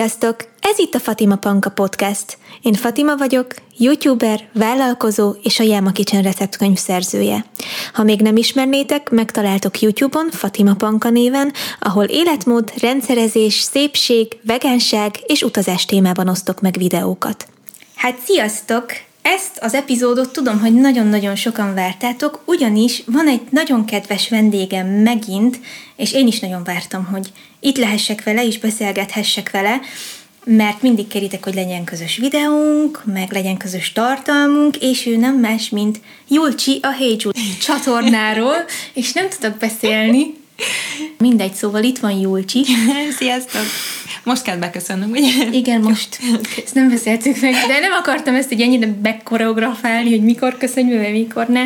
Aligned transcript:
Sziasztok! 0.00 0.36
Ez 0.60 0.78
itt 0.78 0.94
a 0.94 0.98
Fatima 0.98 1.36
Panka 1.36 1.70
Podcast. 1.70 2.38
Én 2.62 2.72
Fatima 2.72 3.16
vagyok, 3.16 3.54
youtuber, 3.76 4.48
vállalkozó 4.52 5.34
és 5.42 5.60
a 5.60 5.62
Jelma 5.62 5.90
Kitchen 5.90 6.22
receptkönyv 6.22 6.76
szerzője. 6.76 7.44
Ha 7.92 8.02
még 8.02 8.20
nem 8.20 8.36
ismernétek, 8.36 9.10
megtaláltok 9.10 9.80
YouTube-on 9.80 10.30
Fatima 10.30 10.74
Panka 10.74 11.10
néven, 11.10 11.52
ahol 11.80 12.04
életmód, 12.04 12.72
rendszerezés, 12.80 13.54
szépség, 13.54 14.38
vegánság 14.42 15.14
és 15.26 15.42
utazás 15.42 15.84
témában 15.84 16.28
osztok 16.28 16.60
meg 16.60 16.74
videókat. 16.78 17.48
Hát 17.94 18.18
sziasztok! 18.24 18.86
Ezt 19.22 19.58
az 19.60 19.74
epizódot 19.74 20.32
tudom, 20.32 20.60
hogy 20.60 20.74
nagyon-nagyon 20.74 21.36
sokan 21.36 21.74
vártátok, 21.74 22.42
ugyanis 22.44 23.02
van 23.06 23.28
egy 23.28 23.42
nagyon 23.50 23.84
kedves 23.84 24.28
vendégem 24.28 24.86
megint, 24.86 25.60
és 25.96 26.12
én 26.12 26.26
is 26.26 26.40
nagyon 26.40 26.64
vártam, 26.64 27.04
hogy 27.04 27.32
itt 27.60 27.76
lehessek 27.76 28.22
vele, 28.22 28.46
és 28.46 28.58
beszélgethessek 28.58 29.50
vele, 29.50 29.80
mert 30.44 30.82
mindig 30.82 31.06
kéritek, 31.06 31.44
hogy 31.44 31.54
legyen 31.54 31.84
közös 31.84 32.16
videónk, 32.16 33.02
meg 33.04 33.32
legyen 33.32 33.56
közös 33.56 33.92
tartalmunk, 33.92 34.76
és 34.76 35.06
ő 35.06 35.16
nem 35.16 35.34
más, 35.34 35.68
mint 35.68 36.00
Julcsi 36.28 36.78
a 36.82 36.92
Hey 36.92 37.16
Julie 37.18 37.56
csatornáról, 37.60 38.56
és 38.92 39.12
nem 39.12 39.28
tudok 39.28 39.58
beszélni. 39.58 40.38
Mindegy, 41.18 41.54
szóval 41.54 41.82
itt 41.82 41.98
van 41.98 42.10
Julcsi. 42.10 42.64
Sziasztok! 43.18 43.62
Most 44.24 44.42
kell 44.42 44.56
beköszönnöm, 44.56 45.10
ugye? 45.10 45.48
Igen, 45.52 45.80
most. 45.80 46.18
Ezt 46.64 46.74
nem 46.74 46.88
beszéltük 46.88 47.40
meg, 47.40 47.52
de 47.52 47.78
nem 47.78 47.92
akartam 47.92 48.34
ezt 48.34 48.50
egy 48.50 48.60
ennyire 48.60 48.86
bekoreografálni, 48.86 50.10
hogy 50.10 50.22
mikor 50.22 50.58
köszönjük, 50.58 51.02
vagy 51.02 51.12
mikor 51.12 51.46
ne, 51.46 51.62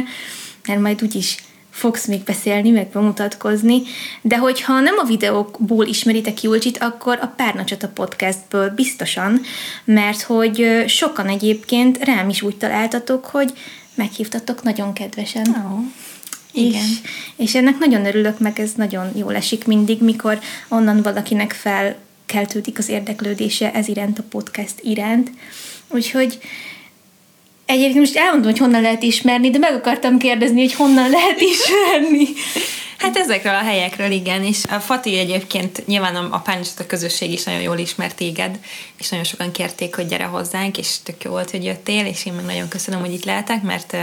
mert 0.66 0.80
majd 0.80 1.02
úgyis 1.02 1.36
fogsz 1.74 2.06
még 2.06 2.22
beszélni, 2.22 2.70
meg 2.70 2.88
bemutatkozni, 2.88 3.82
de 4.22 4.38
hogyha 4.38 4.80
nem 4.80 4.94
a 4.98 5.06
videókból 5.06 5.86
ismeritek 5.86 6.42
Julcsit, 6.42 6.78
akkor 6.78 7.18
a 7.22 7.32
Párnacsot 7.36 7.82
a 7.82 7.88
podcastből 7.88 8.70
biztosan, 8.70 9.40
mert 9.84 10.22
hogy 10.22 10.84
sokan 10.86 11.28
egyébként 11.28 12.04
rám 12.04 12.28
is 12.28 12.42
úgy 12.42 12.56
találtatok, 12.56 13.24
hogy 13.24 13.52
meghívtatok 13.94 14.62
nagyon 14.62 14.92
kedvesen. 14.92 15.46
Oh. 15.48 15.80
Igen. 16.52 16.82
És, 16.82 16.98
és 17.36 17.54
ennek 17.54 17.78
nagyon 17.78 18.06
örülök, 18.06 18.38
meg 18.38 18.60
ez 18.60 18.72
nagyon 18.76 19.10
jól 19.16 19.34
esik 19.34 19.66
mindig, 19.66 20.02
mikor 20.02 20.38
onnan 20.68 21.02
valakinek 21.02 21.52
felkeltődik 21.52 22.78
az 22.78 22.88
érdeklődése 22.88 23.72
ez 23.72 23.88
iránt, 23.88 24.18
a 24.18 24.24
podcast 24.28 24.74
iránt. 24.82 25.30
Úgyhogy 25.88 26.38
Egyébként 27.66 27.98
most 27.98 28.16
elmondom, 28.16 28.50
hogy 28.50 28.58
honnan 28.58 28.82
lehet 28.82 29.02
ismerni, 29.02 29.50
de 29.50 29.58
meg 29.58 29.74
akartam 29.74 30.18
kérdezni, 30.18 30.60
hogy 30.60 30.74
honnan 30.74 31.10
lehet 31.10 31.40
ismerni. 31.52 32.28
Hát 32.98 33.16
ezekről 33.16 33.54
a 33.54 33.64
helyekről 33.64 34.10
igen, 34.10 34.44
és 34.44 34.64
a 34.64 34.78
Fati 34.78 35.18
egyébként 35.18 35.86
nyilván 35.86 36.16
a, 36.16 36.34
a 36.34 36.42
a 36.78 36.86
közösség 36.86 37.32
is 37.32 37.44
nagyon 37.44 37.60
jól 37.60 37.78
ismert 37.78 38.16
téged, 38.16 38.58
és 38.96 39.08
nagyon 39.08 39.24
sokan 39.24 39.52
kérték, 39.52 39.94
hogy 39.94 40.06
gyere 40.06 40.24
hozzánk, 40.24 40.78
és 40.78 40.96
tök 41.02 41.24
jó 41.24 41.30
volt, 41.30 41.50
hogy 41.50 41.64
jöttél, 41.64 42.06
és 42.06 42.26
én 42.26 42.32
meg 42.32 42.44
nagyon 42.44 42.68
köszönöm, 42.68 43.00
hogy 43.00 43.12
itt 43.12 43.24
lehetek, 43.24 43.62
mert 43.62 43.96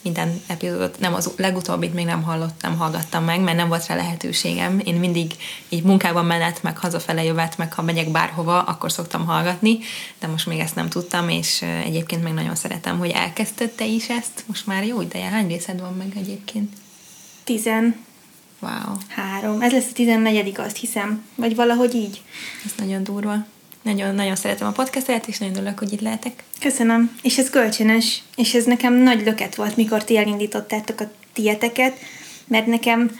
minden 0.00 0.42
epizódot, 0.46 0.98
nem 0.98 1.14
az 1.14 1.30
legutóbbit 1.36 1.94
még 1.94 2.04
nem 2.04 2.22
hallottam, 2.22 2.76
hallgattam 2.76 3.24
meg, 3.24 3.40
mert 3.40 3.56
nem 3.56 3.68
volt 3.68 3.86
rá 3.86 3.94
lehetőségem. 3.94 4.80
Én 4.84 4.94
mindig 4.94 5.32
így 5.68 5.82
munkában 5.82 6.24
menet, 6.24 6.62
meg 6.62 6.78
hazafele 6.78 7.24
jövet, 7.24 7.58
meg 7.58 7.72
ha 7.72 7.82
megyek 7.82 8.08
bárhova, 8.08 8.62
akkor 8.62 8.92
szoktam 8.92 9.26
hallgatni, 9.26 9.78
de 10.20 10.26
most 10.26 10.46
még 10.46 10.58
ezt 10.58 10.74
nem 10.74 10.88
tudtam, 10.88 11.28
és 11.28 11.62
egyébként 11.62 12.22
meg 12.22 12.32
nagyon 12.32 12.54
szeretem, 12.54 12.98
hogy 12.98 13.10
elkezdted 13.10 13.70
te 13.70 13.84
is 13.84 14.08
ezt. 14.08 14.44
Most 14.46 14.66
már 14.66 14.84
jó 14.84 15.00
ideje, 15.00 15.28
hány 15.28 15.46
részed 15.46 15.80
van 15.80 15.94
meg 15.94 16.12
egyébként? 16.16 16.72
Tizen. 17.44 18.06
Wow. 18.60 18.96
Három. 19.08 19.60
Ez 19.62 19.72
lesz 19.72 19.88
a 19.90 19.94
tizennegyedik, 19.94 20.58
azt 20.58 20.76
hiszem. 20.76 21.24
Vagy 21.34 21.54
valahogy 21.54 21.94
így. 21.94 22.22
Ez 22.64 22.72
nagyon 22.78 23.02
durva. 23.02 23.46
Nagyon, 23.82 24.14
nagyon 24.14 24.36
szeretem 24.36 24.66
a 24.66 24.72
podcastet, 24.72 25.26
és 25.26 25.38
nagyon 25.38 25.56
örülök, 25.56 25.78
hogy 25.78 25.92
itt 25.92 26.00
lehetek. 26.00 26.44
Köszönöm. 26.60 27.18
És 27.22 27.38
ez 27.38 27.50
kölcsönös. 27.50 28.22
És 28.36 28.54
ez 28.54 28.64
nekem 28.64 28.94
nagy 28.94 29.24
löket 29.24 29.54
volt, 29.54 29.76
mikor 29.76 30.04
ti 30.04 30.16
elindítottátok 30.16 31.00
a 31.00 31.10
tieteket, 31.32 31.98
mert 32.46 32.66
nekem 32.66 33.10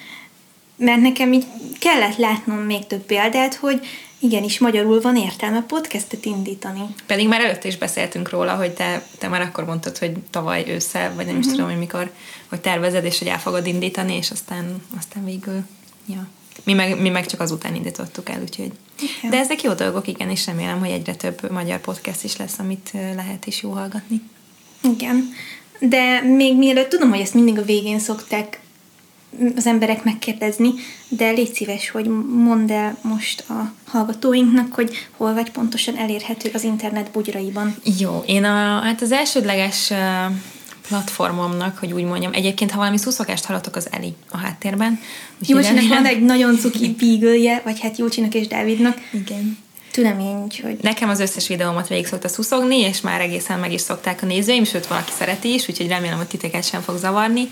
mert 0.76 1.00
nekem 1.00 1.32
így 1.32 1.47
kellett 1.78 2.16
látnom 2.16 2.59
még 2.59 2.87
több 2.87 3.03
példát, 3.03 3.55
hogy 3.55 3.87
igenis 4.19 4.59
magyarul 4.59 5.01
van 5.01 5.17
értelme 5.17 5.62
podcastet 5.62 6.25
indítani. 6.25 6.81
Pedig 7.06 7.29
már 7.29 7.41
előtte 7.41 7.69
is 7.69 7.77
beszéltünk 7.77 8.31
róla, 8.31 8.55
hogy 8.55 8.71
te, 8.71 9.06
te 9.19 9.29
már 9.29 9.41
akkor 9.41 9.65
mondtad, 9.65 9.99
hogy 9.99 10.12
tavaly 10.31 10.65
ősszel, 10.69 11.15
vagy 11.15 11.27
nem 11.27 11.39
is 11.39 11.45
mhm. 11.45 11.55
tudom, 11.55 11.71
hogy 11.71 11.79
mikor, 11.79 12.11
hogy 12.49 12.61
tervezed, 12.61 13.05
és 13.05 13.19
hogy 13.19 13.29
el 13.29 13.41
fogod 13.41 13.67
indítani, 13.67 14.17
és 14.17 14.31
aztán, 14.31 14.83
aztán 14.99 15.25
végül, 15.25 15.61
ja. 16.06 16.29
Mi 16.65 16.73
meg, 16.73 17.01
mi 17.01 17.09
meg 17.09 17.27
csak 17.27 17.41
azután 17.41 17.75
indítottuk 17.75 18.29
el, 18.29 18.41
úgyhogy. 18.43 18.73
Igen. 19.01 19.31
De 19.31 19.39
ezek 19.39 19.62
jó 19.62 19.73
dolgok, 19.73 20.09
igen, 20.09 20.31
és 20.31 20.47
remélem, 20.47 20.79
hogy 20.79 20.91
egyre 20.91 21.15
több 21.15 21.50
magyar 21.50 21.81
podcast 21.81 22.25
is 22.25 22.37
lesz, 22.37 22.59
amit 22.59 22.91
lehet 23.15 23.47
is 23.47 23.62
jó 23.62 23.71
hallgatni. 23.71 24.23
Igen. 24.81 25.33
De 25.81 26.21
még 26.23 26.56
mielőtt 26.56 26.89
tudom, 26.89 27.11
hogy 27.11 27.21
ezt 27.21 27.35
mindig 27.35 27.59
a 27.59 27.62
végén 27.62 27.99
szokták 27.99 28.61
az 29.56 29.66
emberek 29.66 30.04
megkérdezni, 30.04 30.71
de 31.09 31.31
légy 31.31 31.54
szíves, 31.54 31.91
hogy 31.91 32.06
mondd 32.44 32.72
el 32.72 32.99
most 33.03 33.44
a 33.49 33.72
hallgatóinknak, 33.84 34.72
hogy 34.72 35.09
hol 35.16 35.34
vagy 35.34 35.50
pontosan 35.50 35.97
elérhető 35.97 36.50
az 36.54 36.62
internet 36.62 37.10
bugyraiban. 37.10 37.76
Jó, 37.99 38.22
én 38.26 38.44
a, 38.44 38.81
hát 38.81 39.03
az 39.03 39.12
elsődleges 39.12 39.93
platformomnak, 40.88 41.78
hogy 41.78 41.93
úgy 41.93 42.04
mondjam. 42.04 42.32
Egyébként, 42.32 42.71
ha 42.71 42.78
valami 42.78 42.99
szuszokást 42.99 43.44
hallatok, 43.44 43.76
az 43.76 43.88
Eli 43.91 44.15
a 44.31 44.37
háttérben. 44.37 45.00
Jócsinak 45.41 45.88
van 45.88 46.06
egy 46.06 46.22
nagyon 46.34 46.56
cuki 46.56 46.97
beagle 46.99 47.60
vagy 47.65 47.81
hát 47.81 47.99
Jócsinak 47.99 48.34
és 48.34 48.47
Dávidnak. 48.47 48.97
Igen 49.10 49.66
tudom 50.03 50.20
én, 50.20 50.47
hogy... 50.62 50.78
Nekem 50.82 51.09
az 51.09 51.20
összes 51.20 51.49
videómat 51.49 51.88
végig 51.88 52.06
szokta 52.06 52.28
szuszogni, 52.28 52.78
és 52.78 53.00
már 53.00 53.20
egészen 53.20 53.59
meg 53.59 53.72
is 53.72 53.81
szokták 53.81 54.22
a 54.22 54.26
nézőim, 54.26 54.65
sőt 54.65 54.87
valaki 54.87 55.10
szereti 55.19 55.53
is, 55.55 55.69
úgyhogy 55.69 55.88
remélem, 55.88 56.16
hogy 56.16 56.26
titeket 56.26 56.65
sem 56.65 56.81
fog 56.81 56.97
zavarni. 56.97 57.49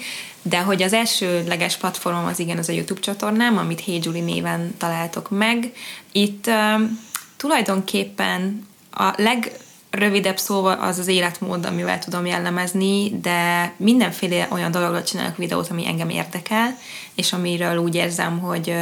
De 0.49 0.61
hogy 0.61 0.83
az 0.83 0.93
elsőleges 0.93 1.77
platformom 1.77 2.25
az 2.25 2.39
igen, 2.39 2.59
az 2.59 2.69
a 2.69 2.73
YouTube 2.73 3.01
csatornám, 3.01 3.59
amit 3.59 3.81
Hey 3.81 4.01
Julie 4.03 4.25
néven 4.25 4.75
találtok 4.79 5.31
meg. 5.31 5.73
Itt 6.13 6.47
um, 6.47 7.01
tulajdonképpen 7.37 8.67
a 8.93 9.13
leg 9.17 9.53
rövidebb 9.91 10.39
szóval 10.39 10.79
az 10.81 10.99
az 10.99 11.07
életmód, 11.07 11.67
amivel 11.67 11.99
tudom 11.99 12.27
jellemezni, 12.27 13.19
de 13.21 13.73
mindenféle 13.77 14.49
olyan 14.51 14.71
dologról 14.71 15.03
csinálok 15.03 15.37
videót, 15.37 15.69
ami 15.69 15.87
engem 15.87 16.09
érdekel, 16.09 16.79
és 17.15 17.33
amiről 17.33 17.77
úgy 17.77 17.95
érzem, 17.95 18.39
hogy 18.39 18.75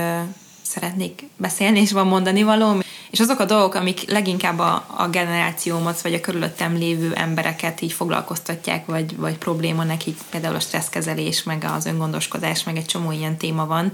szeretnék 0.64 1.22
beszélni, 1.36 1.80
és 1.80 1.92
van 1.92 2.06
mondani 2.06 2.42
való. 2.42 2.82
És 3.10 3.20
azok 3.20 3.38
a 3.38 3.44
dolgok, 3.44 3.74
amik 3.74 4.10
leginkább 4.10 4.58
a, 4.58 4.86
a 4.96 5.08
generációmat, 5.08 6.00
vagy 6.00 6.14
a 6.14 6.20
körülöttem 6.20 6.76
lévő 6.76 7.12
embereket 7.14 7.80
így 7.80 7.92
foglalkoztatják, 7.92 8.86
vagy, 8.86 9.16
vagy 9.16 9.38
probléma 9.38 9.84
nekik, 9.84 10.16
például 10.30 10.54
a 10.54 10.60
stresszkezelés, 10.60 11.42
meg 11.42 11.66
az 11.76 11.86
öngondoskodás, 11.86 12.64
meg 12.64 12.76
egy 12.76 12.86
csomó 12.86 13.10
ilyen 13.12 13.36
téma 13.36 13.66
van, 13.66 13.92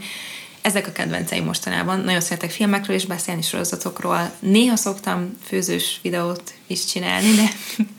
ezek 0.62 0.86
a 0.86 0.92
kedvenceim 0.92 1.44
mostanában. 1.44 2.00
Nagyon 2.00 2.20
szeretek 2.20 2.50
filmekről 2.50 2.96
is 2.96 3.06
beszélni, 3.06 3.42
sorozatokról. 3.42 4.32
Néha 4.38 4.76
szoktam 4.76 5.38
főzős 5.46 5.98
videót 6.02 6.52
is 6.66 6.84
csinálni, 6.84 7.34
de 7.34 7.50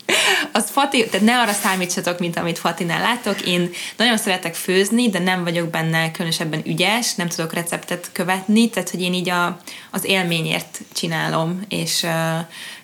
az 0.58 0.70
Fati, 0.70 1.06
tehát 1.06 1.26
ne 1.26 1.40
arra 1.40 1.52
számítsatok, 1.52 2.18
mint 2.18 2.36
amit 2.36 2.58
Fatinál 2.58 3.00
látok. 3.00 3.46
Én 3.46 3.70
nagyon 3.96 4.16
szeretek 4.16 4.54
főzni, 4.54 5.08
de 5.10 5.18
nem 5.18 5.42
vagyok 5.42 5.68
benne 5.68 6.10
különösebben 6.10 6.62
ügyes, 6.66 7.14
nem 7.14 7.28
tudok 7.28 7.52
receptet 7.52 8.10
követni, 8.12 8.70
tehát 8.70 8.90
hogy 8.90 9.00
én 9.00 9.14
így 9.14 9.28
a, 9.28 9.60
az 9.90 10.04
élményért 10.04 10.80
csinálom, 10.92 11.60
és 11.68 12.06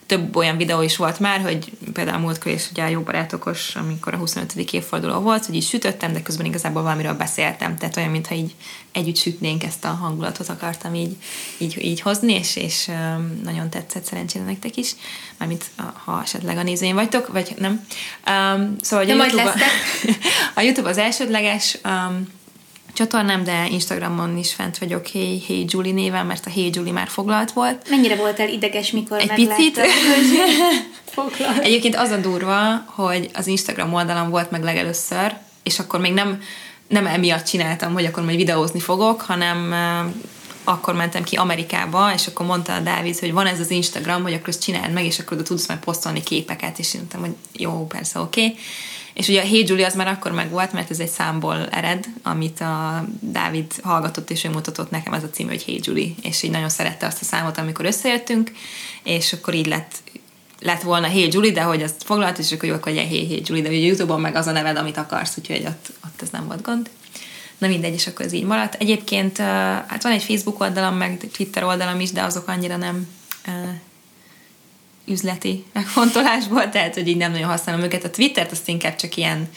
több 0.09 0.37
olyan 0.37 0.57
videó 0.57 0.83
is 0.83 0.97
volt 0.97 1.21
már, 1.21 1.41
hogy 1.41 1.73
például 1.93 2.19
múltkor 2.19 2.53
is 2.53 2.71
ugye 2.71 2.83
a 2.83 2.89
jó 2.89 3.01
barátokos, 3.01 3.77
amikor 3.77 4.15
a 4.15 4.17
25. 4.17 4.53
évforduló 4.55 5.21
volt, 5.21 5.47
hogy 5.47 5.55
így 5.55 5.67
sütöttem, 5.67 6.13
de 6.13 6.23
közben 6.23 6.47
igazából 6.47 6.83
valamiről 6.83 7.15
beszéltem, 7.15 7.77
tehát 7.77 7.97
olyan, 7.97 8.11
mintha 8.11 8.35
így 8.35 8.55
együtt 8.93 9.17
sütnénk 9.17 9.65
ezt 9.65 9.85
a 9.85 9.89
hangulatot 9.89 10.49
akartam 10.49 10.95
így, 10.95 11.17
így, 11.59 11.85
így 11.85 12.01
hozni, 12.01 12.33
és, 12.33 12.57
és 12.57 12.91
nagyon 13.43 13.71
tetszett 13.71 14.05
szerencsére 14.05 14.45
nektek 14.45 14.77
is, 14.77 14.95
mármint 15.37 15.65
ha 16.05 16.23
esetleg 16.23 16.57
a 16.57 16.63
nézőim 16.63 16.95
vagytok, 16.95 17.29
vagy 17.33 17.55
nem. 17.59 17.87
Um, 18.27 18.77
szóval, 18.81 19.05
hogy 19.05 19.15
a, 19.15 19.25
YouTube, 19.25 19.55
a 20.55 20.61
YouTube 20.61 20.89
az 20.89 20.99
elsődleges, 20.99 21.79
um, 21.85 22.29
csatornám, 22.99 23.45
de 23.45 23.67
Instagramon 23.71 24.37
is 24.37 24.55
fent 24.55 24.79
vagyok 24.79 25.07
Hey, 25.07 25.43
hey 25.47 25.65
Julie 25.69 25.93
néven, 25.93 26.27
mert 26.27 26.47
a 26.47 26.51
Hey 26.51 26.71
Julie 26.73 26.93
már 26.93 27.09
foglalt 27.09 27.53
volt. 27.53 27.91
Mennyire 27.91 28.17
voltál 28.17 28.49
ideges, 28.49 28.91
mikor 28.91 29.19
Egy 29.19 29.33
picit. 29.35 29.81
foglalt. 31.15 31.59
Egyébként 31.59 31.97
az 31.97 32.11
a 32.11 32.17
durva, 32.17 32.85
hogy 32.87 33.31
az 33.35 33.47
Instagram 33.47 33.95
oldalam 33.95 34.31
volt 34.31 34.51
meg 34.51 34.63
legelőször, 34.63 35.35
és 35.63 35.79
akkor 35.79 36.01
még 36.01 36.13
nem, 36.13 36.43
nem 36.89 37.07
emiatt 37.07 37.45
csináltam, 37.45 37.93
hogy 37.93 38.05
akkor 38.05 38.25
majd 38.25 38.37
videózni 38.37 38.81
fogok, 38.81 39.21
hanem 39.21 39.75
akkor 40.65 40.95
mentem 40.95 41.23
ki 41.23 41.37
Amerikába, 41.37 42.13
és 42.15 42.27
akkor 42.27 42.47
mondta 42.47 42.75
a 42.75 42.81
Dávid, 42.81 43.19
hogy 43.19 43.33
van 43.33 43.47
ez 43.47 43.61
az 43.61 43.71
Instagram, 43.71 44.23
hogy 44.23 44.33
akkor 44.33 44.49
ezt 44.49 44.63
csináld 44.63 44.93
meg, 44.93 45.05
és 45.05 45.19
akkor 45.19 45.43
tudsz 45.43 45.69
majd 45.69 45.81
posztolni 45.81 46.23
képeket, 46.23 46.79
és 46.79 46.95
én 46.95 47.01
mondtam, 47.01 47.21
hogy 47.21 47.35
jó, 47.53 47.87
persze, 47.87 48.21
oké. 48.21 48.45
Okay 48.45 48.59
És 49.19 49.29
ugye 49.29 49.43
a 49.43 49.47
Hey 49.47 49.65
Julie 49.67 49.87
az 49.87 49.95
már 49.95 50.07
akkor 50.07 50.33
megvolt, 50.33 50.73
mert 50.73 50.91
ez 50.91 51.01
egy 51.01 51.09
számból 51.09 51.69
ered, 51.71 52.07
amit 52.23 52.61
a 52.61 53.05
Dávid 53.21 53.73
hallgatott, 53.83 54.31
és 54.31 54.45
ő 54.45 54.51
mutatott 54.51 54.91
nekem 54.91 55.13
ez 55.13 55.23
a 55.23 55.31
cím, 55.31 55.49
hogy 55.49 55.65
Hey 55.65 55.81
Julie, 55.83 56.15
és 56.23 56.43
így 56.43 56.51
nagyon 56.51 56.69
szerette 56.69 57.07
azt 57.07 57.21
a 57.21 57.25
számot, 57.25 57.59
amikor 57.59 57.85
összejöttünk, 57.85 58.53
és 59.03 59.33
akkor 59.33 59.55
így 59.55 59.67
lett 59.67 59.95
lett 60.61 60.83
volna 60.83 61.07
Hey 61.07 61.29
Julie, 61.33 61.53
de 61.53 61.63
hogy 61.63 61.83
azt 61.83 62.03
foglalt, 62.05 62.39
és 62.39 62.53
akkor 62.53 62.69
jó, 62.69 62.75
akkor 62.75 62.93
Hey 62.93 63.07
Hey 63.07 63.43
Julie, 63.45 63.63
de 63.63 63.69
ugye 63.69 63.79
Youtube-on 63.79 64.21
meg 64.21 64.35
az 64.35 64.47
a 64.47 64.53
neved, 64.53 64.77
amit 64.77 64.97
akarsz, 64.97 65.37
úgyhogy 65.39 65.65
ott, 65.67 65.91
ott 66.05 66.23
ez 66.23 66.29
nem 66.31 66.47
volt 66.47 66.63
gond. 66.63 66.91
Na 67.59 67.67
mindegy, 67.67 67.95
és 67.95 68.07
akkor 68.07 68.25
ez 68.25 68.33
így 68.33 68.45
maradt. 68.45 68.75
Egyébként 68.75 69.39
hát 69.39 70.03
van 70.03 70.13
egy 70.13 70.23
Facebook 70.23 70.61
oldalam, 70.61 70.97
meg 70.97 71.29
Twitter 71.33 71.65
oldalam 71.65 72.01
is, 72.01 72.13
de 72.13 72.23
azok 72.23 72.49
annyira 72.49 72.77
nem 72.77 73.09
üzleti 75.09 75.65
megfontolásból, 75.73 76.69
tehát 76.69 76.95
hogy 76.95 77.09
így 77.09 77.17
nem 77.17 77.31
nagyon 77.33 77.49
használom 77.49 77.83
őket. 77.83 78.05
A 78.05 78.11
Twittert 78.11 78.51
azt 78.51 78.69
inkább 78.69 78.97
csak 78.97 79.17
ilyen, 79.17 79.49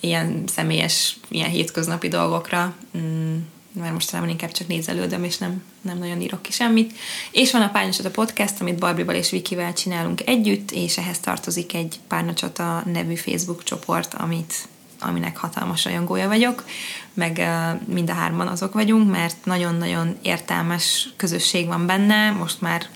ilyen 0.00 0.44
személyes, 0.46 1.16
ilyen 1.28 1.50
hétköznapi 1.50 2.08
dolgokra, 2.08 2.74
mm, 2.98 3.36
mert 3.72 3.92
mostanában 3.92 4.30
inkább 4.30 4.52
csak 4.52 4.66
nézelődöm, 4.66 5.24
és 5.24 5.38
nem, 5.38 5.62
nem 5.80 5.98
nagyon 5.98 6.20
írok 6.20 6.42
ki 6.42 6.52
semmit. 6.52 6.92
És 7.30 7.52
van 7.52 7.62
a 7.62 7.70
Párnacsata 7.70 8.10
podcast, 8.10 8.60
amit 8.60 8.78
Barbival 8.78 9.14
és 9.14 9.30
Vikivel 9.30 9.72
csinálunk 9.72 10.26
együtt, 10.26 10.70
és 10.70 10.98
ehhez 10.98 11.18
tartozik 11.18 11.74
egy 11.74 12.00
Párnacsata 12.08 12.82
nevű 12.92 13.14
Facebook 13.14 13.62
csoport, 13.62 14.14
amit 14.14 14.54
aminek 15.04 15.36
hatalmas 15.36 15.84
rajongója 15.84 16.28
vagyok, 16.28 16.64
meg 17.14 17.48
mind 17.86 18.10
a 18.10 18.12
hárman 18.12 18.46
azok 18.46 18.72
vagyunk, 18.72 19.10
mert 19.10 19.44
nagyon-nagyon 19.44 20.16
értelmes 20.22 21.08
közösség 21.16 21.66
van 21.66 21.86
benne, 21.86 22.30
most 22.30 22.60
már 22.60 22.88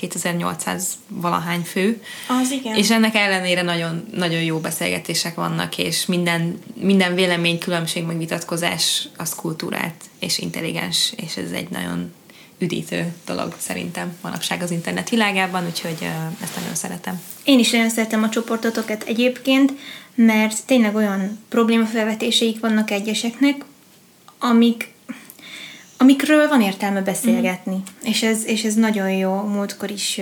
2800 0.00 0.98
valahány 1.08 1.62
fő. 1.62 2.02
Az 2.42 2.50
igen. 2.50 2.76
És 2.76 2.90
ennek 2.90 3.14
ellenére 3.14 3.62
nagyon, 3.62 4.06
nagyon 4.14 4.42
jó 4.42 4.58
beszélgetések 4.58 5.34
vannak, 5.34 5.78
és 5.78 6.06
minden, 6.06 6.58
minden 6.74 7.14
vélemény, 7.14 7.58
különbség, 7.58 8.04
meg 8.04 8.18
vitatkozás 8.18 9.08
az 9.16 9.34
kultúrát 9.34 10.04
és 10.18 10.38
intelligens, 10.38 11.12
és 11.16 11.36
ez 11.36 11.50
egy 11.50 11.68
nagyon 11.68 12.12
üdítő 12.58 13.12
dolog 13.26 13.54
szerintem 13.58 14.16
manapság 14.22 14.62
az 14.62 14.70
internet 14.70 15.08
világában, 15.08 15.66
úgyhogy 15.66 16.10
ezt 16.42 16.56
nagyon 16.56 16.74
szeretem. 16.74 17.20
Én 17.44 17.58
is 17.58 17.70
nagyon 17.70 17.90
szeretem 17.90 18.22
a 18.22 18.28
csoportotokat 18.28 19.02
egyébként, 19.02 19.72
mert 20.14 20.66
tényleg 20.66 20.94
olyan 20.94 21.38
problémafelvetéseik 21.48 22.60
vannak 22.60 22.90
egyeseknek, 22.90 23.64
amik 24.38 24.92
amikről 26.02 26.48
van 26.48 26.60
értelme 26.60 27.00
beszélgetni. 27.00 27.74
Mm. 27.74 28.08
És, 28.08 28.22
ez, 28.22 28.46
és 28.46 28.64
ez 28.64 28.74
nagyon 28.74 29.10
jó. 29.10 29.32
Múltkor 29.34 29.90
is 29.90 30.20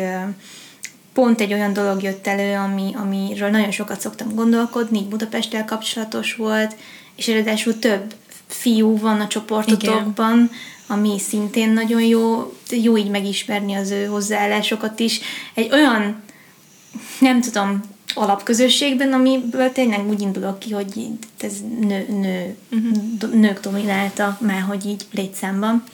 pont 1.13 1.41
egy 1.41 1.53
olyan 1.53 1.73
dolog 1.73 2.03
jött 2.03 2.27
elő, 2.27 2.55
ami, 2.55 2.95
amiről 2.95 3.51
nagyon 3.51 3.71
sokat 3.71 4.01
szoktam 4.01 4.35
gondolkodni, 4.35 4.99
így 4.99 5.09
Budapesttel 5.09 5.65
kapcsolatos 5.65 6.35
volt, 6.35 6.77
és 7.17 7.29
eredetül 7.29 7.79
több 7.79 8.15
fiú 8.47 8.99
van 8.99 9.21
a 9.21 9.27
csoportotokban, 9.27 10.35
Igen. 10.35 10.51
ami 10.87 11.19
szintén 11.19 11.71
nagyon 11.71 12.03
jó, 12.03 12.53
jó 12.71 12.97
így 12.97 13.11
megismerni 13.11 13.75
az 13.75 13.91
ő 13.91 14.05
hozzáállásokat 14.05 15.01
is. 15.01 15.21
Egy 15.55 15.73
olyan, 15.73 16.23
nem 17.21 17.41
tudom, 17.41 17.81
alapközösségben, 18.14 19.12
amiből 19.12 19.72
tényleg 19.72 20.08
úgy 20.08 20.20
indulok 20.20 20.58
ki, 20.58 20.72
hogy 20.72 21.08
ez 21.40 21.52
nő, 21.81 22.06
nő, 22.08 22.56
uh-huh. 22.72 23.32
nők 23.34 23.60
dominálta 23.60 24.38
már, 24.40 24.60
hogy 24.60 24.87
így 24.87 25.06
létszámban. 25.10 25.84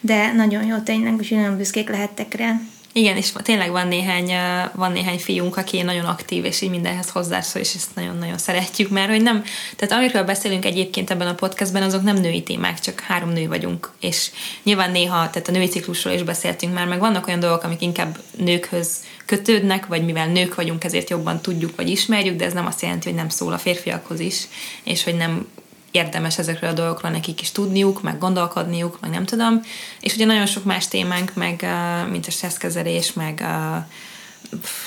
De 0.00 0.32
nagyon 0.32 0.66
jó 0.66 0.78
tényleg, 0.78 1.14
és 1.20 1.28
nagyon 1.28 1.56
büszkék 1.56 1.88
lehettek 1.88 2.34
rá. 2.34 2.60
Igen, 2.96 3.16
és 3.16 3.32
tényleg 3.42 3.70
van 3.70 3.88
néhány, 3.88 4.32
van 4.74 4.92
néhány 4.92 5.18
fiunk, 5.18 5.56
aki 5.56 5.82
nagyon 5.82 6.04
aktív, 6.04 6.44
és 6.44 6.60
így 6.60 6.70
mindenhez 6.70 7.10
hozzászól, 7.10 7.62
és 7.62 7.74
ezt 7.74 7.94
nagyon-nagyon 7.94 8.38
szeretjük, 8.38 8.90
mert 8.90 9.10
hogy 9.10 9.22
nem, 9.22 9.44
tehát 9.76 9.94
amiről 9.94 10.24
beszélünk 10.24 10.64
egyébként 10.64 11.10
ebben 11.10 11.26
a 11.26 11.34
podcastben, 11.34 11.82
azok 11.82 12.02
nem 12.02 12.16
női 12.16 12.42
témák, 12.42 12.80
csak 12.80 13.00
három 13.00 13.32
nő 13.32 13.48
vagyunk, 13.48 13.92
és 14.00 14.30
nyilván 14.62 14.90
néha, 14.90 15.30
tehát 15.30 15.48
a 15.48 15.52
női 15.52 15.66
ciklusról 15.66 16.14
is 16.14 16.22
beszéltünk 16.22 16.74
már, 16.74 16.86
meg 16.86 16.98
vannak 16.98 17.26
olyan 17.26 17.40
dolgok, 17.40 17.62
amik 17.62 17.82
inkább 17.82 18.18
nőkhöz 18.36 18.96
kötődnek, 19.26 19.86
vagy 19.86 20.04
mivel 20.04 20.28
nők 20.28 20.54
vagyunk, 20.54 20.84
ezért 20.84 21.10
jobban 21.10 21.40
tudjuk, 21.40 21.76
vagy 21.76 21.88
ismerjük, 21.88 22.36
de 22.36 22.44
ez 22.44 22.52
nem 22.52 22.66
azt 22.66 22.82
jelenti, 22.82 23.08
hogy 23.08 23.18
nem 23.18 23.28
szól 23.28 23.52
a 23.52 23.58
férfiakhoz 23.58 24.20
is, 24.20 24.48
és 24.82 25.04
hogy 25.04 25.14
nem 25.16 25.46
érdemes 25.90 26.38
ezekről 26.38 26.70
a 26.70 26.72
dolgokról 26.72 27.10
nekik 27.10 27.40
is 27.40 27.52
tudniuk, 27.52 28.02
meg 28.02 28.18
gondolkodniuk, 28.18 29.00
meg 29.00 29.10
nem 29.10 29.24
tudom. 29.24 29.60
És 30.00 30.14
ugye 30.14 30.24
nagyon 30.24 30.46
sok 30.46 30.64
más 30.64 30.88
témánk, 30.88 31.34
meg 31.34 31.66
mint 32.10 32.26
a 32.26 32.30
stresszkezelés, 32.30 33.12
meg 33.12 33.40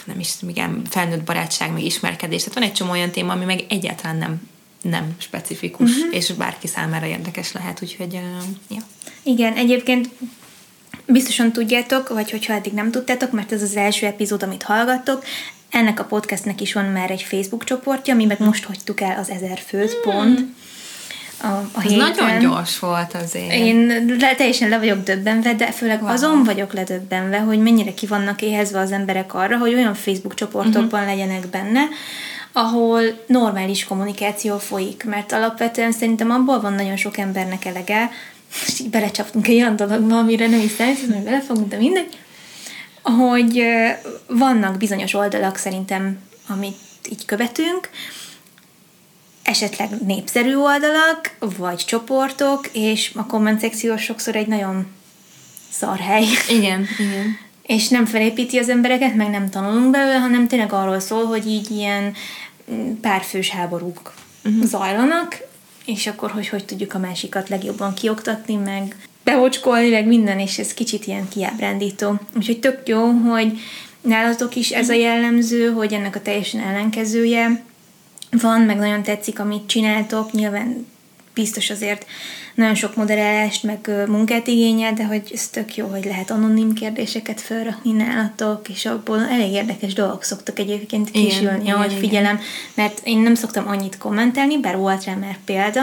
nem 0.06 0.19
is, 0.19 0.34
igen, 0.48 0.81
felnőtt 0.90 1.24
barátság, 1.24 1.72
meg 1.72 1.83
ismerkedés. 1.83 2.40
Tehát 2.40 2.54
van 2.54 2.68
egy 2.68 2.74
csomó 2.74 2.92
olyan 2.92 3.12
téma, 3.12 3.33
ami 3.33 3.45
meg 3.45 3.66
egyáltalán 3.69 4.18
nem 4.18 4.42
nem 4.81 5.16
specifikus, 5.18 5.90
uh-huh. 5.90 6.16
és 6.16 6.31
bárki 6.31 6.68
számára 6.68 7.06
érdekes 7.06 7.51
lehet, 7.51 7.81
úgyhogy 7.81 8.13
uh, 8.13 8.44
ja. 8.69 8.81
Igen, 9.24 9.54
egyébként 9.54 10.10
biztosan 11.07 11.51
tudjátok, 11.51 12.09
vagy 12.09 12.31
hogyha 12.31 12.54
eddig 12.54 12.74
nem 12.74 12.92
tudtátok, 12.92 13.31
mert 13.31 13.51
ez 13.51 13.62
az 13.62 13.75
első 13.75 14.06
epizód, 14.06 14.44
amit 14.44 14.63
hallgattok, 14.63 15.24
ennek 15.69 16.00
a 16.00 16.04
podcastnek 16.04 16.62
is 16.62 16.74
van 16.74 16.86
már 16.86 17.12
egy 17.12 17.21
Facebook 17.21 17.63
csoportja, 17.63 18.15
mi 18.15 18.25
meg 18.25 18.39
most 18.39 18.65
hagytuk 18.65 19.01
el 19.01 19.18
az 19.19 19.30
ezer 19.30 19.59
főt 19.68 19.92
hmm. 19.92 20.12
pont. 20.12 20.45
A, 21.42 21.48
a 21.48 21.83
Ez 21.86 21.92
nagyon 21.92 22.39
gyors 22.39 22.80
volt 22.80 23.13
azért. 23.13 23.54
Én 23.54 24.06
le, 24.19 24.36
teljesen 24.36 24.69
le 24.69 24.77
vagyok 24.77 25.04
döbbenve, 25.04 25.54
de 25.54 25.71
főleg 25.71 26.01
wow. 26.01 26.12
azon 26.12 26.44
vagyok 26.44 26.74
ledöbbenve, 26.74 27.38
hogy 27.38 27.59
mennyire 27.59 27.94
ki 27.94 28.06
vannak 28.06 28.42
éhezve 28.42 28.80
az 28.80 28.92
emberek 28.92 29.33
arra, 29.33 29.57
hogy 29.57 29.74
olyan 29.74 29.94
Facebook 29.94 30.33
csoportokban 30.33 31.01
uh-huh. 31.01 31.16
legyenek 31.16 31.47
benne, 31.47 31.81
ahol 32.52 33.02
normális 33.28 33.83
kommunikáció 33.83 34.57
folyik, 34.57 35.04
mert 35.04 35.31
alapvetően 35.31 35.92
szerintem 35.92 36.31
abból 36.31 36.61
van 36.61 36.73
nagyon 36.73 36.95
sok 36.95 37.18
embernek 37.18 37.66
elege, 37.66 38.09
most 38.51 38.80
így 38.80 38.89
belecsaptunk 38.89 39.47
egy 39.47 39.56
olyan 39.56 39.75
dologba, 39.75 40.18
amire 40.18 40.47
nem 40.47 40.59
is 40.59 40.71
szeretném, 40.71 41.13
hogy 41.13 41.23
belefogunk, 41.23 41.69
de 41.69 41.77
mindegy, 41.77 42.18
hogy 43.04 43.63
vannak 44.27 44.77
bizonyos 44.77 45.13
oldalak 45.13 45.57
szerintem, 45.57 46.19
amit 46.47 46.77
így 47.09 47.25
követünk, 47.25 47.89
esetleg 49.44 49.89
népszerű 50.06 50.56
oldalak, 50.56 51.35
vagy 51.39 51.77
csoportok, 51.77 52.69
és 52.71 53.11
a 53.16 53.25
komment 53.25 53.59
szekció 53.59 53.97
sokszor 53.97 54.35
egy 54.35 54.47
nagyon 54.47 54.87
szar 55.71 55.99
hely. 55.99 56.25
Igen, 56.49 56.87
igen. 56.97 57.37
És 57.61 57.87
nem 57.87 58.06
felépíti 58.06 58.57
az 58.57 58.69
embereket, 58.69 59.16
meg 59.16 59.30
nem 59.30 59.49
tanulunk 59.49 59.92
belőle, 59.92 60.18
hanem 60.18 60.47
tényleg 60.47 60.73
arról 60.73 60.99
szól, 60.99 61.25
hogy 61.25 61.47
így 61.47 61.71
ilyen 61.71 62.13
párfős 63.01 63.49
háborúk 63.49 64.13
uh-huh. 64.44 64.66
zajlanak, 64.66 65.46
és 65.87 66.07
akkor 66.07 66.31
hogy 66.31 66.47
hogy 66.47 66.65
tudjuk 66.65 66.94
a 66.94 66.99
másikat 66.99 67.49
legjobban 67.49 67.94
kioktatni, 67.94 68.56
meg 68.56 68.95
behocskolni, 69.23 69.89
meg 69.89 70.07
minden, 70.07 70.39
és 70.39 70.59
ez 70.59 70.73
kicsit 70.73 71.07
ilyen 71.07 71.27
kiábrándító. 71.29 72.19
Úgyhogy 72.35 72.59
tök 72.59 72.87
jó, 72.87 73.06
hogy 73.09 73.59
nálatok 74.01 74.56
is 74.56 74.69
ez 74.71 74.89
a 74.89 74.94
jellemző, 74.94 75.71
hogy 75.71 75.94
ennek 75.94 76.15
a 76.15 76.21
teljesen 76.21 76.61
ellenkezője 76.61 77.63
van, 78.31 78.61
meg 78.61 78.77
nagyon 78.77 79.03
tetszik, 79.03 79.39
amit 79.39 79.67
csináltok, 79.67 80.31
nyilván 80.31 80.87
biztos 81.33 81.69
azért 81.69 82.06
nagyon 82.57 82.76
sok 82.76 82.95
moderálást, 82.95 83.64
meg 83.64 83.90
munkát 84.07 84.47
igényel, 84.47 84.94
de 84.94 85.06
hogy 85.06 85.31
ez 85.33 85.47
tök 85.47 85.76
jó, 85.76 85.87
hogy 85.87 86.06
lehet 86.06 86.31
anonim 86.31 86.73
kérdéseket 86.73 87.42
felrakni 87.42 87.92
nálatok, 87.92 88.69
és 88.69 88.85
abból 88.85 89.28
elég 89.28 89.52
érdekes 89.52 89.94
dolgok 89.94 90.23
szoktak 90.23 90.59
egyébként 90.59 91.11
kisülni, 91.11 91.69
ahogy 91.69 91.94
figyelem, 91.94 92.40
mert 92.73 93.02
én 93.04 93.19
nem 93.19 93.35
szoktam 93.35 93.68
annyit 93.68 93.97
kommentelni, 93.97 94.59
bár 94.59 94.78
volt 94.78 95.04
rá 95.06 95.14
már 95.14 95.37
példa, 95.45 95.81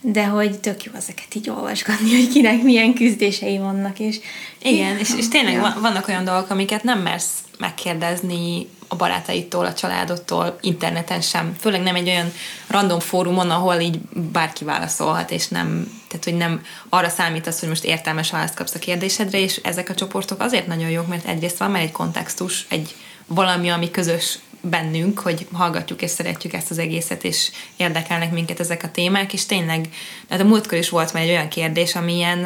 de 0.00 0.26
hogy 0.26 0.58
tök 0.58 0.84
jó 0.84 0.92
ezeket 0.96 1.34
így 1.34 1.50
olvasgatni, 1.50 2.14
hogy 2.14 2.28
kinek 2.28 2.62
milyen 2.62 2.94
küzdései 2.94 3.58
vannak, 3.58 3.98
és 3.98 4.20
igen, 4.62 4.98
és, 4.98 5.14
és 5.16 5.28
tényleg 5.28 5.54
ja. 5.54 5.76
vannak 5.80 6.08
olyan 6.08 6.24
dolgok, 6.24 6.50
amiket 6.50 6.82
nem 6.82 6.98
mersz 6.98 7.32
megkérdezni 7.58 8.66
a 8.88 8.96
barátaitól, 8.96 9.64
a 9.64 9.74
családodtól, 9.74 10.58
interneten 10.60 11.20
sem. 11.20 11.56
Főleg 11.60 11.82
nem 11.82 11.94
egy 11.94 12.08
olyan 12.08 12.32
random 12.66 13.00
fórumon, 13.00 13.50
ahol 13.50 13.74
így 13.74 13.98
bárki 14.32 14.64
válaszolhat, 14.64 15.30
és 15.30 15.48
nem, 15.48 15.92
tehát 16.08 16.24
hogy 16.24 16.36
nem 16.36 16.62
arra 16.88 17.08
számítasz, 17.08 17.60
hogy 17.60 17.68
most 17.68 17.84
értelmes 17.84 18.30
választ 18.30 18.54
kapsz 18.54 18.74
a 18.74 18.78
kérdésedre, 18.78 19.40
és 19.40 19.56
ezek 19.56 19.88
a 19.88 19.94
csoportok 19.94 20.40
azért 20.40 20.66
nagyon 20.66 20.90
jók, 20.90 21.06
mert 21.06 21.26
egyrészt 21.26 21.58
van 21.58 21.70
már 21.70 21.82
egy 21.82 21.92
kontextus, 21.92 22.66
egy 22.68 22.94
valami, 23.26 23.68
ami 23.68 23.90
közös 23.90 24.38
bennünk, 24.60 25.18
hogy 25.18 25.46
hallgatjuk 25.52 26.02
és 26.02 26.10
szeretjük 26.10 26.52
ezt 26.52 26.70
az 26.70 26.78
egészet, 26.78 27.24
és 27.24 27.50
érdekelnek 27.76 28.32
minket 28.32 28.60
ezek 28.60 28.82
a 28.82 28.90
témák, 28.90 29.32
és 29.32 29.46
tényleg, 29.46 29.88
hát 30.28 30.40
a 30.40 30.44
múltkor 30.44 30.78
is 30.78 30.88
volt 30.88 31.12
már 31.12 31.22
egy 31.22 31.28
olyan 31.28 31.48
kérdés, 31.48 31.94
ami 31.94 32.14
ilyen, 32.14 32.42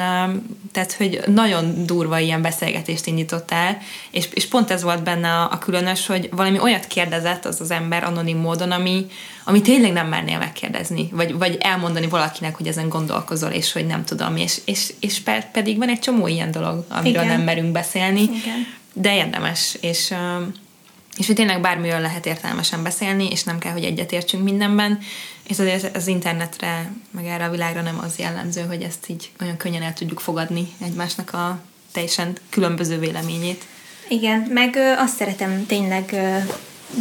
tehát, 0.72 0.92
hogy 0.92 1.20
nagyon 1.26 1.86
durva 1.86 2.18
ilyen 2.18 2.42
beszélgetést 2.42 3.06
indított 3.06 3.50
el, 3.50 3.78
és, 4.10 4.28
és 4.32 4.46
pont 4.46 4.70
ez 4.70 4.82
volt 4.82 5.02
benne 5.02 5.28
a, 5.28 5.50
a 5.52 5.58
különös, 5.58 6.06
hogy 6.06 6.28
valami 6.32 6.58
olyat 6.58 6.86
kérdezett 6.86 7.44
az 7.44 7.60
az 7.60 7.70
ember 7.70 8.04
anonim 8.04 8.38
módon, 8.38 8.70
ami, 8.70 9.06
ami 9.44 9.60
tényleg 9.60 9.92
nem 9.92 10.08
mernél 10.08 10.38
megkérdezni, 10.38 11.08
vagy, 11.12 11.38
vagy 11.38 11.56
elmondani 11.60 12.08
valakinek, 12.08 12.56
hogy 12.56 12.66
ezen 12.66 12.88
gondolkozol, 12.88 13.50
és 13.50 13.72
hogy 13.72 13.86
nem 13.86 14.04
tudom, 14.04 14.36
és, 14.36 14.60
és, 14.64 14.92
és 15.00 15.22
pedig 15.52 15.78
van 15.78 15.88
egy 15.88 16.00
csomó 16.00 16.26
ilyen 16.26 16.50
dolog, 16.50 16.84
amiről 16.88 17.22
Igen. 17.22 17.36
nem 17.36 17.44
merünk 17.44 17.72
beszélni, 17.72 18.22
Igen. 18.22 18.66
de 18.92 19.14
érdemes, 19.14 19.76
és 19.80 20.14
és 21.16 21.26
hogy 21.26 21.34
tényleg 21.34 21.60
bármiről 21.60 22.00
lehet 22.00 22.26
értelmesen 22.26 22.82
beszélni, 22.82 23.30
és 23.30 23.44
nem 23.44 23.58
kell, 23.58 23.72
hogy 23.72 23.84
egyetértsünk 23.84 24.44
mindenben, 24.44 24.98
és 25.48 25.58
azért 25.58 25.96
az 25.96 26.06
internetre, 26.06 26.92
meg 27.10 27.26
erre 27.26 27.44
a 27.44 27.50
világra 27.50 27.82
nem 27.82 27.98
az 28.04 28.18
jellemző, 28.18 28.60
hogy 28.60 28.82
ezt 28.82 29.08
így 29.08 29.30
olyan 29.40 29.56
könnyen 29.56 29.82
el 29.82 29.92
tudjuk 29.92 30.20
fogadni 30.20 30.72
egymásnak 30.82 31.32
a 31.32 31.60
teljesen 31.92 32.36
különböző 32.50 32.98
véleményét. 32.98 33.64
Igen, 34.08 34.40
meg 34.40 34.76
azt 34.98 35.16
szeretem 35.16 35.66
tényleg 35.66 36.16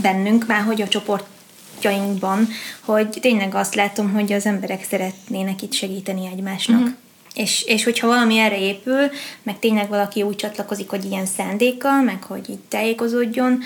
bennünk, 0.01 0.47
már 0.47 0.61
hogy 0.61 0.81
a 0.81 0.87
csoportjainkban, 0.87 2.47
hogy 2.79 3.09
tényleg 3.21 3.55
azt 3.55 3.75
látom, 3.75 4.13
hogy 4.13 4.33
az 4.33 4.45
emberek 4.45 4.83
szeretnének 4.89 5.61
itt 5.61 5.73
segíteni 5.73 6.27
egymásnak. 6.27 6.79
Uh-huh. 6.79 6.95
És, 7.33 7.63
és 7.63 7.83
hogyha 7.83 8.07
valami 8.07 8.37
erre 8.37 8.59
épül, 8.59 9.09
meg 9.43 9.59
tényleg 9.59 9.89
valaki 9.89 10.21
úgy 10.21 10.35
csatlakozik, 10.35 10.89
hogy 10.89 11.05
ilyen 11.05 11.25
szándékkal, 11.25 12.01
meg 12.01 12.23
hogy 12.23 12.49
így 12.49 12.59
tájékozódjon, 12.67 13.63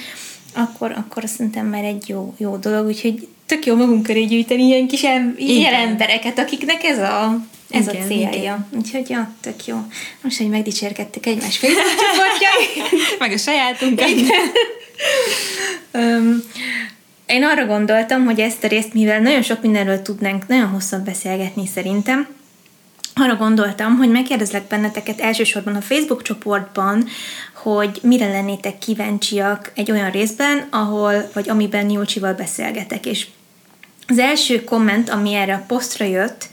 akkor, 0.53 0.91
akkor 0.91 1.23
szerintem 1.25 1.65
már 1.65 1.83
egy 1.83 2.09
jó, 2.09 2.33
jó 2.37 2.57
dolog, 2.57 2.85
úgyhogy 2.85 3.27
tök 3.45 3.65
jó 3.65 3.75
magunk 3.75 4.03
köré 4.03 4.23
gyűjteni 4.23 4.63
ilyen 4.63 4.87
kis 4.87 5.03
em- 5.03 5.39
ilyen 5.39 5.73
embereket, 5.73 6.39
akiknek 6.39 6.83
ez 6.83 6.97
a, 6.97 7.39
ez 7.69 7.87
igen, 7.87 8.01
a 8.01 8.05
célja. 8.05 8.29
Igen. 8.31 8.67
Úgyhogy 8.77 9.09
ja, 9.09 9.31
tök 9.41 9.65
jó. 9.65 9.77
Most, 10.21 10.37
hogy 10.37 10.49
megdicsérkedtek 10.49 11.25
egymás 11.25 11.57
Facebook. 11.57 11.85
Meg 13.19 13.31
a 13.31 13.37
sajátunkat. 13.37 14.09
um, 15.93 16.43
én 17.25 17.43
arra 17.43 17.65
gondoltam, 17.65 18.25
hogy 18.25 18.39
ezt 18.39 18.63
a 18.63 18.67
részt, 18.67 18.93
mivel 18.93 19.19
nagyon 19.19 19.41
sok 19.41 19.61
mindenről 19.61 20.01
tudnánk 20.01 20.47
nagyon 20.47 20.67
hosszan 20.67 21.03
beszélgetni 21.03 21.67
szerintem, 21.73 22.27
arra 23.15 23.35
gondoltam, 23.35 23.97
hogy 23.97 24.09
megkérdezlek 24.09 24.67
benneteket 24.67 25.19
elsősorban 25.19 25.75
a 25.75 25.81
Facebook 25.81 26.21
csoportban, 26.21 27.07
hogy 27.53 27.99
mire 28.01 28.27
lennétek 28.31 28.77
kíváncsiak 28.77 29.71
egy 29.75 29.91
olyan 29.91 30.11
részben, 30.11 30.67
ahol, 30.69 31.29
vagy 31.33 31.49
amiben 31.49 31.85
Nyúlcsival 31.85 32.33
beszélgetek. 32.33 33.05
És 33.05 33.27
az 34.07 34.19
első 34.19 34.63
komment, 34.63 35.09
ami 35.09 35.33
erre 35.33 35.53
a 35.53 35.63
posztra 35.67 36.05
jött, 36.05 36.49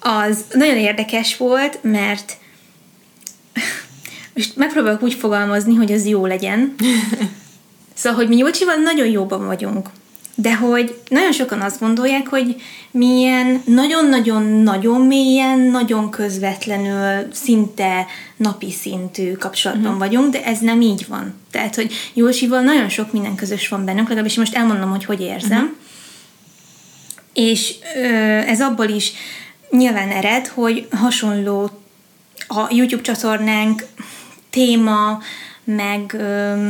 az 0.00 0.44
nagyon 0.52 0.76
érdekes 0.76 1.36
volt, 1.36 1.78
mert 1.82 2.36
most 4.34 4.56
megpróbálok 4.56 5.02
úgy 5.02 5.14
fogalmazni, 5.14 5.74
hogy 5.74 5.92
az 5.92 6.06
jó 6.06 6.26
legyen. 6.26 6.74
Szóval, 7.98 8.18
hogy 8.18 8.28
mi 8.28 8.34
Nyúlcsival 8.34 8.74
nagyon 8.74 9.06
jóban 9.06 9.46
vagyunk 9.46 9.90
de 10.38 10.54
hogy 10.54 11.00
nagyon 11.08 11.32
sokan 11.32 11.60
azt 11.60 11.80
gondolják, 11.80 12.26
hogy 12.26 12.62
milyen 12.90 13.62
nagyon-nagyon-nagyon 13.64 15.00
mélyen, 15.00 15.58
nagyon 15.58 16.10
közvetlenül, 16.10 17.28
szinte 17.32 18.06
napi 18.36 18.70
szintű 18.70 19.32
kapcsolatban 19.32 19.92
uh-huh. 19.92 20.06
vagyunk, 20.06 20.32
de 20.32 20.44
ez 20.44 20.58
nem 20.58 20.80
így 20.80 21.06
van. 21.08 21.34
Tehát, 21.50 21.74
hogy 21.74 21.92
Jósival 22.14 22.60
nagyon 22.60 22.88
sok 22.88 23.12
minden 23.12 23.34
közös 23.34 23.68
van 23.68 23.84
bennünk, 23.84 24.08
legalábbis 24.08 24.36
most 24.36 24.54
elmondom, 24.54 24.90
hogy 24.90 25.04
hogy 25.04 25.20
érzem. 25.20 25.62
Uh-huh. 25.62 25.76
És 27.32 27.74
ö, 27.96 28.06
ez 28.46 28.60
abból 28.60 28.88
is 28.88 29.12
nyilván 29.70 30.10
ered, 30.10 30.46
hogy 30.46 30.88
hasonló 30.90 31.70
a 32.46 32.66
YouTube 32.70 33.02
csatornánk 33.02 33.84
téma, 34.50 35.18
meg 35.64 36.14
ö, 36.18 36.66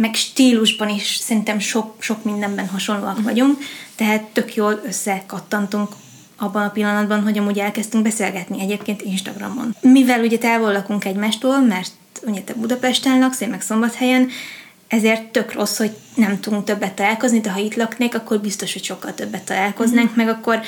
meg 0.00 0.14
stílusban 0.14 0.88
is 0.88 1.16
szerintem 1.16 1.58
sok, 1.58 1.94
sok 1.98 2.24
mindenben 2.24 2.68
hasonlóak 2.68 3.22
vagyunk, 3.22 3.58
tehát 3.94 4.22
tök 4.22 4.54
jól 4.54 4.80
összekattantunk 4.86 5.88
abban 6.36 6.62
a 6.62 6.70
pillanatban, 6.70 7.22
hogy 7.22 7.38
amúgy 7.38 7.58
elkezdtünk 7.58 8.02
beszélgetni 8.02 8.60
egyébként 8.60 9.02
Instagramon. 9.02 9.76
Mivel 9.80 10.20
ugye 10.20 10.38
távol 10.38 10.72
lakunk 10.72 11.04
egymástól, 11.04 11.60
mert 11.60 11.90
ugye 12.26 12.40
te 12.40 12.54
Budapesten 12.54 13.18
laksz, 13.18 13.40
én 13.40 13.48
meg 13.48 13.60
Szombathelyen, 13.60 14.28
ezért 14.88 15.22
tök 15.22 15.52
rossz, 15.52 15.78
hogy 15.78 15.96
nem 16.14 16.40
tudunk 16.40 16.64
többet 16.64 16.92
találkozni, 16.92 17.40
de 17.40 17.50
ha 17.50 17.58
itt 17.58 17.74
laknék, 17.74 18.14
akkor 18.14 18.40
biztos, 18.40 18.72
hogy 18.72 18.84
sokkal 18.84 19.14
többet 19.14 19.44
találkoznánk, 19.44 20.10
mm. 20.10 20.16
meg 20.16 20.28
akkor 20.28 20.60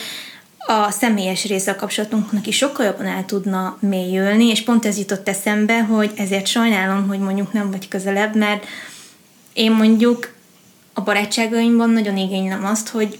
a 0.67 0.91
személyes 0.91 1.45
része 1.45 1.71
a 1.71 1.77
kapcsolatunknak 1.77 2.47
is 2.47 2.57
sokkal 2.57 2.87
jobban 2.87 3.07
el 3.07 3.25
tudna 3.25 3.77
mélyülni, 3.81 4.47
és 4.47 4.63
pont 4.63 4.87
ez 4.87 4.99
jutott 4.99 5.29
eszembe, 5.29 5.83
hogy 5.83 6.11
ezért 6.17 6.47
sajnálom, 6.47 7.09
hogy 7.09 7.19
mondjuk 7.19 7.53
nem 7.53 7.71
vagy 7.71 7.89
közelebb, 7.89 8.37
mert 8.37 8.67
én 9.53 9.73
mondjuk 9.73 10.35
a 10.93 11.01
barátságaimban 11.01 11.91
nagyon 11.91 12.17
igénylem 12.17 12.65
azt, 12.65 12.89
hogy 12.89 13.19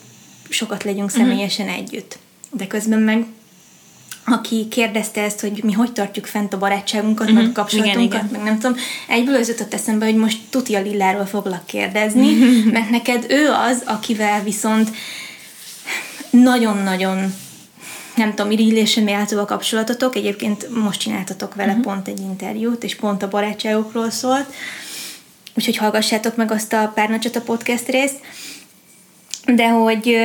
sokat 0.49 0.85
legyünk 0.85 1.11
mhm. 1.11 1.19
személyesen 1.19 1.67
uh-huh. 1.67 1.81
együtt. 1.81 2.19
De 2.51 2.67
közben 2.67 3.01
meg 3.01 3.27
aki 4.25 4.69
kérdezte 4.69 5.23
ezt, 5.23 5.41
hogy 5.41 5.61
mi 5.65 5.73
hogy 5.73 5.93
tartjuk 5.93 6.27
fent 6.27 6.53
a 6.53 6.59
barátságunkat, 6.59 7.27
uh-huh. 7.27 7.43
meg 7.43 7.51
a 7.51 7.53
kapcsolatunkat, 7.53 8.03
igen, 8.03 8.27
igen. 8.27 8.29
meg 8.33 8.43
nem 8.43 8.59
tudom, 8.59 8.77
egyből 9.09 9.35
az 9.35 9.49
jutott 9.49 9.75
eszembe, 9.75 10.05
hogy 10.05 10.17
most 10.17 10.39
tuti 10.51 10.75
a 10.75 10.81
Lilláról 10.81 11.27
foglak 11.27 11.67
kérdezni, 11.67 12.33
uh-huh. 12.33 12.73
mert 12.73 12.91
neked 12.91 13.27
ő 13.29 13.49
az, 13.49 13.83
akivel 13.85 14.43
viszont 14.43 14.91
nagyon-nagyon 16.31 17.35
nem 18.17 18.35
tudom, 18.35 18.51
irigylésre 18.51 19.03
méltó 19.03 19.39
a 19.39 19.45
kapcsolatotok, 19.45 20.17
egyébként 20.17 20.83
most 20.83 21.01
csináltatok 21.01 21.55
vele 21.55 21.71
uh-huh. 21.71 21.85
pont 21.85 22.09
egy 22.09 22.21
interjút, 22.21 22.85
és 22.85 22.97
pont 22.97 23.23
a 23.23 23.29
barátságokról 23.29 24.11
szólt, 24.11 24.53
úgyhogy 25.55 25.77
hallgassátok 25.77 26.37
meg 26.37 26.51
azt 26.51 26.73
a 26.73 26.93
Pár 26.95 27.21
a 27.35 27.41
podcast 27.41 27.89
részt, 27.89 28.21
de 29.47 29.69
hogy 29.69 30.17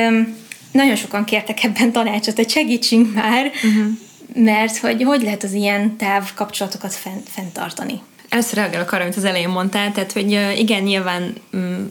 nagyon 0.72 0.96
sokan 0.96 1.24
kértek 1.24 1.64
ebben 1.64 1.92
tanácsot, 1.92 2.36
hogy 2.36 2.50
segítsünk 2.50 3.14
már, 3.14 3.46
uh-huh. 3.46 3.86
mert 4.34 4.76
hogy 4.76 5.02
hogy 5.02 5.22
lehet 5.22 5.42
az 5.42 5.52
ilyen 5.52 5.96
táv 5.96 6.34
kapcsolatokat 6.34 6.94
fent, 6.94 7.28
fenntartani. 7.28 8.00
Először 8.28 8.54
reagálok 8.54 8.92
arra, 8.92 9.02
amit 9.02 9.16
az 9.16 9.24
elején 9.24 9.48
mondtál, 9.48 9.92
tehát 9.92 10.12
hogy 10.12 10.30
igen, 10.56 10.82
nyilván 10.82 11.34
mm, 11.56 11.84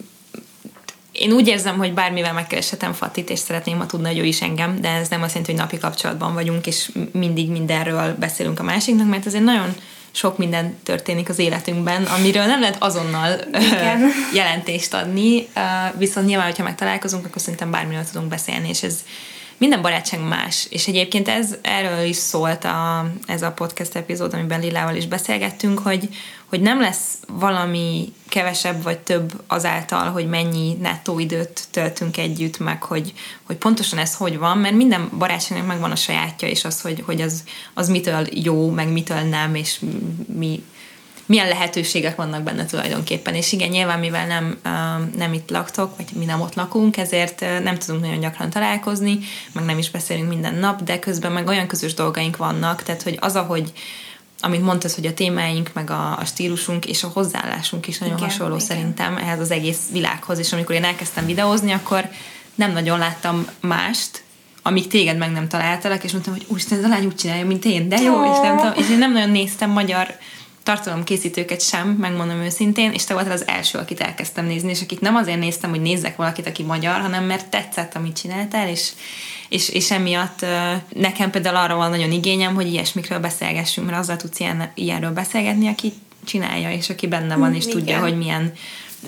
én 1.11 1.31
úgy 1.31 1.47
érzem, 1.47 1.77
hogy 1.77 1.93
bármivel 1.93 2.33
megkereshetem 2.33 2.93
Fatit, 2.93 3.29
és 3.29 3.39
szeretném, 3.39 3.77
ha 3.77 3.85
tudna, 3.85 4.07
hogy 4.07 4.17
ő 4.17 4.25
is 4.25 4.41
engem, 4.41 4.81
de 4.81 4.89
ez 4.89 5.07
nem 5.09 5.21
azt 5.21 5.29
jelenti, 5.29 5.51
hogy 5.51 5.61
napi 5.61 5.77
kapcsolatban 5.77 6.33
vagyunk, 6.33 6.67
és 6.67 6.91
mindig 7.11 7.49
mindenről 7.49 8.15
beszélünk 8.19 8.59
a 8.59 8.63
másiknak, 8.63 9.09
mert 9.09 9.25
azért 9.25 9.43
nagyon 9.43 9.75
sok 10.17 10.37
minden 10.37 10.77
történik 10.83 11.29
az 11.29 11.39
életünkben, 11.39 12.03
amiről 12.03 12.45
nem 12.45 12.59
lehet 12.59 12.83
azonnal 12.83 13.39
Igen. 13.53 14.01
jelentést 14.33 14.93
adni, 14.93 15.47
viszont 15.97 16.27
nyilván, 16.27 16.45
hogyha 16.45 16.63
megtalálkozunk, 16.63 17.25
akkor 17.25 17.41
szerintem 17.41 17.71
bármiről 17.71 18.03
tudunk 18.11 18.29
beszélni, 18.29 18.69
és 18.69 18.83
ez 18.83 18.99
minden 19.57 19.81
barátság 19.81 20.19
más, 20.27 20.67
és 20.69 20.87
egyébként 20.87 21.27
ez 21.27 21.55
erről 21.61 22.05
is 22.05 22.15
szólt 22.15 22.63
a, 22.63 23.11
ez 23.25 23.41
a 23.41 23.51
podcast 23.51 23.95
epizód, 23.95 24.33
amiben 24.33 24.59
Lilával 24.59 24.95
is 24.95 25.07
beszélgettünk, 25.07 25.79
hogy, 25.79 26.09
hogy 26.49 26.61
nem 26.61 26.81
lesz 26.81 27.17
valami 27.27 28.13
kevesebb 28.29 28.83
vagy 28.83 28.99
több 28.99 29.41
azáltal, 29.47 30.11
hogy 30.11 30.27
mennyi 30.27 30.73
nettó 30.81 31.19
időt 31.19 31.67
töltünk 31.71 32.17
együtt, 32.17 32.59
meg 32.59 32.83
hogy, 32.83 33.13
hogy 33.43 33.55
pontosan 33.55 33.99
ez 33.99 34.15
hogy 34.15 34.37
van, 34.37 34.57
mert 34.57 34.75
minden 34.75 35.09
barátságnak 35.17 35.67
megvan 35.67 35.91
a 35.91 35.95
sajátja, 35.95 36.47
és 36.47 36.65
az, 36.65 36.81
hogy, 36.81 37.03
hogy 37.05 37.21
az, 37.21 37.43
az 37.73 37.89
mitől 37.89 38.27
jó, 38.31 38.69
meg 38.69 38.91
mitől 38.91 39.21
nem, 39.21 39.55
és 39.55 39.79
mi, 40.37 40.63
milyen 41.27 41.47
lehetőségek 41.47 42.15
vannak 42.15 42.43
benne 42.43 42.65
tulajdonképpen. 42.65 43.33
És 43.35 43.51
igen, 43.51 43.69
nyilván 43.69 43.99
mivel 43.99 44.27
nem, 44.27 44.59
nem 45.17 45.33
itt 45.33 45.49
laktok, 45.49 45.95
vagy 45.95 46.05
mi 46.13 46.25
nem 46.25 46.41
ott 46.41 46.53
lakunk, 46.53 46.97
ezért 46.97 47.39
nem 47.63 47.77
tudunk 47.77 48.03
nagyon 48.03 48.19
gyakran 48.19 48.49
találkozni, 48.49 49.19
meg 49.51 49.65
nem 49.65 49.77
is 49.77 49.89
beszélünk 49.89 50.29
minden 50.29 50.55
nap, 50.55 50.83
de 50.83 50.99
közben 50.99 51.31
meg 51.31 51.47
olyan 51.47 51.67
közös 51.67 51.93
dolgaink 51.93 52.37
vannak, 52.37 52.83
tehát 52.83 53.03
hogy 53.03 53.17
az, 53.21 53.35
ahogy 53.35 53.71
amit 54.39 54.61
mondtad, 54.61 54.91
hogy 54.91 55.05
a 55.05 55.13
témáink, 55.13 55.69
meg 55.73 55.89
a, 55.89 56.17
a 56.19 56.25
stílusunk 56.25 56.85
és 56.85 57.03
a 57.03 57.11
hozzáállásunk 57.13 57.87
is 57.87 57.97
nagyon 57.97 58.17
igen, 58.17 58.29
hasonló 58.29 58.55
igen. 58.55 58.67
szerintem 58.67 59.17
ehhez 59.17 59.39
az 59.39 59.51
egész 59.51 59.79
világhoz, 59.91 60.39
és 60.39 60.53
amikor 60.53 60.75
én 60.75 60.83
elkezdtem 60.83 61.25
videózni, 61.25 61.71
akkor 61.71 62.09
nem 62.55 62.71
nagyon 62.71 62.99
láttam 62.99 63.47
mást, 63.59 64.23
amíg 64.61 64.87
téged 64.87 65.17
meg 65.17 65.31
nem 65.31 65.47
találtalak, 65.47 66.03
és 66.03 66.11
mondtam, 66.11 66.33
hogy 66.33 66.45
úristen, 66.47 66.77
ez 66.77 66.83
a 66.83 66.87
lány 66.87 67.05
úgy 67.05 67.15
csinálja, 67.15 67.45
mint 67.45 67.65
én, 67.65 67.89
de 67.89 68.01
jó, 68.01 68.15
oh. 68.15 68.31
és 68.31 68.37
nem 68.41 68.57
tudom, 68.57 68.73
és 68.75 68.89
én 68.89 68.97
nem 68.97 69.11
nagyon 69.11 69.29
néztem 69.29 69.69
magyar 69.69 70.17
tartalomkészítőket 70.63 71.61
sem, 71.61 71.87
megmondom 71.87 72.37
őszintén, 72.37 72.91
és 72.91 73.03
te 73.03 73.13
voltál 73.13 73.31
az 73.31 73.47
első, 73.47 73.77
akit 73.77 74.01
elkezdtem 74.01 74.45
nézni, 74.45 74.69
és 74.69 74.81
akit 74.81 75.01
nem 75.01 75.15
azért 75.15 75.39
néztem, 75.39 75.69
hogy 75.69 75.81
nézzek 75.81 76.15
valakit, 76.15 76.47
aki 76.47 76.63
magyar, 76.63 76.99
hanem 77.01 77.23
mert 77.23 77.47
tetszett, 77.47 77.95
amit 77.95 78.17
csináltál, 78.17 78.69
és, 78.69 78.91
és, 79.49 79.69
és 79.69 79.91
emiatt 79.91 80.45
nekem 80.95 81.29
például 81.29 81.55
arra 81.55 81.75
van 81.75 81.89
nagyon 81.89 82.11
igényem, 82.11 82.55
hogy 82.55 82.67
ilyesmikről 82.67 83.19
beszélgessünk, 83.19 83.87
mert 83.87 83.99
azzal 83.99 84.15
tudsz 84.15 84.39
ilyen, 84.39 84.71
ilyenről 84.75 85.11
beszélgetni, 85.11 85.67
aki 85.67 85.93
csinálja, 86.25 86.71
és 86.71 86.89
aki 86.89 87.07
benne 87.07 87.35
van, 87.35 87.55
és 87.55 87.65
Igen. 87.65 87.77
tudja, 87.77 87.99
hogy 87.99 88.17
milyen 88.17 88.53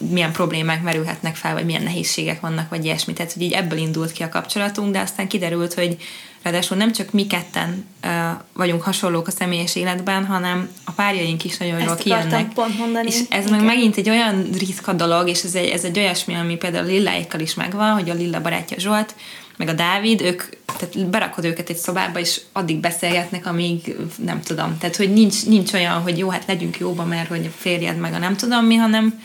milyen 0.09 0.31
problémák 0.31 0.83
merülhetnek 0.83 1.35
fel, 1.35 1.53
vagy 1.53 1.65
milyen 1.65 1.83
nehézségek 1.83 2.39
vannak, 2.39 2.69
vagy 2.69 2.85
ilyesmi. 2.85 3.13
Tehát, 3.13 3.33
hogy 3.33 3.41
így 3.41 3.51
ebből 3.51 3.77
indult 3.77 4.11
ki 4.11 4.23
a 4.23 4.29
kapcsolatunk, 4.29 4.91
de 4.91 4.99
aztán 4.99 5.27
kiderült, 5.27 5.73
hogy 5.73 5.97
ráadásul 6.41 6.77
nem 6.77 6.91
csak 6.91 7.11
mi 7.11 7.27
ketten 7.27 7.85
uh, 8.03 8.11
vagyunk 8.53 8.81
hasonlók 8.81 9.27
a 9.27 9.31
személyes 9.31 9.75
életben, 9.75 10.25
hanem 10.25 10.69
a 10.83 10.91
párjaink 10.91 11.45
is 11.45 11.57
nagyon 11.57 11.79
jól 11.79 11.95
kijönnek. 11.95 12.53
pont 12.53 12.77
mondani. 12.77 13.07
És 13.07 13.19
ez 13.29 13.45
Igen. 13.45 13.57
meg 13.57 13.65
megint 13.65 13.97
egy 13.97 14.09
olyan 14.09 14.49
ritka 14.57 14.93
dolog, 14.93 15.29
és 15.29 15.43
ez 15.43 15.55
egy, 15.55 15.69
ez 15.69 15.83
egy 15.83 15.99
olyasmi, 15.99 16.35
ami 16.35 16.55
például 16.55 16.85
a 16.85 16.87
Lilláikkal 16.87 17.39
is 17.39 17.53
megvan, 17.53 17.93
hogy 17.93 18.09
a 18.09 18.13
Lilla 18.13 18.41
barátja 18.41 18.79
Zsolt, 18.79 19.15
meg 19.59 19.67
a 19.67 19.73
Dávid, 19.73 20.21
ők, 20.21 20.43
tehát 20.65 21.09
berakod 21.09 21.45
őket 21.45 21.69
egy 21.69 21.77
szobába, 21.77 22.19
és 22.19 22.41
addig 22.51 22.77
beszélgetnek, 22.77 23.45
amíg 23.45 23.95
nem 24.23 24.41
tudom. 24.41 24.77
Tehát, 24.77 24.95
hogy 24.95 25.13
nincs, 25.13 25.45
nincs 25.45 25.73
olyan, 25.73 26.01
hogy 26.01 26.17
jó, 26.17 26.29
hát 26.29 26.43
legyünk 26.47 26.77
jóba, 26.77 27.03
mert 27.03 27.27
hogy 27.27 27.49
férjed 27.57 27.97
meg 27.97 28.13
a 28.13 28.17
nem 28.17 28.35
tudom 28.35 28.65
mi, 28.65 28.75
hanem 28.75 29.21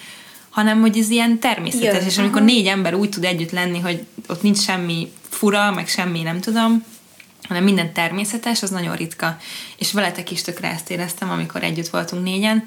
hanem 0.50 0.80
hogy 0.80 0.98
ez 0.98 1.10
ilyen 1.10 1.38
természetes, 1.38 1.94
Jön, 1.94 2.04
és 2.04 2.18
amikor 2.18 2.42
négy 2.42 2.66
ember 2.66 2.94
úgy 2.94 3.08
tud 3.08 3.24
együtt 3.24 3.50
lenni, 3.50 3.80
hogy 3.80 4.06
ott 4.28 4.42
nincs 4.42 4.58
semmi 4.58 5.12
fura, 5.28 5.70
meg 5.70 5.88
semmi 5.88 6.22
nem 6.22 6.40
tudom, 6.40 6.84
hanem 7.48 7.64
minden 7.64 7.92
természetes, 7.92 8.62
az 8.62 8.70
nagyon 8.70 8.96
ritka. 8.96 9.36
És 9.76 9.92
veletek 9.92 10.30
is 10.30 10.42
tökre 10.42 10.68
ezt 10.68 10.90
éreztem, 10.90 11.30
amikor 11.30 11.62
együtt 11.62 11.88
voltunk 11.88 12.24
négyen, 12.24 12.64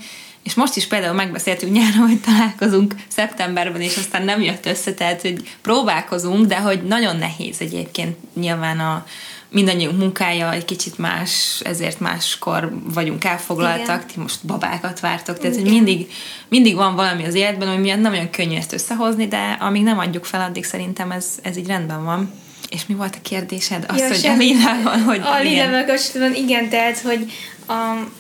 és 0.48 0.54
most 0.54 0.76
is 0.76 0.88
például 0.88 1.14
megbeszéltünk 1.14 1.74
nyáron, 1.74 2.08
hogy 2.08 2.22
találkozunk 2.22 2.96
szeptemberben, 3.08 3.82
és 3.82 3.98
aztán 3.98 4.24
nem 4.24 4.42
jött 4.42 4.66
össze, 4.66 4.94
tehát 4.94 5.22
hogy 5.22 5.56
próbálkozunk, 5.62 6.46
de 6.46 6.60
hogy 6.60 6.84
nagyon 6.84 7.16
nehéz 7.16 7.62
egyébként 7.62 8.18
nyilván 8.34 8.80
a 8.80 9.06
mindannyiunk 9.50 9.98
munkája 9.98 10.54
egy 10.54 10.66
kicsit 10.66 10.98
más, 10.98 11.62
ezért 11.64 12.00
máskor 12.00 12.72
vagyunk 12.94 13.24
elfoglaltak, 13.24 13.96
Igen. 13.96 14.08
ti 14.08 14.20
most 14.20 14.46
babákat 14.46 15.00
vártok, 15.00 15.38
tehát 15.38 15.56
hogy 15.56 15.66
Igen. 15.66 15.74
mindig, 15.74 16.12
mindig 16.48 16.76
van 16.76 16.96
valami 16.96 17.26
az 17.26 17.34
életben, 17.34 17.68
ami 17.68 17.82
miatt 17.82 18.02
nem 18.02 18.12
olyan 18.12 18.30
könnyű 18.30 18.56
ezt 18.56 18.74
összehozni, 18.74 19.28
de 19.28 19.58
amíg 19.60 19.84
nem 19.84 20.00
adjuk 20.00 20.26
fel, 20.26 20.42
addig 20.42 20.64
szerintem 20.64 21.12
ez, 21.12 21.40
ez 21.42 21.58
így 21.58 21.68
rendben 21.68 22.04
van. 22.04 22.32
És 22.70 22.86
mi 22.86 22.94
volt 22.94 23.16
a 23.16 23.22
kérdésed? 23.22 23.86
Azt, 23.88 24.00
Ja, 24.00 24.08
hogy 24.08 24.18
semmi. 24.18 24.34
a 24.34 24.48
Lillával, 24.48 24.98
hogy 24.98 25.20
A 25.20 25.40
igen. 25.40 25.44
Lillával 25.44 25.84
kapcsolatban 25.86 26.44
igen, 26.44 26.70
tehát, 26.70 27.00
hogy 27.00 27.32
a, 27.68 27.74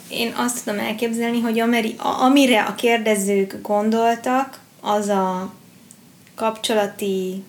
én 0.10 0.34
azt 0.36 0.64
tudom 0.66 0.80
elképzelni, 0.80 1.40
hogy 1.42 1.60
ameri, 1.60 1.96
a, 1.98 2.08
amire 2.22 2.62
a 2.62 2.76
kérdezők 2.76 3.56
gondoltak, 3.62 4.60
az 4.82 5.08
a 5.08 5.54
kapcsolati 6.36 7.44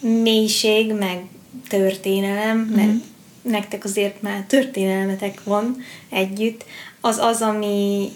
mélység, 0.00 0.92
meg 0.92 1.20
történelem, 1.68 2.58
Mhm. 2.58 2.76
mert 2.76 2.94
nektek 3.42 3.84
azért 3.84 4.22
már 4.22 4.44
történelmetek 4.46 5.44
van 5.44 5.76
együtt, 6.10 6.64
az 7.00 7.18
az, 7.18 7.42
ami, 7.42 8.08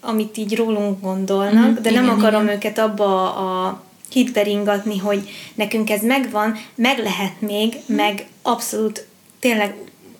amit 0.00 0.36
így 0.36 0.56
rólunk 0.56 1.00
gondolnak, 1.00 1.70
Mhm, 1.74 1.82
de 1.82 1.90
nem 1.90 2.04
igen, 2.04 2.18
akarom 2.18 2.42
igen. 2.42 2.54
őket 2.54 2.78
abba 2.78 3.34
a 3.34 3.82
hitbe 4.12 4.42
ringatni, 4.42 4.98
hogy 4.98 5.30
nekünk 5.54 5.90
ez 5.90 6.02
megvan, 6.02 6.58
meg 6.74 6.98
lehet 6.98 7.40
még, 7.40 7.74
meg 7.86 8.26
abszolút 8.42 9.06
tényleg 9.40 9.74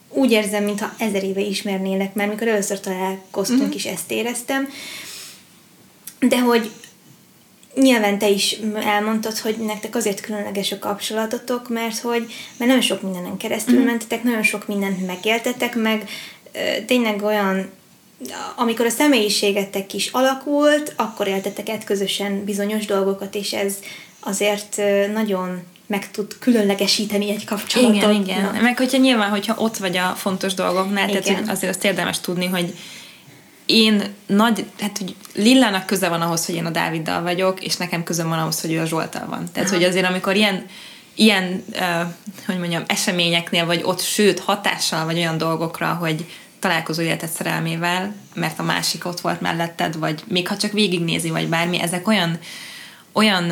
úgy 0.09 0.31
érzem, 0.31 0.65
mintha 0.65 0.95
ezer 0.99 1.25
éve 1.25 1.41
ismernélek, 1.41 2.15
mert 2.15 2.31
mikor 2.31 2.49
először 2.49 2.81
találkoztunk 2.81 3.61
Mhm. 3.61 3.73
is 3.73 3.85
ezt 3.85 4.11
éreztem, 4.11 4.69
de 6.19 6.41
hogy 6.41 6.71
nyilván 7.75 8.19
te 8.19 8.29
is 8.29 8.59
elmondtad, 8.75 9.39
hogy 9.39 9.57
nektek 9.57 9.95
azért 9.95 10.21
különleges 10.21 10.73
a 10.73 10.79
kapcsolatotok, 10.79 11.69
mert 11.69 11.99
hogy 11.99 12.21
mert 12.57 12.71
nagyon 12.71 12.81
sok 12.81 13.03
mindenen 13.03 13.37
keresztül 13.37 13.81
mm. 13.81 13.85
mentetek, 13.85 14.23
nagyon 14.23 14.43
sok 14.43 14.67
mindent 14.67 15.07
megéltetek, 15.07 15.77
meg 15.77 16.09
ö, 16.53 16.85
tényleg 16.87 17.23
olyan 17.23 17.71
amikor 18.57 18.87
a 18.87 18.91
személyiségetek 18.91 19.93
is 19.93 20.09
alakult, 20.13 20.93
akkor 20.97 21.27
éltetek 21.27 21.69
át 21.69 21.85
közösen 21.85 22.45
bizonyos 22.45 22.87
dolgokat, 22.87 23.35
és 23.35 23.53
ez 23.53 23.75
azért 24.21 24.81
nagyon 25.13 25.63
meg 25.87 26.11
tud 26.11 26.39
különlegesíteni 26.39 27.31
egy 27.31 27.45
kapcsolatot. 27.45 27.95
Igen, 27.95 28.23
igen. 28.23 28.43
Na. 28.43 28.61
Meg 28.61 28.77
hogyha 28.77 28.99
nyilván, 28.99 29.31
hogyha 29.31 29.55
ott 29.59 29.77
vagy 29.77 29.97
a 29.97 30.15
fontos 30.17 30.55
dolgoknál, 30.55 31.07
tehát 31.07 31.25
Igen. 31.25 31.41
hogy 31.41 31.49
azért 31.49 31.75
azt 31.75 31.85
érdemes 31.85 32.21
tudni, 32.21 32.47
hogy 32.47 32.75
én 33.67 34.03
nagy, 34.27 34.65
hát 34.81 34.99
hogy 34.99 35.15
Lillának 35.35 35.87
köze 35.87 36.09
van 36.09 36.21
ahhoz, 36.21 36.47
hogy 36.47 36.55
én 36.55 36.67
a 36.67 36.71
Dáviddal 36.71 37.23
vagyok, 37.23 37.65
és 37.65 37.77
nekem 37.77 38.03
közöm 38.03 38.29
van 38.29 38.39
ahhoz, 38.39 38.61
hogy 38.61 38.73
ő 38.73 38.81
a 38.81 38.85
Zsoltal 38.85 39.27
van. 39.27 39.49
Tehát, 39.53 39.69
Aha. 39.69 39.79
hogy 39.79 39.87
azért 39.87 40.07
amikor 40.07 40.37
ilyen 40.37 40.67
ilyen, 41.15 41.65
uh, 41.73 42.13
hogy 42.47 42.59
mondjam, 42.59 42.83
eseményeknél, 42.87 43.67
vagy 43.67 43.81
ott 43.85 44.01
sőt 44.01 44.39
hatással, 44.41 45.05
vagy 45.05 45.17
olyan 45.17 45.39
dolgokra, 45.39 45.93
hogy 46.01 46.27
találkozó 46.63 47.03
életed 47.03 47.29
szerelmével, 47.29 48.15
mert 48.35 48.59
a 48.59 48.63
másik 48.63 49.07
ott 49.07 49.21
volt 49.21 49.41
melletted, 49.41 49.99
vagy 49.99 50.23
még 50.29 50.49
ha 50.49 50.57
csak 50.57 50.73
végignézi, 50.73 51.31
vagy 51.31 51.49
bármi, 51.49 51.81
ezek 51.81 52.09
olyan, 52.09 52.39
olyan 53.13 53.51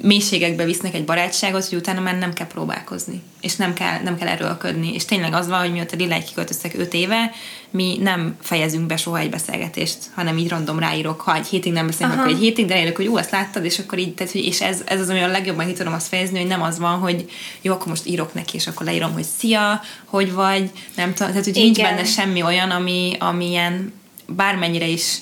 mélységekbe 0.00 0.64
visznek 0.64 0.94
egy 0.94 1.04
barátságot, 1.04 1.64
hogy 1.64 1.78
utána 1.78 2.00
már 2.00 2.18
nem 2.18 2.32
kell 2.32 2.46
próbálkozni, 2.46 3.22
és 3.40 3.56
nem 3.56 3.74
kell, 3.74 4.00
nem 4.02 4.16
kell 4.18 4.28
erőlködni. 4.28 4.94
És 4.94 5.04
tényleg 5.04 5.32
az 5.32 5.48
van, 5.48 5.58
hogy 5.58 5.72
mióta 5.72 5.96
Lilla 5.96 6.18
kiköltöztek 6.18 6.74
5 6.78 6.94
éve, 6.94 7.32
mi 7.70 7.98
nem 8.00 8.36
fejezünk 8.40 8.86
be 8.86 8.96
soha 8.96 9.18
egy 9.18 9.30
beszélgetést, 9.30 9.98
hanem 10.14 10.38
így 10.38 10.48
random 10.48 10.78
ráírok, 10.78 11.20
ha 11.20 11.34
egy 11.34 11.46
hétig 11.46 11.72
nem 11.72 11.86
beszélünk, 11.86 12.12
Aha. 12.12 12.22
akkor 12.22 12.34
egy 12.34 12.42
hétig, 12.42 12.66
de 12.66 12.74
ráírok, 12.74 12.96
hogy 12.96 13.06
ú, 13.06 13.16
azt 13.16 13.30
láttad, 13.30 13.64
és 13.64 13.78
akkor 13.78 13.98
így, 13.98 14.14
tehát, 14.14 14.32
hogy, 14.32 14.44
és 14.44 14.60
ez, 14.60 14.82
ez 14.84 15.00
az, 15.00 15.08
ami 15.08 15.20
a 15.20 15.26
legjobban 15.26 15.66
ki 15.66 15.72
tudom 15.72 15.92
azt 15.92 16.08
fejezni, 16.08 16.38
hogy 16.38 16.48
nem 16.48 16.62
az 16.62 16.78
van, 16.78 16.98
hogy 16.98 17.30
jó, 17.60 17.72
akkor 17.72 17.86
most 17.86 18.06
írok 18.06 18.34
neki, 18.34 18.56
és 18.56 18.66
akkor 18.66 18.86
leírom, 18.86 19.12
hogy 19.12 19.26
szia, 19.38 19.80
hogy 20.04 20.32
vagy, 20.32 20.70
nem 20.96 21.14
tudom, 21.14 21.28
tehát, 21.28 21.44
hogy 21.44 21.54
nincs 21.54 21.78
Igen. 21.78 21.94
benne 21.94 22.08
semmi 22.08 22.42
olyan, 22.42 22.70
ami, 22.70 23.16
ami 23.18 23.48
ilyen 23.48 23.92
bármennyire 24.26 24.86
is 24.86 25.18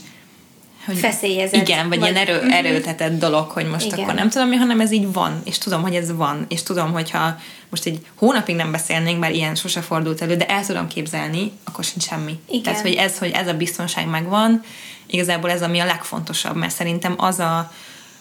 hogy 0.85 0.99
Feszélyezett, 0.99 1.61
Igen, 1.69 1.89
vagy, 1.89 1.99
vagy- 1.99 2.11
ilyen 2.11 2.29
erő, 2.29 2.41
Mhm. 2.41 2.51
erőltetett 2.51 3.19
dolog, 3.19 3.51
hogy 3.51 3.67
most 3.67 3.87
Igen. 3.87 3.99
akkor 3.99 4.15
nem 4.15 4.29
tudom 4.29 4.49
mi, 4.49 4.57
hanem 4.57 4.81
ez 4.81 4.93
így 4.93 5.13
van, 5.13 5.41
és 5.45 5.59
tudom, 5.59 5.83
hogy 5.83 5.95
ez 5.95 6.17
van, 6.17 6.45
és 6.49 6.63
tudom, 6.63 6.93
hogyha 6.93 7.37
most 7.71 7.87
egy 7.87 8.07
hónapig 8.15 8.55
nem 8.57 8.71
beszélnénk, 8.73 9.21
bár 9.21 9.33
ilyen 9.33 9.55
sose 9.55 9.81
fordult 9.81 10.23
elő, 10.23 10.37
de 10.37 10.47
el 10.47 10.67
tudom 10.67 10.89
képzelni, 10.89 11.53
akkor 11.65 11.85
sincs 11.85 12.03
semmi. 12.05 12.39
Igen. 12.49 12.63
Tehát, 12.63 12.81
hogy 12.81 12.93
ez, 12.95 13.19
hogy 13.19 13.31
ez 13.31 13.47
a 13.49 13.55
biztonság 13.55 14.07
megvan, 14.09 14.63
igazából 15.07 15.51
ez 15.51 15.63
ami 15.63 15.79
a 15.79 15.85
legfontosabb, 15.85 16.57
mert 16.57 16.75
szerintem 16.75 17.15
az 17.17 17.39
a 17.39 17.73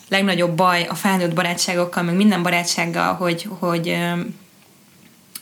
legnagyobb 0.10 0.56
baj 0.56 0.84
a 0.89 0.95
felnőtt 0.95 1.34
barátságokkal, 1.34 2.04
meg 2.04 2.15
minden 2.15 2.43
barátsággal, 2.43 3.13
hogy, 3.13 3.47
hogy 3.60 3.97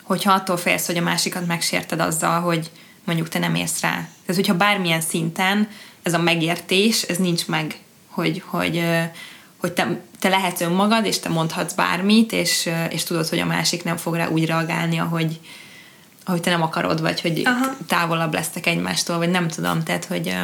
hogyha 0.03 0.33
attól 0.33 0.57
félsz, 0.57 0.85
hogy 0.85 0.97
a 0.97 1.01
másikat 1.01 1.47
megsérted 1.47 1.99
azzal, 1.99 2.39
hogy 2.41 2.71
mondjuk 3.03 3.29
te 3.29 3.39
nem 3.39 3.55
érsz 3.55 3.81
rá. 3.81 3.89
Tehát, 3.89 4.35
hogyha 4.35 4.53
bármilyen 4.53 5.01
szinten 5.01 5.67
ez 6.03 6.13
a 6.13 6.21
megértés, 6.21 7.01
ez 7.01 7.17
nincs 7.17 7.47
meg, 7.47 7.79
hogy, 8.07 8.43
hogy, 8.45 8.83
hogy 9.57 9.71
te, 9.71 9.99
te 10.19 10.29
lehetsz 10.29 10.61
önmagad, 10.61 11.05
és 11.05 11.19
te 11.19 11.29
mondhatsz 11.29 11.73
bármit, 11.73 12.31
és, 12.31 12.69
és 12.89 13.03
tudod, 13.03 13.27
hogy 13.27 13.39
a 13.39 13.45
másik 13.45 13.83
nem 13.83 13.97
fog 13.97 14.15
rá 14.15 14.27
úgy 14.27 14.45
reagálni, 14.45 14.97
ahogy, 14.97 15.39
ahogy 16.25 16.41
te 16.41 16.49
nem 16.49 16.61
akarod, 16.61 17.01
vagy 17.01 17.21
hogy 17.21 17.41
Aha. 17.45 17.77
távolabb 17.87 18.33
lesztek 18.33 18.65
egymástól, 18.65 19.17
vagy 19.17 19.29
nem 19.29 19.47
tudom, 19.47 19.83
tehát, 19.83 20.05
hogy 20.05 20.35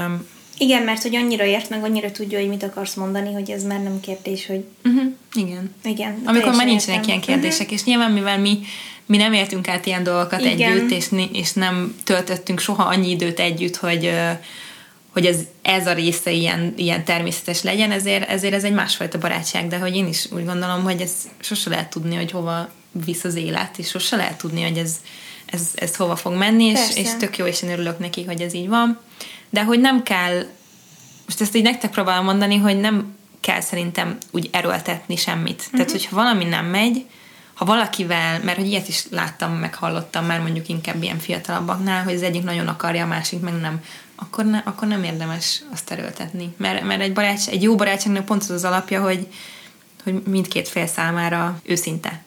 Igen, 0.57 0.83
mert 0.83 1.01
hogy 1.01 1.15
annyira 1.15 1.45
ért, 1.45 1.69
meg 1.69 1.83
annyira 1.83 2.11
tudja, 2.11 2.39
hogy 2.39 2.47
mit 2.47 2.63
akarsz 2.63 2.93
mondani, 2.93 3.33
hogy 3.33 3.51
ez 3.51 3.63
már 3.63 3.83
nem 3.83 3.99
kérdés, 3.99 4.45
hogy 4.45 4.63
uh-huh, 4.85 5.03
igen. 5.33 5.75
igen. 5.83 6.21
Amikor 6.25 6.55
már 6.55 6.65
nincsenek 6.65 6.99
értem. 6.99 7.09
ilyen 7.09 7.21
kérdések, 7.21 7.71
és 7.71 7.83
nyilván 7.83 8.11
mivel 8.11 8.39
mi, 8.39 8.59
mi 9.05 9.17
nem 9.17 9.33
éltünk 9.33 9.67
át 9.67 9.85
ilyen 9.85 10.03
dolgokat 10.03 10.41
Igen. 10.41 10.71
együtt, 10.71 10.91
és, 10.91 11.07
és 11.31 11.53
nem 11.53 11.95
töltöttünk 12.03 12.59
soha 12.59 12.83
annyi 12.83 13.09
időt 13.09 13.39
együtt, 13.39 13.75
hogy, 13.75 14.11
hogy 15.17 15.25
ez, 15.25 15.39
ez 15.61 15.87
a 15.87 15.93
része 15.93 16.31
ilyen, 16.31 16.73
ilyen 16.75 17.03
természetes 17.03 17.61
legyen, 17.61 17.91
ezért, 17.91 18.29
ezért 18.29 18.53
ez 18.53 18.63
egy 18.63 18.73
másfajta 18.73 19.17
barátság, 19.17 19.67
de 19.67 19.77
hogy 19.77 19.95
én 19.95 20.07
is 20.07 20.27
úgy 20.31 20.45
gondolom, 20.45 20.83
hogy 20.83 21.01
ez 21.01 21.11
sose 21.39 21.69
lehet 21.69 21.89
tudni, 21.89 22.15
hogy 22.15 22.31
hova 22.31 22.69
visz 22.91 23.23
az 23.23 23.35
élet, 23.35 23.77
és 23.77 23.89
sose 23.89 24.15
lehet 24.15 24.37
tudni, 24.37 24.63
hogy 24.63 24.77
ez, 24.77 24.95
ez, 25.45 25.61
ez 25.75 25.95
hova 25.95 26.15
fog 26.15 26.33
menni, 26.33 26.63
és, 26.63 26.79
és 26.95 27.09
tök 27.19 27.37
jó, 27.37 27.45
és 27.45 27.61
én 27.61 27.69
örülök 27.69 27.99
neki, 27.99 28.23
hogy 28.23 28.41
ez 28.41 28.53
így 28.53 28.67
van. 28.67 28.99
De 29.49 29.63
hogy 29.63 29.79
nem 29.79 30.03
kell 30.03 30.45
most 31.25 31.41
ezt 31.41 31.55
így 31.55 31.63
nektek 31.63 31.91
próbálom 31.91 32.25
mondani, 32.25 32.57
hogy 32.57 32.79
nem 32.79 33.15
kell 33.39 33.61
szerintem 33.61 34.17
úgy 34.31 34.49
erőltetni 34.51 35.15
semmit. 35.15 35.59
Uh-huh. 35.59 35.71
Tehát, 35.71 35.91
hogyha 35.91 36.15
valami 36.15 36.43
nem 36.43 36.65
megy, 36.65 37.05
ha 37.53 37.65
valakivel, 37.65 38.39
mert 38.43 38.57
hogy 38.57 38.67
ilyet 38.67 38.87
is 38.87 39.05
láttam, 39.11 39.51
meg 39.51 39.75
hallottam 39.75 40.25
már 40.25 40.39
mondjuk 40.39 40.69
inkább 40.69 41.03
ilyen 41.03 41.19
fiatalabbaknál, 41.19 42.03
hogy 42.03 42.13
az 42.13 42.21
egyik 42.21 42.43
nagyon 42.43 42.67
akarja, 42.67 43.03
a 43.03 43.07
másik 43.07 43.39
meg 43.39 43.53
nem, 43.53 43.81
akkor, 44.19 44.45
ne, 44.45 44.57
akkor 44.57 44.87
nem 44.87 45.03
érdemes 45.03 45.63
azt 45.71 45.91
erőltetni. 45.91 46.53
Mert, 46.57 46.83
mert 46.83 47.01
egy, 47.01 47.13
barátság, 47.13 47.53
egy 47.53 47.63
jó 47.63 47.75
barátságnak 47.75 48.25
pont 48.25 48.41
az 48.41 48.49
az 48.49 48.63
alapja, 48.63 49.01
hogy, 49.01 49.27
hogy 50.03 50.21
mindkét 50.23 50.67
fél 50.67 50.87
számára 50.87 51.59
őszinte, 51.63 52.23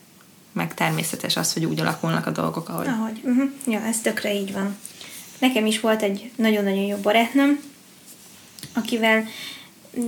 meg 0.52 0.74
természetes 0.74 1.36
az, 1.36 1.52
hogy 1.52 1.64
úgy 1.64 1.80
alakulnak 1.80 2.26
a 2.26 2.30
dolgok, 2.30 2.68
ahogy. 2.68 2.86
Ahogy. 2.86 3.20
Uh-huh. 3.22 3.50
Ja, 3.66 3.80
ez 3.80 4.00
tökre 4.00 4.34
így 4.34 4.52
van. 4.52 4.76
Nekem 5.38 5.66
is 5.66 5.80
volt 5.80 6.02
egy 6.02 6.30
nagyon-nagyon 6.36 6.84
jó 6.84 6.96
barátnőm, 6.96 7.60
akivel 8.74 9.24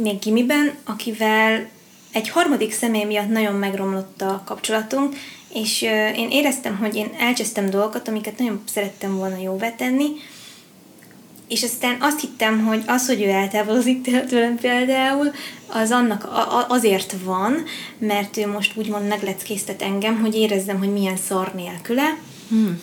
még 0.02 0.18
gimiben, 0.18 0.74
akivel 0.84 1.68
egy 2.12 2.28
harmadik 2.28 2.72
személy 2.72 3.04
miatt 3.04 3.28
nagyon 3.28 3.54
megromlott 3.54 4.22
a 4.22 4.42
kapcsolatunk, 4.44 5.16
és 5.54 5.82
én 6.16 6.30
éreztem, 6.30 6.76
hogy 6.76 6.94
én 6.94 7.10
elcsesztem 7.18 7.70
dolgokat, 7.70 8.08
amiket 8.08 8.38
nagyon 8.38 8.62
szerettem 8.72 9.16
volna 9.16 9.36
jóvá 9.42 9.70
tenni, 9.70 10.06
és 11.52 11.62
aztán 11.62 11.96
azt 12.00 12.20
hittem, 12.20 12.64
hogy 12.66 12.82
az, 12.86 13.06
hogy 13.06 13.22
ő 13.22 13.28
eltávolozik 13.28 14.26
tőlem 14.26 14.56
például, 14.56 15.30
az 15.66 15.90
annak 15.90 16.28
azért 16.68 17.14
van, 17.24 17.64
mert 17.98 18.36
ő 18.36 18.46
most 18.46 18.76
úgymond 18.76 19.08
megleckéztet 19.08 19.82
engem, 19.82 20.20
hogy 20.20 20.34
érezzem, 20.34 20.78
hogy 20.78 20.92
milyen 20.92 21.16
szar 21.16 21.52
nélküle. 21.54 22.16
Hmm. 22.48 22.80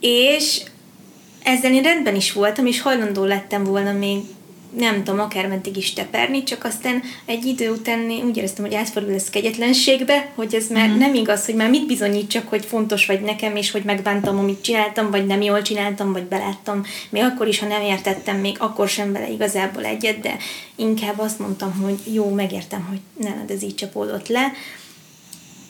És 0.00 0.62
ezzel 1.42 1.72
én 1.72 1.82
rendben 1.82 2.14
is 2.14 2.32
voltam, 2.32 2.66
és 2.66 2.80
hajlandó 2.80 3.24
lettem 3.24 3.64
volna 3.64 3.92
még 3.92 4.18
nem 4.76 5.04
tudom, 5.04 5.20
akár 5.20 5.46
meddig 5.46 5.76
is 5.76 5.92
teperni, 5.92 6.42
csak 6.42 6.64
aztán 6.64 7.02
egy 7.24 7.44
idő 7.44 7.70
után 7.70 8.10
úgy 8.24 8.36
éreztem, 8.36 8.64
hogy 8.64 8.74
átfordul 8.74 9.14
ez 9.14 9.30
kegyetlenségbe, 9.30 10.32
hogy 10.34 10.54
ez 10.54 10.68
már 10.68 10.88
mm. 10.88 10.98
nem 10.98 11.14
igaz, 11.14 11.44
hogy 11.44 11.54
már 11.54 11.70
mit 11.70 11.86
bizonyítsak, 11.86 12.48
hogy 12.48 12.64
fontos 12.64 13.06
vagy 13.06 13.20
nekem, 13.20 13.56
és 13.56 13.70
hogy 13.70 13.82
megbántam, 13.84 14.38
amit 14.38 14.62
csináltam, 14.62 15.10
vagy 15.10 15.26
nem 15.26 15.42
jól 15.42 15.62
csináltam, 15.62 16.12
vagy 16.12 16.24
beláttam. 16.24 16.84
Még 17.10 17.22
akkor 17.22 17.48
is, 17.48 17.58
ha 17.58 17.66
nem 17.66 17.82
értettem, 17.82 18.36
még 18.36 18.56
akkor 18.58 18.88
sem 18.88 19.12
vele 19.12 19.30
igazából 19.30 19.84
egyet, 19.84 20.20
de 20.20 20.36
inkább 20.74 21.18
azt 21.18 21.38
mondtam, 21.38 21.80
hogy 21.82 22.14
jó, 22.14 22.30
megértem, 22.30 22.86
hogy 22.88 23.00
nem, 23.26 23.44
ez 23.48 23.62
így 23.62 23.74
csapódott 23.74 24.28
le. 24.28 24.52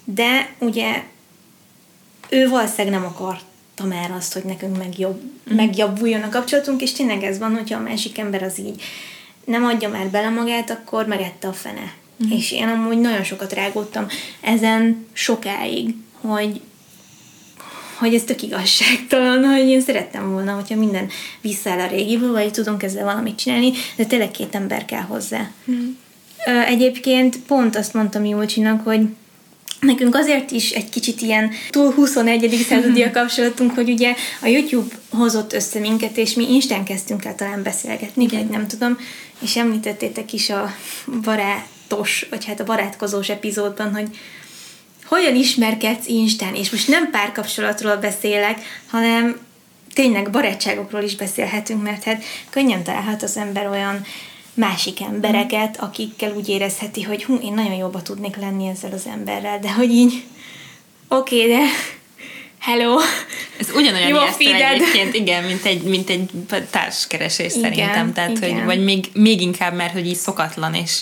De 0.05 0.55
ugye 0.59 1.03
ő 2.29 2.49
valószínűleg 2.49 3.01
nem 3.01 3.05
akart 3.05 3.45
már 3.83 4.11
azt, 4.11 4.33
hogy 4.33 4.45
nekünk 4.45 4.77
megjobb, 4.77 5.21
mm. 5.23 5.57
megjavuljon 5.57 6.23
a 6.23 6.29
kapcsolatunk, 6.29 6.83
és 6.83 6.93
tényleg 6.93 7.23
ez 7.23 7.39
van, 7.39 7.55
hogyha 7.55 7.79
a 7.79 7.83
másik 7.83 8.19
ember 8.19 8.43
az 8.43 8.59
így 8.59 8.83
nem 9.45 9.65
adja 9.65 9.89
már 9.89 10.07
bele 10.07 10.29
magát, 10.29 10.71
akkor 10.71 11.07
megette 11.07 11.49
a 11.49 11.53
fene. 11.53 11.93
Mm. 12.27 12.31
És 12.31 12.53
én 12.53 12.69
amúgy 12.69 12.99
nagyon 12.99 13.25
sokat 13.25 13.53
rágódtam 13.53 14.07
ezen 14.41 15.07
sokáig, 15.13 15.95
hogy 16.21 16.61
hogy 17.99 18.15
ez 18.15 18.23
tök 18.23 18.43
igazságtalan, 18.43 19.45
hogy 19.57 19.69
én 19.69 19.81
szerettem 19.81 20.31
volna, 20.33 20.55
hogyha 20.55 20.77
minden 20.77 21.09
visszaáll 21.41 21.81
a 21.81 21.87
régiből, 21.87 22.33
vagy 22.33 22.51
tudunk 22.51 22.83
ezzel 22.83 23.05
valamit 23.05 23.39
csinálni, 23.39 23.73
de 23.97 24.05
tényleg 24.05 24.31
két 24.31 24.55
ember 24.55 24.85
kell 24.85 25.01
hozzá. 25.01 25.51
Mm. 25.71 25.91
Egyébként 26.67 27.39
pont 27.39 27.77
azt 27.77 27.95
mondtam 27.95 28.25
Jócsinak, 28.25 28.85
hogy 28.85 29.01
Nekünk 29.85 30.15
azért 30.15 30.51
is 30.51 30.71
egy 30.71 30.89
kicsit 30.89 31.21
ilyen 31.21 31.51
túl 31.71 31.93
21. 31.93 32.65
századi 32.69 33.03
a 33.03 33.11
kapcsolatunk, 33.21 33.75
hogy 33.75 33.91
ugye 33.91 34.15
a 34.43 34.47
YouTube 34.47 34.95
hozott 35.11 35.53
össze 35.53 35.79
minket, 35.79 36.17
és 36.17 36.35
mi 36.35 36.53
Instán 36.53 36.85
kezdtünk 36.85 37.25
el 37.25 37.35
talán 37.35 37.63
beszélgetni, 37.63 38.29
vagy 38.29 38.47
nem 38.47 38.67
tudom, 38.67 38.99
és 39.41 39.57
említettétek 39.57 40.33
is 40.33 40.51
a 40.51 40.75
barátos, 41.23 42.27
vagy 42.31 42.45
hát 42.45 42.61
a 42.61 42.65
barátkozós 42.65 43.29
epizódban, 43.29 43.95
hogy 43.95 44.09
hogyan 45.05 45.35
ismerkedsz 45.35 46.07
Instán, 46.07 46.55
és 46.55 46.71
most 46.71 46.89
nem 46.89 47.11
párkapcsolatról 47.11 47.97
beszélek, 47.97 48.59
hanem 48.91 49.37
tényleg 49.95 50.31
barátságokról 50.31 51.03
is 51.03 51.17
beszélhetünk, 51.17 51.83
mert 51.83 52.05
hát 52.05 52.25
könnyen 52.51 52.83
találhat 52.83 53.23
az 53.23 53.37
ember 53.37 53.67
olyan 53.67 54.05
másik 54.55 55.01
embereket, 55.01 55.81
akikkel 55.81 56.33
úgy 56.33 56.49
érezheti, 56.49 57.03
hogy 57.03 57.25
hú, 57.25 57.39
én 57.43 57.53
nagyon 57.53 57.75
jobba 57.75 58.03
tudnék 58.03 58.37
lenni 58.37 58.67
ezzel 58.67 58.93
az 58.93 59.07
emberrel, 59.07 59.59
de 59.59 59.73
hogy 59.73 59.91
így 59.91 60.25
oké, 61.09 61.37
okay, 61.37 61.57
de 61.57 61.63
hello. 62.59 62.99
Ez 63.59 63.71
ugyanolyan 63.75 64.09
Jó 64.09 64.19
egyébként, 64.39 65.15
igen, 65.15 65.45
mint 65.45 65.65
egy, 65.65 65.83
mint 65.83 66.11
egy 66.11 66.31
társkeresés 66.71 67.55
igen, 67.55 67.63
szerintem, 67.63 68.13
tehát, 68.13 68.31
igen. 68.31 68.55
hogy, 68.55 68.65
vagy 68.65 68.85
még, 68.85 69.11
még 69.13 69.41
inkább, 69.41 69.75
mert 69.75 69.93
hogy 69.93 70.07
így 70.07 70.17
szokatlan, 70.17 70.75
és 70.75 71.01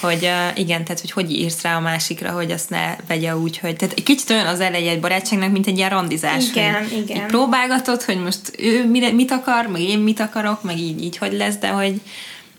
hogy 0.00 0.22
uh, 0.22 0.58
igen, 0.58 0.84
tehát 0.84 1.00
hogy 1.00 1.10
hogy 1.10 1.32
írsz 1.32 1.62
rá 1.62 1.76
a 1.76 1.80
másikra, 1.80 2.30
hogy 2.30 2.50
azt 2.50 2.70
ne 2.70 2.96
vegye 3.08 3.36
úgy, 3.36 3.58
hogy 3.58 3.76
tehát 3.76 3.94
egy 3.96 4.02
kicsit 4.02 4.30
olyan 4.30 4.46
az 4.46 4.60
eleje 4.60 4.90
egy 4.90 5.00
barátságnak, 5.00 5.52
mint 5.52 5.66
egy 5.66 5.76
ilyen 5.76 5.90
randizás. 5.90 6.48
Igen, 6.48 6.74
hogy 6.74 6.92
igen. 6.92 7.16
Így 7.16 7.22
próbálgatod, 7.22 8.02
hogy 8.02 8.18
most 8.18 8.40
ő 8.58 8.86
mire, 8.86 9.10
mit 9.10 9.30
akar, 9.30 9.66
meg 9.66 9.80
én 9.80 9.98
mit 9.98 10.20
akarok, 10.20 10.62
meg 10.62 10.78
így, 10.78 11.02
így 11.02 11.16
hogy 11.16 11.32
lesz, 11.32 11.56
de 11.56 11.68
hogy, 11.68 12.00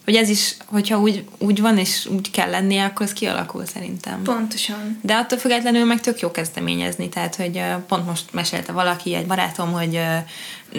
hogy 0.06 0.16
ez 0.16 0.30
is, 0.30 0.56
hogyha 0.66 1.00
úgy, 1.00 1.24
úgy 1.38 1.62
van, 1.62 1.78
és 1.78 2.06
úgy 2.06 2.32
kell 2.32 2.50
lennie, 2.50 2.84
akkor 2.84 3.06
ez 3.06 3.14
kialakul 3.14 3.66
szerintem. 3.66 4.22
Pontosan. 4.24 5.00
De 5.02 5.16
attól 5.16 5.38
függetlenül 5.38 5.86
meg 5.86 6.02
tök 6.02 6.20
jó 6.20 6.32
kezdeményezni, 6.32 7.10
tehát, 7.10 7.36
hogy 7.36 7.62
pont 7.88 8.06
most 8.06 8.24
mesélte 8.32 8.72
valaki, 8.72 9.14
egy 9.14 9.26
barátom, 9.26 9.72
hogy 9.72 10.00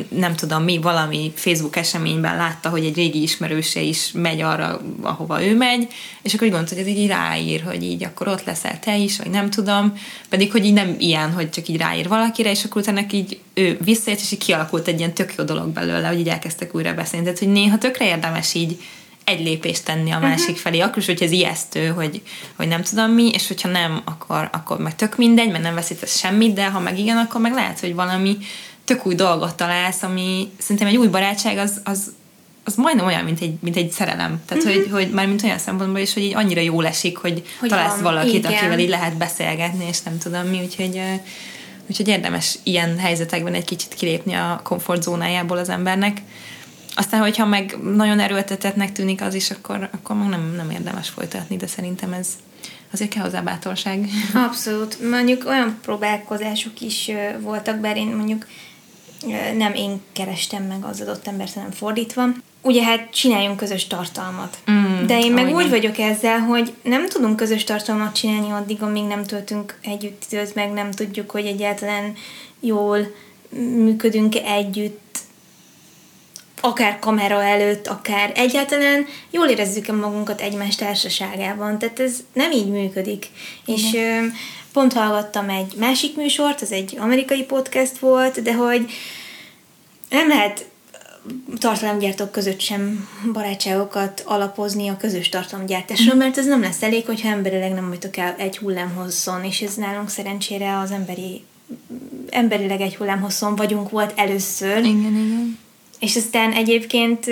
nem 0.09 0.35
tudom 0.35 0.63
mi, 0.63 0.79
valami 0.79 1.33
Facebook 1.35 1.77
eseményben 1.77 2.37
látta, 2.37 2.69
hogy 2.69 2.85
egy 2.85 2.95
régi 2.95 3.23
ismerőse 3.23 3.81
is 3.81 4.11
megy 4.13 4.41
arra, 4.41 4.81
ahova 5.01 5.45
ő 5.45 5.57
megy, 5.57 5.89
és 6.23 6.35
akkor 6.35 6.47
úgy 6.47 6.53
gondolta, 6.53 6.83
hogy 6.83 6.93
ez 6.93 6.99
így 6.99 7.09
ráír, 7.09 7.63
hogy 7.63 7.83
így 7.83 8.05
akkor 8.05 8.29
ott 8.29 8.45
leszel 8.45 8.79
te 8.79 8.97
is, 8.97 9.19
vagy 9.19 9.31
nem 9.31 9.51
tudom, 9.51 9.99
pedig 10.29 10.53
hogy 10.53 10.65
így 10.65 10.73
nem 10.73 10.95
ilyen, 10.99 11.33
hogy 11.33 11.51
csak 11.51 11.69
így 11.69 11.77
ráír 11.77 12.09
valakire, 12.09 12.51
és 12.51 12.65
akkor 12.65 12.83
utána 12.83 13.01
így 13.11 13.41
ő 13.55 13.79
visszaért, 13.85 14.21
és 14.21 14.33
így 14.33 14.45
kialakult 14.45 14.89
egy 14.89 14.99
ilyen 14.99 15.15
tök 15.15 15.35
jó 15.39 15.45
dolog 15.45 15.69
belőle, 15.69 16.09
hogy 16.09 16.19
így 16.19 16.29
elkezdtek 16.29 16.75
újra 16.75 16.95
beszélni. 16.95 17.25
Tehát, 17.25 17.39
hogy 17.39 17.53
néha 17.53 17.79
tökre 17.79 18.07
érdemes 18.07 18.55
így 18.55 18.79
egy 19.27 19.41
lépést 19.41 19.85
tenni 19.85 20.11
a 20.11 20.19
másik 20.19 20.41
uh-huh. 20.41 20.57
felé, 20.57 20.81
akkor 20.81 20.99
is, 20.99 21.07
hogy 21.07 21.23
ez 21.23 21.31
ijesztő, 21.31 21.87
hogy, 21.87 22.23
hogy 22.57 22.69
nem 22.69 22.83
tudom 22.83 23.11
mi, 23.11 23.29
és 23.29 23.49
hogyha 23.49 23.69
nem, 23.69 24.03
akkor, 24.05 24.49
akkor 24.53 24.79
meg 24.79 24.97
tök 24.97 25.17
mindegy, 25.17 25.51
mert 25.51 25.63
nem 25.63 25.75
veszítesz 25.75 26.19
semmit, 26.19 26.55
de 26.55 26.67
ha 26.67 26.81
meg 26.81 26.99
igen, 26.99 27.17
akkor 27.17 27.41
meg 27.41 27.53
lehet, 27.53 27.81
hogy 27.81 27.95
valami 27.95 28.39
tök 28.85 29.07
új 29.07 29.15
dolgot 29.15 29.55
találsz, 29.55 30.03
ami 30.03 30.51
szerintem 30.59 30.87
egy 30.87 30.97
új 30.97 31.07
barátság 31.07 31.59
az, 31.59 31.81
az, 31.85 32.13
az 32.65 32.75
majdnem 32.75 33.07
olyan, 33.07 33.25
mint 33.25 33.41
egy, 33.41 33.55
mint 33.61 33.77
egy 33.77 33.91
szerelem. 33.91 34.43
Tehát, 34.47 34.65
uh-huh. 34.65 34.83
hogy, 34.83 34.91
hogy 34.91 35.11
már 35.11 35.27
mint 35.27 35.43
olyan 35.43 35.59
szempontból 35.59 36.01
is, 36.01 36.15
hogy 36.15 36.23
így 36.23 36.35
annyira 36.35 36.61
jól 36.61 36.87
esik, 36.87 37.17
hogy, 37.17 37.43
hogy 37.61 37.69
találsz 37.69 37.95
van. 37.95 38.03
valakit, 38.03 38.35
Igen. 38.35 38.53
akivel 38.53 38.79
így 38.79 38.89
lehet 38.89 39.17
beszélgetni, 39.17 39.85
és 39.89 40.03
nem 40.03 40.19
tudom 40.19 40.47
mi, 40.47 40.61
úgyhogy, 40.63 41.01
úgyhogy 41.87 42.09
érdemes 42.09 42.59
ilyen 42.63 42.99
helyzetekben 42.99 43.55
egy 43.55 43.65
kicsit 43.65 43.95
kilépni 43.95 44.35
a 44.35 44.61
komfortzónájából 44.63 45.59
az 45.59 45.69
embernek. 45.69 46.23
Aztán, 46.99 47.21
hogyha 47.21 47.47
meg 47.47 47.77
nagyon 47.83 48.21
erőltetetnek 48.21 48.93
tűnik 48.93 49.23
az 49.23 49.35
is, 49.35 49.51
akkor, 49.51 49.89
akkor 49.93 50.17
nem, 50.17 50.53
nem 50.57 50.71
érdemes 50.71 51.09
folytatni, 51.09 51.57
de 51.57 51.67
szerintem 51.67 52.13
ez 52.13 52.29
azért 52.93 53.11
kell 53.11 53.23
hozzá 53.23 53.41
bátorság. 53.41 54.09
Abszolút. 54.49 55.11
Mondjuk 55.11 55.47
olyan 55.47 55.79
próbálkozások 55.83 56.81
is 56.81 57.11
voltak, 57.41 57.79
bár 57.79 57.97
én 57.97 58.07
mondjuk 58.07 58.47
nem 59.57 59.75
én 59.75 60.01
kerestem 60.13 60.63
meg 60.63 60.85
az 60.85 61.01
adott 61.01 61.27
embert, 61.27 61.55
hanem 61.55 61.71
fordítva. 61.71 62.25
Ugye 62.63 62.83
hát 62.83 63.11
csináljunk 63.11 63.57
közös 63.57 63.87
tartalmat. 63.87 64.59
Mm, 64.71 65.07
De 65.07 65.19
én 65.19 65.33
meg 65.33 65.55
úgy 65.55 65.69
vagyok 65.69 65.99
ezzel, 65.99 66.39
hogy 66.39 66.75
nem 66.83 67.09
tudunk 67.09 67.37
közös 67.37 67.65
tartalmat 67.65 68.15
csinálni 68.15 68.51
addig, 68.51 68.83
amíg 68.83 69.05
nem 69.05 69.25
töltünk 69.25 69.79
együtt 69.83 70.23
időt, 70.31 70.55
meg 70.55 70.73
nem 70.73 70.91
tudjuk, 70.91 71.31
hogy 71.31 71.47
egyáltalán 71.47 72.15
jól 72.61 72.99
működünk 73.59 74.35
együtt, 74.35 75.19
akár 76.61 76.99
kamera 76.99 77.43
előtt, 77.43 77.87
akár 77.87 78.33
egyáltalán 78.35 79.07
jól 79.31 79.49
érezzük-e 79.49 79.93
magunkat 79.93 80.41
egymás 80.41 80.75
társaságában. 80.75 81.79
Tehát 81.79 82.01
ez 82.01 82.17
nem 82.33 82.53
így 82.53 82.69
működik. 82.69 83.27
Igen. 83.65 83.81
És 83.81 83.95
ö, 83.95 84.27
pont 84.73 84.93
hallgattam 84.93 85.49
egy 85.49 85.75
másik 85.77 86.17
műsort, 86.17 86.61
az 86.61 86.73
egy 86.73 86.97
amerikai 86.99 87.45
podcast 87.45 87.99
volt, 87.99 88.43
de 88.43 88.55
hogy 88.55 88.91
nem 90.11 90.29
lehet 90.29 90.67
tartalomgyártók 91.59 92.31
között 92.33 92.61
sem 92.61 93.09
barátságokat 93.33 94.23
alapozni 94.27 94.89
a 94.89 94.97
közös 94.97 95.29
tartalomgyártásra, 95.29 96.15
mhm. 96.15 96.23
mert 96.23 96.39
ez 96.39 96.47
nem 96.47 96.61
lesz 96.61 96.83
elég, 96.83 97.07
hogyha 97.07 97.29
emberileg 97.29 97.73
nem 97.73 97.89
vagytok 97.89 98.17
el 98.17 98.35
egy 98.39 98.59
hullámhosszon, 98.59 99.45
és 99.45 99.61
ez 99.61 99.75
nálunk 99.75 100.09
szerencsére 100.09 100.79
az 100.79 100.91
emberi 100.91 101.45
emberileg 102.31 102.81
egy 102.81 102.97
hullámhosszon 102.97 103.57
vagyunk 103.57 103.91
volt 103.91 104.13
először. 104.17 104.79
Igen, 104.79 104.97
igen. 104.97 105.59
És 106.01 106.17
aztán 106.17 106.53
egyébként 106.53 107.27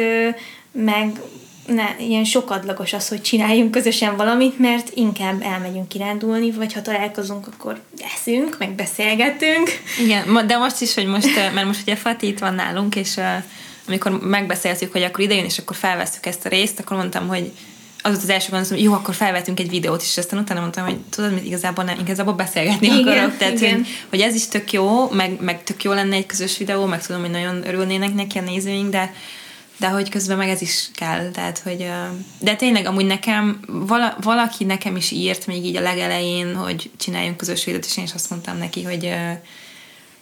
meg 0.73 1.21
ne, 1.67 1.85
ilyen 1.99 2.25
sokadlagos 2.25 2.93
az, 2.93 3.09
hogy 3.09 3.23
csináljunk 3.23 3.71
közösen 3.71 4.17
valamit, 4.17 4.59
mert 4.59 4.91
inkább 4.95 5.43
elmegyünk 5.43 5.89
kirándulni, 5.89 6.51
vagy 6.51 6.73
ha 6.73 6.83
találkozunk, 6.83 7.47
akkor 7.47 7.81
eszünk, 8.15 8.59
meg 8.59 8.75
beszélgetünk. 8.75 9.71
Igen, 10.03 10.47
de 10.47 10.57
most 10.57 10.81
is, 10.81 10.95
hogy 10.95 11.07
most, 11.07 11.35
mert 11.55 11.67
most 11.67 11.81
ugye 11.83 11.97
Fati 11.97 12.27
itt 12.27 12.39
van 12.39 12.55
nálunk, 12.55 12.97
és 12.97 13.21
amikor 13.89 14.21
megbeszéltük, 14.21 14.93
hogy 14.93 15.03
akkor 15.03 15.25
idejön, 15.25 15.45
és 15.45 15.59
akkor 15.59 15.77
felveszük 15.77 16.27
ezt 16.27 16.47
a 16.47 16.49
részt, 16.49 16.81
akkor 16.81 16.97
mondtam, 16.97 17.29
hogy 17.29 17.53
az 18.07 18.11
volt 18.11 18.23
az 18.23 18.31
első 18.31 18.51
gondolom, 18.51 18.75
hogy 18.75 18.85
jó, 18.85 18.93
akkor 18.93 19.15
felvetünk 19.15 19.61
egy 19.61 19.69
videót, 19.69 20.03
és 20.03 20.19
aztán 20.19 20.41
utána 20.41 20.61
mondtam, 20.61 20.85
hogy 20.85 20.97
tudod, 21.11 21.33
hogy 21.33 21.47
igazából 21.47 21.85
nem, 21.85 21.99
igazából 21.99 22.35
beszélgetni 22.35 22.87
igen, 22.87 22.99
akarok. 22.99 23.37
Tehát, 23.37 23.61
igen. 23.61 23.75
Hogy, 23.75 23.87
hogy, 24.11 24.21
ez 24.21 24.35
is 24.35 24.49
tök 24.49 24.73
jó, 24.73 25.11
meg, 25.11 25.41
meg 25.41 25.63
tök 25.63 25.83
jó 25.83 25.93
lenne 25.93 26.17
egy 26.17 26.27
közös 26.27 26.59
videó, 26.59 26.87
meg 26.87 27.07
tudom, 27.07 27.21
hogy 27.21 27.31
nagyon 27.31 27.67
örülnének 27.67 28.15
neki 28.15 28.39
a 28.39 28.43
nézőink, 28.43 28.91
de 28.91 29.13
de 29.77 29.89
hogy 29.89 30.09
közben 30.09 30.37
meg 30.37 30.49
ez 30.49 30.61
is 30.63 30.91
kell, 30.95 31.31
tehát 31.31 31.59
hogy 31.59 31.87
de 32.39 32.55
tényleg 32.55 32.87
amúgy 32.87 33.07
nekem 33.07 33.61
vala, 33.67 34.17
valaki 34.21 34.65
nekem 34.65 34.97
is 34.97 35.11
írt 35.11 35.47
még 35.47 35.65
így 35.65 35.77
a 35.77 35.81
legelején, 35.81 36.55
hogy 36.55 36.91
csináljunk 36.97 37.37
közös 37.37 37.65
videót, 37.65 37.85
és 37.85 37.97
én 37.97 38.05
is 38.05 38.13
azt 38.15 38.31
mondtam 38.31 38.59
neki, 38.59 38.83
hogy 38.83 39.15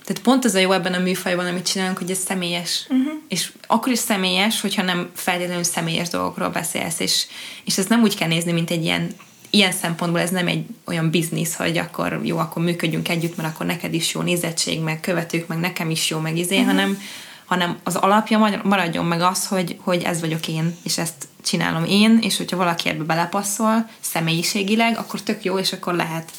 tehát 0.05 0.23
pont 0.23 0.45
az 0.45 0.55
a 0.55 0.59
jó 0.59 0.73
ebben 0.73 0.95
a 0.95 0.99
műfajban, 0.99 1.47
amit 1.47 1.67
csinálunk, 1.67 1.99
hogy 1.99 2.11
ez 2.11 2.19
személyes. 2.19 2.87
Uh-huh. 2.89 3.13
És 3.29 3.53
akkor 3.67 3.93
is 3.93 3.99
személyes, 3.99 4.61
hogyha 4.61 4.83
nem 4.83 5.11
feltétlenül 5.15 5.63
személyes 5.63 6.09
dolgokról 6.09 6.49
beszélsz, 6.49 7.01
és, 7.01 7.27
és 7.65 7.79
ezt 7.79 7.89
nem 7.89 8.03
úgy 8.03 8.17
kell 8.17 8.29
nézni, 8.29 8.53
mint 8.53 8.71
egy 8.71 8.85
ilyen 8.85 9.15
ilyen 9.55 9.73
szempontból 9.73 10.21
ez 10.21 10.31
nem 10.31 10.47
egy 10.47 10.65
olyan 10.85 11.11
biznisz, 11.11 11.55
hogy 11.55 11.79
akkor 11.79 12.21
jó, 12.23 12.39
akkor 12.39 12.63
működjünk 12.63 13.09
együtt, 13.09 13.37
mert 13.37 13.55
akkor 13.55 13.67
neked 13.67 13.95
is 13.95 14.15
jó 14.15 14.21
nézettség, 14.21 14.81
meg 14.81 15.01
követők, 15.01 15.47
meg 15.47 15.59
nekem 15.59 15.91
is 15.91 16.11
jó, 16.11 16.19
meg 16.19 16.37
izé, 16.37 16.55
uh-huh. 16.55 16.71
hanem, 16.71 16.99
hanem 17.45 17.79
az 17.83 17.97
alapja 17.97 18.61
maradjon 18.63 19.05
meg 19.05 19.21
az, 19.21 19.47
hogy, 19.47 19.77
hogy 19.81 20.03
ez 20.03 20.21
vagyok 20.21 20.49
én, 20.49 20.77
és 20.83 20.99
ezt 20.99 21.29
csinálom 21.45 21.85
én, 21.85 22.19
és 22.23 22.37
hogyha 22.37 22.57
valaki 22.57 22.89
ebbe 22.89 23.05
belepasszol 23.05 23.89
személyiségileg, 24.01 24.99
akkor 24.99 25.23
tök 25.23 25.45
jó, 25.45 25.59
és 25.59 25.73
akkor 25.73 25.95
lehet 25.95 26.31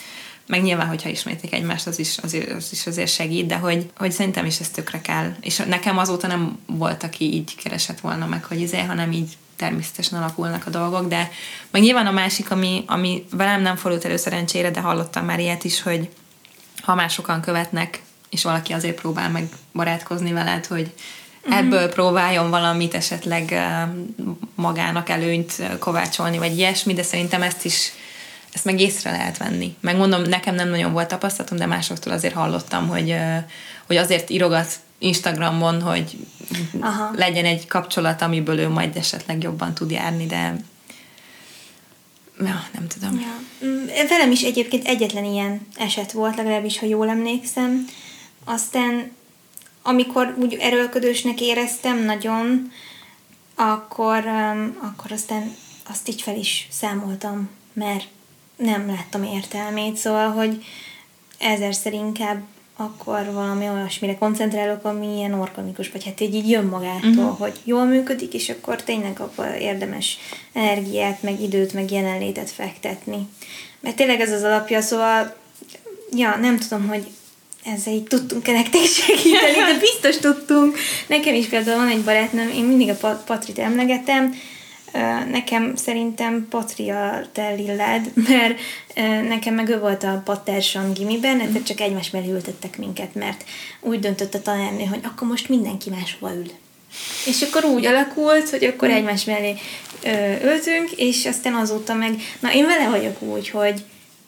meg 0.48 0.62
nyilván, 0.62 0.88
hogyha 0.88 1.10
ismétik 1.10 1.54
egymást, 1.54 1.88
az 1.88 2.00
is, 2.00 2.18
az, 2.18 2.38
az 2.58 2.70
is 2.72 2.88
azért 2.88 3.12
segít, 3.12 3.46
de 3.46 3.56
hogy, 3.56 3.90
hogy 3.98 4.12
szerintem 4.12 4.46
is 4.46 4.60
ez 4.60 4.70
tökre 4.70 5.02
kell. 5.02 5.36
És 5.42 5.58
nekem 5.58 5.98
azóta 5.98 6.28
nem 6.28 6.60
volt, 6.66 7.04
aki 7.04 7.34
így 7.34 7.56
keresett 7.56 8.00
volna 8.00 8.26
meg, 8.26 8.44
hogy 8.44 8.62
izé, 8.62 8.82
hanem 8.82 9.12
így 9.12 9.38
természetesen 9.56 10.20
alakulnak 10.20 10.66
a 10.66 10.70
dolgok, 10.70 11.08
de 11.08 11.32
meg 11.72 11.82
nyilván 11.82 12.08
a 12.08 12.12
másik, 12.12 12.52
ami, 12.52 12.84
ami 12.88 13.26
velem 13.32 13.62
nem 13.62 13.76
fordult 13.76 14.06
elő 14.06 14.18
szerencsére, 14.18 14.72
de 14.72 14.80
hallottam 14.80 15.26
már 15.26 15.40
ilyet 15.40 15.64
is, 15.64 15.82
hogy 15.82 16.10
ha 16.82 16.96
már 16.96 17.10
sokan 17.10 17.42
követnek, 17.42 18.02
és 18.30 18.44
valaki 18.44 18.74
azért 18.74 19.00
próbál 19.00 19.30
meg 19.30 19.50
barátkozni 19.74 20.32
veled, 20.32 20.66
hogy 20.66 20.94
uh-huh. 21.42 21.58
ebből 21.58 21.90
próbáljon 21.90 22.50
valamit 22.50 22.94
esetleg 22.94 23.54
magának 24.56 25.10
előnyt 25.10 25.62
kovácsolni, 25.80 26.38
vagy 26.38 26.58
ilyesmi, 26.58 26.94
de 26.94 27.04
szerintem 27.04 27.42
ezt 27.42 27.66
is 27.66 27.92
ezt 28.54 28.66
meg 28.66 28.80
észre 28.80 29.12
lehet 29.12 29.38
venni. 29.38 29.76
Megmondom, 29.80 30.22
nekem 30.22 30.56
nem 30.56 30.70
nagyon 30.70 30.92
volt 30.92 31.08
tapasztalatom, 31.08 31.58
de 31.58 31.66
másoktól 31.66 32.14
azért 32.14 32.34
hallottam, 32.34 32.88
hogy, 32.88 33.16
hogy 33.88 33.96
azért 33.96 34.30
írogat 34.30 34.76
Instagramon, 34.98 35.82
hogy 35.82 36.18
Aha. 36.80 37.12
legyen 37.16 37.46
egy 37.46 37.68
kapcsolat, 37.68 38.22
amiből 38.22 38.60
ő 38.60 38.70
majd 38.70 38.96
esetleg 38.96 39.44
jobban 39.44 39.74
tud 39.74 39.92
járni, 39.92 40.26
de 40.26 40.56
ja, 42.40 42.68
nem 42.74 42.88
tudom. 42.88 43.20
Ja. 43.20 43.68
Mm, 43.68 43.86
velem 44.10 44.32
is 44.32 44.42
egyébként 44.42 44.88
egyetlen 44.88 45.24
ilyen 45.24 45.68
eset 45.78 46.12
volt, 46.12 46.36
legalábbis, 46.36 46.80
ha 46.80 46.86
jól 46.86 47.10
emlékszem. 47.10 47.86
Aztán, 48.44 49.12
amikor 49.82 50.36
úgy 50.40 50.54
erőlködősnek 50.54 51.42
éreztem 51.42 52.04
nagyon, 52.04 52.72
akkor, 53.56 54.26
akkor 54.82 55.12
aztán 55.12 55.56
azt 55.90 56.10
így 56.10 56.22
fel 56.22 56.36
is 56.36 56.68
számoltam, 56.72 57.50
mert 57.74 58.08
nem 58.64 58.88
láttam 58.88 59.24
értelmét, 59.24 59.96
szóval, 59.96 60.30
hogy 60.30 60.66
ezerszer 61.38 61.94
inkább 61.94 62.42
akkor 62.78 63.32
valami 63.34 63.70
olyasmire 63.70 64.18
koncentrálok, 64.18 64.86
ami 64.86 65.16
ilyen 65.18 65.34
organikus, 65.34 65.92
vagy 65.92 66.06
hát 66.06 66.20
így, 66.20 66.36
így 66.36 66.50
jön 66.50 66.66
magától, 66.66 67.10
uh-huh. 67.10 67.38
hogy 67.38 67.60
jól 67.64 67.86
működik, 67.86 68.34
és 68.34 68.50
akkor 68.50 68.84
tényleg 68.84 69.20
akkor 69.20 69.56
érdemes 69.60 70.18
energiát, 70.54 71.24
meg 71.24 71.42
időt, 71.42 71.74
meg 71.74 71.92
jelenlétet 71.92 72.50
fektetni. 72.50 73.28
Mert 73.80 73.96
tényleg 73.96 74.22
ez 74.22 74.32
az 74.32 74.44
alapja, 74.44 74.82
szóval 74.82 75.36
ja, 76.16 76.38
nem 76.42 76.58
tudom, 76.58 76.88
hogy 76.88 77.08
ezzel 77.64 77.94
így 77.94 78.04
tudtunk-e 78.04 78.52
nektek 78.52 78.82
segíteni, 78.82 79.56
de 79.56 79.80
biztos 79.92 80.18
tudtunk. 80.18 80.78
Nekem 81.08 81.34
is 81.36 81.46
például 81.46 81.78
van 81.78 81.90
egy 81.90 82.04
barátnőm, 82.04 82.50
én 82.50 82.64
mindig 82.64 82.90
a 82.90 83.24
Patrit 83.26 83.60
emlegetem, 83.60 84.36
Nekem 85.32 85.76
szerintem 85.76 86.48
Patria 86.50 87.26
te 87.32 87.50
lillád, 87.50 88.12
mert 88.30 88.60
nekem 89.28 89.54
meg 89.54 89.70
ő 89.70 89.80
volt 89.80 90.04
a 90.04 90.22
pattársam 90.26 90.94
gimiben, 90.94 91.52
de 91.54 91.62
csak 91.64 91.80
egymás 91.80 92.10
mellé 92.10 92.30
ültettek 92.30 92.78
minket, 92.78 93.16
mert 93.16 93.44
úgy 93.80 94.00
döntött 94.00 94.34
a 94.34 94.42
tanárnő, 94.42 94.84
hogy 94.84 95.00
akkor 95.04 95.28
most 95.28 95.50
mindenki 95.50 95.90
máshova 95.90 96.34
ül. 96.34 96.52
És 97.26 97.42
akkor 97.42 97.64
úgy 97.64 97.86
alakult, 97.86 98.50
hogy 98.50 98.64
akkor 98.64 98.90
egymás 98.90 99.24
mellé 99.24 99.56
ültünk, 100.44 100.92
és 100.92 101.26
aztán 101.26 101.54
azóta 101.54 101.94
meg, 101.94 102.16
na 102.40 102.54
én 102.54 102.66
vele 102.66 102.90
vagyok 102.90 103.22
úgy, 103.22 103.50
hogy 103.50 103.84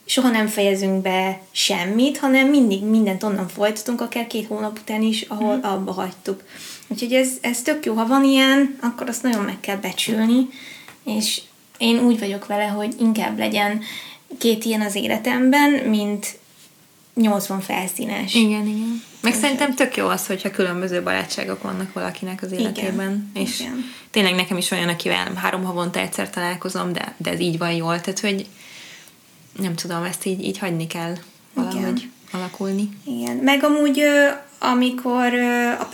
soha 0.06 0.30
nem 0.30 0.48
fejezünk 0.48 1.02
be 1.02 1.39
semmit, 1.52 2.18
hanem 2.18 2.48
mindig 2.48 2.84
mindent 2.84 3.24
onnan 3.24 3.48
folytatunk, 3.48 4.02
akár 4.02 4.28
két 4.28 4.48
hónap 4.48 4.80
után 4.80 5.02
is, 5.02 5.22
ahol 5.22 5.56
mm. 5.56 5.62
abba 5.63 5.91
hagytuk. 5.91 6.44
Úgyhogy 6.88 7.13
ez, 7.13 7.30
ez 7.41 7.62
tök 7.62 7.86
jó, 7.86 7.94
ha 7.94 8.08
van 8.08 8.24
ilyen, 8.24 8.78
akkor 8.82 9.10
azt 9.10 9.24
nagyon 9.24 9.44
meg 9.44 9.60
kell 9.60 9.78
becsülni, 9.78 10.48
és 11.06 11.41
én 11.78 12.00
úgy 12.00 12.20
vagyok 12.20 12.46
vele, 12.46 12.65
hogy 12.65 12.96
inkább 13.00 13.38
legyen 13.38 13.82
két 14.38 14.65
ilyen 14.65 14.82
az 14.82 14.96
életemben, 14.96 15.72
mint 15.72 16.38
80 17.13 17.60
felszínes. 17.62 18.34
Igen, 18.34 18.68
igen. 18.68 19.04
Meg 19.22 19.34
szerintem 19.34 19.76
tök 19.76 19.96
jó 19.96 20.08
az, 20.08 20.28
hogyha 20.28 20.52
különböző 20.52 21.04
barátságok 21.04 21.63
vannak 21.63 21.94
valakinek 21.94 22.41
az 22.41 22.52
életében. 22.52 23.32
Igen, 23.34 23.46
és 23.48 23.60
igen. 23.60 23.94
tényleg 24.12 24.36
nekem 24.36 24.58
is 24.58 24.72
olyan, 24.72 24.89
akivel 24.89 25.34
három 25.34 25.63
havonta 25.63 26.00
egyszer 26.00 26.30
találkozom, 26.30 26.94
de, 26.94 27.15
de 27.18 27.32
ez 27.32 27.39
így 27.39 27.58
van 27.58 27.72
jól. 27.72 28.02
Tehát, 28.02 28.20
hogy 28.20 28.46
nem 29.58 29.76
tudom, 29.76 30.04
ezt 30.04 30.26
így, 30.26 30.44
így 30.44 30.58
hagyni 30.58 30.88
kell 30.88 31.15
valahogy 31.54 31.98
igen. 31.98 32.12
alakulni. 32.32 32.89
Igen. 33.04 33.36
Meg 33.36 33.63
amúgy 33.63 34.04
amikor 34.60 35.34
a 35.80 35.88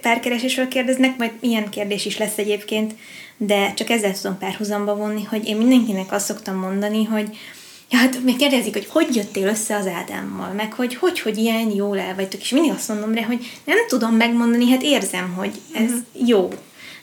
párkeresésről 0.00 0.68
kérdeznek, 0.68 1.16
majd 1.16 1.32
ilyen 1.40 1.68
kérdés 1.68 2.04
is 2.04 2.18
lesz 2.18 2.38
egyébként, 2.38 2.94
de 3.36 3.74
csak 3.74 3.90
ezzel 3.90 4.20
tudom 4.20 4.38
párhuzamba 4.38 4.96
vonni, 4.96 5.24
hogy 5.24 5.46
én 5.46 5.56
mindenkinek 5.56 6.12
azt 6.12 6.24
szoktam 6.24 6.56
mondani, 6.56 7.04
hogy 7.04 7.36
ja, 7.90 7.98
hát 7.98 8.22
még 8.22 8.36
kérdezik, 8.36 8.72
hogy 8.72 8.86
hogy 8.88 9.16
jöttél 9.16 9.46
össze 9.46 9.76
az 9.76 9.86
Ádámmal, 9.86 10.52
meg 10.52 10.72
hogy 10.72 10.94
hogy, 10.94 11.20
hogy 11.20 11.38
ilyen 11.38 11.70
jól 11.70 11.98
el 11.98 12.14
vagytok, 12.14 12.40
és 12.40 12.50
mindig 12.50 12.70
azt 12.70 12.88
mondom 12.88 13.14
rá, 13.14 13.22
hogy 13.22 13.60
nem 13.64 13.76
tudom 13.88 14.14
megmondani, 14.14 14.70
hát 14.70 14.82
érzem, 14.82 15.32
hogy 15.36 15.60
ez 15.74 15.90
uh-huh. 15.90 16.28
jó. 16.28 16.48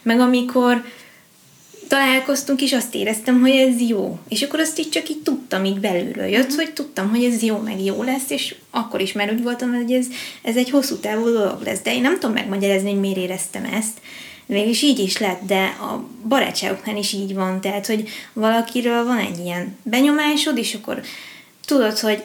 Meg 0.02 0.20
amikor 0.20 0.84
találkoztunk, 1.92 2.62
és 2.62 2.72
azt 2.72 2.94
éreztem, 2.94 3.40
hogy 3.40 3.50
ez 3.50 3.80
jó. 3.80 4.18
És 4.28 4.42
akkor 4.42 4.60
azt 4.60 4.78
így 4.78 4.88
csak 4.88 5.08
így 5.08 5.22
tudtam, 5.22 5.64
így 5.64 5.80
belülről 5.80 6.26
jött, 6.26 6.42
uh-huh. 6.42 6.56
hogy 6.56 6.72
tudtam, 6.72 7.10
hogy 7.10 7.24
ez 7.24 7.42
jó, 7.42 7.56
meg 7.58 7.84
jó 7.84 8.02
lesz, 8.02 8.30
és 8.30 8.54
akkor 8.70 9.00
is 9.00 9.12
már 9.12 9.32
úgy 9.32 9.42
voltam, 9.42 9.74
hogy 9.74 9.92
ez, 9.92 10.06
ez 10.42 10.56
egy 10.56 10.70
hosszú 10.70 10.96
távú 10.96 11.24
dolog 11.24 11.62
lesz. 11.64 11.80
De 11.82 11.94
én 11.94 12.00
nem 12.00 12.18
tudom 12.18 12.32
megmagyarázni, 12.32 12.90
hogy 12.90 13.00
miért 13.00 13.16
éreztem 13.16 13.64
ezt. 13.64 14.00
Mégis 14.46 14.82
így 14.82 14.98
is 14.98 15.18
lett, 15.18 15.40
de 15.46 15.64
a 15.64 16.04
barátságoknál 16.28 16.96
is 16.96 17.12
így 17.12 17.34
van. 17.34 17.60
Tehát, 17.60 17.86
hogy 17.86 18.08
valakiről 18.32 19.04
van 19.04 19.18
egy 19.18 19.38
ilyen 19.38 19.76
benyomásod, 19.82 20.58
és 20.58 20.74
akkor 20.74 21.00
tudod, 21.66 21.98
hogy 21.98 22.22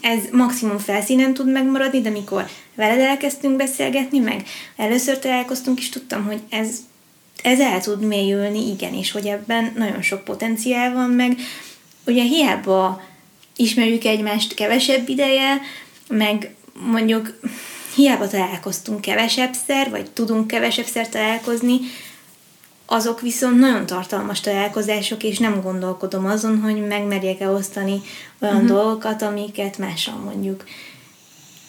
ez 0.00 0.18
maximum 0.32 0.78
felszínen 0.78 1.34
tud 1.34 1.52
megmaradni, 1.52 2.00
de 2.00 2.10
mikor 2.10 2.48
veled 2.74 3.00
elkezdtünk 3.00 3.56
beszélgetni, 3.56 4.18
meg 4.18 4.42
először 4.76 5.18
találkoztunk, 5.18 5.78
és 5.78 5.88
tudtam, 5.88 6.24
hogy 6.24 6.40
ez 6.50 6.76
ez 7.42 7.60
el 7.60 7.80
tud 7.80 8.02
mélyülni, 8.02 8.70
igen, 8.70 8.94
és 8.94 9.10
hogy 9.10 9.26
ebben 9.26 9.72
nagyon 9.76 10.02
sok 10.02 10.24
potenciál 10.24 10.92
van, 10.92 11.10
meg 11.10 11.36
ugye 12.06 12.22
hiába 12.22 13.02
ismerjük 13.56 14.04
egymást 14.04 14.54
kevesebb 14.54 15.08
ideje, 15.08 15.60
meg 16.08 16.54
mondjuk 16.90 17.38
hiába 17.94 18.28
találkoztunk 18.28 19.00
kevesebbszer, 19.00 19.90
vagy 19.90 20.10
tudunk 20.10 20.46
kevesebbszer 20.46 21.08
találkozni, 21.08 21.78
azok 22.86 23.20
viszont 23.20 23.58
nagyon 23.58 23.86
tartalmas 23.86 24.40
találkozások, 24.40 25.22
és 25.22 25.38
nem 25.38 25.60
gondolkodom 25.62 26.26
azon, 26.26 26.60
hogy 26.60 26.86
megmerjek-e 26.86 27.48
osztani 27.48 28.00
olyan 28.40 28.54
uh-huh. 28.54 28.70
dolgokat, 28.70 29.22
amiket 29.22 29.78
mással 29.78 30.16
mondjuk 30.16 30.64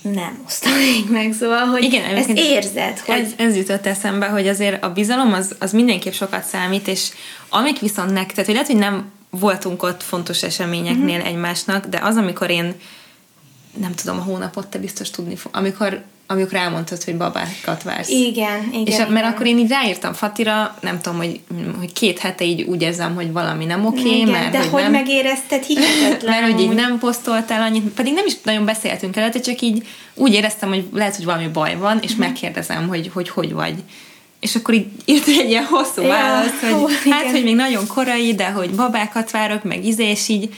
nem 0.04 0.44
osztam 0.46 0.74
még 0.74 1.10
meg, 1.10 1.34
szóval, 1.34 1.66
hogy 1.66 1.84
Igen, 1.84 2.16
ezt 2.16 2.30
érzed, 2.30 3.00
hogy... 3.00 3.20
Ez, 3.20 3.32
ez 3.38 3.56
jutott 3.56 3.86
eszembe, 3.86 4.26
hogy 4.26 4.48
azért 4.48 4.84
a 4.84 4.94
bizalom 4.94 5.34
az, 5.34 5.56
az 5.60 5.72
mindenképp 5.72 6.14
sokat 6.14 6.44
számít, 6.44 6.88
és 6.88 7.10
amik 7.50 7.80
viszont 7.80 8.12
nektek, 8.12 8.46
hogy 8.46 8.54
lehet, 8.54 8.70
hogy 8.70 8.80
nem 8.80 9.12
voltunk 9.30 9.84
ott 9.84 10.04
fontos 10.04 10.44
eseményeknél 10.44 11.16
uh-huh. 11.16 11.32
egymásnak, 11.32 11.86
de 11.86 12.00
az, 12.04 12.16
amikor 12.16 12.50
én 12.50 12.76
nem 13.80 13.94
tudom, 13.94 14.20
a 14.20 14.24
hónapot 14.24 14.68
te 14.68 14.78
biztos 14.78 15.10
tudni 15.10 15.36
fog, 15.36 15.52
amikor 15.56 16.04
amikor 16.28 16.58
elmondtad, 16.58 17.04
hogy 17.04 17.16
babákat 17.16 17.84
vársz. 17.84 18.10
Igen, 18.10 18.68
igen. 18.72 18.86
És 18.86 18.94
igen. 18.94 19.12
mert 19.12 19.26
akkor 19.26 19.46
én 19.46 19.58
így 19.58 19.70
ráírtam 19.70 20.14
Fatira, 20.14 20.78
nem 20.82 21.02
tudom, 21.02 21.18
hogy, 21.18 21.40
hogy 21.80 21.94
két 21.94 22.20
hete 22.20 22.44
így 22.44 22.62
úgy 22.62 22.82
érzem, 22.82 23.16
hogy 23.16 23.32
valami 23.32 23.66
nem 23.66 23.86
oké, 23.86 24.00
okay, 24.00 24.32
mert 24.32 24.52
de 24.52 24.58
hogy, 24.58 24.68
hogy 24.68 24.82
nem, 24.82 24.92
megérezted 24.92 25.64
hihetetlen. 25.74 26.40
mert 26.40 26.52
hogy 26.52 26.62
így 26.62 26.74
nem 26.74 27.00
posztoltál 27.00 27.62
annyit, 27.62 27.84
pedig 27.84 28.14
nem 28.14 28.26
is 28.26 28.34
nagyon 28.44 28.66
beszéltünk 28.66 29.16
el, 29.16 29.32
csak 29.32 29.62
így 29.62 29.88
úgy 30.14 30.34
éreztem, 30.34 30.70
hogy 30.70 30.86
lehet, 30.94 31.16
hogy 31.16 31.26
valami 31.26 31.48
baj 31.48 31.76
van, 31.76 32.00
és 32.02 32.12
uh-huh. 32.12 32.26
megkérdezem, 32.26 32.88
hogy, 32.88 33.10
hogy 33.14 33.30
hogy 33.30 33.54
vagy. 33.54 33.76
És 34.40 34.56
akkor 34.56 34.74
így 34.74 34.86
írt 35.06 35.28
egy 35.28 35.50
ilyen 35.50 35.66
hosszú 35.66 36.02
ja, 36.02 36.08
választ, 36.08 36.60
hogy 36.60 36.74
ó, 36.74 36.88
hát, 36.88 37.22
igen. 37.22 37.32
hogy 37.32 37.44
még 37.44 37.56
nagyon 37.56 37.88
korai, 37.88 38.36
de 38.36 38.50
hogy 38.50 38.70
babákat 38.70 39.32
várok, 39.32 39.64
meg 39.64 39.86
izé, 39.86 40.10
és 40.10 40.28
így, 40.28 40.54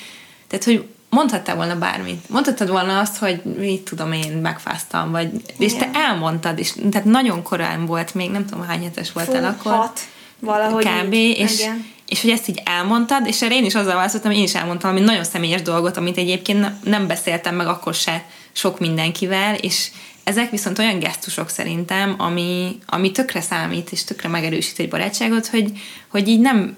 tehát, 0.48 0.66
hogy 0.66 0.84
mondhattál 1.16 1.56
volna 1.56 1.78
bármit. 1.78 2.30
Mondhattad 2.30 2.70
volna 2.70 3.00
azt, 3.00 3.18
hogy 3.18 3.42
mit 3.44 3.82
tudom 3.82 4.12
én, 4.12 4.32
megfáztam, 4.32 5.12
vagy, 5.12 5.30
és 5.58 5.74
te 5.74 5.90
elmondtad, 5.94 6.60
és 6.60 6.74
tehát 6.92 7.08
nagyon 7.08 7.44
korán 7.44 7.86
volt, 7.86 8.14
még 8.14 8.32
nem 8.32 8.46
tudom 8.46 8.66
hány 8.66 8.84
hetes 8.84 9.12
voltál 9.12 9.42
Fú, 9.42 9.48
akkor. 9.48 9.72
Hat, 9.72 10.00
valahogy 10.40 10.86
Kb. 10.86 11.14
Így, 11.14 11.38
és, 11.38 11.60
igen. 11.60 11.86
és 12.08 12.22
hogy 12.22 12.30
ezt 12.30 12.48
így 12.48 12.62
elmondtad, 12.66 13.28
és 13.28 13.42
erre 13.42 13.56
én 13.56 13.66
is 13.66 13.76
azzal 13.76 13.96
válaszoltam, 13.96 14.32
én 14.32 14.44
is 14.44 14.56
elmondtam 14.56 14.90
ami 14.90 15.00
nagyon 15.00 15.24
személyes 15.24 15.62
dolgot, 15.62 15.98
amit 15.98 16.18
egyébként 16.18 16.84
nem 16.84 17.08
beszéltem 17.08 17.56
meg 17.56 17.68
akkor 17.68 17.94
se 17.94 18.26
sok 18.52 18.80
mindenkivel, 18.80 19.56
és 19.56 19.92
ezek 20.24 20.50
viszont 20.50 20.80
olyan 20.80 21.00
gesztusok 21.00 21.50
szerintem, 21.50 22.16
ami, 22.18 22.78
ami 22.86 23.12
tökre 23.12 23.42
számít, 23.42 23.92
és 23.92 24.04
tökre 24.04 24.30
megerősít 24.30 24.80
egy 24.80 24.90
barátságot, 24.90 25.48
hogy, 25.48 25.72
hogy 26.08 26.28
így 26.28 26.40
nem 26.40 26.78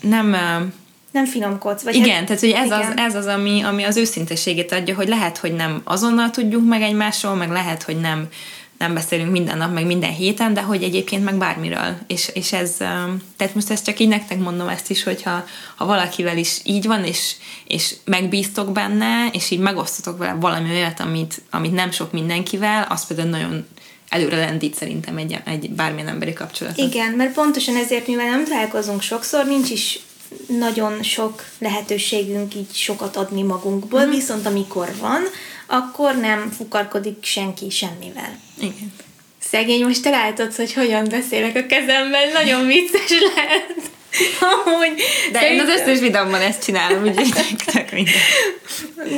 nem 0.00 0.36
nem 1.10 1.24
finomkodsz. 1.24 1.82
Vagy 1.82 1.94
igen, 1.94 2.16
hát, 2.16 2.24
tehát 2.24 2.40
hogy 2.40 2.50
ez, 2.50 2.66
igen. 2.66 2.80
Az, 2.80 2.92
ez 2.96 3.14
az, 3.14 3.26
ami, 3.26 3.62
ami 3.62 3.82
az 3.82 3.96
őszinteségét 3.96 4.72
adja, 4.72 4.94
hogy 4.94 5.08
lehet, 5.08 5.38
hogy 5.38 5.52
nem 5.52 5.80
azonnal 5.84 6.30
tudjuk 6.30 6.68
meg 6.68 6.82
egymásról, 6.82 7.34
meg 7.34 7.50
lehet, 7.50 7.82
hogy 7.82 8.00
nem 8.00 8.28
nem 8.80 8.94
beszélünk 8.94 9.30
minden 9.30 9.58
nap, 9.58 9.72
meg 9.72 9.86
minden 9.86 10.12
héten, 10.12 10.54
de 10.54 10.60
hogy 10.60 10.82
egyébként 10.82 11.24
meg 11.24 11.34
bármiről. 11.34 11.96
És, 12.06 12.30
és 12.34 12.52
ez, 12.52 12.76
tehát 13.36 13.54
most 13.54 13.70
ezt 13.70 13.84
csak 13.84 13.98
így 13.98 14.08
nektek 14.08 14.38
mondom 14.38 14.68
ezt 14.68 14.90
is, 14.90 15.02
hogyha 15.02 15.44
ha 15.76 15.86
valakivel 15.86 16.38
is 16.38 16.60
így 16.64 16.86
van, 16.86 17.04
és, 17.04 17.34
és 17.66 17.94
megbíztok 18.04 18.72
benne, 18.72 19.28
és 19.32 19.50
így 19.50 19.58
megosztotok 19.58 20.18
vele 20.18 20.32
valami 20.32 20.70
olyat, 20.70 21.00
amit, 21.00 21.42
amit 21.50 21.72
nem 21.72 21.90
sok 21.90 22.12
mindenkivel, 22.12 22.86
az 22.88 23.06
például 23.06 23.28
nagyon 23.28 23.66
előre 24.08 24.36
lendít 24.36 24.74
szerintem 24.74 25.16
egy, 25.16 25.38
egy 25.44 25.70
bármilyen 25.70 26.08
emberi 26.08 26.32
kapcsolatot. 26.32 26.92
Igen, 26.92 27.12
mert 27.12 27.32
pontosan 27.32 27.76
ezért, 27.76 28.06
mivel 28.06 28.30
nem 28.30 28.44
találkozunk 28.44 29.02
sokszor, 29.02 29.46
nincs 29.46 29.70
is 29.70 30.00
nagyon 30.46 31.02
sok 31.02 31.44
lehetőségünk 31.58 32.54
így 32.54 32.72
sokat 32.72 33.16
adni 33.16 33.42
magunkból, 33.42 34.00
uh-huh. 34.00 34.14
viszont 34.14 34.46
amikor 34.46 34.88
van, 35.00 35.22
akkor 35.66 36.16
nem 36.16 36.50
fukarkodik 36.50 37.24
senki 37.24 37.70
semmivel. 37.70 38.38
Igen. 38.58 38.92
Szegény, 39.38 39.84
most 39.84 40.02
te 40.02 40.10
látod, 40.10 40.54
hogy 40.54 40.72
hogyan 40.72 41.04
beszélek 41.08 41.56
a 41.56 41.66
kezemben, 41.66 42.32
nagyon 42.32 42.66
vicces 42.66 43.10
lehet. 43.34 43.90
Amúgy, 44.40 44.94
De 45.32 45.38
szerintem... 45.38 45.52
én 45.52 45.60
az 45.60 45.80
összes 45.80 46.00
videóban 46.00 46.40
ezt 46.40 46.64
csinálom, 46.64 47.02
úgyhogy 47.02 47.56
tök 47.72 47.92
minden. 47.92 48.14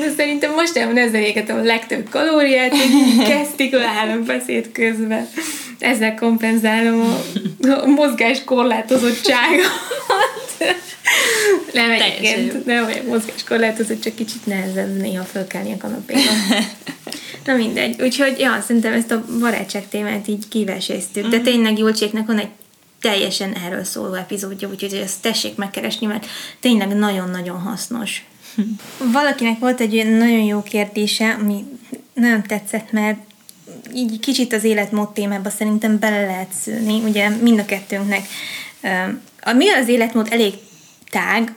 De 0.01 0.13
szerintem 0.17 0.53
most 0.55 0.75
nem 0.75 0.97
ezzel 0.97 1.23
égetem 1.23 1.59
a 1.59 1.63
legtöbb 1.63 2.09
kalóriát, 2.09 2.71
hogy 2.71 3.27
gesztikulálom 3.27 4.25
beszéd 4.25 4.73
közben. 4.73 5.29
Ezzel 5.79 6.15
kompenzálom 6.15 7.01
a, 7.01 7.69
a 7.69 7.87
mozgás 7.87 8.45
korlátozottságot. 8.45 9.71
Nem 11.73 11.91
egyébként, 11.91 12.65
nem 12.67 12.85
olyan 12.85 13.05
mozgáskorlátozott, 13.05 14.03
csak 14.03 14.15
kicsit 14.15 14.47
nehezebb 14.47 14.97
néha 14.97 15.25
fölkelni 15.25 15.73
a 15.73 15.77
kanapéra. 15.77 16.21
Na 17.47 17.55
mindegy. 17.55 18.03
Úgyhogy, 18.03 18.39
ja, 18.39 18.65
szerintem 18.67 18.93
ezt 18.93 19.11
a 19.11 19.25
barátság 19.41 19.89
témát 19.89 20.29
így 20.29 20.49
kiveséztük. 20.49 21.27
De 21.27 21.37
mhm. 21.37 21.45
tényleg 21.45 21.79
Julcséknek 21.79 22.27
van 22.27 22.39
egy 22.39 22.49
teljesen 23.03 23.53
erről 23.53 23.85
szóló 23.85 24.15
epizódja, 24.15 24.69
úgyhogy 24.69 24.95
ezt 24.95 25.21
tessék 25.21 25.57
megkeresni, 25.57 26.07
mert 26.07 26.27
tényleg 26.61 26.89
nagyon-nagyon 26.89 27.61
hasznos. 27.61 28.25
Valakinek 29.13 29.59
volt 29.59 29.81
egy 29.81 30.07
nagyon 30.07 30.45
jó 30.45 30.63
kérdése, 30.63 31.37
ami 31.41 31.65
nagyon 32.15 32.43
tetszett, 32.43 32.93
mert 32.93 33.19
így 33.95 34.21
kicsit 34.21 34.53
az 34.53 34.65
életmód 34.65 35.13
témába 35.13 35.51
szerintem 35.51 35.99
bele 35.99 36.27
lehet 36.27 36.53
szülni. 36.53 37.01
Ugye 37.01 37.29
mind 37.29 37.59
a 37.59 37.65
kettőnknek 37.65 38.27
a, 39.41 39.53
mi 39.53 39.71
az 39.71 39.89
életmód 39.89 40.29
elég 40.31 40.55
tág, 41.11 41.55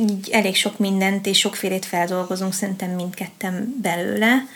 így 0.00 0.28
elég 0.30 0.56
sok 0.56 0.78
mindent 0.78 1.26
és 1.26 1.38
sokfélét 1.38 1.84
feldolgozunk 1.84 2.52
szerintem 2.54 2.90
mindketten 2.90 3.74
belőle. 3.82 4.46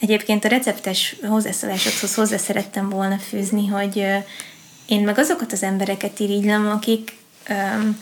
Egyébként 0.00 0.44
a 0.44 0.48
receptes 0.48 1.16
hozzászólásokhoz 1.28 2.14
hozzá 2.14 2.36
szerettem 2.36 2.88
volna 2.88 3.18
fűzni, 3.18 3.66
hogy 3.66 4.06
én 4.88 5.00
meg 5.00 5.18
azokat 5.18 5.52
az 5.52 5.62
embereket 5.62 6.20
irigylem, 6.20 6.68
akik 6.68 7.16
um, 7.50 8.00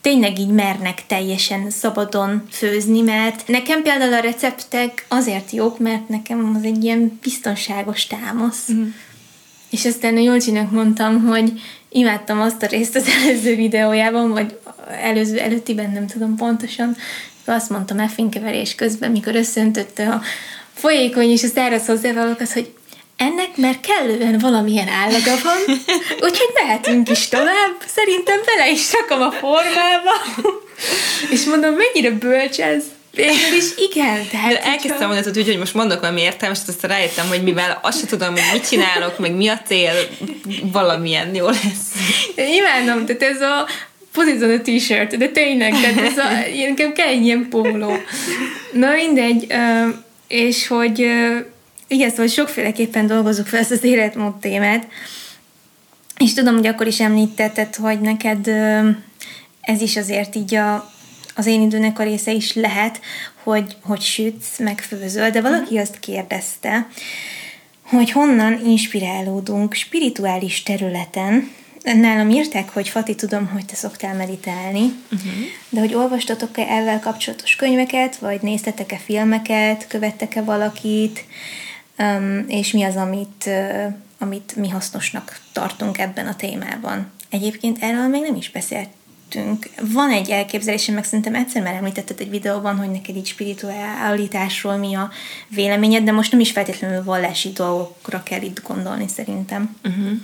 tényleg 0.00 0.38
így 0.38 0.48
mernek 0.48 1.06
teljesen 1.06 1.70
szabadon 1.70 2.42
főzni, 2.50 3.00
mert 3.00 3.48
nekem 3.48 3.82
például 3.82 4.12
a 4.12 4.20
receptek 4.20 5.04
azért 5.08 5.50
jók, 5.50 5.78
mert 5.78 6.08
nekem 6.08 6.54
az 6.56 6.64
egy 6.64 6.84
ilyen 6.84 7.18
biztonságos 7.22 8.06
támasz. 8.06 8.72
Mm. 8.72 8.88
És 9.70 9.84
aztán 9.84 10.16
a 10.16 10.20
Jolcsinak 10.20 10.70
mondtam, 10.70 11.24
hogy 11.24 11.60
imádtam 11.88 12.40
azt 12.40 12.62
a 12.62 12.66
részt 12.66 12.96
az 12.96 13.08
előző 13.22 13.54
videójában, 13.56 14.30
vagy 14.30 14.58
előző, 15.02 15.38
előttiben 15.38 15.90
nem 15.90 16.06
tudom 16.06 16.36
pontosan, 16.36 16.96
azt 17.44 17.70
mondtam 17.70 17.98
effinkeverés 17.98 18.74
közben, 18.74 19.10
mikor 19.10 19.34
összöntötte 19.34 20.08
a 20.08 20.22
folyékony 20.72 21.30
és 21.30 21.42
a 21.42 21.46
száraz 21.46 21.86
hozzávalókat, 21.86 22.52
hogy 22.52 22.74
ennek 23.16 23.56
mert 23.56 23.80
kellően 23.80 24.38
valamilyen 24.38 24.88
állaga 24.88 25.34
van, 25.42 25.76
úgyhogy 26.26 26.50
mehetünk 26.54 27.10
is 27.10 27.28
tovább. 27.28 27.74
Szerintem 27.86 28.40
bele 28.44 28.70
is 28.70 28.92
rakom 28.92 29.22
a 29.22 29.30
formába. 29.30 30.12
és 31.30 31.44
mondom, 31.44 31.74
mennyire 31.74 32.10
bölcs 32.10 32.60
ez. 32.60 32.84
Végül 33.16 33.56
is 33.56 33.64
igen. 33.76 34.28
Tehát, 34.30 34.52
De 34.52 34.62
elkezdtem 34.62 35.08
mondani, 35.08 35.34
hogy, 35.34 35.46
hogy 35.46 35.58
most 35.58 35.74
mondok 35.74 36.00
valami 36.00 36.20
értelmes, 36.20 36.58
azt 36.66 36.82
rájöttem, 36.82 37.28
hogy 37.28 37.42
mivel 37.42 37.78
azt 37.82 37.98
sem 37.98 38.08
tudom, 38.08 38.32
hogy 38.32 38.42
mit 38.52 38.68
csinálok, 38.68 39.18
meg 39.18 39.34
mi 39.34 39.48
a 39.48 39.60
cél, 39.66 39.92
valamilyen 40.62 41.34
jó 41.34 41.46
lesz. 41.46 41.92
Imádom, 42.36 43.06
tehát 43.06 43.22
ez 43.22 43.40
a 43.40 43.66
pozícion 44.12 44.50
a 44.50 44.60
t-shirt, 44.60 45.16
de 45.16 45.28
tényleg, 45.28 45.70
tehát 45.70 45.98
ez 45.98 46.18
a, 46.18 46.28
nekem 46.68 46.92
kell 46.92 47.08
egy 47.08 47.24
ilyen 47.24 47.46
póló. 47.50 47.96
Na 48.72 48.90
mindegy, 48.90 49.46
és 50.28 50.66
hogy 50.66 51.06
igen, 51.88 52.10
szóval 52.10 52.26
sokféleképpen 52.26 53.06
dolgozunk 53.06 53.46
fel 53.46 53.60
ezt 53.60 53.70
az 53.70 53.84
életmód 53.84 54.38
témát, 54.38 54.86
és 56.18 56.34
tudom, 56.34 56.54
hogy 56.54 56.66
akkor 56.66 56.86
is 56.86 57.00
említetted, 57.00 57.74
hogy 57.74 58.00
neked 58.00 58.46
ez 59.60 59.80
is 59.80 59.96
azért 59.96 60.34
így 60.34 60.54
a, 60.54 60.92
az 61.34 61.46
én 61.46 61.62
időnek 61.62 61.98
a 61.98 62.02
része 62.02 62.32
is 62.32 62.54
lehet, 62.54 63.00
hogy, 63.42 63.76
hogy 63.82 64.00
sütsz, 64.00 64.58
meg 64.58 64.80
főzöl, 64.80 65.30
de 65.30 65.40
valaki 65.40 65.62
uh-huh. 65.62 65.80
azt 65.80 66.00
kérdezte, 66.00 66.88
hogy 67.82 68.10
honnan 68.10 68.60
inspirálódunk 68.64 69.74
spirituális 69.74 70.62
területen, 70.62 71.50
Nálam 71.94 72.30
írták, 72.30 72.68
hogy 72.68 72.88
Fati, 72.88 73.14
tudom, 73.14 73.46
hogy 73.46 73.64
te 73.64 73.74
szoktál 73.74 74.14
meditálni, 74.14 74.82
uh-huh. 75.12 75.32
de 75.68 75.80
hogy 75.80 75.94
olvastatok-e 75.94 76.62
ezzel 76.62 77.00
kapcsolatos 77.00 77.56
könyveket, 77.56 78.16
vagy 78.16 78.42
néztetek-e 78.42 78.96
filmeket, 78.96 79.86
követtek-e 79.86 80.42
valakit, 80.42 81.24
és 82.46 82.72
mi 82.72 82.82
az, 82.82 82.96
amit, 82.96 83.50
amit 84.18 84.56
mi 84.56 84.68
hasznosnak 84.68 85.40
tartunk 85.52 85.98
ebben 85.98 86.26
a 86.26 86.36
témában. 86.36 87.10
Egyébként 87.30 87.82
erről 87.82 88.08
még 88.08 88.22
nem 88.22 88.34
is 88.34 88.50
beszéltünk. 88.50 89.68
Van 89.92 90.10
egy 90.10 90.30
elképzelésem, 90.30 90.94
meg 90.94 91.04
szerintem 91.04 91.34
egyszer 91.34 91.62
már 91.62 91.74
említetted 91.74 92.20
egy 92.20 92.30
videóban, 92.30 92.76
hogy 92.76 92.90
neked 92.90 93.16
így 93.16 93.26
spiritualitásról 93.26 94.76
mi 94.76 94.94
a 94.94 95.10
véleményed, 95.48 96.04
de 96.04 96.12
most 96.12 96.30
nem 96.30 96.40
is 96.40 96.50
feltétlenül 96.50 97.04
vallási 97.04 97.52
dolgokra 97.52 98.22
kell 98.22 98.42
itt 98.42 98.62
gondolni 98.62 99.08
szerintem. 99.08 99.76
Uh-huh. 99.84 100.20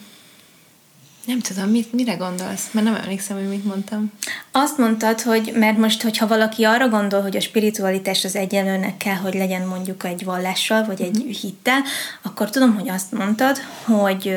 Nem 1.24 1.40
tudom, 1.40 1.68
mit, 1.68 1.92
mire 1.92 2.14
gondolsz? 2.14 2.68
Mert 2.70 2.86
nem 2.86 2.94
emlékszem, 2.94 3.36
hogy 3.36 3.48
mit 3.48 3.64
mondtam. 3.64 4.12
Azt 4.50 4.78
mondtad, 4.78 5.20
hogy 5.20 5.52
mert 5.54 5.78
most, 5.78 6.02
hogyha 6.02 6.26
valaki 6.26 6.64
arra 6.64 6.88
gondol, 6.88 7.22
hogy 7.22 7.36
a 7.36 7.40
spiritualitás 7.40 8.24
az 8.24 8.36
egyenlőnek 8.36 8.96
kell, 8.96 9.14
hogy 9.14 9.34
legyen 9.34 9.66
mondjuk 9.66 10.04
egy 10.04 10.24
vallással, 10.24 10.84
vagy 10.84 11.00
egy 11.02 11.16
uh-huh. 11.16 11.32
hittel, 11.32 11.82
akkor 12.22 12.50
tudom, 12.50 12.74
hogy 12.74 12.88
azt 12.88 13.12
mondtad, 13.12 13.58
hogy 13.84 14.34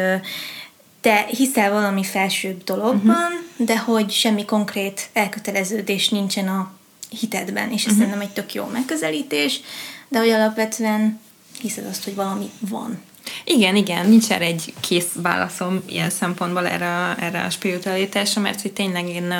te 1.01 1.25
hiszel 1.27 1.71
valami 1.71 2.03
felsőbb 2.03 2.63
dologban, 2.63 3.31
uh-huh. 3.31 3.65
de 3.65 3.77
hogy 3.77 4.11
semmi 4.11 4.45
konkrét 4.45 5.09
elköteleződés 5.13 6.09
nincsen 6.09 6.47
a 6.47 6.71
hitedben, 7.09 7.71
és 7.71 7.85
ez 7.85 7.91
uh-huh. 7.91 7.97
szerintem 7.97 8.21
egy 8.21 8.33
tök 8.33 8.53
jó 8.53 8.65
megközelítés, 8.65 9.61
de 10.07 10.19
hogy 10.19 10.29
alapvetően 10.29 11.19
hiszed 11.61 11.85
azt, 11.85 12.03
hogy 12.03 12.15
valami 12.15 12.49
van. 12.59 13.01
Igen, 13.43 13.75
igen, 13.75 14.09
nincs 14.09 14.31
erre 14.31 14.45
egy 14.45 14.73
kész 14.79 15.11
válaszom 15.13 15.81
ilyen 15.85 16.09
szempontból 16.09 16.67
erre, 16.67 17.15
erre 17.19 17.43
a 17.43 17.49
spiritualitásra, 17.49 18.41
mert 18.41 18.61
hogy 18.61 18.73
tényleg 18.73 19.07
én 19.07 19.33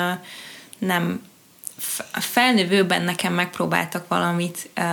nem 0.78 1.22
a 2.12 2.20
felnövőben 2.20 3.02
nekem 3.02 3.34
megpróbáltak 3.34 4.08
valamit 4.08 4.68
uh, 4.76 4.84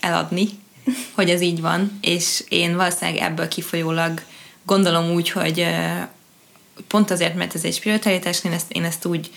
eladni, 0.00 0.48
hogy 1.16 1.30
ez 1.30 1.40
így 1.40 1.60
van, 1.60 1.98
és 2.00 2.44
én 2.48 2.76
valószínűleg 2.76 3.20
ebből 3.20 3.48
kifolyólag 3.48 4.22
gondolom 4.62 5.10
úgy, 5.10 5.30
hogy 5.30 5.60
uh, 5.60 6.08
pont 6.88 7.10
azért, 7.10 7.34
mert 7.34 7.54
ez 7.54 7.64
egy 7.64 7.74
spiritualitás, 7.74 8.44
én 8.44 8.52
ezt, 8.52 8.72
én 8.72 8.84
ezt 8.84 9.04
úgy 9.04 9.30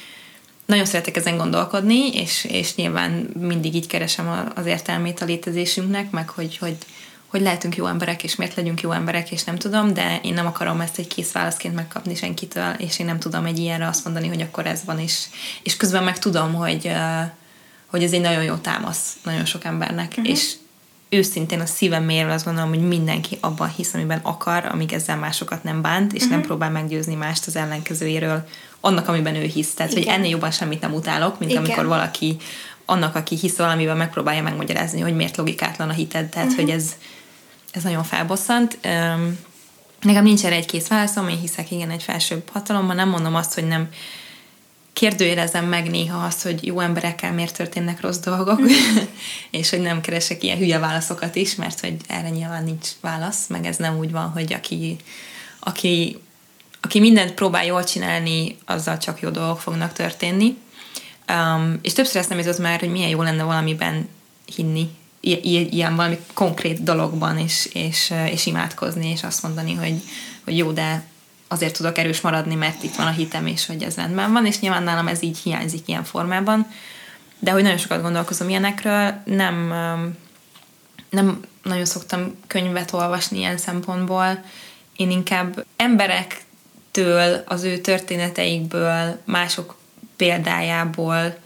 nagyon 0.65 0.85
szeretek 0.85 1.15
ezen 1.15 1.37
gondolkodni, 1.37 2.13
és, 2.13 2.43
és 2.43 2.75
nyilván 2.75 3.29
mindig 3.39 3.75
így 3.75 3.87
keresem 3.87 4.51
az 4.55 4.65
értelmét 4.65 5.21
a 5.21 5.25
létezésünknek, 5.25 6.11
meg 6.11 6.29
hogy, 6.29 6.57
hogy 6.57 6.77
hogy 7.31 7.41
lehetünk 7.41 7.75
jó 7.75 7.85
emberek, 7.85 8.23
és 8.23 8.35
miért 8.35 8.55
legyünk 8.55 8.81
jó 8.81 8.91
emberek, 8.91 9.31
és 9.31 9.43
nem 9.43 9.57
tudom, 9.57 9.93
de 9.93 10.19
én 10.23 10.33
nem 10.33 10.45
akarom 10.45 10.81
ezt 10.81 10.97
egy 10.97 11.07
kész 11.07 11.31
válaszként 11.31 11.75
megkapni 11.75 12.15
senkitől, 12.15 12.73
és 12.77 12.99
én 12.99 13.05
nem 13.05 13.19
tudom 13.19 13.45
egy 13.45 13.59
ilyenre 13.59 13.87
azt 13.87 14.03
mondani, 14.03 14.27
hogy 14.27 14.41
akkor 14.41 14.65
ez 14.65 14.81
van 14.85 14.99
is. 14.99 15.29
És 15.63 15.77
közben 15.77 16.03
meg 16.03 16.19
tudom, 16.19 16.53
hogy, 16.53 16.91
hogy 17.85 18.03
ez 18.03 18.11
egy 18.11 18.21
nagyon 18.21 18.43
jó 18.43 18.55
támasz 18.55 19.15
nagyon 19.23 19.45
sok 19.45 19.63
embernek, 19.63 20.09
uh-huh. 20.09 20.29
és 20.29 20.53
őszintén 21.09 21.59
a 21.59 21.65
szívem 21.65 22.03
méről 22.03 22.31
azt 22.31 22.45
gondolom, 22.45 22.69
hogy 22.69 22.87
mindenki 22.87 23.37
abban 23.41 23.69
hisz, 23.69 23.93
amiben 23.93 24.19
akar, 24.23 24.65
amíg 24.65 24.93
ezzel 24.93 25.17
másokat 25.17 25.63
nem 25.63 25.81
bánt, 25.81 26.11
és 26.11 26.15
uh-huh. 26.15 26.29
nem 26.29 26.39
mhm. 26.39 26.47
próbál 26.47 26.71
meggyőzni 26.71 27.15
mást 27.15 27.47
az 27.47 27.55
ellenkezőjéről, 27.55 28.47
annak, 28.79 29.07
amiben 29.07 29.35
ő 29.35 29.43
hisz. 29.43 29.73
Tehát, 29.73 29.91
Igen. 29.91 30.03
hogy 30.03 30.13
ennél 30.13 30.29
jobban 30.29 30.51
semmit 30.51 30.81
nem 30.81 30.93
utálok, 30.93 31.39
mint 31.39 31.51
Igen. 31.51 31.63
amikor 31.63 31.85
valaki 31.85 32.37
annak, 32.85 33.15
aki 33.15 33.35
hisz 33.35 33.57
valamiben 33.57 33.97
megpróbálja 33.97 34.41
megmagyarázni, 34.41 34.99
hogy 34.99 35.15
miért 35.15 35.37
logikátlan 35.37 35.89
a 35.89 35.93
hited. 35.93 36.29
Tehát, 36.29 36.47
uh-huh. 36.47 36.63
hogy 36.63 36.73
ez, 36.73 36.95
ez 37.71 37.83
nagyon 37.83 38.03
felbosszant. 38.03 38.77
Nekem 40.01 40.23
nincs 40.23 40.45
erre 40.45 40.55
egy 40.55 40.65
kész 40.65 40.87
válaszom, 40.87 41.27
én 41.27 41.39
hiszek 41.39 41.71
igen 41.71 41.89
egy 41.89 42.03
felsőbb 42.03 42.49
hatalomban, 42.49 42.95
nem 42.95 43.09
mondom 43.09 43.35
azt, 43.35 43.53
hogy 43.53 43.67
nem 43.67 43.89
kérdőjelezem 44.93 45.65
meg 45.65 45.89
néha 45.89 46.25
azt, 46.25 46.43
hogy 46.43 46.65
jó 46.65 46.79
emberekkel 46.79 47.33
miért 47.33 47.55
történnek 47.55 48.01
rossz 48.01 48.17
dolgok, 48.17 48.61
mm. 48.61 48.65
és 49.59 49.69
hogy 49.69 49.81
nem 49.81 50.01
keresek 50.01 50.43
ilyen 50.43 50.57
hülye 50.57 50.79
válaszokat 50.79 51.35
is, 51.35 51.55
mert 51.55 51.79
hogy 51.79 51.95
erre 52.07 52.29
nyilván 52.29 52.63
nincs 52.63 52.87
válasz, 53.01 53.47
meg 53.47 53.65
ez 53.65 53.77
nem 53.77 53.97
úgy 53.97 54.11
van, 54.11 54.29
hogy 54.29 54.53
aki, 54.53 54.95
aki, 55.59 56.17
aki 56.81 56.99
mindent 56.99 57.33
próbál 57.33 57.65
jól 57.65 57.83
csinálni, 57.83 58.57
azzal 58.65 58.97
csak 58.97 59.19
jó 59.19 59.29
dolgok 59.29 59.59
fognak 59.59 59.93
történni. 59.93 60.57
Um, 61.31 61.79
és 61.81 61.93
többször 61.93 62.15
ezt 62.15 62.29
nem 62.29 62.37
jutott 62.37 62.59
már, 62.59 62.79
hogy 62.79 62.91
milyen 62.91 63.09
jó 63.09 63.21
lenne 63.21 63.43
valamiben 63.43 64.09
hinni, 64.55 64.89
ilyen, 65.21 65.95
valami 65.95 66.19
konkrét 66.33 66.83
dologban, 66.83 67.37
és, 67.37 67.69
és, 67.73 68.13
és 68.31 68.45
imádkozni, 68.45 69.09
és 69.09 69.23
azt 69.23 69.43
mondani, 69.43 69.73
hogy, 69.73 70.01
hogy 70.43 70.57
jó, 70.57 70.71
de 70.71 71.03
azért 71.47 71.77
tudok 71.77 71.97
erős 71.97 72.21
maradni, 72.21 72.55
mert 72.55 72.83
itt 72.83 72.95
van 72.95 73.07
a 73.07 73.11
hitem, 73.11 73.45
és 73.45 73.65
hogy 73.65 73.83
ez 73.83 73.95
rendben 73.95 74.31
van, 74.31 74.45
és 74.45 74.59
nyilván 74.59 74.83
nálam 74.83 75.07
ez 75.07 75.23
így 75.23 75.37
hiányzik 75.37 75.87
ilyen 75.87 76.03
formában, 76.03 76.67
de 77.39 77.51
hogy 77.51 77.63
nagyon 77.63 77.77
sokat 77.77 78.01
gondolkozom 78.01 78.49
ilyenekről, 78.49 79.13
nem, 79.25 79.73
nem 81.09 81.39
nagyon 81.63 81.85
szoktam 81.85 82.35
könyvet 82.47 82.93
olvasni 82.93 83.37
ilyen 83.37 83.57
szempontból, 83.57 84.43
én 84.95 85.11
inkább 85.11 85.65
emberektől, 85.75 87.43
az 87.45 87.63
ő 87.63 87.77
történeteikből, 87.77 89.21
mások 89.25 89.75
példájából 90.15 91.37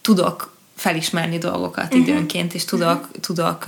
tudok 0.00 0.53
felismerni 0.76 1.38
dolgokat 1.38 1.84
uh-huh. 1.84 2.08
időnként, 2.08 2.54
és 2.54 2.64
tudok, 2.64 3.00
uh-huh. 3.00 3.20
tudok 3.20 3.64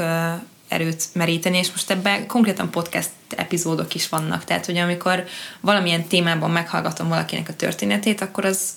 erőt 0.69 1.05
meríteni, 1.13 1.59
és 1.59 1.71
most 1.71 1.91
ebben 1.91 2.27
konkrétan 2.27 2.71
podcast 2.71 3.11
epizódok 3.37 3.95
is 3.95 4.09
vannak, 4.09 4.45
tehát 4.45 4.67
hogy 4.67 4.77
amikor 4.77 5.25
valamilyen 5.61 6.07
témában 6.07 6.51
meghallgatom 6.51 7.09
valakinek 7.09 7.49
a 7.49 7.55
történetét, 7.55 8.21
akkor 8.21 8.45
az, 8.45 8.71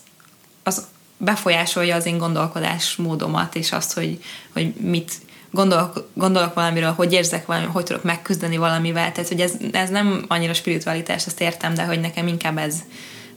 az 0.64 0.88
befolyásolja 1.18 1.96
az 1.96 2.06
én 2.06 2.18
gondolkodás 2.18 2.96
módomat, 2.96 3.56
és 3.56 3.72
azt, 3.72 3.94
hogy, 3.94 4.24
hogy 4.54 4.74
mit 4.74 5.14
gondolok, 5.52 6.10
gondolok 6.14 6.54
valamiről, 6.54 6.92
hogy 6.92 7.14
érzek 7.14 7.46
valami, 7.46 7.66
hogy 7.66 7.84
tudok 7.84 8.04
megküzdeni 8.04 8.58
valamivel, 8.58 9.12
tehát 9.12 9.30
hogy 9.30 9.42
ez, 9.42 9.54
ez 9.72 9.90
nem 9.90 10.26
annyira 10.28 10.54
spiritualitás, 10.54 11.26
ezt 11.26 11.42
értem, 11.42 11.74
de 11.74 11.84
hogy 11.84 12.00
nekem 12.00 12.28
inkább 12.28 12.58
ez, 12.58 12.76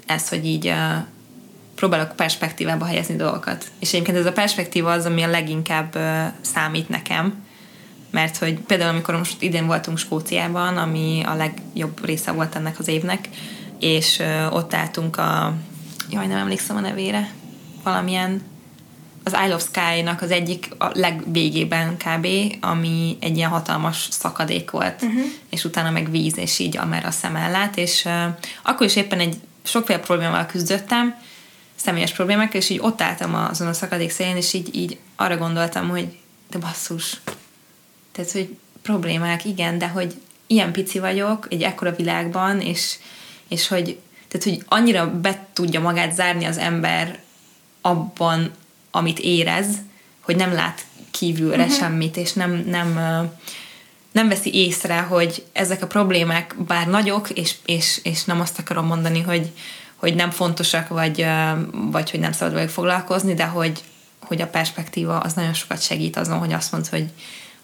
ez 0.07 0.28
hogy 0.28 0.47
így 0.47 0.66
uh, 0.66 0.74
próbálok 1.82 2.16
perspektívába 2.16 2.84
helyezni 2.84 3.16
dolgokat. 3.16 3.64
És 3.78 3.92
egyébként 3.92 4.16
ez 4.16 4.26
a 4.26 4.32
perspektíva 4.32 4.90
az, 4.90 5.04
ami 5.04 5.22
a 5.22 5.28
leginkább 5.28 5.98
számít 6.40 6.88
nekem, 6.88 7.44
mert 8.10 8.36
hogy 8.36 8.58
például 8.58 8.90
amikor 8.90 9.16
most 9.16 9.42
idén 9.42 9.66
voltunk 9.66 9.98
Skóciában, 9.98 10.76
ami 10.76 11.22
a 11.24 11.34
legjobb 11.34 12.04
része 12.04 12.30
volt 12.30 12.54
ennek 12.54 12.78
az 12.78 12.88
évnek, 12.88 13.28
és 13.78 14.22
ott 14.50 14.74
álltunk 14.74 15.16
a, 15.16 15.54
jaj, 16.10 16.26
nem 16.26 16.38
emlékszem 16.38 16.76
a 16.76 16.80
nevére, 16.80 17.30
valamilyen 17.82 18.42
az 19.24 19.36
Isle 19.44 19.54
of 19.54 19.64
Sky-nak 19.64 20.22
az 20.22 20.30
egyik 20.30 20.68
a 20.78 20.90
legvégében 20.94 21.96
kb., 21.96 22.26
ami 22.60 23.16
egy 23.20 23.36
ilyen 23.36 23.50
hatalmas 23.50 24.08
szakadék 24.10 24.70
volt, 24.70 25.02
uh-huh. 25.02 25.22
és 25.50 25.64
utána 25.64 25.90
meg 25.90 26.10
víz, 26.10 26.38
és 26.38 26.58
így 26.58 26.76
amerre 26.76 27.06
a 27.06 27.10
szem 27.10 27.36
ellát, 27.36 27.76
és 27.76 28.04
uh, 28.04 28.12
akkor 28.62 28.86
is 28.86 28.96
éppen 28.96 29.20
egy 29.20 29.36
sokféle 29.62 29.98
problémával 29.98 30.46
küzdöttem, 30.46 31.14
személyes 31.84 32.12
problémákkal, 32.12 32.60
és 32.60 32.68
így 32.68 32.80
ott 32.80 33.00
álltam 33.00 33.34
azon 33.34 33.68
a 33.68 33.72
szakadék 33.72 34.10
szélén, 34.10 34.36
és 34.36 34.52
így, 34.52 34.74
így 34.74 34.98
arra 35.16 35.36
gondoltam, 35.36 35.88
hogy 35.88 36.08
de 36.50 36.58
basszus, 36.58 37.20
tehát, 38.12 38.30
hogy 38.30 38.56
problémák, 38.82 39.44
igen, 39.44 39.78
de 39.78 39.88
hogy 39.88 40.14
ilyen 40.46 40.72
pici 40.72 40.98
vagyok 40.98 41.46
egy 41.50 41.62
ekkora 41.62 41.94
világban, 41.94 42.60
és, 42.60 42.98
és 43.48 43.68
hogy, 43.68 43.98
tehát, 44.28 44.48
hogy 44.48 44.64
annyira 44.68 45.20
be 45.20 45.46
tudja 45.52 45.80
magát 45.80 46.14
zárni 46.14 46.44
az 46.44 46.58
ember 46.58 47.18
abban, 47.80 48.50
amit 48.90 49.18
érez, 49.18 49.66
hogy 50.20 50.36
nem 50.36 50.52
lát 50.52 50.84
kívülre 51.10 51.62
uh-huh. 51.62 51.78
semmit, 51.78 52.16
és 52.16 52.32
nem, 52.32 52.64
nem, 52.66 52.92
nem 54.12 54.28
veszi 54.28 54.54
észre, 54.54 55.00
hogy 55.00 55.44
ezek 55.52 55.82
a 55.82 55.86
problémák 55.86 56.54
bár 56.66 56.86
nagyok, 56.86 57.30
és, 57.30 57.54
és, 57.64 58.00
és 58.02 58.24
nem 58.24 58.40
azt 58.40 58.58
akarom 58.58 58.86
mondani, 58.86 59.20
hogy, 59.20 59.52
hogy 60.03 60.14
nem 60.14 60.30
fontosak, 60.30 60.88
vagy, 60.88 61.26
vagy 61.72 62.11
hogy 62.11 62.20
nem 62.20 62.32
szabad 62.32 62.55
velük 62.55 62.68
foglalkozni, 62.68 63.34
de 63.34 63.44
hogy, 63.44 63.82
hogy 64.20 64.40
a 64.40 64.46
perspektíva 64.46 65.18
az 65.18 65.32
nagyon 65.32 65.55
sokat 65.55 65.82
segít 65.82 66.16
azon, 66.16 66.38
hogy 66.38 66.53
azt 66.53 66.72
mondod, 66.72 66.90
hogy 66.90 67.11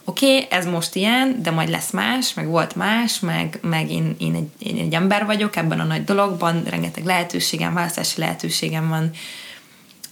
oké, 0.05 0.35
okay, 0.35 0.47
ez 0.59 0.67
most 0.67 0.95
ilyen, 0.95 1.43
de 1.43 1.51
majd 1.51 1.69
lesz 1.69 1.91
más, 1.91 2.35
meg 2.35 2.47
volt 2.47 2.75
más, 2.75 3.21
meg, 3.21 3.59
meg 3.63 3.91
én, 3.91 4.17
én, 4.19 4.35
egy, 4.35 4.67
én 4.69 4.79
egy 4.79 4.95
ember 4.95 5.27
vagyok 5.27 5.57
ebben 5.57 5.81
a 5.81 5.85
nagy 5.85 6.05
dologban, 6.05 6.63
rengeteg 6.65 7.05
lehetőségem, 7.05 7.75
választási 7.75 8.21
lehetőségem 8.21 8.89
van. 8.89 9.11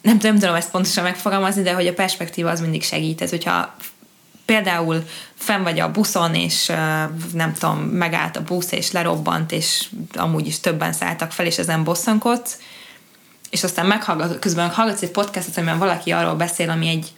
Nem, 0.03 0.19
nem 0.21 0.39
tudom 0.39 0.55
ezt 0.55 0.71
pontosan 0.71 1.05
megfogalmazni, 1.05 1.63
de 1.63 1.73
hogy 1.73 1.87
a 1.87 1.95
perspektíva 1.95 2.51
az 2.51 2.61
mindig 2.61 2.83
segít. 2.83 3.23
Ez, 3.23 3.31
hogyha 3.31 3.75
például 4.47 5.05
fenn 5.35 5.63
vagy 5.63 5.81
a 5.81 5.91
buszon, 5.91 6.35
és 6.35 6.67
nem 7.33 7.53
tudom, 7.59 7.79
megállt 7.79 8.37
a 8.37 8.43
busz, 8.43 8.73
és 8.73 8.91
lerobbant, 8.91 9.53
és 9.53 9.89
amúgy 10.15 10.47
is 10.47 10.61
többen 10.61 10.93
szálltak 10.93 11.33
fel, 11.33 11.47
és 11.47 11.59
ezen 11.59 11.85
bosszankodsz, 11.85 12.59
és 13.51 13.65
aztán 13.65 13.87
meghallgat, 13.87 14.39
közben 14.39 14.69
hallgatsz 14.69 15.03
egy 15.03 15.11
podcastot, 15.11 15.57
amiben 15.57 15.79
valaki 15.79 16.11
arról 16.11 16.35
beszél, 16.35 16.71
ami 16.71 16.89
egy 16.89 17.13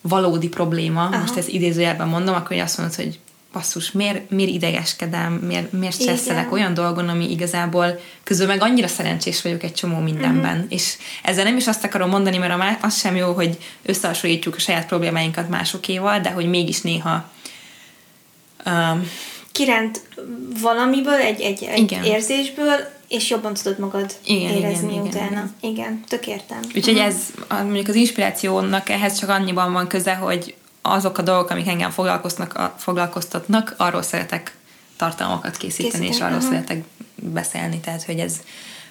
valódi 0.00 0.48
probléma, 0.48 1.02
Aha. 1.02 1.18
most 1.18 1.36
ezt 1.36 1.48
idézőjelben 1.48 2.08
mondom, 2.08 2.34
akkor 2.34 2.56
azt 2.56 2.78
mondod, 2.78 2.96
hogy 2.96 3.18
basszus, 3.52 3.92
miért, 3.92 4.30
miért 4.30 4.50
idegeskedem, 4.50 5.32
miért, 5.32 5.72
miért 5.72 6.00
stresszelek 6.00 6.52
olyan 6.52 6.74
dolgon, 6.74 7.08
ami 7.08 7.30
igazából 7.30 8.00
közül 8.24 8.46
meg 8.46 8.62
annyira 8.62 8.88
szerencsés 8.88 9.42
vagyok 9.42 9.62
egy 9.62 9.74
csomó 9.74 9.98
mindenben. 9.98 10.54
Uh-huh. 10.54 10.72
És 10.72 10.94
ezzel 11.22 11.44
nem 11.44 11.56
is 11.56 11.66
azt 11.66 11.84
akarom 11.84 12.08
mondani, 12.08 12.36
mert 12.36 12.84
az 12.84 12.98
sem 12.98 13.16
jó, 13.16 13.32
hogy 13.32 13.58
összehasonlítjuk 13.82 14.54
a 14.54 14.58
saját 14.58 14.86
problémáinkat 14.86 15.48
másokéval, 15.48 16.20
de 16.20 16.30
hogy 16.30 16.48
mégis 16.48 16.80
néha 16.80 17.30
um, 18.66 19.10
kiránt 19.52 20.00
valamiből, 20.60 21.20
egy, 21.20 21.40
egy, 21.40 21.62
egy 21.62 21.98
érzésből, 22.04 22.96
és 23.08 23.30
jobban 23.30 23.54
tudod 23.54 23.78
magad 23.78 24.14
igen, 24.24 24.52
érezni 24.52 24.92
igen, 24.92 25.06
utána. 25.06 25.26
Igen, 25.26 25.52
igen. 25.60 25.72
igen, 25.72 26.04
tök 26.08 26.26
értem. 26.26 26.60
Úgyhogy 26.74 26.98
uh-huh. 26.98 27.06
ez 27.06 27.16
mondjuk 27.48 27.88
az 27.88 27.94
inspirációnak 27.94 28.88
ehhez 28.88 29.18
csak 29.18 29.28
annyiban 29.28 29.72
van 29.72 29.86
köze, 29.86 30.14
hogy 30.14 30.54
azok 30.82 31.18
a 31.18 31.22
dolgok, 31.22 31.50
amik 31.50 31.68
engem 31.68 31.90
foglalkoztatnak, 31.90 32.74
foglalkoztatnak 32.78 33.74
arról 33.76 34.02
szeretek 34.02 34.56
tartalmakat 34.96 35.56
készíteni, 35.56 35.88
készíteni 35.88 36.14
és 36.14 36.20
arról 36.20 36.36
uh-huh. 36.36 36.52
szeretek 36.52 36.84
beszélni, 37.14 37.80
tehát 37.80 38.04
hogy 38.04 38.18
ez 38.18 38.40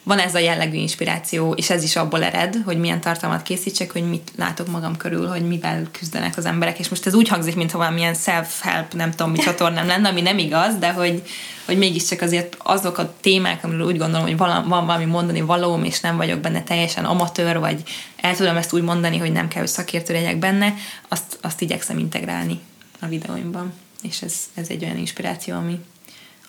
van 0.08 0.20
ez 0.20 0.36
a 0.36 0.40
jellegű 0.40 0.78
inspiráció, 0.78 1.54
és 1.54 1.70
ez 1.70 1.84
is 1.84 1.96
abból 1.96 2.24
ered, 2.24 2.58
hogy 2.66 2.80
milyen 2.80 3.02
tartalmat 3.02 3.42
készítsek, 3.42 3.92
hogy 3.92 4.10
mit 4.10 4.32
látok 4.38 4.68
magam 4.68 4.98
körül, 4.98 5.28
hogy 5.28 5.48
mivel 5.48 5.88
küzdenek 5.92 6.38
az 6.38 6.46
emberek, 6.46 6.80
és 6.80 6.90
most 6.90 7.06
ez 7.06 7.14
úgy 7.14 7.28
hangzik, 7.28 7.56
mintha 7.56 7.78
valamilyen 7.78 8.14
self-help, 8.14 8.94
nem 8.94 9.12
tudom, 9.12 9.32
mi 9.32 9.38
csatornám 9.38 9.88
lenne, 9.94 10.10
ami 10.10 10.22
nem 10.22 10.38
igaz, 10.38 10.76
de 10.76 10.92
hogy, 10.92 11.24
hogy 11.66 11.78
mégiscsak 11.78 12.22
azért 12.22 12.58
azok 12.60 12.98
a 12.98 13.14
témák, 13.22 13.64
amiről 13.64 13.86
úgy 13.86 13.98
gondolom, 13.98 14.26
hogy 14.26 14.38
van, 14.38 14.68
van 14.68 14.86
valami 14.86 15.06
mondani 15.06 15.42
valóm, 15.42 15.84
és 15.84 16.00
nem 16.00 16.18
vagyok 16.18 16.40
benne 16.40 16.64
teljesen 16.64 17.06
amatőr, 17.06 17.60
vagy 17.60 17.84
el 18.16 18.36
tudom 18.36 18.58
ezt 18.58 18.74
úgy 18.74 18.84
mondani, 18.84 19.18
hogy 19.18 19.32
nem 19.32 19.48
kell, 19.48 19.62
hogy 19.62 19.70
szakértő 19.70 20.14
legyek 20.14 20.38
benne, 20.38 20.74
azt, 21.08 21.38
azt 21.42 21.62
igyekszem 21.62 21.98
integrálni 21.98 22.60
a 23.00 23.08
videóimban. 23.08 23.74
És 24.02 24.22
ez, 24.22 24.36
ez 24.54 24.68
egy 24.70 24.84
olyan 24.84 24.98
inspiráció, 24.98 25.56
ami, 25.56 25.80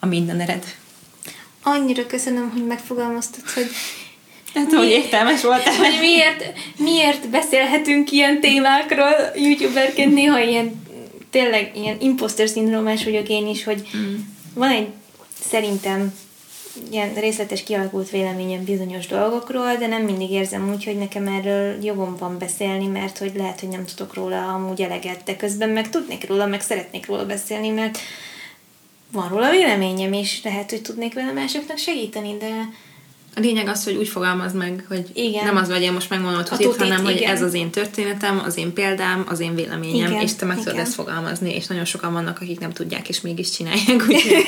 ami 0.01 0.17
innen 0.17 0.41
ered 0.41 0.65
annyira 1.69 2.07
köszönöm, 2.07 2.51
hogy 2.53 2.67
megfogalmaztad, 2.67 3.51
hogy 3.51 3.67
Hát, 4.55 4.73
hogy 4.73 4.89
értelmes 4.89 5.43
volt. 5.43 5.63
Hogy 5.85 5.99
miért, 6.01 6.53
miért 6.77 7.29
beszélhetünk 7.29 8.11
ilyen 8.11 8.41
témákról 8.41 9.15
youtuberként, 9.35 10.15
néha 10.15 10.41
ilyen 10.41 10.83
tényleg 11.31 11.71
ilyen 11.75 11.97
imposter 12.01 12.49
szindrómás 12.49 13.05
vagyok 13.05 13.29
én 13.29 13.47
is, 13.47 13.65
hogy 13.65 13.89
mm. 13.97 14.15
van 14.55 14.71
egy 14.71 14.87
szerintem 15.49 16.15
ilyen 16.91 17.15
részletes 17.15 17.63
kialakult 17.63 18.11
véleményem 18.11 18.65
bizonyos 18.65 19.07
dolgokról, 19.07 19.77
de 19.77 19.87
nem 19.87 20.03
mindig 20.03 20.31
érzem 20.31 20.71
úgy, 20.75 20.85
hogy 20.85 20.99
nekem 20.99 21.27
erről 21.27 21.85
jogom 21.85 22.17
van 22.19 22.39
beszélni, 22.39 22.87
mert 22.87 23.19
hogy 23.19 23.33
lehet, 23.37 23.61
hogy 23.61 23.69
nem 23.69 23.85
tudok 23.85 24.15
róla 24.15 24.55
amúgy 24.55 24.83
eleget, 24.83 25.23
de 25.25 25.37
közben 25.37 25.69
meg 25.69 25.91
tudnék 25.91 26.29
róla, 26.29 26.47
meg 26.47 26.61
szeretnék 26.61 27.07
róla 27.07 27.27
beszélni, 27.27 27.69
mert 27.69 27.99
van 29.13 29.29
róla 29.29 29.51
véleményem, 29.51 30.13
és 30.13 30.41
lehet, 30.45 30.71
hogy 30.71 30.83
tudnék 30.83 31.15
vele 31.15 31.33
másoknak 31.33 31.79
segíteni, 31.79 32.37
de... 32.37 32.53
A 33.37 33.41
lényeg 33.41 33.69
az, 33.69 33.85
hogy 33.85 33.97
úgy 33.97 34.09
fogalmaz 34.09 34.53
meg, 34.53 34.85
hogy 34.89 35.11
igen. 35.13 35.45
nem 35.45 35.57
az 35.57 35.69
vagy, 35.69 35.83
én 35.83 35.93
most 35.93 36.11
megmondom, 36.11 36.43
hogy 36.49 36.61
itt, 36.61 36.77
hanem, 36.77 37.01
igen. 37.01 37.05
hogy 37.05 37.23
ez 37.23 37.43
az 37.43 37.55
én 37.55 37.71
történetem, 37.71 38.43
az 38.45 38.57
én 38.57 38.73
példám, 38.73 39.27
az 39.29 39.41
én 39.41 39.55
véleményem, 39.55 40.11
igen. 40.11 40.23
és 40.23 40.35
te 40.35 40.45
meg 40.45 40.57
igen. 40.57 40.69
tudod 40.69 40.87
ezt 40.87 40.95
fogalmazni, 40.95 41.55
és 41.55 41.67
nagyon 41.67 41.85
sokan 41.85 42.13
vannak, 42.13 42.41
akik 42.41 42.61
nem 42.61 42.73
tudják, 42.73 43.09
és 43.09 43.21
mégis 43.21 43.51
csinálják, 43.51 44.05
úgyhogy 44.09 44.45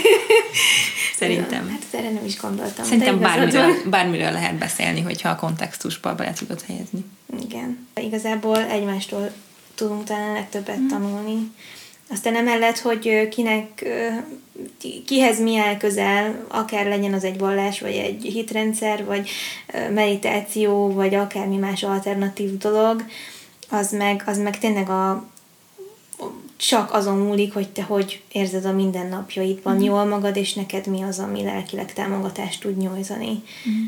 szerintem. 1.19 1.65
Ja, 1.65 1.71
hát 1.71 1.83
erre 1.91 2.11
nem 2.11 2.25
is 2.25 2.41
gondoltam. 2.41 2.85
Szerintem 2.85 3.21
bármiről, 3.21 3.75
bármiről 3.87 4.33
lehet 4.33 4.55
beszélni, 4.55 5.01
hogyha 5.01 5.29
a 5.29 5.37
kontextusba 5.37 6.15
bele 6.15 6.33
tudod 6.33 6.63
helyezni. 6.63 7.05
Igen. 7.43 7.87
Igazából 7.95 8.59
egymástól 8.59 9.31
tudunk 9.75 10.05
talán 10.05 10.33
legtöbbet 10.33 10.79
mm. 10.79 10.89
tanulni. 10.89 11.51
Aztán 12.11 12.37
emellett, 12.37 12.79
hogy 12.79 13.29
kinek 13.29 13.89
kihez 15.07 15.41
mi 15.41 15.57
áll 15.57 15.77
közel, 15.77 16.45
akár 16.49 16.87
legyen 16.87 17.13
az 17.13 17.25
egy 17.25 17.39
vallás, 17.39 17.81
vagy 17.81 17.95
egy 17.95 18.23
hitrendszer, 18.23 19.05
vagy 19.05 19.31
meditáció, 19.91 20.93
vagy 20.93 21.15
akármi 21.15 21.57
más 21.57 21.83
alternatív 21.83 22.57
dolog, 22.59 23.05
az 23.69 23.93
meg, 23.93 24.23
az 24.27 24.39
meg 24.39 24.59
tényleg 24.59 24.89
a, 24.89 25.29
csak 26.57 26.93
azon 26.93 27.19
múlik, 27.19 27.53
hogy 27.53 27.69
te 27.69 27.83
hogy 27.83 28.23
érzed 28.33 28.65
a 28.65 28.73
mindennapjaidban 28.73 29.77
mm. 29.77 29.81
jól 29.81 30.05
magad, 30.05 30.37
és 30.37 30.55
neked 30.55 30.87
mi 30.87 31.03
az, 31.03 31.19
ami 31.19 31.43
lelkileg 31.43 31.93
támogatást 31.93 32.61
tud 32.61 32.77
nyújtani. 32.77 33.43
Mm. 33.69 33.85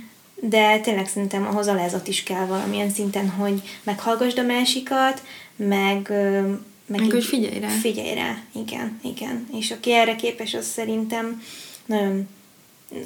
De 0.49 0.79
tényleg 0.79 1.09
szerintem 1.09 1.47
ahhoz 1.47 1.69
alázat 1.69 2.09
is 2.09 2.23
kell 2.23 2.47
valamilyen 2.47 2.91
szinten, 2.91 3.29
hogy 3.29 3.63
meghallgasd 3.83 4.39
a 4.39 4.43
másikat, 4.43 5.23
meg, 5.57 6.13
meg, 6.87 7.01
meg 7.01 7.11
hogy 7.11 7.25
figyelj 7.25 7.59
rá. 7.59 7.69
Figyelj 7.69 8.15
rá, 8.15 8.43
igen, 8.55 9.01
igen. 9.03 9.49
És 9.53 9.71
aki 9.71 9.93
erre 9.93 10.17
képes, 10.17 10.55
az 10.55 10.67
szerintem 10.67 11.43
nagyon, 11.87 12.29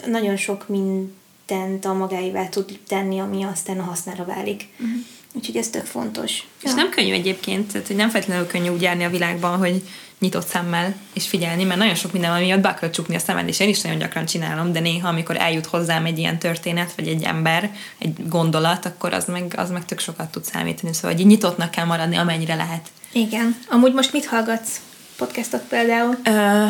nagyon 0.07 0.37
sok 0.37 0.69
mindent 0.69 1.85
a 1.85 1.95
magáival 1.95 2.49
tud 2.49 2.79
tenni, 2.89 3.19
ami 3.19 3.43
aztán 3.43 3.79
a 3.79 3.83
hasznára 3.83 4.25
válik. 4.25 4.69
Uh-huh. 4.79 4.99
Úgyhogy 5.37 5.57
ez 5.57 5.69
tök 5.69 5.85
fontos. 5.85 6.31
És 6.63 6.71
ja. 6.71 6.75
nem 6.75 6.91
könnyű 6.91 7.13
egyébként, 7.13 7.73
tehát 7.73 7.87
hogy 7.87 7.97
nem 7.97 8.11
feltétlenül 8.11 8.47
könnyű 8.47 8.69
úgy 8.69 8.83
járni 8.83 9.05
a 9.05 9.11
világban, 9.11 9.59
hogy 9.59 9.83
nyitott 10.19 10.47
szemmel 10.47 10.95
és 11.13 11.29
figyelni, 11.29 11.65
mert 11.65 11.79
nagyon 11.79 11.95
sok 11.95 12.13
minden 12.13 12.41
miatt 12.41 12.61
be 12.61 12.75
kell 12.75 12.91
csukni 12.91 13.15
a 13.15 13.19
szemed, 13.19 13.49
és 13.49 13.61
én 13.61 13.69
is 13.69 13.81
nagyon 13.81 13.99
gyakran 13.99 14.25
csinálom, 14.27 14.73
de 14.73 14.81
néha, 14.81 15.09
amikor 15.09 15.37
eljut 15.37 15.67
hozzám 15.67 16.05
egy 16.05 16.19
ilyen 16.19 16.39
történet, 16.39 16.93
vagy 16.97 17.09
egy 17.09 17.23
ember, 17.23 17.71
egy 17.99 18.29
gondolat, 18.29 18.87
akkor 18.87 19.13
az 19.13 19.25
meg, 19.25 19.55
az 19.57 19.71
meg 19.71 19.85
tök 19.85 20.01
sokat 20.01 20.31
tud 20.31 20.45
számítani, 20.45 20.93
szóval 20.93 21.17
hogy 21.17 21.27
nyitottnak 21.27 21.71
kell 21.71 21.85
maradni, 21.85 22.17
amennyire 22.17 22.55
lehet. 22.55 22.89
Igen. 23.13 23.57
Amúgy 23.69 23.93
most 23.93 24.13
mit 24.13 24.27
hallgatsz? 24.27 24.81
Podcastot 25.17 25.63
például? 25.63 26.17
Ö, 26.25 26.67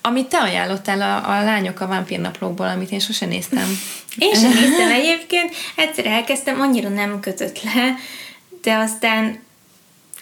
amit 0.00 0.28
te 0.28 0.38
ajánlottál, 0.38 1.00
a, 1.00 1.30
a 1.30 1.44
Lányok 1.44 1.80
a 1.80 1.86
vámpírnaplókból, 1.86 2.66
amit 2.66 2.90
én 2.90 2.98
sosem 2.98 3.28
néztem. 3.28 3.78
én 4.18 4.34
sem 4.34 4.52
néztem 4.60 4.90
egyébként. 4.90 5.54
Egyszer 5.76 6.06
elkezdtem, 6.06 6.60
annyira 6.60 6.88
nem 6.88 7.20
kötött 7.20 7.62
le, 7.62 7.94
de 8.62 8.74
aztán 8.74 9.42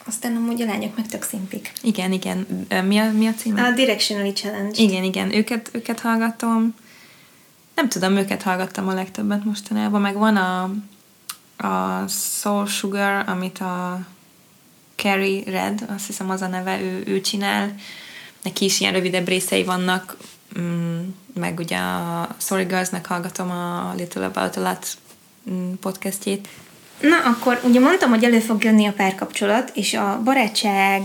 aztán 0.07 0.37
amúgy 0.37 0.63
a 0.63 0.65
lányok 0.65 0.97
meg 0.97 1.07
tök 1.07 1.23
szimpik. 1.23 1.73
Igen, 1.83 2.13
igen. 2.13 2.67
Mi 2.85 2.99
a, 2.99 3.13
mi 3.13 3.27
a 3.27 3.35
címe? 3.35 3.63
A 3.63 3.71
Directionally 3.71 4.33
Challenge. 4.33 4.83
Igen, 4.83 5.03
igen. 5.03 5.35
Őket, 5.35 5.71
őket 5.73 6.01
hallgatom. 6.01 6.75
Nem 7.75 7.89
tudom, 7.89 8.17
őket 8.17 8.43
hallgattam 8.43 8.89
a 8.89 8.95
legtöbbet 8.95 9.45
mostanában. 9.45 10.01
Meg 10.01 10.15
van 10.15 10.37
a, 10.37 10.63
a 11.67 12.05
Soul 12.09 12.67
Sugar, 12.67 13.29
amit 13.29 13.59
a 13.59 14.01
Carrie 15.03 15.43
Red, 15.47 15.85
azt 15.95 16.07
hiszem 16.07 16.31
az 16.31 16.43
a 16.43 16.47
neve, 16.47 16.81
ő, 16.81 17.03
ő 17.07 17.21
csinál. 17.21 17.75
Neki 18.43 18.65
is 18.65 18.81
ilyen 18.81 18.93
rövidebb 18.93 19.29
részei 19.29 19.65
vannak, 19.65 20.17
mm, 20.59 21.01
meg 21.35 21.59
ugye 21.59 21.77
a 21.77 22.29
Sorry 22.39 22.65
Girls-nek 22.65 23.07
hallgatom 23.07 23.51
a 23.51 23.93
Little 23.97 24.25
About 24.25 24.57
a 24.57 24.61
Lot 24.61 24.87
mm, 25.51 25.73
podcastjét. 25.73 26.49
Na, 27.01 27.17
akkor 27.25 27.61
ugye 27.65 27.81
mondtam, 27.81 28.11
hogy 28.11 28.25
elő 28.25 28.39
fog 28.39 28.65
jönni 28.65 28.87
a 28.87 28.93
párkapcsolat, 28.93 29.71
és 29.75 29.95
a 29.95 30.21
barátság 30.25 31.03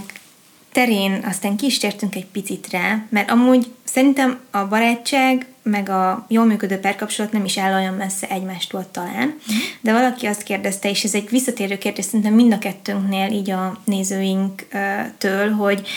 terén 0.78 1.24
aztán 1.26 1.56
ki 1.56 1.66
is 1.66 1.78
tértünk 1.78 2.16
egy 2.16 2.26
picit 2.26 2.68
rá, 2.72 3.06
mert 3.10 3.32
amúgy 3.32 3.72
szerintem 3.84 4.40
a 4.52 4.66
barátság 4.66 5.46
meg 5.64 5.90
a 5.90 6.26
jól 6.28 6.46
működő 6.46 6.78
párkapcsolat 6.78 7.32
nem 7.32 7.46
is 7.46 7.58
áll 7.58 7.74
olyan 7.74 7.94
messze 7.94 8.28
egymástól 8.30 8.88
talán, 8.92 9.40
de 9.82 9.92
valaki 9.92 10.26
azt 10.26 10.44
kérdezte, 10.44 10.90
és 10.90 11.04
ez 11.04 11.14
egy 11.14 11.30
visszatérő 11.30 11.78
kérdés 11.78 12.06
szerintem 12.06 12.34
mind 12.34 12.54
a 12.54 12.58
kettőnknél, 12.58 13.32
így 13.32 13.50
a 13.50 13.82
nézőinktől, 13.86 15.52
hogy 15.52 15.88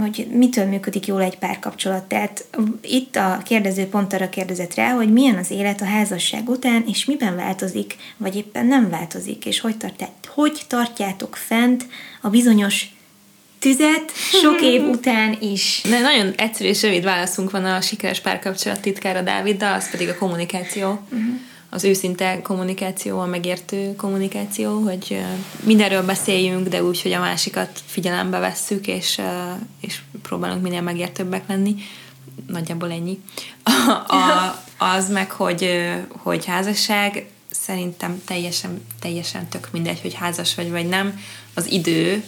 hogy 0.00 0.26
mitől 0.32 0.64
működik 0.64 1.06
jól 1.06 1.22
egy 1.22 1.38
párkapcsolat. 1.38 2.04
Tehát 2.04 2.44
itt 2.82 3.16
a 3.16 3.40
kérdező 3.44 3.86
pont 3.86 4.12
arra 4.12 4.28
kérdezett 4.28 4.74
rá, 4.74 4.90
hogy 4.90 5.12
milyen 5.12 5.36
az 5.36 5.50
élet 5.50 5.80
a 5.80 5.84
házasság 5.84 6.48
után, 6.48 6.84
és 6.86 7.04
miben 7.04 7.36
változik, 7.36 7.96
vagy 8.16 8.36
éppen 8.36 8.66
nem 8.66 8.90
változik, 8.90 9.46
és 9.46 9.60
hogy, 9.60 9.76
tartját, 9.76 10.30
hogy 10.34 10.62
tartjátok 10.68 11.36
fent 11.36 11.86
a 12.20 12.28
bizonyos 12.28 12.98
tüzet 13.60 14.12
sok 14.42 14.60
év 14.72 14.82
után 14.82 15.36
is. 15.40 15.80
De 15.88 16.00
nagyon 16.00 16.32
egyszerű 16.36 16.68
és 16.68 16.82
rövid 16.82 17.04
válaszunk 17.04 17.50
van 17.50 17.64
a 17.64 17.80
sikeres 17.80 18.20
párkapcsolat 18.20 18.80
titkára 18.80 19.22
Dáviddal, 19.22 19.72
az 19.72 19.90
pedig 19.90 20.08
a 20.08 20.16
kommunikáció. 20.18 20.88
Uh-huh. 20.88 21.40
Az 21.72 21.84
őszinte 21.84 22.42
kommunikáció, 22.42 23.18
a 23.18 23.26
megértő 23.26 23.96
kommunikáció, 23.96 24.80
hogy 24.80 25.20
mindenről 25.62 26.02
beszéljünk, 26.02 26.68
de 26.68 26.82
úgy, 26.82 27.02
hogy 27.02 27.12
a 27.12 27.20
másikat 27.20 27.80
figyelembe 27.86 28.38
vesszük, 28.38 28.86
és, 28.86 29.20
és 29.80 29.98
próbálunk 30.22 30.62
minél 30.62 30.80
megértőbbek 30.80 31.42
lenni. 31.48 31.74
Nagyjából 32.46 32.90
ennyi. 32.90 33.20
A, 33.62 34.14
a, 34.14 34.62
az 34.78 35.10
meg, 35.10 35.30
hogy, 35.30 35.90
hogy 36.08 36.44
házasság, 36.44 37.26
szerintem 37.50 38.22
teljesen, 38.24 38.86
teljesen 39.00 39.48
tök 39.48 39.68
mindegy, 39.72 40.00
hogy 40.00 40.14
házas 40.14 40.54
vagy, 40.54 40.70
vagy 40.70 40.88
nem. 40.88 41.20
Az 41.54 41.70
idő, 41.70 42.24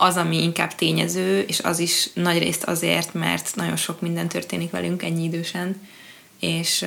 az, 0.00 0.16
ami 0.16 0.42
inkább 0.42 0.74
tényező, 0.74 1.40
és 1.40 1.60
az 1.60 1.78
is 1.78 2.10
nagy 2.14 2.38
részt 2.38 2.64
azért, 2.64 3.14
mert 3.14 3.52
nagyon 3.54 3.76
sok 3.76 4.00
minden 4.00 4.28
történik 4.28 4.70
velünk 4.70 5.02
ennyi 5.02 5.24
idősen, 5.24 5.88
és 6.40 6.82
ö, 6.82 6.86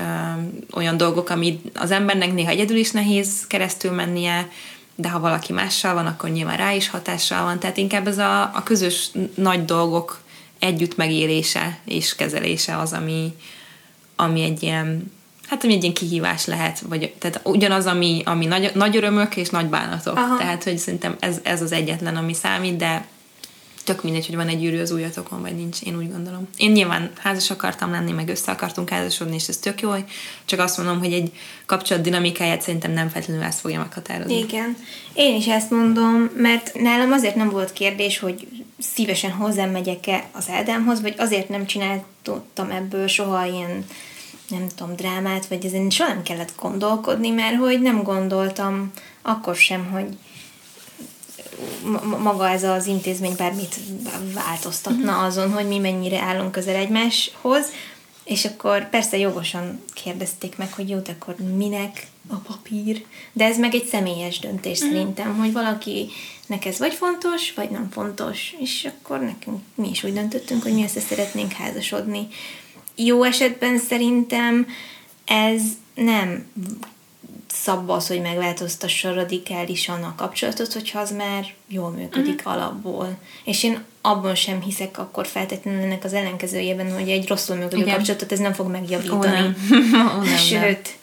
olyan 0.72 0.98
dolgok, 0.98 1.30
ami 1.30 1.62
az 1.74 1.92
embernek 1.92 2.34
néha 2.34 2.50
egyedül 2.50 2.78
is 2.78 2.92
nehéz 2.92 3.48
keresztül 3.48 3.92
mennie, 3.92 4.50
de 4.96 5.10
ha 5.10 5.20
valaki 5.20 5.54
mással 5.54 5.94
van, 5.94 6.06
akkor 6.06 6.30
nyilván 6.30 6.58
rá 6.58 6.74
is 6.74 6.90
hatással 6.90 7.44
van, 7.44 7.60
tehát 7.60 7.78
inkább 7.78 8.08
ez 8.08 8.18
a, 8.18 8.42
a 8.42 8.64
közös 8.64 9.10
nagy 9.36 9.66
dolgok 9.66 10.22
együtt 10.60 10.96
megélése 10.96 11.80
és 11.86 12.16
kezelése 12.16 12.78
az, 12.78 12.94
ami, 12.94 13.34
ami 14.16 14.42
egy 14.42 14.64
ilyen 14.64 15.12
hát 15.48 15.64
ami 15.64 15.74
egy 15.74 15.82
ilyen 15.82 15.94
kihívás 15.94 16.46
lehet, 16.46 16.80
vagy 16.80 17.14
tehát 17.20 17.42
ugyanaz, 17.44 17.86
ami, 17.86 18.22
ami 18.26 18.46
nagy, 18.46 18.72
nagy 18.74 18.96
örömök 18.96 19.36
és 19.36 19.50
nagy 19.50 19.66
bánatok. 19.66 20.18
Aha. 20.18 20.38
Tehát, 20.38 20.64
hogy 20.64 20.78
szerintem 20.78 21.16
ez, 21.20 21.40
ez 21.44 21.62
az 21.62 21.72
egyetlen, 21.72 22.16
ami 22.16 22.34
számít, 22.34 22.76
de 22.76 23.06
tök 23.84 24.04
mindegy, 24.04 24.26
hogy 24.26 24.36
van 24.36 24.48
egy 24.48 24.60
gyűrű 24.60 24.80
az 24.80 24.92
újatokon, 24.92 25.42
vagy 25.42 25.56
nincs, 25.56 25.82
én 25.82 25.98
úgy 25.98 26.12
gondolom. 26.12 26.48
Én 26.58 26.72
nyilván 26.72 27.12
házas 27.18 27.52
akartam 27.52 27.92
lenni, 27.92 28.12
meg 28.12 28.30
össze 28.30 28.52
akartunk 28.52 28.90
házasodni, 28.90 29.36
és 29.36 29.48
ez 29.48 29.58
tök 29.58 29.82
jó, 29.82 29.92
csak 30.46 30.60
azt 30.60 30.78
mondom, 30.78 31.00
hogy 31.00 31.14
egy 31.14 31.32
kapcsolat 31.66 32.04
dinamikáját 32.04 32.62
szerintem 32.62 32.92
nem 32.92 33.10
feltétlenül 33.10 33.44
ezt 33.44 33.60
fogja 33.60 33.80
meghatározni. 33.80 34.38
Igen. 34.38 34.78
Én 35.14 35.36
is 35.36 35.48
ezt 35.48 35.70
mondom, 35.70 36.30
mert 36.36 36.72
nálam 36.74 37.12
azért 37.12 37.36
nem 37.36 37.50
volt 37.50 37.74
kérdés, 37.74 38.20
hogy 38.20 38.48
szívesen 38.80 39.32
hozzám 39.32 39.70
megyek-e 39.70 40.24
az 40.32 40.50
Ádámhoz, 40.50 41.02
vagy 41.02 41.16
azért 41.18 41.50
nem 41.50 41.66
csináltam 41.66 42.70
ebből 42.72 43.08
soha 43.08 43.46
ilyen 43.46 43.86
nem 44.54 44.68
tudom, 44.76 44.96
drámát, 44.96 45.46
vagy 45.46 45.66
ezen 45.66 45.90
soha 45.90 46.14
nem 46.14 46.24
kellett 46.24 46.54
gondolkodni, 46.60 47.30
mert 47.30 47.58
hogy 47.58 47.82
nem 47.82 48.04
gondoltam 48.04 48.92
akkor 49.22 49.56
sem, 49.56 49.86
hogy 49.92 50.18
maga 52.20 52.50
ez 52.50 52.64
az 52.64 52.86
intézmény 52.86 53.36
bármit 53.38 53.76
változtatna 54.34 55.12
uh-huh. 55.12 55.26
azon, 55.26 55.52
hogy 55.52 55.68
mi 55.68 55.78
mennyire 55.78 56.20
állunk 56.20 56.52
közel 56.52 56.76
egymáshoz, 56.76 57.66
és 58.24 58.46
akkor 58.46 58.90
persze 58.90 59.18
jogosan 59.18 59.84
kérdezték 59.94 60.58
meg, 60.58 60.74
hogy 60.74 60.90
jó, 60.90 60.98
de 60.98 61.12
akkor 61.12 61.36
minek 61.56 62.08
a 62.28 62.36
papír? 62.36 63.06
De 63.34 63.46
ez 63.46 63.58
meg 63.58 63.74
egy 63.74 63.86
személyes 63.86 64.40
döntés 64.40 64.80
uh-huh. 64.80 64.94
szerintem, 64.94 65.38
hogy 65.38 65.52
valakinek 65.52 66.66
ez 66.66 66.80
vagy 66.80 66.94
fontos, 66.94 67.54
vagy 67.54 67.70
nem 67.70 67.90
fontos, 67.92 68.56
és 68.60 68.90
akkor 68.90 69.20
nekünk 69.20 69.62
mi 69.76 69.90
is 69.90 70.04
úgy 70.04 70.14
döntöttünk, 70.14 70.64
hogy 70.64 70.74
mi 70.74 70.84
össze 70.84 71.00
szeretnénk 71.00 71.52
házasodni 71.52 72.28
jó 72.96 73.24
esetben 73.24 73.78
szerintem 73.78 74.68
ez 75.26 75.62
nem 75.96 76.46
szabva 77.54 77.94
az, 77.94 78.08
hogy 78.08 78.22
megváltoztassa 78.22 79.14
radikálisan 79.14 80.04
a 80.04 80.16
kapcsolatot, 80.16 80.74
hogyha 80.74 81.00
az 81.00 81.12
már 81.12 81.46
jól 81.68 81.90
működik 81.90 82.40
uh-huh. 82.40 82.54
alapból. 82.54 83.18
És 83.44 83.64
én 83.64 83.84
abban 84.02 84.36
sem 84.36 84.62
hiszek 84.62 84.98
akkor 84.98 85.28
feltétlenül 85.28 85.82
ennek 85.82 86.04
az 86.04 86.14
ellenkezőjében, 86.14 86.94
hogy 86.94 87.10
egy 87.10 87.28
rosszul 87.28 87.56
működő 87.56 87.82
Igen. 87.82 87.96
kapcsolatot 87.96 88.32
ez 88.32 88.40
nem 88.40 88.54
fog 88.54 88.68
megjavítani. 88.70 89.20
Ó, 89.28 89.32
nem. 89.32 89.56
Ó, 90.20 90.22
nem, 90.22 90.38
Sőt, 90.38 90.60
nem. 90.62 91.02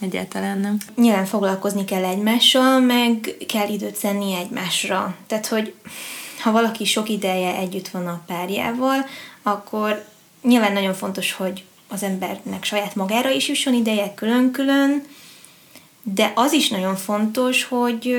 Egyáltalán 0.00 0.58
nem. 0.58 0.76
Nyilván 0.96 1.26
foglalkozni 1.26 1.84
kell 1.84 2.04
egymással, 2.04 2.80
meg 2.80 3.34
kell 3.48 3.68
időt 3.68 3.96
szenni 3.96 4.34
egymásra. 4.34 5.16
Tehát, 5.26 5.46
hogy 5.46 5.74
ha 6.40 6.50
valaki 6.50 6.84
sok 6.84 7.08
ideje 7.08 7.56
együtt 7.56 7.88
van 7.88 8.06
a 8.06 8.22
párjával, 8.26 9.06
akkor 9.42 10.04
nyilván 10.42 10.72
nagyon 10.72 10.94
fontos, 10.94 11.32
hogy 11.32 11.64
az 11.88 12.02
embernek 12.02 12.64
saját 12.64 12.94
magára 12.94 13.30
is 13.30 13.48
jusson 13.48 13.74
ideje 13.74 14.14
külön-külön, 14.14 15.04
de 16.02 16.32
az 16.34 16.52
is 16.52 16.68
nagyon 16.68 16.96
fontos, 16.96 17.64
hogy 17.64 18.16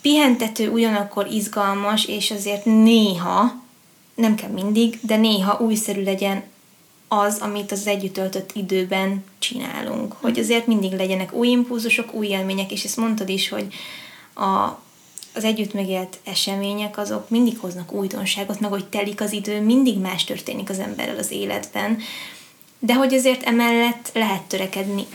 pihentető 0.00 0.70
ugyanakkor 0.70 1.26
izgalmas, 1.26 2.04
és 2.04 2.30
azért 2.30 2.64
néha, 2.64 3.62
nem 4.14 4.34
kell 4.34 4.50
mindig, 4.50 4.98
de 5.02 5.16
néha 5.16 5.58
újszerű 5.60 6.02
legyen 6.02 6.42
az, 7.08 7.38
amit 7.38 7.72
az 7.72 7.86
együtt 7.86 8.12
töltött 8.12 8.50
időben 8.54 9.24
csinálunk. 9.38 10.12
Hogy 10.20 10.38
azért 10.38 10.66
mindig 10.66 10.92
legyenek 10.92 11.32
új 11.32 11.48
impulzusok, 11.48 12.14
új 12.14 12.26
élmények, 12.26 12.72
és 12.72 12.84
ezt 12.84 12.96
mondtad 12.96 13.28
is, 13.28 13.48
hogy 13.48 13.74
a 14.34 14.78
az 15.36 15.44
együtt 15.44 15.72
megélt 15.72 16.18
események 16.24 16.98
azok 16.98 17.30
mindig 17.30 17.58
hoznak 17.58 17.92
újdonságot, 17.92 18.60
meg 18.60 18.70
hogy 18.70 18.86
telik 18.86 19.20
az 19.20 19.32
idő, 19.32 19.60
mindig 19.60 19.98
más 19.98 20.24
történik 20.24 20.70
az 20.70 20.78
emberrel 20.78 21.18
az 21.18 21.30
életben, 21.30 21.98
de 22.78 22.94
hogy 22.94 23.14
azért 23.14 23.42
emellett 23.42 24.10
lehet 24.14 24.42
törekedni 24.42 25.06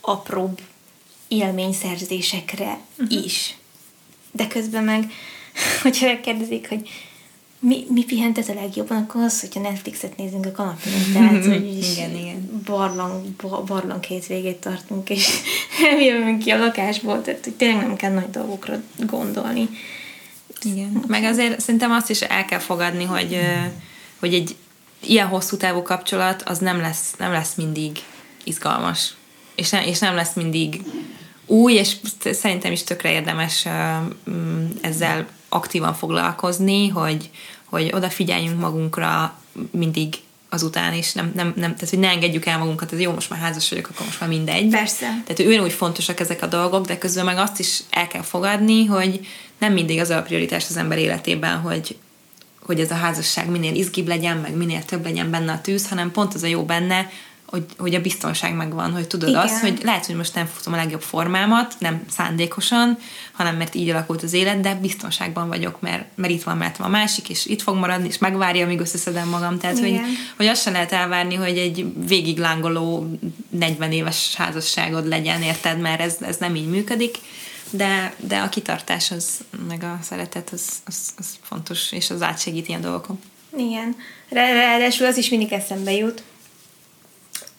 apróbb 0.00 0.60
élményszerzésekre 1.28 2.78
uh-huh. 2.98 3.24
is. 3.24 3.56
De 4.32 4.46
közben 4.46 4.84
meg, 4.84 5.12
hogyha 5.82 6.20
kérdezik, 6.20 6.68
hogy 6.68 6.88
mi, 7.60 7.86
mi 7.88 8.04
pihentet 8.04 8.48
a 8.48 8.54
legjobban, 8.54 8.96
akkor 8.96 9.22
az, 9.22 9.40
hogyha 9.40 9.60
Netflixet 9.60 10.16
nézünk 10.16 10.46
a 10.46 10.52
kanapén, 10.52 11.12
tehát 11.12 11.44
hogy 11.54 11.78
is 11.78 11.96
igen, 11.96 12.16
igen. 12.16 12.62
barlang, 12.64 13.24
barlang 13.66 14.06
végét 14.28 14.56
tartunk, 14.56 15.10
és 15.10 15.28
nem 15.90 16.00
jövünk 16.00 16.38
ki 16.38 16.50
a 16.50 16.58
lakásból, 16.58 17.22
tehát 17.22 17.44
hogy 17.44 17.54
tényleg 17.54 17.86
nem 17.86 17.96
kell 17.96 18.12
nagy 18.12 18.30
dolgokra 18.30 18.82
gondolni. 18.96 19.68
Igen, 20.62 21.04
meg 21.06 21.24
azért 21.24 21.60
szerintem 21.60 21.90
azt 21.90 22.10
is 22.10 22.20
el 22.20 22.44
kell 22.44 22.58
fogadni, 22.58 23.04
hogy, 23.04 23.38
hogy 24.18 24.34
egy 24.34 24.56
ilyen 25.00 25.26
hosszú 25.26 25.56
távú 25.56 25.82
kapcsolat 25.82 26.42
az 26.42 26.58
nem 26.58 26.80
lesz, 26.80 27.14
nem 27.18 27.32
lesz 27.32 27.54
mindig 27.54 27.98
izgalmas, 28.44 29.14
és 29.54 29.70
nem, 29.70 29.82
és 29.82 29.98
nem 29.98 30.14
lesz 30.14 30.34
mindig 30.34 30.82
új, 31.46 31.72
és 31.72 31.96
szerintem 32.32 32.72
is 32.72 32.82
tökre 32.82 33.12
érdemes 33.12 33.66
mm, 34.30 34.66
ezzel 34.80 35.26
aktívan 35.48 35.94
foglalkozni, 35.94 36.88
hogy, 36.88 37.30
hogy 37.64 37.90
odafigyeljünk 37.94 38.60
magunkra 38.60 39.34
mindig 39.70 40.14
azután 40.48 40.94
is, 40.94 41.12
nem, 41.12 41.32
nem, 41.34 41.46
nem, 41.56 41.74
tehát 41.74 41.90
hogy 41.90 41.98
ne 41.98 42.08
engedjük 42.08 42.46
el 42.46 42.58
magunkat, 42.58 42.92
ez 42.92 43.00
jó, 43.00 43.12
most 43.12 43.30
már 43.30 43.38
házas 43.38 43.70
vagyok, 43.70 43.88
akkor 43.88 44.06
most 44.06 44.20
már 44.20 44.28
mindegy. 44.28 44.68
Persze. 44.68 45.06
Tehát 45.06 45.38
ugyanúgy 45.38 45.72
fontosak 45.72 46.20
ezek 46.20 46.42
a 46.42 46.46
dolgok, 46.46 46.86
de 46.86 46.98
közben 46.98 47.24
meg 47.24 47.38
azt 47.38 47.58
is 47.58 47.80
el 47.90 48.06
kell 48.06 48.22
fogadni, 48.22 48.84
hogy 48.84 49.26
nem 49.58 49.72
mindig 49.72 50.00
az 50.00 50.10
a 50.10 50.22
prioritás 50.22 50.64
az 50.68 50.76
ember 50.76 50.98
életében, 50.98 51.58
hogy, 51.58 51.96
hogy 52.60 52.80
ez 52.80 52.90
a 52.90 52.94
házasság 52.94 53.50
minél 53.50 53.74
izgibb 53.74 54.06
legyen, 54.06 54.36
meg 54.36 54.56
minél 54.56 54.84
több 54.84 55.04
legyen 55.04 55.30
benne 55.30 55.52
a 55.52 55.60
tűz, 55.60 55.88
hanem 55.88 56.10
pont 56.10 56.34
az 56.34 56.42
a 56.42 56.46
jó 56.46 56.64
benne, 56.64 57.10
hogy, 57.50 57.64
hogy 57.78 57.94
a 57.94 58.00
biztonság 58.00 58.54
megvan, 58.54 58.92
hogy 58.92 59.06
tudod 59.06 59.28
Igen. 59.28 59.40
azt, 59.40 59.60
hogy 59.60 59.80
lehet, 59.82 60.06
hogy 60.06 60.14
most 60.14 60.34
nem 60.34 60.46
futom 60.46 60.72
a 60.72 60.76
legjobb 60.76 61.00
formámat, 61.00 61.74
nem 61.78 62.02
szándékosan, 62.10 62.98
hanem 63.32 63.56
mert 63.56 63.74
így 63.74 63.88
alakult 63.88 64.22
az 64.22 64.32
élet, 64.32 64.60
de 64.60 64.74
biztonságban 64.74 65.48
vagyok, 65.48 65.80
mert, 65.80 66.04
mert 66.14 66.32
itt 66.32 66.42
van 66.42 66.56
mert 66.56 66.80
a 66.80 66.88
másik, 66.88 67.28
és 67.28 67.46
itt 67.46 67.62
fog 67.62 67.76
maradni, 67.76 68.08
és 68.08 68.18
megvárja, 68.18 68.64
amíg 68.64 68.80
összeszedem 68.80 69.28
magam. 69.28 69.58
Tehát, 69.58 69.78
hogy, 69.78 70.00
hogy 70.36 70.46
azt 70.46 70.62
sem 70.62 70.72
lehet 70.72 70.92
elvárni, 70.92 71.34
hogy 71.34 71.58
egy 71.58 71.92
végig 72.06 72.38
lángoló 72.38 73.18
40 73.50 73.92
éves 73.92 74.34
házasságod 74.34 75.08
legyen, 75.08 75.42
érted, 75.42 75.80
mert 75.80 76.00
ez, 76.00 76.16
ez 76.20 76.36
nem 76.36 76.54
így 76.54 76.68
működik 76.68 77.18
de, 77.70 78.14
de 78.16 78.38
a 78.38 78.48
kitartás 78.48 79.10
az, 79.10 79.40
meg 79.68 79.82
a 79.82 79.98
szeretet 80.02 80.50
az, 80.52 80.68
az, 80.84 80.96
az 81.18 81.26
fontos, 81.42 81.92
és 81.92 82.10
az 82.10 82.22
átsegít 82.22 82.68
ilyen 82.68 82.80
dolgokon. 82.80 83.20
Igen. 83.56 83.96
Ráadásul 84.28 85.06
az 85.06 85.16
is 85.16 85.28
mindig 85.28 85.52
eszembe 85.52 85.92
jut, 85.92 86.22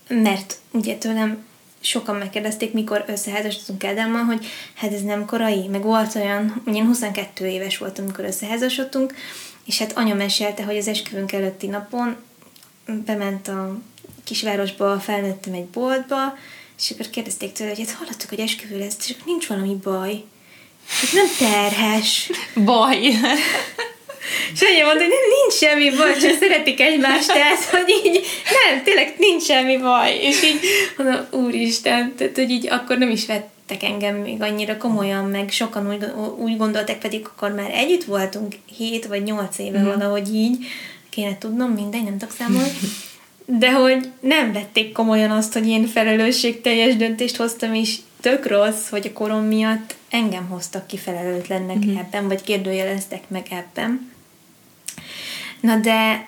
mert 0.10 0.58
ugye 0.72 0.96
tőlem 0.96 1.48
sokan 1.80 2.16
megkérdezték, 2.16 2.74
mikor 2.74 3.04
összeházasodtunk 3.08 3.84
Ádámmal, 3.84 4.24
hogy 4.24 4.46
hát 4.76 4.94
ez 4.94 5.02
nem 5.02 5.26
korai, 5.26 5.68
meg 5.68 5.82
volt 5.82 6.16
olyan, 6.16 6.62
ugye 6.66 6.78
én 6.78 6.86
22 6.86 7.48
éves 7.48 7.78
voltam, 7.78 8.04
amikor 8.04 8.26
összeházasodtunk, 8.26 9.14
és 9.66 9.78
hát 9.78 9.98
anya 9.98 10.16
mesélte, 10.16 10.64
hogy 10.64 10.78
az 10.78 10.88
esküvőnk 10.88 11.32
előtti 11.32 11.68
napon 11.68 12.16
bement 13.06 13.48
a 13.48 13.78
kisvárosba, 14.24 15.00
felnőttem 15.00 15.54
egy 15.54 15.66
boltba, 15.66 16.38
és 16.78 16.92
akkor 16.92 17.10
kérdezték 17.10 17.52
tőle, 17.52 17.70
hogy 17.70 17.80
hát 17.80 17.96
hallottuk, 17.98 18.30
hogy 18.30 18.40
esküvő 18.40 18.80
lesz, 18.80 19.10
és 19.10 19.16
nincs 19.26 19.48
valami 19.48 19.76
baj. 19.76 20.24
Hát 20.88 21.12
nem 21.14 21.26
terhes. 21.38 22.30
Baj. 22.56 23.12
És 24.54 24.62
annyi 24.62 24.82
mondta, 24.82 25.04
hogy 25.04 25.14
nincs 25.40 25.54
semmi 25.54 25.98
baj, 25.98 26.18
csak 26.18 26.38
szeretik 26.40 26.82
egymást, 26.82 27.28
tehát, 27.28 27.64
hogy 27.64 27.90
így, 28.06 28.26
nem, 28.44 28.84
tényleg 28.84 29.14
nincs 29.18 29.44
semmi 29.44 29.78
baj. 29.78 30.18
És 30.22 30.44
így 30.44 30.60
mondom, 30.98 31.28
úristen, 31.32 32.14
tehát, 32.18 32.36
hogy 32.36 32.50
így 32.50 32.68
akkor 32.70 32.98
nem 32.98 33.10
is 33.10 33.26
vettek 33.26 33.84
engem 33.84 34.16
még 34.16 34.42
annyira 34.42 34.78
komolyan, 34.78 35.26
meg 35.26 35.52
sokan 35.52 35.90
úgy, 35.90 36.06
úgy 36.38 36.58
gondolták, 36.58 36.98
pedig 36.98 37.26
akkor 37.26 37.52
már 37.52 37.72
együtt 37.74 38.04
voltunk, 38.04 38.56
7 38.78 39.06
vagy 39.06 39.24
8 39.24 39.58
éve 39.58 39.80
mm. 39.80 39.86
van, 39.86 40.02
ahogy 40.02 40.36
így, 40.36 40.66
kéne 41.10 41.38
tudnom, 41.38 41.72
mindegy, 41.72 42.04
nem 42.04 42.18
tudok 42.18 42.36
számolni. 42.38 42.72
De 43.46 43.72
hogy 43.72 44.10
nem 44.20 44.54
vették 44.54 44.92
komolyan 44.92 45.32
azt, 45.32 45.54
hogy 45.54 45.68
én 45.68 45.88
felelősségteljes 45.88 46.96
döntést 46.96 47.36
hoztam, 47.36 47.74
és 47.74 47.96
tök 48.22 48.48
rossz, 48.48 48.90
hogy 48.90 49.08
a 49.08 49.18
korom 49.18 49.44
miatt 49.44 49.96
engem 50.10 50.48
hoztak 50.48 50.88
ki 50.88 50.98
felelőtlennek 50.98 51.78
mm-hmm. 51.78 51.98
ebben, 51.98 52.28
vagy 52.28 52.42
kérdőjeleztek 52.42 53.30
meg 53.30 53.48
ebben. 53.50 54.12
Na 55.60 55.76
de 55.76 56.28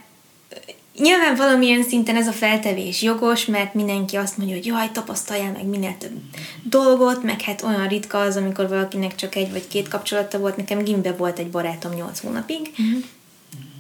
nyilván 0.98 1.36
valamilyen 1.36 1.84
szinten 1.84 2.16
ez 2.16 2.28
a 2.28 2.32
feltevés 2.32 3.02
jogos, 3.02 3.46
mert 3.46 3.74
mindenki 3.74 4.16
azt 4.16 4.38
mondja, 4.38 4.56
hogy 4.56 4.66
jaj, 4.66 4.92
tapasztaljál 4.92 5.52
meg 5.52 5.66
minél 5.66 5.96
több 5.98 6.22
dolgot, 6.64 7.24
meg 7.24 7.42
hát 7.42 7.62
olyan 7.62 7.88
ritka 7.88 8.20
az, 8.20 8.36
amikor 8.36 8.68
valakinek 8.68 9.16
csak 9.16 9.36
egy 9.36 9.52
vagy 9.52 9.68
két 9.68 9.88
kapcsolata 9.88 10.40
volt. 10.40 10.58
Nekem 10.58 10.84
gimbe 10.84 11.12
volt 11.12 11.40
egy 11.40 11.50
barátom 11.50 11.94
8 11.94 12.20
hónapig, 12.20 12.60
uh-huh. 12.72 13.04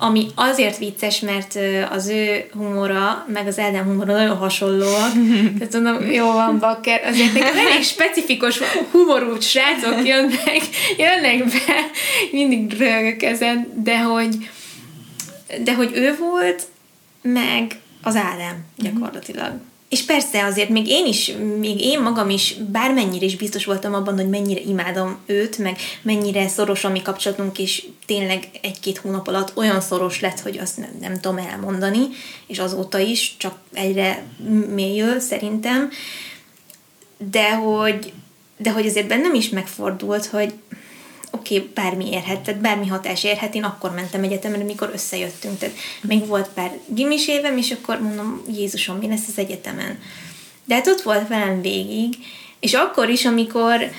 Ami 0.04 0.28
azért 0.36 0.78
vicces, 0.78 1.20
mert 1.20 1.58
az 1.89 2.08
ő 2.08 2.45
humora, 2.54 3.26
meg 3.28 3.47
az 3.47 3.60
Ádám 3.60 3.86
humora 3.86 4.14
nagyon 4.14 4.38
hasonlóak. 4.38 5.12
Tehát 5.58 5.74
mondom, 5.74 6.12
jó 6.12 6.32
van, 6.32 6.60
bakker, 6.60 7.02
azért 7.06 7.34
nekem 7.34 7.58
elég 7.58 7.84
specifikus 7.95 8.60
humorú 8.91 9.39
srácok 9.39 10.08
jönnek, 10.08 10.62
jönnek 10.97 11.43
be, 11.45 11.76
mindig 12.32 12.78
rögök 12.78 13.24
ezen, 13.24 13.68
de 13.84 14.02
hogy 14.02 14.49
de 15.64 15.76
hogy 15.76 15.91
ő 15.93 16.16
volt, 16.20 16.64
meg 17.22 17.80
az 18.02 18.16
Ádám 18.16 18.66
gyakorlatilag. 18.78 19.60
És 19.92 20.06
persze 20.06 20.46
azért 20.46 20.70
még 20.70 20.88
én 20.88 21.06
is, 21.06 21.32
még 21.60 21.82
én 21.82 22.02
magam 22.02 22.30
is 22.30 22.56
bármennyire 22.72 23.26
is 23.26 23.36
biztos 23.36 23.66
voltam 23.66 23.94
abban, 23.94 24.16
hogy 24.16 24.30
mennyire 24.30 24.62
imádom 24.62 25.18
őt, 25.26 25.58
meg 25.58 25.78
mennyire 26.02 26.48
szoros 26.48 26.84
a 26.84 26.89
mi 26.89 27.02
kapcsolatunk, 27.02 27.60
és 27.60 27.86
tényleg 28.06 28.50
egy-két 28.62 28.98
hónap 28.98 29.28
alatt 29.28 29.58
olyan 29.58 29.82
szoros 29.82 30.20
lett, 30.20 30.39
hogy 30.39 30.58
azt 30.58 30.78
nem, 30.78 30.89
nem 31.02 31.20
tudom 31.20 31.38
elmondani, 31.38 32.00
és 32.48 32.60
azóta 32.60 33.00
is 33.00 33.36
csak 33.38 33.58
egyre 33.74 34.24
mélyül 34.74 35.20
szerintem. 35.20 35.89
De 37.32 37.56
hogy, 37.56 38.14
de 38.58 38.72
hogy 38.72 38.86
azért 38.86 39.08
bennem 39.08 39.34
is 39.34 39.50
megfordult, 39.50 40.26
hogy 40.26 40.54
oké, 41.32 41.58
okay, 41.58 41.70
bármi 41.74 42.12
érhet, 42.12 42.40
tehát 42.40 42.62
bármi 42.62 42.88
hatás 42.88 43.24
érhet, 43.24 43.56
én 43.56 43.64
akkor 43.64 43.92
mentem 43.94 44.24
egyetemre, 44.24 44.64
mikor 44.64 44.92
összejöttünk, 44.94 45.58
tehát 45.58 45.76
még 46.02 46.28
volt 46.28 46.50
pár 46.54 46.72
gimis 46.86 47.28
évem, 47.28 47.58
és 47.58 47.72
akkor 47.72 48.02
mondom, 48.02 48.42
Jézusom, 48.56 48.98
mi 48.98 49.08
lesz 49.08 49.28
az 49.28 49.38
egyetemen? 49.38 50.00
De 50.66 50.76
hát 50.76 50.88
ott 50.88 51.02
volt 51.02 51.28
velem 51.28 51.62
végig, 51.62 52.14
és 52.60 52.74
akkor 52.74 53.10
is, 53.10 53.26
amikor 53.26 53.92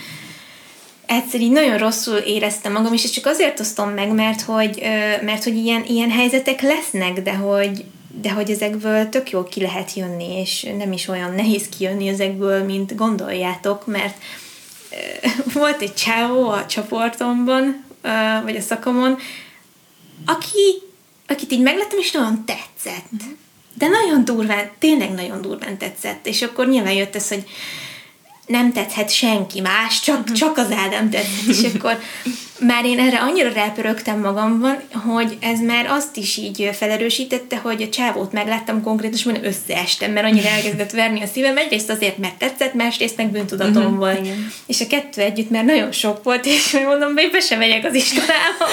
egyszer 1.07 1.41
így 1.41 1.51
nagyon 1.51 1.79
rosszul 1.79 2.17
éreztem 2.17 2.73
magam, 2.73 2.93
és 2.93 3.11
csak 3.11 3.27
azért 3.27 3.61
osztom 3.61 3.91
meg, 3.91 4.13
mert 4.13 4.41
hogy, 4.41 4.79
mert 5.23 5.45
hogy 5.45 5.57
ilyen, 5.57 5.85
ilyen 5.85 6.11
helyzetek 6.11 6.61
lesznek, 6.61 7.23
de 7.23 7.35
hogy, 7.35 7.85
de 8.21 8.31
hogy 8.31 8.51
ezekből 8.51 9.09
tök 9.09 9.31
jól 9.31 9.45
ki 9.45 9.61
lehet 9.61 9.95
jönni, 9.95 10.41
és 10.41 10.67
nem 10.79 10.93
is 10.93 11.09
olyan 11.09 11.35
nehéz 11.35 11.69
kijönni 11.79 12.09
ezekből, 12.09 12.65
mint 12.65 12.97
gondoljátok, 12.97 13.87
mert 13.87 14.17
volt 15.55 15.83
egy 15.83 15.95
csávó 15.95 16.49
a 16.49 16.67
csoportomban, 16.67 17.85
vagy 18.43 18.57
a 18.57 18.61
szakomon, 18.61 19.19
aki, 20.27 20.83
akit 21.27 21.53
így 21.53 21.63
meglettem, 21.63 21.99
és 21.99 22.11
nagyon 22.11 22.45
tetszett. 22.45 23.11
De 23.75 23.89
nagyon 23.89 24.25
durván, 24.25 24.71
tényleg 24.79 25.11
nagyon 25.11 25.41
durván 25.41 25.79
tetszett. 25.79 26.27
És 26.27 26.43
akkor 26.43 26.69
nyilván 26.69 26.93
jött 26.93 27.15
ez, 27.15 27.29
hogy 27.29 27.45
nem 28.47 28.73
tetszhet 28.73 29.11
senki 29.11 29.61
más, 29.61 30.01
csak, 30.01 30.21
uh-huh. 30.21 30.37
csak 30.37 30.57
az 30.57 30.71
Ádám 30.71 31.11
tetszett. 31.11 31.47
És 31.47 31.75
akkor 31.75 31.99
már 32.67 32.85
én 32.85 32.99
erre 32.99 33.19
annyira 33.19 33.53
rápörögtem 33.53 34.21
magamban, 34.21 34.83
hogy 34.93 35.37
ez 35.41 35.61
már 35.61 35.87
azt 35.87 36.17
is 36.17 36.37
így 36.37 36.71
felerősítette, 36.73 37.57
hogy 37.57 37.83
a 37.83 37.89
csávót 37.89 38.33
megláttam 38.33 38.83
konkrétan, 38.83 39.17
és 39.17 39.25
mondom, 39.25 39.45
összeestem, 39.45 40.13
mert 40.13 40.27
annyira 40.27 40.49
elkezdett 40.49 40.91
verni 40.91 41.23
a 41.23 41.27
szívem. 41.27 41.57
Egyrészt 41.57 41.91
azért, 41.91 42.19
mert 42.19 42.39
tetszett, 42.39 42.75
másrészt 42.75 43.17
meg 43.17 43.31
bűntudatom 43.31 43.83
uh-huh. 43.83 43.99
volt. 43.99 44.25
Igen. 44.25 44.53
És 44.67 44.81
a 44.81 44.87
kettő 44.87 45.21
együtt 45.21 45.51
már 45.51 45.65
nagyon 45.65 45.93
sok 45.93 46.23
volt, 46.23 46.47
és 46.47 46.71
mondom, 46.73 47.13
hogy 47.15 47.31
be 47.31 47.41
sem 47.41 47.59
megyek 47.59 47.85
az 47.85 47.95
iskolába, 47.95 48.67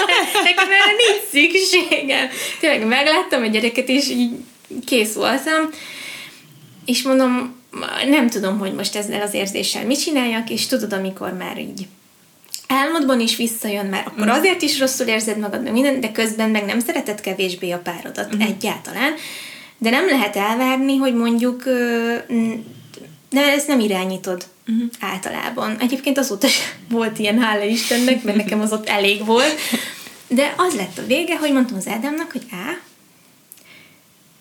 nekem 0.43 0.67
erre 0.67 0.93
nincs 0.97 1.53
szükségem. 1.53 2.27
Tényleg 2.59 2.87
megláttam 2.87 3.43
a 3.43 3.47
gyereket, 3.47 3.89
és 3.89 4.09
így 4.09 4.31
kész 4.85 5.13
voltam. 5.13 5.69
És 6.85 7.01
mondom, 7.01 7.55
nem 8.09 8.29
tudom, 8.29 8.59
hogy 8.59 8.73
most 8.73 8.95
ezzel 8.95 9.21
az 9.21 9.33
érzéssel 9.33 9.85
mit 9.85 10.03
csináljak, 10.03 10.49
és 10.49 10.67
tudod, 10.67 10.93
amikor 10.93 11.33
már 11.33 11.57
így 11.57 11.87
álmodban 12.69 13.19
is 13.19 13.35
visszajön, 13.35 13.85
mert 13.85 14.07
akkor 14.07 14.25
mm. 14.25 14.29
azért 14.29 14.61
is 14.61 14.79
rosszul 14.79 15.07
érzed 15.07 15.37
magad, 15.37 15.63
meg 15.63 15.71
minden, 15.71 15.99
de 15.99 16.11
közben 16.11 16.49
meg 16.49 16.65
nem 16.65 16.79
szereted 16.79 17.21
kevésbé 17.21 17.71
a 17.71 17.77
párodat 17.77 18.35
mm. 18.35 18.39
egyáltalán. 18.39 19.13
De 19.77 19.89
nem 19.89 20.07
lehet 20.07 20.35
elvárni, 20.35 20.97
hogy 20.97 21.13
mondjuk 21.13 21.63
ne, 23.29 23.41
ezt 23.41 23.67
nem 23.67 23.79
irányítod. 23.79 24.47
uh-huh. 24.67 24.89
általában. 24.99 25.77
Egyébként 25.79 26.17
azóta 26.17 26.47
sem 26.47 26.67
volt 26.97 27.19
ilyen, 27.19 27.39
hála 27.39 27.63
Istennek, 27.63 28.23
mert 28.23 28.37
nekem 28.37 28.61
az 28.61 28.71
ott 28.71 28.87
elég 28.87 29.25
volt. 29.25 29.59
De 30.27 30.53
az 30.57 30.75
lett 30.75 30.97
a 30.97 31.05
vége, 31.05 31.37
hogy 31.37 31.51
mondtam 31.51 31.77
az 31.77 31.87
Ádámnak, 31.87 32.31
hogy 32.31 32.45
á, 32.51 32.77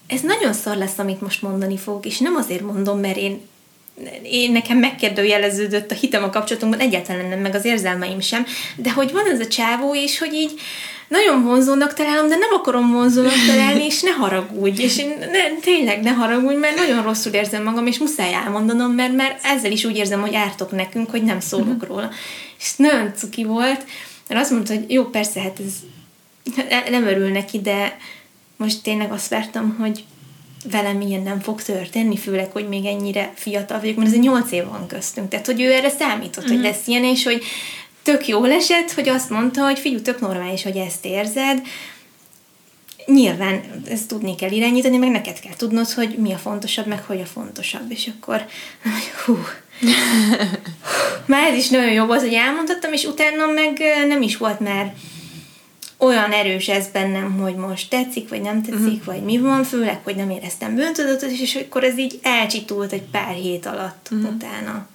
ez 0.07 0.20
nagyon 0.20 0.53
szar 0.53 0.76
lesz, 0.76 0.99
amit 0.99 1.20
most 1.20 1.43
mondani 1.43 1.76
fogok, 1.76 2.07
és 2.07 2.18
nem 2.18 2.37
azért 2.37 2.62
mondom, 2.62 3.01
mert 3.01 3.16
én 3.16 3.41
én 4.22 4.53
nekem 4.53 4.78
megkérdőjeleződött 4.78 5.90
a 5.90 5.94
hitem 5.94 6.22
a 6.22 6.30
kapcsolatunkban, 6.30 6.80
egyáltalán 6.80 7.28
nem, 7.28 7.38
meg 7.38 7.55
az 7.55 7.64
érzelmeim 7.64 8.20
sem, 8.20 8.46
de 8.76 8.92
hogy 8.92 9.12
van 9.12 9.26
ez 9.26 9.40
a 9.40 9.46
csávó, 9.46 9.94
és 9.94 10.18
hogy 10.18 10.32
így 10.32 10.61
nagyon 11.09 11.42
vonzónak 11.42 11.94
találom, 11.94 12.28
de 12.28 12.36
nem 12.36 12.53
akarom 12.53 12.92
vonzónak 12.92 13.46
találni, 13.46 13.84
és 13.84 14.03
ne 14.03 14.11
haragudj, 14.11 14.82
és 14.82 14.99
én 14.99 15.09
ne, 15.18 15.61
tényleg 15.61 16.03
ne 16.03 16.11
haragudj, 16.11 16.57
mert 16.57 16.76
nagyon 16.76 17.03
rosszul 17.03 17.32
érzem 17.32 17.62
magam, 17.62 17.86
és 17.86 17.99
muszáj 17.99 18.34
elmondanom, 18.34 18.92
mert, 18.92 19.14
mert 19.14 19.44
ezzel 19.44 19.72
is 19.72 19.84
úgy 19.84 19.96
érzem, 19.96 20.20
hogy 20.20 20.34
ártok 20.34 20.70
nekünk, 20.70 21.11
hogy 21.11 21.22
nem 21.22 21.40
szólok 21.40 21.78
mhm. 21.78 21.86
róla. 21.86 22.11
És 22.59 22.76
nagyon 22.76 23.12
cuki 23.16 23.44
volt, 23.44 23.84
mert 24.28 24.40
azt 24.40 24.51
mondta, 24.51 24.74
hogy 24.74 24.90
jó, 24.90 25.05
persze, 25.05 25.40
hát 25.40 25.59
ez 25.61 25.72
nem 26.90 27.07
örül 27.07 27.28
neki, 27.28 27.61
de 27.61 27.96
most 28.57 28.82
tényleg 28.82 29.12
azt 29.12 29.28
vártam, 29.28 29.76
hogy 29.80 30.05
velem 30.71 31.01
ilyen 31.01 31.23
nem 31.23 31.41
fog 31.41 31.63
történni, 31.63 32.17
főleg, 32.17 32.51
hogy 32.53 32.69
még 32.69 32.85
ennyire 32.85 33.33
fiatal 33.35 33.81
vagyok, 33.81 33.97
mert 33.97 34.09
ez 34.09 34.19
nyolc 34.19 34.53
év 34.53 34.65
van 34.65 34.87
köztünk. 34.87 35.29
Tehát, 35.29 35.47
hogy 35.47 35.61
ő 35.61 35.73
erre 35.73 35.89
számított, 35.89 36.45
mm-hmm. 36.45 36.55
hogy 36.55 36.63
lesz 36.63 36.87
ilyen, 36.87 37.05
és 37.05 37.25
hogy 37.25 37.43
tök 38.03 38.29
jó 38.29 38.45
esett, 38.45 38.93
hogy 38.93 39.09
azt 39.09 39.31
mondta, 39.31 39.65
hogy 39.65 39.79
figyelj, 39.79 40.03
tök 40.03 40.21
normális, 40.21 40.63
hogy 40.63 40.77
ezt 40.77 41.05
érzed, 41.05 41.63
nyilván 43.07 43.61
ezt 43.89 44.09
tudni 44.09 44.35
kell 44.35 44.51
irányítani, 44.51 44.97
meg 44.97 45.11
neked 45.11 45.41
kell 45.41 45.57
tudnod, 45.57 45.91
hogy 45.91 46.17
mi 46.19 46.33
a 46.33 46.37
fontosabb, 46.37 46.87
meg 46.87 47.03
hogy 47.07 47.21
a 47.21 47.27
fontosabb, 47.27 47.91
és 47.91 48.11
akkor 48.17 48.47
hú, 49.25 49.39
már 51.27 51.51
ez 51.51 51.57
is 51.57 51.69
nagyon 51.69 51.93
jó 51.93 52.05
volt, 52.05 52.21
hogy 52.21 52.35
elmondhattam, 52.35 52.93
és 52.93 53.05
utána 53.05 53.47
meg 53.47 53.83
nem 54.09 54.23
is 54.23 54.37
volt 54.37 54.61
már 54.61 54.95
olyan 55.99 56.32
erős 56.32 56.68
ez 56.68 56.86
bennem, 56.92 57.38
hogy 57.38 57.55
most 57.55 57.90
tetszik, 57.90 58.28
vagy 58.28 58.40
nem 58.40 58.62
tetszik, 58.62 58.84
uh-huh. 58.84 59.05
vagy 59.05 59.22
mi 59.22 59.38
van, 59.38 59.64
főleg, 59.64 60.01
hogy 60.03 60.16
nem 60.16 60.30
éreztem 60.30 60.74
bűntudatot, 60.74 61.30
és 61.30 61.55
akkor 61.55 61.84
ez 61.84 61.99
így 61.99 62.18
elcsitult 62.22 62.92
egy 62.92 63.03
pár 63.03 63.34
hét 63.34 63.66
alatt 63.66 64.09
uh-huh. 64.11 64.32
utána. 64.32 64.88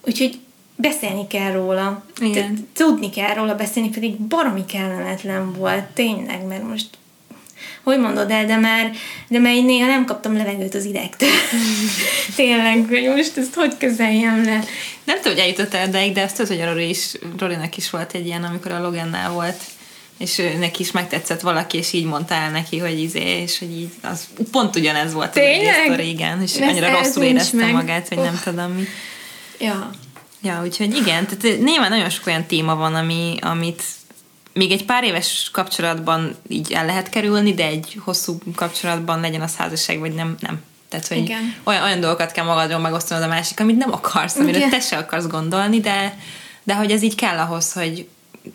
Úgyhogy 0.00 0.38
beszélni 0.76 1.26
kell 1.26 1.52
róla. 1.52 2.04
Igen. 2.20 2.68
Tudni 2.72 3.10
kell 3.10 3.34
róla 3.34 3.54
beszélni, 3.54 3.88
pedig 3.88 4.16
baromi 4.16 4.64
kellemetlen 4.64 5.52
volt, 5.52 5.84
tényleg, 5.84 6.46
mert 6.46 6.68
most 6.68 6.88
hogy 7.82 7.98
mondod 7.98 8.30
el, 8.30 8.46
de 8.46 8.56
már, 8.56 8.92
de 9.28 9.38
már 9.38 9.54
én 9.54 9.64
néha 9.64 9.86
nem 9.86 10.04
kaptam 10.04 10.36
levegőt 10.36 10.74
az 10.74 10.84
idegtől. 10.84 11.28
Tényleg, 12.36 12.86
hogy 12.88 13.12
most 13.16 13.36
ezt 13.36 13.54
hogy 13.54 13.76
kezeljem 13.76 14.44
le. 14.44 14.64
Nem 15.04 15.16
tudom, 15.16 15.32
hogy 15.32 15.38
eljutott 15.38 15.74
el 15.74 15.90
de 15.90 16.22
ezt 16.22 16.36
tudod, 16.36 16.50
hogy 16.50 16.60
a 16.60 16.70
Rory 16.70 16.88
is, 16.88 17.14
Rorynak 17.38 17.76
is 17.76 17.90
volt 17.90 18.14
egy 18.14 18.26
ilyen, 18.26 18.44
amikor 18.44 18.72
a 18.72 18.80
Logannál 18.80 19.30
volt 19.30 19.62
és 20.18 20.42
neki 20.58 20.82
is 20.82 20.90
megtetszett 20.90 21.40
valaki, 21.40 21.78
és 21.78 21.92
így 21.92 22.04
mondta 22.04 22.34
el 22.34 22.50
neki, 22.50 22.78
hogy 22.78 23.00
izé, 23.00 23.40
és 23.42 23.58
hogy 23.58 23.70
így, 23.70 23.90
az 24.02 24.26
pont 24.50 24.76
ugyanez 24.76 25.12
volt 25.12 25.32
Tényleg? 25.32 25.90
a 25.90 25.94
régen, 25.94 26.42
és 26.42 26.56
Lesz 26.56 26.68
annyira 26.68 26.90
rosszul 26.90 27.22
érezte 27.22 27.56
meg. 27.56 27.72
magát, 27.72 28.08
hogy 28.08 28.18
oh. 28.18 28.24
nem 28.24 28.40
tudom 28.44 28.70
mi. 28.70 28.84
Ja. 29.58 29.90
Ja, 30.42 30.62
úgyhogy 30.64 30.94
igen, 30.94 31.26
tehát 31.26 31.58
nyilván 31.62 31.90
nagyon 31.90 32.10
sok 32.10 32.26
olyan 32.26 32.44
téma 32.44 32.76
van, 32.76 32.94
ami, 32.94 33.36
amit 33.40 33.82
még 34.52 34.72
egy 34.72 34.84
pár 34.84 35.04
éves 35.04 35.48
kapcsolatban 35.52 36.36
így 36.48 36.72
el 36.72 36.86
lehet 36.86 37.08
kerülni, 37.08 37.54
de 37.54 37.66
egy 37.66 37.98
hosszú 38.04 38.38
kapcsolatban 38.54 39.20
legyen 39.20 39.40
az 39.40 39.56
házasság, 39.56 39.98
vagy 39.98 40.14
nem, 40.14 40.36
nem. 40.40 40.62
Tehát, 40.88 41.06
hogy 41.06 41.16
igen. 41.16 41.54
Olyan, 41.64 41.82
olyan 41.82 42.00
dolgokat 42.00 42.32
kell 42.32 42.44
magadról 42.44 42.78
megosztanod 42.78 43.24
a 43.24 43.28
másik, 43.28 43.60
amit 43.60 43.76
nem 43.76 43.92
akarsz, 43.92 44.36
amiről 44.36 44.56
igen. 44.56 44.70
te 44.70 44.80
se 44.80 44.96
akarsz 44.96 45.26
gondolni, 45.26 45.80
de, 45.80 46.18
de 46.62 46.74
hogy 46.74 46.90
ez 46.90 47.02
így 47.02 47.14
kell 47.14 47.38
ahhoz, 47.38 47.72
hogy, 47.72 48.08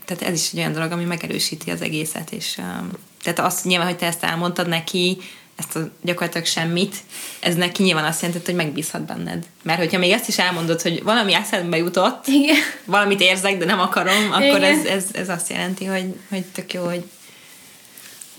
tehát 0.05 0.23
ez 0.23 0.33
is 0.33 0.51
egy 0.51 0.59
olyan 0.59 0.73
dolog, 0.73 0.91
ami 0.91 1.03
megerősíti 1.03 1.71
az 1.71 1.81
egészet, 1.81 2.31
és 2.31 2.57
um, 2.57 2.91
tehát 3.23 3.39
azt 3.39 3.65
nyilván, 3.65 3.87
hogy 3.87 3.97
te 3.97 4.05
ezt 4.05 4.23
elmondtad 4.23 4.67
neki, 4.67 5.17
ezt 5.59 5.75
a 5.75 5.89
gyakorlatilag 6.01 6.47
semmit, 6.47 6.95
ez 7.39 7.55
neki 7.55 7.83
nyilván 7.83 8.05
azt 8.05 8.21
jelenti, 8.21 8.45
hogy 8.45 8.55
megbízhat 8.55 9.01
benned. 9.01 9.45
Mert 9.61 9.79
hogyha 9.79 9.97
még 9.97 10.11
ezt 10.11 10.27
is 10.27 10.37
elmondod, 10.37 10.81
hogy 10.81 11.03
valami 11.03 11.33
eszembe 11.33 11.77
jutott, 11.77 12.27
Igen. 12.27 12.55
valamit 12.85 13.21
érzek, 13.21 13.57
de 13.57 13.65
nem 13.65 13.79
akarom, 13.79 14.31
akkor 14.31 14.63
ez, 14.63 14.85
ez, 14.85 15.05
ez 15.11 15.29
azt 15.29 15.49
jelenti, 15.49 15.85
hogy, 15.85 16.15
hogy 16.29 16.45
tök 16.45 16.73
jó, 16.73 16.83
hogy, 16.85 17.03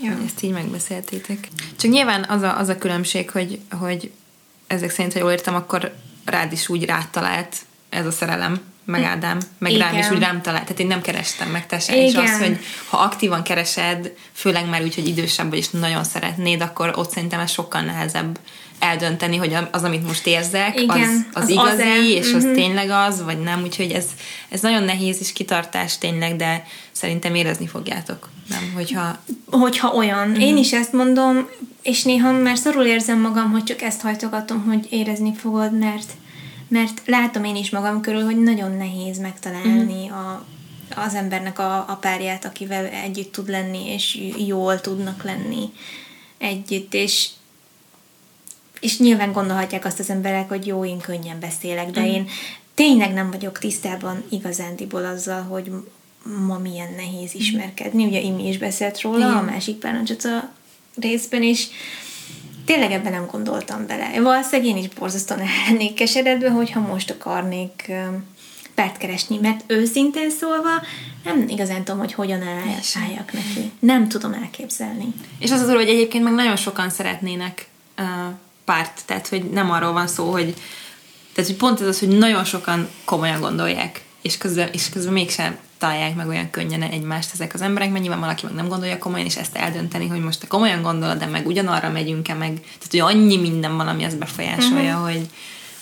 ja. 0.03 0.13
hogy 0.13 0.25
ezt 0.27 0.43
így 0.43 0.51
megbeszéltétek. 0.51 1.49
Csak 1.79 1.91
nyilván 1.91 2.25
az 2.29 2.43
a, 2.43 2.59
az 2.59 2.69
a 2.69 2.79
különbség, 2.79 3.31
hogy, 3.31 3.61
hogy 3.71 4.11
ezek 4.67 4.91
szerint, 4.91 5.13
ha 5.13 5.19
jól 5.19 5.31
értem, 5.31 5.55
akkor 5.55 5.95
rád 6.25 6.53
is 6.53 6.69
úgy 6.69 6.85
rátalált 6.85 7.57
ez 7.91 8.07
a 8.07 8.11
szerelem, 8.11 8.61
meg 8.85 9.03
Ádám, 9.03 9.39
meg 9.59 9.73
Igen. 9.73 9.91
rám 9.91 9.99
is 9.99 10.11
úgy 10.11 10.19
rám 10.19 10.43
talált. 10.43 10.63
Tehát 10.63 10.81
én 10.81 10.87
nem 10.87 11.01
kerestem 11.01 11.49
meg 11.49 11.67
te 11.67 11.79
sem. 11.79 11.97
És 11.97 12.15
az, 12.15 12.39
hogy 12.39 12.59
ha 12.89 12.97
aktívan 12.97 13.43
keresed, 13.43 14.13
főleg 14.33 14.69
már 14.69 14.83
úgy, 14.83 14.95
hogy 14.95 15.09
idősebb 15.09 15.49
vagy, 15.49 15.59
és 15.59 15.69
nagyon 15.69 16.05
szeretnéd, 16.05 16.61
akkor 16.61 16.93
ott 16.97 17.11
szerintem 17.11 17.41
ez 17.41 17.51
sokkal 17.51 17.81
nehezebb 17.81 18.39
eldönteni, 18.79 19.37
hogy 19.37 19.57
az, 19.71 19.83
amit 19.83 20.07
most 20.07 20.27
érzek, 20.27 20.81
Igen, 20.81 21.01
az, 21.01 21.25
az, 21.33 21.43
az 21.43 21.49
igazi, 21.49 21.83
az 21.83 22.07
és 22.07 22.27
uh-huh. 22.27 22.37
az 22.37 22.45
mhm. 22.45 22.53
tényleg 22.53 22.91
az, 22.91 23.25
vagy 23.25 23.41
nem. 23.41 23.63
Úgyhogy 23.63 23.91
ez, 23.91 24.07
ez 24.49 24.61
nagyon 24.61 24.83
nehéz 24.83 25.17
és 25.21 25.33
kitartás 25.33 25.99
tényleg, 25.99 26.37
de 26.37 26.67
szerintem 26.93 27.35
érezni 27.35 27.67
fogjátok. 27.67 28.29
Nem, 28.49 28.73
hogyha... 28.75 29.23
Hogyha 29.51 29.89
olyan. 29.89 30.29
Uh-huh. 30.29 30.45
Én 30.45 30.57
is 30.57 30.73
ezt 30.73 30.93
mondom, 30.93 31.49
és 31.83 32.03
néha 32.03 32.33
már 32.33 32.59
szorul 32.59 32.85
érzem 32.85 33.21
magam, 33.21 33.51
hogy 33.51 33.65
csak 33.65 33.83
ezt 33.83 34.01
hajtogatom, 34.01 34.65
hogy 34.65 34.87
érezni 34.91 35.35
fogod, 35.35 35.79
mert 35.79 36.13
mert 36.71 37.03
látom 37.07 37.45
én 37.45 37.57
is 37.57 37.71
magam 37.71 38.01
körül, 38.01 38.25
hogy 38.25 38.43
nagyon 38.43 38.77
nehéz 38.77 39.19
megtalálni 39.19 40.05
uh-huh. 40.05 40.19
a, 40.19 40.45
az 40.95 41.15
embernek 41.15 41.59
a, 41.59 41.77
a 41.77 41.99
párját, 42.01 42.45
akivel 42.45 42.87
együtt 42.87 43.33
tud 43.33 43.49
lenni, 43.49 43.93
és 43.93 44.19
jól 44.47 44.81
tudnak 44.81 45.23
lenni 45.23 45.73
együtt, 46.39 46.95
és 46.95 47.29
és 48.81 48.99
nyilván 48.99 49.33
gondolhatják 49.33 49.85
azt 49.85 49.99
az 49.99 50.11
emberek, 50.11 50.49
hogy 50.49 50.67
jó, 50.67 50.85
én 50.85 50.99
könnyen 50.99 51.41
beszélek, 51.41 51.91
de 51.91 52.01
uh-huh. 52.01 52.15
én 52.15 52.29
tényleg 52.75 53.13
nem 53.13 53.31
vagyok 53.31 53.59
tisztában 53.59 54.25
igazándiból 54.29 55.05
azzal, 55.05 55.43
hogy 55.43 55.71
ma 56.47 56.59
milyen 56.59 56.93
nehéz 56.97 57.35
ismerkedni. 57.35 58.05
Ugye 58.05 58.21
Imi 58.21 58.49
is 58.49 58.59
beszélt 58.59 59.01
róla, 59.01 59.19
Igen. 59.19 59.37
a 59.37 59.43
másik 59.43 59.77
párnacsata 59.77 60.53
részben 61.01 61.43
is, 61.43 61.69
tényleg 62.71 62.93
ebben 62.93 63.13
nem 63.13 63.27
gondoltam 63.31 63.87
bele. 63.87 64.21
Valószínűleg 64.21 64.71
én 64.71 64.77
is 64.77 64.89
borzasztóan 64.89 65.41
lennék 65.69 65.95
keseredve, 65.95 66.51
hogyha 66.51 66.81
most 66.81 67.11
akarnék 67.11 67.93
párt 68.75 68.97
keresni, 68.97 69.39
mert 69.43 69.65
őszintén 69.67 70.31
szólva 70.31 70.69
nem 71.25 71.45
igazán 71.49 71.85
tudom, 71.85 72.01
hogy 72.01 72.13
hogyan 72.13 72.43
álljak 72.43 73.33
neki. 73.33 73.71
Nem 73.79 74.09
tudom 74.09 74.33
elképzelni. 74.33 75.15
És 75.39 75.51
az 75.51 75.61
az 75.61 75.69
hogy 75.69 75.89
egyébként 75.89 76.25
meg 76.25 76.33
nagyon 76.33 76.57
sokan 76.57 76.91
szeretnének 76.91 77.69
uh, 77.99 78.05
párt, 78.65 79.01
tehát 79.07 79.29
hogy 79.29 79.45
nem 79.45 79.71
arról 79.71 79.93
van 79.93 80.07
szó, 80.07 80.31
hogy 80.31 80.55
tehát 81.35 81.51
hogy 81.51 81.59
pont 81.59 81.81
ez 81.81 81.87
az, 81.87 81.99
hogy 81.99 82.09
nagyon 82.19 82.45
sokan 82.45 82.89
komolyan 83.05 83.41
gondolják, 83.41 84.03
és 84.23 84.39
közben, 84.39 84.69
és 84.73 84.89
közben 84.89 85.13
mégsem 85.13 85.59
találják 85.81 86.15
meg 86.15 86.29
olyan 86.29 86.51
könnyen 86.51 86.83
egymást 86.83 87.33
ezek 87.33 87.55
az 87.55 87.61
emberek, 87.61 87.91
mert 87.91 88.03
nyilván 88.03 88.21
valaki 88.21 88.47
meg 88.47 88.55
nem 88.55 88.69
gondolja 88.69 88.99
komolyan, 88.99 89.27
és 89.27 89.37
ezt 89.37 89.57
eldönteni, 89.57 90.07
hogy 90.07 90.21
most 90.21 90.41
te 90.41 90.47
komolyan 90.47 90.83
gondolod, 90.83 91.19
de 91.19 91.27
meg 91.27 91.47
ugyanarra 91.47 91.91
megyünk-e 91.91 92.35
meg, 92.35 92.53
tehát 92.61 92.89
hogy 92.91 93.01
annyi 93.01 93.37
minden 93.37 93.77
van, 93.77 93.89
ami 93.89 94.03
ezt 94.03 94.19
befolyásolja, 94.19 94.97
uh-huh. 94.97 95.11
hogy, 95.11 95.29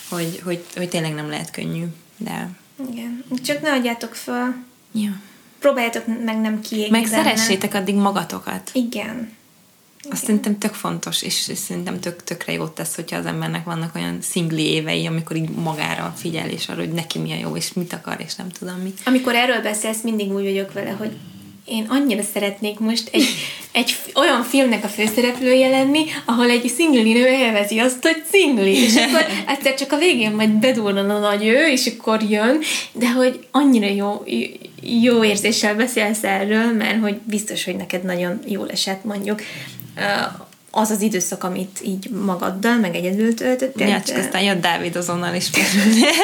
hogy, 0.09 0.40
hogy, 0.44 0.64
hogy 0.76 0.88
tényleg 0.88 1.14
nem 1.14 1.28
lehet 1.28 1.51
könnyű, 1.51 1.84
de... 2.16 2.49
Igen, 2.90 3.24
csak 3.44 3.61
ne 3.61 3.72
adjátok 3.72 4.14
föl. 4.14 4.55
Ja. 4.92 5.11
Próbáljátok 5.59 6.05
meg 6.24 6.40
nem 6.40 6.61
kiégni. 6.61 6.99
Meg 6.99 7.07
szeressétek 7.07 7.74
addig 7.74 7.94
magatokat. 7.94 8.70
Igen. 8.72 9.36
Azt 10.11 10.24
szerintem 10.24 10.59
tök 10.59 10.74
fontos, 10.74 11.22
és 11.22 11.50
szerintem 11.54 12.00
tök, 12.00 12.24
tökre 12.24 12.52
jót 12.52 12.72
tesz, 12.72 12.94
hogyha 12.94 13.16
az 13.16 13.26
embernek 13.26 13.64
vannak 13.64 13.94
olyan 13.94 14.18
szingli 14.20 14.62
évei, 14.62 15.06
amikor 15.06 15.36
így 15.36 15.48
magára 15.48 16.14
figyel, 16.16 16.48
és 16.48 16.68
arra, 16.68 16.80
hogy 16.80 16.92
neki 16.92 17.18
mi 17.18 17.32
a 17.32 17.36
jó, 17.36 17.56
és 17.56 17.72
mit 17.72 17.92
akar, 17.92 18.16
és 18.26 18.34
nem 18.34 18.48
tudom 18.48 18.74
mi. 18.74 18.94
Amikor 19.04 19.34
erről 19.34 19.62
beszélsz, 19.62 20.02
mindig 20.02 20.32
úgy 20.32 20.44
vagyok 20.44 20.72
vele, 20.72 20.90
hogy 20.90 21.11
én 21.68 21.86
annyira 21.88 22.22
szeretnék 22.22 22.78
most 22.78 23.09
egy, 23.12 23.24
egy 23.72 23.96
olyan 24.14 24.42
filmnek 24.42 24.84
a 24.84 24.88
főszereplője 24.88 25.68
lenni, 25.68 26.04
ahol 26.24 26.50
egy 26.50 26.68
szingli 26.68 27.12
nő 27.12 27.26
élvezi 27.26 27.78
azt, 27.78 28.02
hogy 28.02 28.22
szingli, 28.30 28.76
és 28.76 28.96
akkor 28.96 29.26
egyszer 29.46 29.74
csak 29.74 29.92
a 29.92 29.98
végén 29.98 30.30
majd 30.30 30.50
bedurran 30.50 31.11
a 31.11 31.18
nagy 31.18 31.46
ő, 31.46 31.66
és 31.66 31.86
akkor 31.86 32.22
jön, 32.22 32.59
de 32.92 33.12
hogy 33.12 33.46
annyira 33.50 33.86
jó, 33.86 34.24
jó 34.82 35.24
érzéssel 35.24 35.74
beszélsz 35.74 36.24
erről, 36.24 36.72
mert 36.72 37.00
hogy 37.00 37.16
biztos, 37.24 37.64
hogy 37.64 37.76
neked 37.76 38.04
nagyon 38.04 38.40
jól 38.46 38.70
esett 38.70 39.04
mondjuk 39.04 39.40
az 40.70 40.90
az 40.90 41.01
időszak, 41.01 41.44
amit 41.44 41.80
így 41.84 42.11
magaddal, 42.11 42.76
meg 42.76 42.94
egyedül 42.94 43.34
töltöttél. 43.34 43.86
Ja, 43.86 44.03
csak 44.03 44.16
aztán 44.16 44.42
jött 44.42 44.61
Dávid 44.61 44.96
azonnal 44.96 45.34
is. 45.34 45.51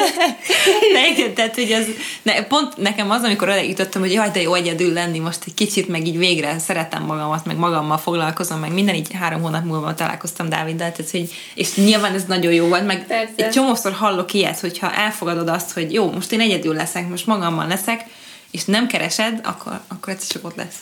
de 0.93 1.07
igen, 1.13 1.33
tehát 1.33 1.55
hogy 1.55 1.71
az, 1.71 1.85
ne, 2.21 2.43
pont 2.43 2.77
nekem 2.77 3.11
az, 3.11 3.23
amikor 3.23 3.49
oda 3.49 3.59
jutottam, 3.59 4.01
hogy 4.01 4.11
jaj, 4.11 4.29
de 4.29 4.41
jó 4.41 4.53
egyedül 4.53 4.93
lenni 4.93 5.19
most 5.19 5.39
egy 5.45 5.53
kicsit, 5.53 5.87
meg 5.87 6.07
így 6.07 6.17
végre 6.17 6.59
szeretem 6.59 7.03
magamat, 7.03 7.45
meg 7.45 7.57
magammal 7.57 7.97
foglalkozom, 7.97 8.59
meg 8.59 8.73
minden, 8.73 8.95
így 8.95 9.13
három 9.13 9.41
hónap 9.41 9.65
múlva 9.65 9.93
találkoztam 9.93 10.49
Dáviddal, 10.49 10.91
tehát 10.91 11.11
hogy, 11.11 11.33
és 11.55 11.75
nyilván 11.75 12.13
ez 12.13 12.23
nagyon 12.27 12.53
jó 12.53 12.67
volt, 12.67 12.85
meg 12.85 13.07
Persze. 13.07 13.33
egy 13.35 13.49
csomószor 13.49 13.91
hallok 13.91 14.33
ilyet, 14.33 14.59
hogyha 14.59 14.93
elfogadod 14.93 15.47
azt, 15.47 15.71
hogy 15.71 15.93
jó, 15.93 16.11
most 16.11 16.31
én 16.31 16.39
egyedül 16.39 16.73
leszek, 16.73 17.09
most 17.09 17.25
magammal 17.25 17.67
leszek, 17.67 18.05
és 18.51 18.65
nem 18.65 18.87
keresed, 18.87 19.39
akkor, 19.43 19.79
akkor 19.87 20.13
ez 20.13 20.27
csak 20.27 20.45
ott 20.45 20.55
lesz. 20.55 20.75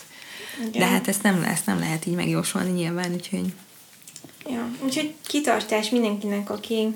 Igen. 0.60 0.72
De 0.72 0.86
hát 0.86 1.08
ezt 1.08 1.24
nem, 1.24 1.42
lesz, 1.42 1.64
nem 1.64 1.80
lehet 1.80 2.06
így 2.06 2.16
megjósolni 2.16 2.72
nyilván, 2.72 3.14
úgyhogy... 3.14 3.54
Ja, 4.50 4.70
úgyhogy 4.84 5.14
kitartás 5.28 5.90
mindenkinek, 5.90 6.50
aki, 6.50 6.88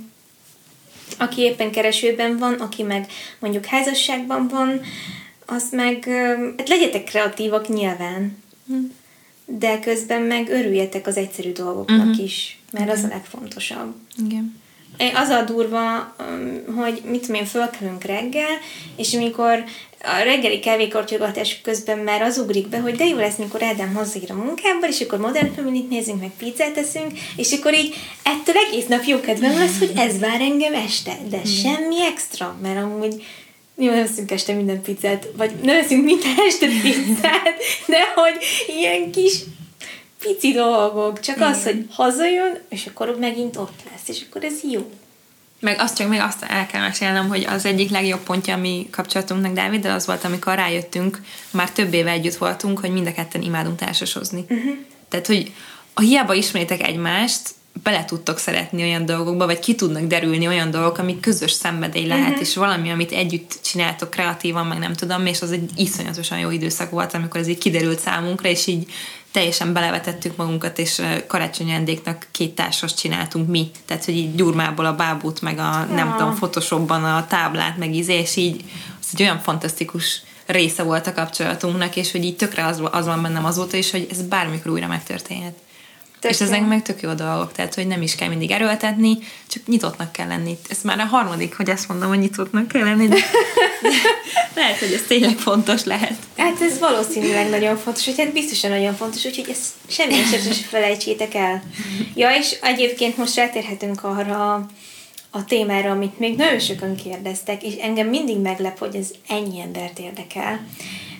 aki 1.18 1.42
éppen 1.42 1.72
keresőben 1.72 2.38
van, 2.38 2.54
aki 2.54 2.84
meg 2.84 3.12
mondjuk 3.40 3.66
házasságban 3.66 4.48
van, 4.48 4.82
az 5.46 5.64
meg, 5.72 6.06
hát 6.58 6.70
legyetek 6.70 7.04
kreatívak 7.04 7.68
nyilván, 7.68 8.44
hm. 8.68 8.76
de 9.46 9.80
közben 9.80 10.22
meg 10.22 10.50
örüljetek 10.50 11.08
az 11.08 11.18
egyszerű 11.18 11.52
dolgoknak 11.52 12.08
uh-huh. 12.08 12.24
is, 12.24 12.60
mert 12.72 12.92
az 12.92 13.04
a 13.04 13.08
legfontosabb. 13.08 13.96
Igen. 14.26 14.57
Az 15.14 15.30
a 15.30 15.44
durva, 15.44 16.16
hogy 16.76 17.02
mit 17.06 17.22
tudom 17.22 17.36
én, 17.36 17.46
fölkelünk 17.46 18.04
reggel, 18.04 18.58
és 18.96 19.14
amikor 19.14 19.64
a 20.04 20.24
reggeli 20.24 20.60
kávékortyogatás 20.60 21.62
közben 21.62 21.98
már 21.98 22.22
az 22.22 22.38
ugrik 22.38 22.68
be, 22.68 22.80
hogy 22.80 22.96
de 22.96 23.06
jó 23.06 23.18
lesz, 23.18 23.36
mikor 23.36 23.64
Ádám 23.64 23.94
hozzáír 23.94 24.32
a 24.32 24.36
munkából, 24.36 24.90
és 24.90 25.02
akkor 25.02 25.20
modern 25.20 25.54
family 25.54 25.86
nézünk, 25.90 26.20
meg 26.20 26.32
pizzát 26.38 26.74
teszünk, 26.74 27.12
és 27.36 27.52
akkor 27.52 27.74
így 27.74 27.96
ettől 28.24 28.56
egész 28.68 28.86
nap 28.88 29.04
jó 29.04 29.20
kedvem 29.20 29.58
lesz, 29.58 29.80
hogy 29.80 29.92
ez 29.96 30.20
vár 30.20 30.42
engem 30.42 30.74
este, 30.74 31.18
de 31.30 31.38
mm. 31.38 31.44
semmi 31.44 32.04
extra, 32.06 32.58
mert 32.62 32.84
amúgy 32.84 33.26
jó, 33.80 33.92
nem 33.92 34.04
eszünk 34.04 34.32
este 34.32 34.54
minden 34.54 34.82
pizzát, 34.82 35.28
vagy 35.38 35.52
nem 35.62 35.76
eszünk 35.76 36.04
minden 36.04 36.36
este 36.48 36.68
pizzát, 36.82 37.56
de 37.88 38.00
hogy 38.16 38.38
ilyen 38.78 39.12
kis 39.12 39.34
pici 40.28 40.52
dolgok, 40.52 41.20
csak 41.20 41.36
Igen. 41.36 41.50
az, 41.50 41.64
hogy 41.64 41.86
hazajön, 41.90 42.60
és 42.70 42.86
akkor 42.86 43.18
megint 43.20 43.58
ott 43.58 43.80
lesz, 43.92 44.08
és 44.18 44.26
akkor 44.30 44.44
ez 44.44 44.54
jó. 44.72 44.92
Meg 45.60 45.80
azt 45.80 45.98
csak 45.98 46.10
még 46.10 46.20
azt 46.20 46.44
el 46.44 46.66
kell 46.66 46.82
mesélnem, 46.82 47.28
hogy 47.28 47.46
az 47.46 47.66
egyik 47.66 47.90
legjobb 47.90 48.20
pontja 48.20 48.54
a 48.54 48.58
mi 48.58 48.88
kapcsolatunknak 48.92 49.54
Dáviddal 49.54 49.92
az 49.92 50.06
volt, 50.06 50.24
amikor 50.24 50.56
rájöttünk, 50.56 51.22
már 51.52 51.72
több 51.72 51.94
éve 51.94 52.12
együtt 52.12 52.36
voltunk, 52.36 52.80
hogy 52.80 52.92
mind 52.92 53.08
a 53.08 53.14
ketten 53.14 53.42
imádunk 53.42 53.78
társasozni. 53.78 54.46
Uh-huh. 54.50 54.76
Tehát, 55.10 55.28
hogy 55.28 55.52
a 55.94 56.02
hiába 56.02 56.34
ismeritek 56.34 56.88
egymást, 56.88 57.50
bele 57.84 58.06
tudtok 58.06 58.38
szeretni 58.38 58.82
olyan 58.82 59.06
dolgokba, 59.06 59.46
vagy 59.46 59.60
ki 59.60 59.76
tudnak 59.76 60.04
derülni 60.04 60.48
olyan 60.48 60.72
dolgok, 60.72 60.98
amik 60.98 61.20
közös 61.20 61.52
szenvedély 61.52 62.08
lehet, 62.08 62.28
uh-huh. 62.28 62.42
és 62.42 62.56
valami, 62.56 62.90
amit 62.90 63.12
együtt 63.12 63.60
csináltok 63.64 64.10
kreatívan, 64.10 64.66
meg 64.66 64.78
nem 64.78 64.94
tudom, 64.94 65.26
és 65.26 65.42
az 65.42 65.52
egy 65.52 65.70
iszonyatosan 65.76 66.40
jó 66.40 66.50
időszak 66.50 66.90
volt, 66.90 67.14
amikor 67.14 67.40
ez 67.40 67.48
így 67.48 67.58
kiderült 67.58 68.00
számunkra, 68.00 68.50
és 68.50 68.68
így 68.68 68.92
teljesen 69.38 69.74
belevetettük 69.74 70.36
magunkat, 70.36 70.80
és 70.80 71.02
karácsonyi 71.28 71.70
ajándéknak 71.70 72.28
két 72.32 72.56
társas 72.56 72.94
csináltunk 72.94 73.50
mi. 73.50 73.72
Tehát, 73.86 74.06
hogy 74.06 74.16
így 74.16 74.36
gyurmából 74.36 74.86
a 74.86 74.96
bábút, 74.96 75.42
meg 75.42 75.58
a 75.58 75.86
ja. 75.90 75.96
nem 75.96 76.16
tudom, 76.18 76.36
Photoshopban 76.36 77.04
a 77.04 77.28
táblát, 77.28 77.78
meg 77.78 77.96
íze, 77.96 78.14
és 78.14 78.36
így 78.36 78.64
az 79.02 79.08
egy 79.14 79.22
olyan 79.22 79.40
fantasztikus 79.40 80.22
része 80.46 80.84
volt 80.84 81.08
a 81.08 81.14
kapcsolatunknak, 81.14 81.96
és 81.96 82.12
hogy 82.12 82.24
így 82.24 82.36
tökre 82.36 82.66
az, 82.66 82.82
az 82.92 83.06
van 83.06 83.22
bennem 83.22 83.46
azóta 83.46 83.78
is, 83.78 83.92
hogy 83.92 84.08
ez 84.12 84.22
bármikor 84.22 84.72
újra 84.72 84.88
megtörténhet. 84.88 85.56
Tök 86.20 86.32
és 86.32 86.42
ezek 86.42 86.68
meg 86.68 86.82
tök 86.82 87.02
jó 87.02 87.14
dolgok, 87.14 87.52
tehát 87.52 87.76
hogy 87.76 87.88
nem 87.88 88.02
is 88.02 88.16
kell 88.16 88.28
mindig 88.28 88.52
erőltetni, 88.52 89.18
csak 89.48 89.68
nyitottnak 89.68 90.12
kell 90.12 90.28
lenni. 90.28 90.58
Ez 90.70 90.82
már 90.84 91.00
a 91.00 91.04
harmadik, 91.04 91.56
hogy 91.56 91.70
ezt 91.70 91.88
mondom, 91.88 92.10
hogy 92.10 92.20
nyitottnak 92.20 92.68
kell 92.68 92.84
lenni, 92.84 93.08
de, 93.08 93.16
de 93.82 93.90
lehet, 94.62 94.78
hogy 94.78 94.94
ez 94.94 95.04
tényleg 95.08 95.38
fontos 95.38 95.84
lehet. 95.84 96.16
Hát 96.38 96.62
ez 96.62 96.80
valószínűleg 96.80 97.50
nagyon 97.50 97.78
fontos, 97.78 98.06
hogy 98.06 98.18
hát 98.18 98.34
biztosan 98.34 98.70
nagyon 98.70 98.96
fontos, 98.96 99.26
úgyhogy 99.26 99.50
ezt 99.50 99.68
semmi 99.88 100.14
esetre 100.14 100.54
se 100.54 100.64
felejtsétek 100.64 101.34
el. 101.34 101.64
Ja, 102.16 102.30
és 102.30 102.58
egyébként 102.62 103.18
most 103.18 103.36
rátérhetünk 103.36 104.04
arra 104.04 104.68
a 105.30 105.46
témára, 105.46 105.92
amit 105.92 106.20
még 106.20 106.36
nagyon 106.36 106.60
sokan 106.60 106.96
kérdeztek, 106.96 107.64
és 107.64 107.74
engem 107.74 108.08
mindig 108.08 108.38
meglep, 108.38 108.78
hogy 108.80 108.96
ez 108.96 109.12
ennyi 109.28 109.62
embert 109.62 110.00
érdekel. 110.00 110.66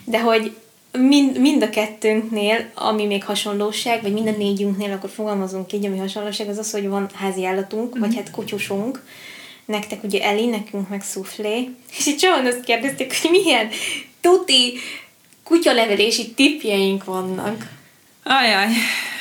De 0.04 0.20
hogy 0.20 0.56
mind, 1.00 1.38
mind 1.38 1.62
a 1.62 1.70
kettőnknél, 1.70 2.70
ami 2.74 3.06
még 3.06 3.24
hasonlóság, 3.24 4.02
vagy 4.02 4.12
mind 4.12 4.26
a 4.26 4.30
négyünknél, 4.36 4.92
akkor 4.92 5.10
fogalmazunk 5.10 5.72
így, 5.72 5.86
ami 5.86 5.98
hasonlóság, 5.98 6.48
az 6.48 6.58
az, 6.58 6.70
hogy 6.70 6.88
van 6.88 7.08
házi 7.14 7.46
állatunk, 7.46 7.98
vagy 7.98 8.14
hát 8.16 8.30
kutyusunk, 8.30 9.02
nektek 9.64 10.02
ugye 10.02 10.22
Eli, 10.22 10.46
nekünk 10.46 10.88
meg 10.88 11.02
szuflé, 11.02 11.68
és 11.98 12.06
itt 12.06 12.20
sohan 12.20 12.46
azt 12.46 12.60
kérdezték, 12.60 13.20
hogy 13.20 13.30
milyen 13.30 13.68
tuti 14.20 14.72
kutyalevelési 15.44 16.30
tipjeink 16.30 17.04
vannak. 17.04 17.70
Ajaj, 18.22 18.66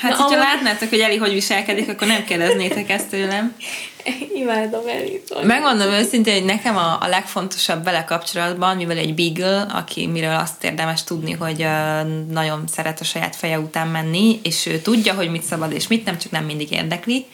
hát 0.01 0.11
Na, 0.11 0.17
hogyha 0.17 0.23
amúgy... 0.23 0.37
látnátok, 0.37 0.89
hogy 0.89 0.99
Eli 0.99 1.17
hogy 1.17 1.33
viselkedik, 1.33 1.89
akkor 1.89 2.07
nem 2.07 2.23
kérdeznétek 2.23 2.89
ezt 2.89 3.09
tőlem. 3.09 3.55
Imádom 4.41 4.87
Elit. 4.87 5.43
Megmondom 5.43 5.91
őszintén, 5.91 6.33
hogy 6.33 6.45
nekem 6.45 6.77
a, 6.77 6.97
a 7.01 7.07
legfontosabb 7.07 7.83
vele 7.83 8.03
kapcsolatban, 8.03 8.75
mivel 8.75 8.97
egy 8.97 9.15
beagle, 9.15 9.61
aki 9.61 10.07
miről 10.07 10.35
azt 10.35 10.63
érdemes 10.63 11.03
tudni, 11.03 11.31
hogy 11.31 11.61
uh, 11.61 12.27
nagyon 12.31 12.63
szeret 12.67 12.99
a 12.99 13.03
saját 13.03 13.35
feje 13.35 13.59
után 13.59 13.87
menni, 13.87 14.39
és 14.43 14.65
ő 14.65 14.79
tudja, 14.79 15.13
hogy 15.13 15.31
mit 15.31 15.43
szabad 15.43 15.71
és 15.71 15.87
mit 15.87 16.05
nem, 16.05 16.17
csak 16.17 16.31
nem 16.31 16.45
mindig 16.45 16.71
érdekli. 16.71 17.25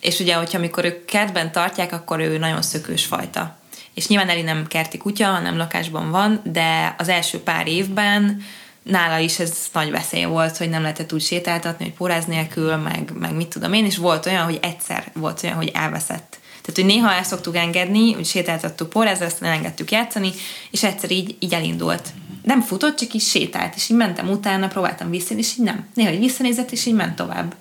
És 0.00 0.20
ugye, 0.20 0.34
hogyha 0.34 0.58
amikor 0.58 0.84
ők 0.84 1.04
kertben 1.04 1.52
tartják, 1.52 1.92
akkor 1.92 2.20
ő 2.20 2.38
nagyon 2.38 2.62
szökős 2.62 3.04
fajta. 3.04 3.56
És 3.94 4.06
nyilván 4.06 4.28
Eli 4.28 4.42
nem 4.42 4.66
kerti 4.66 4.98
kutya, 4.98 5.26
hanem 5.26 5.56
lakásban 5.56 6.10
van, 6.10 6.40
de 6.44 6.94
az 6.98 7.08
első 7.08 7.38
pár 7.38 7.66
évben 7.66 8.42
nála 8.82 9.18
is 9.18 9.38
ez 9.38 9.68
nagy 9.72 9.90
veszély 9.90 10.24
volt, 10.24 10.56
hogy 10.56 10.68
nem 10.68 10.82
lehetett 10.82 11.12
úgy 11.12 11.22
sétáltatni, 11.22 11.84
hogy 11.84 11.94
póráz 11.94 12.24
nélkül, 12.24 12.76
meg, 12.76 13.12
meg 13.18 13.34
mit 13.34 13.48
tudom 13.48 13.72
én, 13.72 13.84
és 13.84 13.96
volt 13.96 14.26
olyan, 14.26 14.44
hogy 14.44 14.58
egyszer 14.62 15.10
volt 15.14 15.42
olyan, 15.42 15.56
hogy 15.56 15.70
elveszett. 15.74 16.40
Tehát, 16.62 16.76
hogy 16.76 16.86
néha 16.86 17.12
el 17.12 17.22
szoktuk 17.22 17.56
engedni, 17.56 18.12
hogy 18.12 18.24
sétáltattuk 18.24 18.88
pórázra, 18.88 19.26
aztán 19.26 19.50
elengedtük 19.50 19.90
játszani, 19.90 20.32
és 20.70 20.82
egyszer 20.82 21.10
így, 21.10 21.36
így 21.38 21.52
elindult. 21.52 22.08
Nem 22.42 22.60
futott, 22.60 22.96
csak 22.96 23.14
is 23.14 23.28
sétált, 23.28 23.74
és 23.74 23.88
így 23.88 23.96
mentem 23.96 24.30
utána, 24.30 24.68
próbáltam 24.68 25.10
vissza, 25.10 25.34
és 25.34 25.52
így 25.58 25.64
nem. 25.64 25.88
Néha 25.94 26.10
így 26.10 26.18
visszanézett, 26.18 26.70
és 26.70 26.86
így 26.86 26.94
ment 26.94 27.16
tovább. 27.16 27.54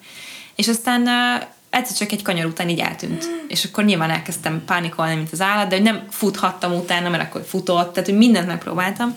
És 0.55 0.67
aztán 0.67 1.01
uh, 1.01 1.47
egyszer 1.69 1.97
csak 1.97 2.11
egy 2.11 2.21
kanyar 2.21 2.45
után 2.45 2.69
így 2.69 2.79
eltűnt. 2.79 3.29
És 3.47 3.65
akkor 3.65 3.83
nyilván 3.83 4.09
elkezdtem 4.09 4.63
pánikolni, 4.65 5.15
mint 5.15 5.31
az 5.31 5.41
állat, 5.41 5.67
de 5.67 5.75
hogy 5.75 5.83
nem 5.83 6.03
futhattam 6.09 6.73
utána, 6.73 7.09
mert 7.09 7.23
akkor 7.23 7.43
futott, 7.47 7.93
tehát 7.93 8.09
hogy 8.09 8.17
mindent 8.17 8.47
megpróbáltam 8.47 9.15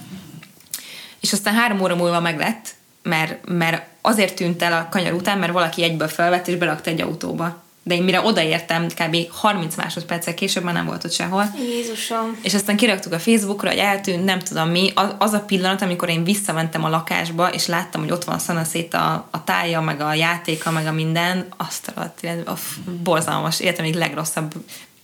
és 1.24 1.32
aztán 1.32 1.54
három 1.54 1.80
óra 1.80 1.94
múlva 1.94 2.20
meglett, 2.20 2.74
mert, 3.02 3.48
mert 3.48 3.86
azért 4.00 4.34
tűnt 4.34 4.62
el 4.62 4.72
a 4.72 4.88
kanyar 4.90 5.12
után, 5.12 5.38
mert 5.38 5.52
valaki 5.52 5.82
egyből 5.82 6.08
felvett 6.08 6.48
és 6.48 6.54
belakta 6.54 6.90
egy 6.90 7.00
autóba. 7.00 7.62
De 7.82 7.94
én 7.94 8.02
mire 8.02 8.20
odaértem, 8.20 8.86
kb. 8.88 9.16
30 9.30 9.74
másodperccel 9.76 10.34
később 10.34 10.62
már 10.62 10.74
nem 10.74 10.86
volt 10.86 11.04
ott 11.04 11.12
sehol. 11.12 11.54
Jézusom. 11.58 12.38
És 12.42 12.54
aztán 12.54 12.76
kiraktuk 12.76 13.12
a 13.12 13.18
Facebookra, 13.18 13.68
hogy 13.68 13.78
eltűnt, 13.78 14.24
nem 14.24 14.38
tudom 14.38 14.68
mi. 14.68 14.92
Az, 14.94 15.14
az 15.18 15.32
a 15.32 15.40
pillanat, 15.40 15.82
amikor 15.82 16.08
én 16.08 16.24
visszamentem 16.24 16.84
a 16.84 16.88
lakásba, 16.88 17.52
és 17.52 17.66
láttam, 17.66 18.00
hogy 18.00 18.10
ott 18.10 18.24
van 18.24 18.38
szanaszét 18.38 18.94
a, 18.94 19.28
a 19.30 19.44
tája, 19.44 19.80
meg 19.80 20.00
a 20.00 20.14
játéka, 20.14 20.70
meg 20.70 20.86
a 20.86 20.92
minden, 20.92 21.46
azt 21.56 21.92
alatt, 21.94 22.20
a 22.46 22.54
borzalmas, 23.02 23.62
még 23.80 23.94
legrosszabb 23.94 24.54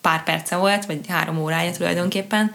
pár 0.01 0.25
perce 0.25 0.57
volt, 0.57 0.87
vagy 0.87 1.01
három 1.09 1.39
órája 1.39 1.73
tulajdonképpen. 1.73 2.53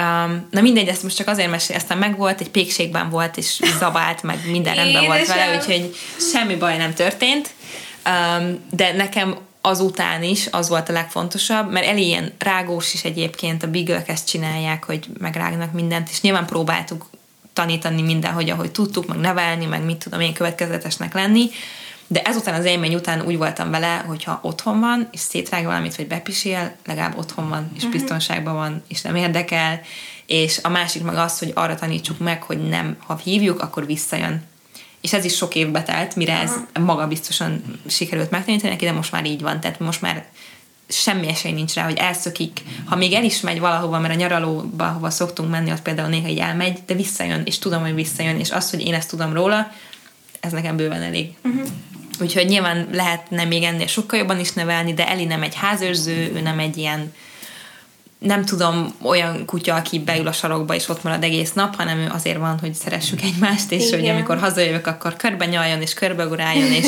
Um, 0.00 0.48
na 0.50 0.60
mindegy, 0.60 0.88
ezt 0.88 1.02
most 1.02 1.16
csak 1.16 1.28
azért 1.28 1.50
mesél, 1.50 1.76
aztán 1.76 1.98
meg 1.98 2.16
volt, 2.16 2.40
egy 2.40 2.50
pékségben 2.50 3.10
volt, 3.10 3.36
és 3.36 3.60
zabált, 3.78 4.22
meg 4.22 4.38
minden 4.50 4.74
rendben 4.74 5.04
volt 5.04 5.26
vele, 5.26 5.56
úgyhogy 5.56 5.96
semmi 6.32 6.54
baj 6.54 6.76
nem 6.76 6.94
történt. 6.94 7.50
Um, 8.06 8.58
de 8.70 8.92
nekem 8.92 9.36
azután 9.60 10.22
is 10.22 10.48
az 10.50 10.68
volt 10.68 10.88
a 10.88 10.92
legfontosabb, 10.92 11.72
mert 11.72 11.86
elég 11.86 12.06
ilyen 12.06 12.32
rágós 12.38 12.94
is 12.94 13.04
egyébként, 13.04 13.62
a 13.62 13.70
bigölök 13.70 14.08
ezt 14.08 14.28
csinálják, 14.28 14.84
hogy 14.84 15.06
megrágnak 15.18 15.72
mindent, 15.72 16.08
és 16.10 16.20
nyilván 16.20 16.46
próbáltuk 16.46 17.06
tanítani 17.52 18.02
mindenhogy, 18.02 18.50
ahogy 18.50 18.70
tudtuk, 18.70 19.06
meg 19.06 19.18
nevelni, 19.18 19.64
meg 19.64 19.84
mit 19.84 19.96
tudom 19.96 20.20
én 20.20 20.32
következetesnek 20.32 21.14
lenni, 21.14 21.50
de 22.06 22.22
ezután 22.22 22.54
az 22.54 22.64
élmény 22.64 22.94
után 22.94 23.22
úgy 23.22 23.36
voltam 23.36 23.70
vele, 23.70 24.04
hogyha 24.06 24.38
otthon 24.42 24.80
van, 24.80 25.08
és 25.12 25.20
szétrág 25.20 25.64
valamit, 25.64 25.96
vagy 25.96 26.06
bepisél, 26.06 26.74
legalább 26.86 27.18
otthon 27.18 27.48
van, 27.48 27.70
és 27.74 27.82
uh-huh. 27.82 28.00
biztonságban 28.00 28.54
van, 28.54 28.82
és 28.88 29.02
nem 29.02 29.16
érdekel, 29.16 29.80
és 30.26 30.58
a 30.62 30.68
másik 30.68 31.02
meg 31.02 31.16
az, 31.16 31.38
hogy 31.38 31.52
arra 31.54 31.74
tanítsuk 31.74 32.18
meg, 32.18 32.42
hogy 32.42 32.68
nem, 32.68 32.96
ha 33.06 33.16
hívjuk, 33.16 33.60
akkor 33.62 33.86
visszajön. 33.86 34.42
És 35.00 35.12
ez 35.12 35.24
is 35.24 35.36
sok 35.36 35.54
évbe 35.54 35.82
telt, 35.82 36.16
mire 36.16 36.40
ez 36.40 36.52
maga 36.80 37.08
biztosan 37.08 37.62
sikerült 37.86 38.30
megtanítani 38.30 38.72
neki, 38.72 38.84
de 38.84 38.92
most 38.92 39.12
már 39.12 39.24
így 39.24 39.40
van. 39.40 39.60
Tehát 39.60 39.78
most 39.78 40.00
már 40.00 40.24
semmi 40.88 41.28
esély 41.28 41.52
nincs 41.52 41.74
rá, 41.74 41.84
hogy 41.84 41.96
elszökik. 41.96 42.62
Ha 42.84 42.96
még 42.96 43.12
el 43.12 43.24
is 43.24 43.40
megy 43.40 43.60
valahova, 43.60 43.98
mert 43.98 44.14
a 44.14 44.16
nyaralóba, 44.16 44.84
hova 44.84 45.10
szoktunk 45.10 45.50
menni, 45.50 45.70
ott 45.70 45.82
például 45.82 46.08
néha 46.08 46.28
így 46.28 46.38
elmegy, 46.38 46.78
de 46.86 46.94
visszajön, 46.94 47.42
és 47.44 47.58
tudom, 47.58 47.80
hogy 47.80 47.94
visszajön, 47.94 48.38
és 48.38 48.50
az, 48.50 48.70
hogy 48.70 48.80
én 48.80 48.94
ezt 48.94 49.08
tudom 49.08 49.32
róla, 49.32 49.72
ez 50.40 50.52
nekem 50.52 50.76
bőven 50.76 51.02
elég. 51.02 51.34
Uh-huh. 51.44 51.66
Úgyhogy 52.22 52.46
nyilván 52.46 52.88
lehetne 52.92 53.44
még 53.44 53.62
ennél 53.62 53.86
sokkal 53.86 54.18
jobban 54.18 54.40
is 54.40 54.52
nevelni, 54.52 54.94
de 54.94 55.08
Eli 55.08 55.24
nem 55.24 55.42
egy 55.42 55.54
házőrző, 55.54 56.32
ő 56.34 56.40
nem 56.40 56.58
egy 56.58 56.76
ilyen 56.76 57.12
nem 58.18 58.44
tudom, 58.44 58.94
olyan 59.02 59.44
kutya, 59.44 59.74
aki 59.74 59.98
beül 59.98 60.26
a 60.26 60.32
sarokba 60.32 60.74
és 60.74 60.88
ott 60.88 61.02
marad 61.02 61.22
egész 61.22 61.52
nap, 61.52 61.76
hanem 61.76 61.98
ő 61.98 62.08
azért 62.12 62.38
van, 62.38 62.58
hogy 62.58 62.74
szeressük 62.74 63.22
egymást, 63.22 63.72
és 63.72 63.86
Igen. 63.86 64.00
hogy 64.00 64.08
amikor 64.08 64.38
hazajövök, 64.38 64.86
akkor 64.86 65.16
körbe 65.16 65.46
nyaljon 65.46 65.80
és 65.80 65.94
körbeguráljon, 65.94 66.72
és 66.72 66.86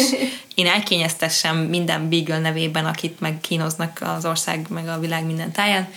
én 0.54 0.66
elkényeztessem 0.66 1.56
minden 1.56 2.08
Beagle 2.08 2.38
nevében, 2.38 2.84
akit 2.84 3.20
meg 3.20 3.40
kínoznak 3.40 4.00
az 4.16 4.24
ország, 4.24 4.66
meg 4.68 4.88
a 4.88 4.98
világ 4.98 5.26
minden 5.26 5.52
táján. 5.52 5.88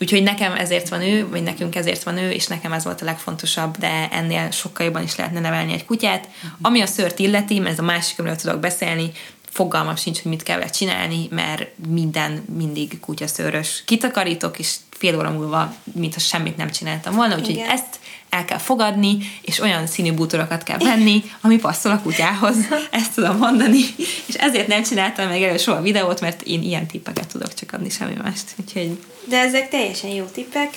Úgyhogy 0.00 0.22
nekem 0.22 0.52
ezért 0.52 0.88
van 0.88 1.02
ő, 1.02 1.28
vagy 1.28 1.42
nekünk 1.42 1.74
ezért 1.74 2.02
van 2.02 2.18
ő, 2.18 2.30
és 2.30 2.46
nekem 2.46 2.72
ez 2.72 2.84
volt 2.84 3.02
a 3.02 3.04
legfontosabb, 3.04 3.76
de 3.76 4.08
ennél 4.10 4.50
sokkal 4.50 4.86
jobban 4.86 5.02
is 5.02 5.16
lehetne 5.16 5.40
nevelni 5.40 5.72
egy 5.72 5.84
kutyát. 5.84 6.26
Uh-huh. 6.26 6.50
Ami 6.62 6.80
a 6.80 6.86
szört 6.86 7.18
illeti, 7.18 7.58
mert 7.58 7.72
ez 7.72 7.78
a 7.78 7.82
másik, 7.82 8.18
amiről 8.18 8.36
tudok 8.36 8.60
beszélni, 8.60 9.12
fogalmam 9.50 9.96
sincs, 9.96 10.22
hogy 10.22 10.30
mit 10.30 10.42
kell 10.42 10.58
vele 10.58 10.70
csinálni, 10.70 11.28
mert 11.30 11.66
minden 11.88 12.44
mindig 12.56 13.00
kutyaszőrös. 13.00 13.82
Kitakarítok, 13.86 14.58
és 14.58 14.74
fél 14.90 15.16
óra 15.16 15.30
múlva, 15.30 15.74
mintha 15.94 16.20
semmit 16.20 16.56
nem 16.56 16.70
csináltam 16.70 17.14
volna, 17.14 17.34
úgyhogy 17.34 17.54
Igen. 17.54 17.70
ezt 17.70 17.98
el 18.30 18.44
kell 18.44 18.58
fogadni, 18.58 19.18
és 19.42 19.60
olyan 19.60 19.86
színű 19.86 20.12
bútorokat 20.12 20.62
kell 20.62 20.78
venni, 20.78 21.22
ami 21.40 21.56
passzol 21.56 21.92
a 21.92 22.00
kutyához. 22.02 22.56
Ezt 22.90 23.14
tudom 23.14 23.36
mondani. 23.36 23.80
És 24.26 24.34
ezért 24.34 24.66
nem 24.66 24.82
csináltam 24.82 25.28
meg 25.28 25.42
elő 25.42 25.56
soha 25.56 25.82
videót, 25.82 26.20
mert 26.20 26.42
én 26.42 26.62
ilyen 26.62 26.86
tippeket 26.86 27.28
tudok 27.28 27.54
csak 27.54 27.72
adni, 27.72 27.90
semmi 27.90 28.14
mást. 28.22 28.44
Úgyhogy... 28.56 28.98
De 29.24 29.38
ezek 29.38 29.68
teljesen 29.68 30.10
jó 30.10 30.24
tippek. 30.24 30.70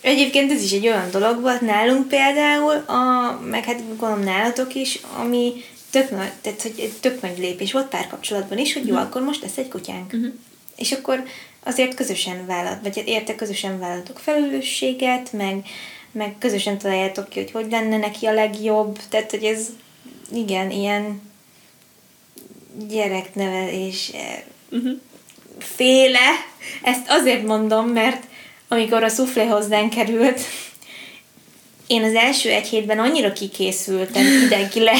Egyébként 0.00 0.52
ez 0.52 0.62
is 0.62 0.72
egy 0.72 0.86
olyan 0.86 1.10
dolog 1.10 1.40
volt 1.40 1.60
nálunk 1.60 2.08
például, 2.08 2.72
a, 2.86 3.40
meg 3.50 3.64
hát 3.64 3.96
gondolom 3.96 4.24
nálatok 4.24 4.74
is, 4.74 4.98
ami 5.18 5.52
tök 5.90 6.10
nagy, 6.10 6.32
tehát, 6.40 6.62
hogy 6.62 6.92
tök 7.00 7.22
nagy 7.22 7.38
lépés 7.38 7.72
volt 7.72 7.88
párkapcsolatban 7.88 8.58
is, 8.58 8.72
hogy 8.72 8.86
jó, 8.86 8.92
uh-huh. 8.92 9.08
akkor 9.08 9.22
most 9.22 9.42
lesz 9.42 9.56
egy 9.56 9.68
kutyánk. 9.68 10.12
Uh-huh. 10.12 10.32
És 10.76 10.92
akkor 10.92 11.22
azért 11.64 11.94
közösen 11.94 12.46
vállalt, 12.46 12.82
vagy 12.82 13.02
érte 13.06 13.34
közösen 13.34 13.78
vállalatok 13.78 14.18
felelősséget, 14.18 15.32
meg, 15.32 15.66
meg 16.12 16.34
közösen 16.38 16.78
találjátok 16.78 17.28
ki, 17.28 17.38
hogy 17.40 17.50
hogy 17.50 17.70
lenne 17.70 17.96
neki 17.96 18.26
a 18.26 18.32
legjobb. 18.32 18.98
Tehát, 19.08 19.30
hogy 19.30 19.44
ez 19.44 19.66
igen, 20.34 20.70
ilyen 20.70 21.22
gyereknevelés 22.88 24.10
uh-huh. 24.70 24.92
féle. 25.58 26.28
Ezt 26.82 27.08
azért 27.08 27.46
mondom, 27.46 27.88
mert 27.88 28.24
amikor 28.68 29.02
a 29.02 29.08
szuflé 29.08 29.46
hozzánk 29.46 29.90
került, 29.90 30.40
én 31.90 32.02
az 32.02 32.14
első 32.14 32.50
egy 32.50 32.66
hétben 32.66 32.98
annyira 32.98 33.32
kikészültem 33.32 34.24
le, 34.74 34.92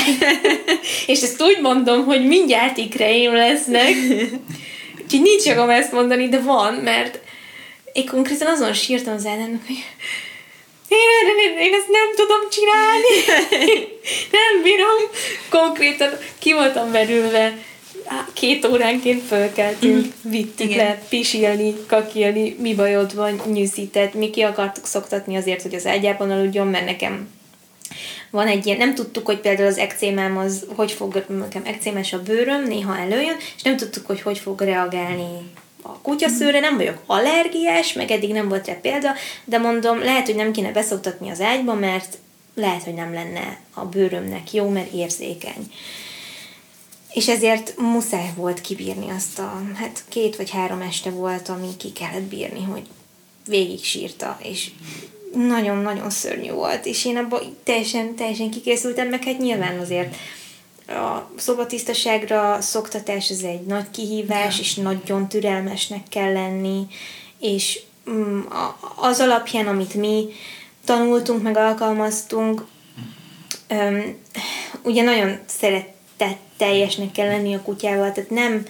és 1.07 1.23
ezt 1.23 1.43
úgy 1.43 1.61
mondom, 1.61 2.05
hogy 2.05 2.27
mindjárt 2.27 2.77
ikreim 2.77 3.33
lesznek, 3.33 3.95
úgyhogy 5.03 5.23
nincs 5.23 5.45
jogom 5.45 5.71
ezt 5.71 5.93
mondani, 5.93 6.29
de 6.29 6.41
van, 6.41 6.75
mert 6.75 7.19
én 7.93 8.07
konkrétan 8.07 8.47
azon 8.47 8.73
sírtam 8.73 9.15
az 9.15 9.25
ellennek, 9.25 9.67
hogy 9.67 9.85
én, 10.91 11.59
én, 11.59 11.74
ezt 11.74 11.88
nem 11.88 12.14
tudom 12.14 12.41
csinálni, 12.51 13.45
nem 14.38 14.62
bírom. 14.62 14.99
Konkrétan 15.51 16.11
ki 16.38 16.53
voltam 16.53 16.91
verülve, 16.91 17.59
két 18.32 18.64
óránként 18.64 19.22
fölkeltünk, 19.22 19.97
mm-hmm. 19.97 20.30
vittük 20.30 20.70
Igen. 20.70 20.86
le, 20.86 21.03
pisilni, 21.09 21.74
kakilni, 21.86 22.57
mi 22.59 22.74
bajod 22.74 23.14
van, 23.14 23.41
nyűszített, 23.53 24.14
mi 24.14 24.30
ki 24.30 24.43
akartuk 24.43 24.86
szoktatni 24.86 25.36
azért, 25.36 25.62
hogy 25.62 25.74
az 25.74 25.86
ágyában 25.86 26.30
aludjon, 26.30 26.66
mert 26.66 26.84
nekem 26.84 27.28
van 28.30 28.47
egy 28.47 28.66
ilyen, 28.66 28.78
nem 28.78 28.95
tudtuk, 28.95 29.26
hogy 29.26 29.38
például 29.38 29.68
az 29.68 29.78
ekcémám 29.78 30.38
az, 30.38 30.66
hogy 30.76 30.93
fog, 30.93 31.24
nekem 31.28 31.62
ekcémás 31.64 32.12
a 32.12 32.22
bőröm, 32.22 32.66
néha 32.66 32.99
előjön, 32.99 33.36
és 33.57 33.62
nem 33.62 33.76
tudtuk, 33.76 34.07
hogy 34.07 34.20
hogy 34.20 34.38
fog 34.38 34.61
reagálni 34.61 35.51
a 35.83 36.01
kutyaszőre, 36.01 36.61
nem 36.61 36.76
vagyok 36.76 37.03
allergiás, 37.07 37.93
meg 37.93 38.11
eddig 38.11 38.33
nem 38.33 38.49
volt 38.49 38.66
rá 38.66 38.74
példa, 38.83 39.12
de 39.45 39.59
mondom, 39.59 39.99
lehet, 39.99 40.26
hogy 40.26 40.35
nem 40.35 40.53
kéne 40.53 40.72
beszoktatni 40.72 41.31
az 41.31 41.41
ágyba, 41.41 41.74
mert 41.74 42.18
lehet, 42.55 42.83
hogy 42.83 42.95
nem 42.95 43.12
lenne 43.12 43.61
a 43.74 43.85
bőrömnek 43.85 44.53
jó, 44.53 44.68
mert 44.68 44.93
érzékeny. 44.93 45.72
És 47.12 47.28
ezért 47.28 47.74
muszáj 47.76 48.31
volt 48.37 48.61
kibírni 48.61 49.11
azt 49.11 49.39
a, 49.39 49.62
hát 49.74 50.05
két 50.09 50.37
vagy 50.37 50.51
három 50.51 50.81
este 50.81 51.11
volt, 51.11 51.49
ami 51.49 51.76
ki 51.76 51.93
kellett 51.93 52.22
bírni, 52.22 52.62
hogy 52.62 52.83
végig 53.47 53.85
sírta, 53.85 54.39
és 54.43 54.70
nagyon-nagyon 55.35 56.11
szörnyű 56.11 56.51
volt, 56.51 56.87
és 56.87 57.05
én 57.05 57.16
abban 57.16 57.57
teljesen, 57.64 58.14
teljesen 58.14 58.51
kikészültem, 58.51 59.09
meg 59.09 59.24
hát 59.24 59.39
nyilván 59.39 59.78
azért 59.78 60.16
a 60.91 61.30
szobatisztaságra 61.36 62.61
szoktatás 62.61 63.30
ez 63.30 63.43
egy 63.43 63.61
nagy 63.66 63.91
kihívás, 63.91 64.57
ja. 64.57 64.62
és 64.62 64.74
nagyon 64.74 65.28
türelmesnek 65.28 66.09
kell 66.09 66.32
lenni, 66.32 66.86
és 67.41 67.80
mm, 68.11 68.41
az 68.97 69.20
alapján, 69.20 69.66
amit 69.66 69.95
mi 69.95 70.28
tanultunk, 70.84 71.43
meg 71.43 71.57
alkalmaztunk, 71.57 72.64
ugye 74.82 75.03
nagyon 75.03 75.38
szeretett 75.47 76.38
teljesnek 76.57 77.12
kell 77.12 77.28
lenni 77.28 77.55
a 77.55 77.62
kutyával, 77.62 78.12
tehát 78.12 78.30
nem 78.30 78.64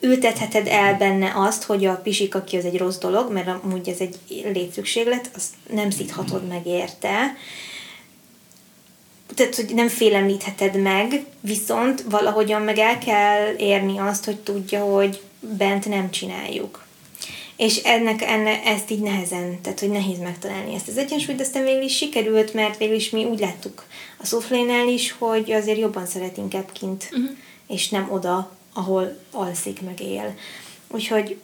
ültetheted 0.00 0.66
el 0.66 0.96
benne 0.96 1.32
azt, 1.34 1.62
hogy 1.62 1.84
a 1.84 1.96
pisik, 1.96 2.34
aki 2.34 2.56
az 2.56 2.64
egy 2.64 2.78
rossz 2.78 2.98
dolog, 2.98 3.32
mert 3.32 3.48
amúgy 3.48 3.88
ez 3.88 3.98
egy 3.98 4.18
létszükséglet, 4.52 5.30
azt 5.34 5.54
nem 5.70 5.90
szíthatod 5.90 6.48
meg 6.48 6.66
érte, 6.66 7.36
tehát, 9.34 9.54
hogy 9.54 9.74
nem 9.74 9.88
félemlítheted 9.88 10.82
meg, 10.82 11.24
viszont 11.40 12.04
valahogyan 12.10 12.62
meg 12.62 12.78
el 12.78 12.98
kell 12.98 13.54
érni 13.58 13.98
azt, 13.98 14.24
hogy 14.24 14.38
tudja, 14.38 14.84
hogy 14.84 15.20
bent 15.40 15.88
nem 15.88 16.10
csináljuk. 16.10 16.84
És 17.56 17.76
ennek, 17.76 18.22
ennek 18.22 18.66
ezt 18.66 18.90
így 18.90 19.00
nehezen, 19.00 19.60
tehát 19.60 19.80
hogy 19.80 19.90
nehéz 19.90 20.18
megtalálni 20.18 20.74
ezt 20.74 20.88
az 20.88 20.98
egyensúlyt, 20.98 21.36
de 21.36 21.42
aztán 21.42 21.64
végül 21.64 21.82
is 21.82 21.96
sikerült, 21.96 22.54
mert 22.54 22.78
végül 22.78 22.94
is 22.94 23.10
mi 23.10 23.24
úgy 23.24 23.38
láttuk 23.38 23.86
a 24.18 24.26
szuflénál 24.26 24.88
is, 24.88 25.14
hogy 25.18 25.52
azért 25.52 25.78
jobban 25.78 26.06
szeret 26.06 26.36
inkább 26.36 26.72
kint, 26.72 27.08
uh-huh. 27.12 27.36
és 27.68 27.88
nem 27.88 28.08
oda, 28.10 28.50
ahol 28.74 29.18
alszik 29.30 29.80
meg 29.82 30.00
él. 30.00 30.34
Úgyhogy 30.88 31.36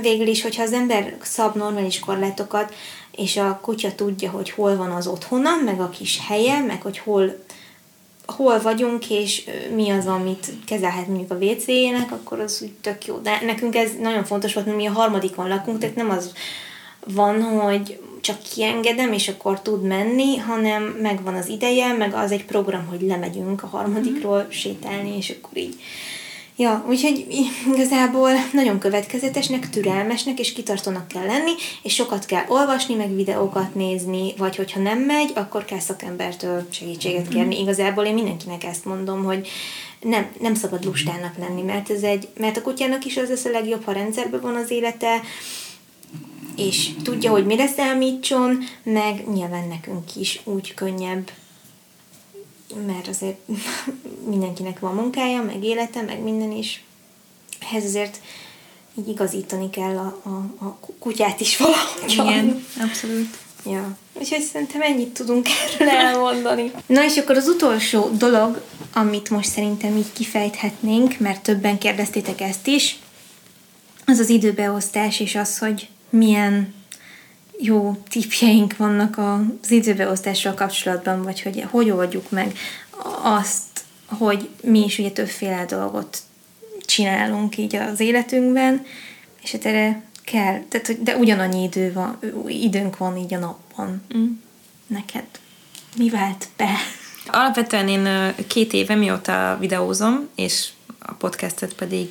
végül 0.00 0.26
is, 0.26 0.42
hogyha 0.42 0.62
az 0.62 0.72
ember 0.72 1.16
szab 1.22 1.56
normális 1.56 1.98
korlátokat, 1.98 2.74
és 3.16 3.36
a 3.36 3.58
kutya 3.62 3.94
tudja, 3.94 4.30
hogy 4.30 4.50
hol 4.50 4.76
van 4.76 4.90
az 4.90 5.06
otthona, 5.06 5.50
meg 5.64 5.80
a 5.80 5.88
kis 5.88 6.20
helye, 6.28 6.60
meg 6.60 6.82
hogy 6.82 6.98
hol, 6.98 7.44
hol 8.26 8.60
vagyunk, 8.60 9.10
és 9.10 9.50
mi 9.74 9.90
az, 9.90 10.06
amit 10.06 10.52
kezelhet 10.66 11.06
mondjuk 11.06 11.30
a 11.30 11.44
WC-jének, 11.44 12.12
akkor 12.12 12.40
az 12.40 12.60
úgy 12.62 12.72
tök 12.80 13.06
jó. 13.06 13.18
De 13.18 13.40
nekünk 13.44 13.76
ez 13.76 13.90
nagyon 14.00 14.24
fontos 14.24 14.54
volt, 14.54 14.66
mert 14.66 14.78
mi 14.78 14.86
a 14.86 14.92
harmadikon 14.92 15.48
lakunk, 15.48 15.78
tehát 15.78 15.96
nem 15.96 16.10
az 16.10 16.32
van, 17.06 17.42
hogy 17.42 18.00
csak 18.20 18.42
kiengedem, 18.54 19.12
és 19.12 19.28
akkor 19.28 19.60
tud 19.60 19.82
menni, 19.82 20.36
hanem 20.36 20.82
megvan 20.82 21.34
az 21.34 21.48
ideje, 21.48 21.92
meg 21.92 22.14
az 22.14 22.30
egy 22.30 22.44
program, 22.44 22.86
hogy 22.86 23.00
lemegyünk 23.00 23.62
a 23.62 23.66
harmadikról 23.66 24.46
sétálni, 24.48 25.16
és 25.16 25.30
akkor 25.30 25.58
így 25.58 25.74
Ja, 26.58 26.84
úgyhogy 26.88 27.26
igazából 27.74 28.30
nagyon 28.52 28.78
következetesnek, 28.78 29.70
türelmesnek 29.70 30.38
és 30.38 30.52
kitartónak 30.52 31.08
kell 31.08 31.26
lenni, 31.26 31.52
és 31.82 31.94
sokat 31.94 32.24
kell 32.26 32.44
olvasni, 32.48 32.94
meg 32.94 33.14
videókat 33.14 33.74
nézni, 33.74 34.34
vagy 34.36 34.56
hogyha 34.56 34.80
nem 34.80 34.98
megy, 34.98 35.32
akkor 35.34 35.64
kell 35.64 35.78
szakembertől 35.78 36.66
segítséget 36.70 37.28
kérni. 37.28 37.54
Mhm. 37.54 37.62
Igazából 37.62 38.04
én 38.04 38.14
mindenkinek 38.14 38.64
ezt 38.64 38.84
mondom, 38.84 39.24
hogy 39.24 39.48
nem, 40.00 40.26
nem 40.40 40.54
szabad 40.54 40.84
lustának 40.84 41.36
lenni, 41.38 41.62
mert, 41.62 41.90
ez 41.90 42.02
egy, 42.02 42.28
mert 42.38 42.56
a 42.56 42.62
kutyának 42.62 43.04
is 43.04 43.16
az 43.16 43.28
lesz 43.28 43.44
a 43.44 43.50
legjobb, 43.50 43.84
ha 43.84 43.92
rendszerben 43.92 44.40
van 44.40 44.54
az 44.54 44.70
élete, 44.70 45.20
és 46.56 46.90
tudja, 47.02 47.30
hogy 47.30 47.46
mire 47.46 47.66
számítson, 47.66 48.58
meg 48.82 49.28
nyilván 49.32 49.68
nekünk 49.68 50.16
is 50.16 50.40
úgy 50.44 50.74
könnyebb 50.74 51.30
mert 52.86 53.08
azért 53.08 53.38
mindenkinek 54.32 54.78
van 54.78 54.94
munkája, 54.94 55.42
meg 55.42 55.64
élete, 55.64 56.02
meg 56.02 56.22
minden 56.22 56.52
is. 56.52 56.84
Ehhez 57.60 57.84
azért 57.84 58.20
így 58.98 59.08
igazítani 59.08 59.70
kell 59.70 59.96
a, 59.96 60.20
a, 60.22 60.64
a 60.64 60.78
kutyát 60.98 61.40
is 61.40 61.56
valahogy. 61.56 62.12
Igen, 62.12 62.64
abszolút. 62.80 63.38
Ja, 63.70 63.96
úgyhogy 64.12 64.40
szerintem 64.40 64.82
ennyit 64.82 65.08
tudunk 65.08 65.46
erről 65.78 65.88
elmondani. 66.06 66.72
Na 66.86 67.04
és 67.04 67.16
akkor 67.16 67.36
az 67.36 67.48
utolsó 67.48 68.10
dolog, 68.18 68.62
amit 68.92 69.30
most 69.30 69.50
szerintem 69.50 69.96
így 69.96 70.12
kifejthetnénk, 70.12 71.18
mert 71.18 71.42
többen 71.42 71.78
kérdeztétek 71.78 72.40
ezt 72.40 72.66
is, 72.66 72.98
az 74.06 74.18
az 74.18 74.28
időbeosztás, 74.28 75.20
és 75.20 75.34
az, 75.34 75.58
hogy 75.58 75.88
milyen 76.10 76.74
jó 77.58 77.96
tipjeink 78.08 78.76
vannak 78.76 79.18
az 79.18 79.70
időbeosztással 79.70 80.54
kapcsolatban, 80.54 81.22
vagy 81.22 81.42
hogy 81.42 81.64
hogy 81.70 81.90
oldjuk 81.90 82.30
meg 82.30 82.52
azt, 83.22 83.84
hogy 84.06 84.48
mi 84.62 84.84
is 84.84 84.98
ugye 84.98 85.10
többféle 85.10 85.64
dolgot 85.64 86.18
csinálunk 86.84 87.58
így 87.58 87.76
az 87.76 88.00
életünkben, 88.00 88.84
és 89.42 89.52
hát 89.52 89.64
erre 89.64 90.02
kell, 90.24 90.62
tehát, 90.68 90.86
hogy, 90.86 91.02
de 91.02 91.16
ugyanannyi 91.16 91.62
idő 91.62 91.92
van, 91.92 92.18
időnk 92.46 92.96
van 92.96 93.16
így 93.16 93.34
a 93.34 93.38
napban. 93.38 94.02
Mm. 94.16 94.26
Neked 94.86 95.24
mi 95.96 96.08
vált 96.08 96.48
be? 96.56 96.70
alapvetően 97.26 97.88
én 97.88 98.34
két 98.46 98.72
éve 98.72 98.94
mióta 98.94 99.56
videózom, 99.60 100.28
és 100.34 100.68
a 100.98 101.12
podcastet 101.12 101.74
pedig 101.74 102.08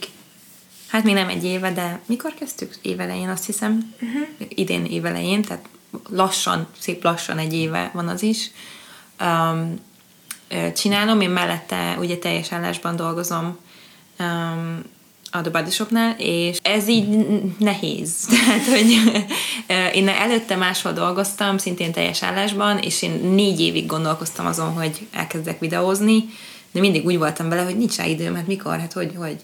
hát 0.87 1.03
még 1.03 1.13
nem 1.13 1.29
egy 1.29 1.43
éve, 1.43 1.71
de 1.71 1.99
mikor 2.05 2.33
kezdtük? 2.33 2.75
Évelején 2.81 3.29
azt 3.29 3.45
hiszem. 3.45 3.93
Uh-huh. 4.01 4.47
Idén 4.49 4.85
évelején, 4.85 5.41
tehát 5.41 5.65
lassan, 6.09 6.67
szép 6.79 7.03
lassan 7.03 7.37
egy 7.37 7.53
éve 7.53 7.91
van 7.93 8.07
az 8.07 8.23
is. 8.23 8.51
Um, 9.21 9.75
csinálom, 10.75 11.21
én 11.21 11.29
mellette 11.29 11.95
ugye 11.99 12.17
teljes 12.17 12.51
állásban 12.51 12.95
dolgozom 12.95 13.57
um, 14.19 14.83
a 15.31 15.41
The 15.41 15.49
Body 15.51 15.71
Shopnál, 15.71 16.15
és 16.17 16.57
ez 16.61 16.87
így 16.87 17.07
nehéz. 17.57 18.25
Tehát, 18.29 18.65
hogy 18.65 19.01
én 19.93 20.07
előtte 20.07 20.55
máshol 20.55 20.93
dolgoztam, 20.93 21.57
szintén 21.57 21.91
teljes 21.91 22.23
állásban, 22.23 22.77
és 22.77 23.01
én 23.01 23.11
négy 23.11 23.59
évig 23.59 23.85
gondolkoztam 23.85 24.45
azon, 24.45 24.73
hogy 24.73 25.07
elkezdek 25.11 25.59
videózni, 25.59 26.25
de 26.71 26.79
mindig 26.79 27.05
úgy 27.05 27.17
voltam 27.17 27.49
vele, 27.49 27.63
hogy 27.63 27.77
nincs 27.77 27.95
rá 27.95 28.05
időm, 28.05 28.35
hát 28.35 28.47
mikor, 28.47 28.79
hát 28.79 28.93
hogy, 28.93 29.13
hogy. 29.17 29.35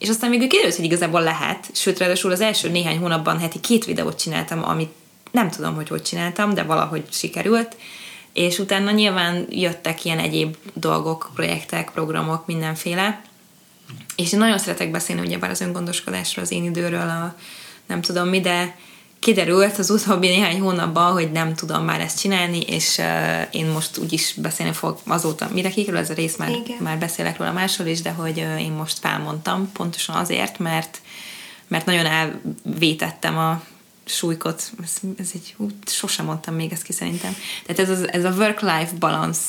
És 0.00 0.08
aztán 0.08 0.30
még 0.30 0.46
kiderült, 0.46 0.76
hogy 0.76 0.84
igazából 0.84 1.22
lehet, 1.22 1.70
sőt, 1.72 1.98
ráadásul 1.98 2.30
az 2.30 2.40
első 2.40 2.68
néhány 2.70 2.98
hónapban 2.98 3.38
heti 3.38 3.60
két 3.60 3.84
videót 3.84 4.20
csináltam, 4.20 4.64
amit 4.64 4.90
nem 5.30 5.50
tudom, 5.50 5.74
hogy 5.74 5.88
hogy 5.88 6.02
csináltam, 6.02 6.54
de 6.54 6.62
valahogy 6.62 7.04
sikerült, 7.10 7.76
és 8.32 8.58
utána 8.58 8.90
nyilván 8.90 9.46
jöttek 9.50 10.04
ilyen 10.04 10.18
egyéb 10.18 10.56
dolgok, 10.74 11.30
projektek, 11.34 11.90
programok, 11.90 12.46
mindenféle, 12.46 13.22
és 14.16 14.32
én 14.32 14.38
nagyon 14.38 14.58
szeretek 14.58 14.90
beszélni 14.90 15.26
ugyebár 15.26 15.50
az 15.50 15.60
öngondoskodásról, 15.60 16.44
az 16.44 16.50
én 16.50 16.64
időről, 16.64 17.08
a 17.08 17.34
nem 17.86 18.00
tudom 18.00 18.28
mi, 18.28 18.40
de 18.40 18.76
kiderült 19.20 19.78
az 19.78 19.90
utóbbi 19.90 20.28
néhány 20.28 20.60
hónapban, 20.60 21.12
hogy 21.12 21.32
nem 21.32 21.54
tudom 21.54 21.84
már 21.84 22.00
ezt 22.00 22.20
csinálni, 22.20 22.60
és 22.60 22.98
uh, 22.98 23.46
én 23.50 23.66
most 23.66 23.98
úgyis 23.98 24.34
beszélni 24.36 24.72
fogok 24.72 25.00
azóta, 25.06 25.48
mire 25.52 25.70
kikerül 25.70 26.00
ez 26.00 26.10
a 26.10 26.14
rész, 26.14 26.36
már, 26.36 26.50
már 26.78 26.98
beszélek 26.98 27.38
róla 27.38 27.52
máshol 27.52 27.86
is, 27.86 28.02
de 28.02 28.10
hogy 28.10 28.38
uh, 28.38 28.62
én 28.62 28.72
most 28.72 28.98
felmondtam, 28.98 29.72
pontosan 29.72 30.16
azért, 30.16 30.58
mert 30.58 31.00
mert 31.70 31.86
nagyon 31.86 32.06
elvétettem 32.06 33.38
a 33.38 33.62
súlykot, 34.04 34.70
ez, 34.82 34.96
ez 35.18 35.30
egy, 35.34 35.54
ú, 35.56 35.66
sosem 35.86 36.24
mondtam 36.24 36.54
még 36.54 36.72
ezt 36.72 36.82
ki 36.82 36.92
szerintem. 36.92 37.36
Tehát 37.66 37.90
ez, 37.90 37.98
az, 37.98 38.12
ez 38.12 38.24
a 38.24 38.30
work-life 38.30 38.92
balance, 38.98 39.40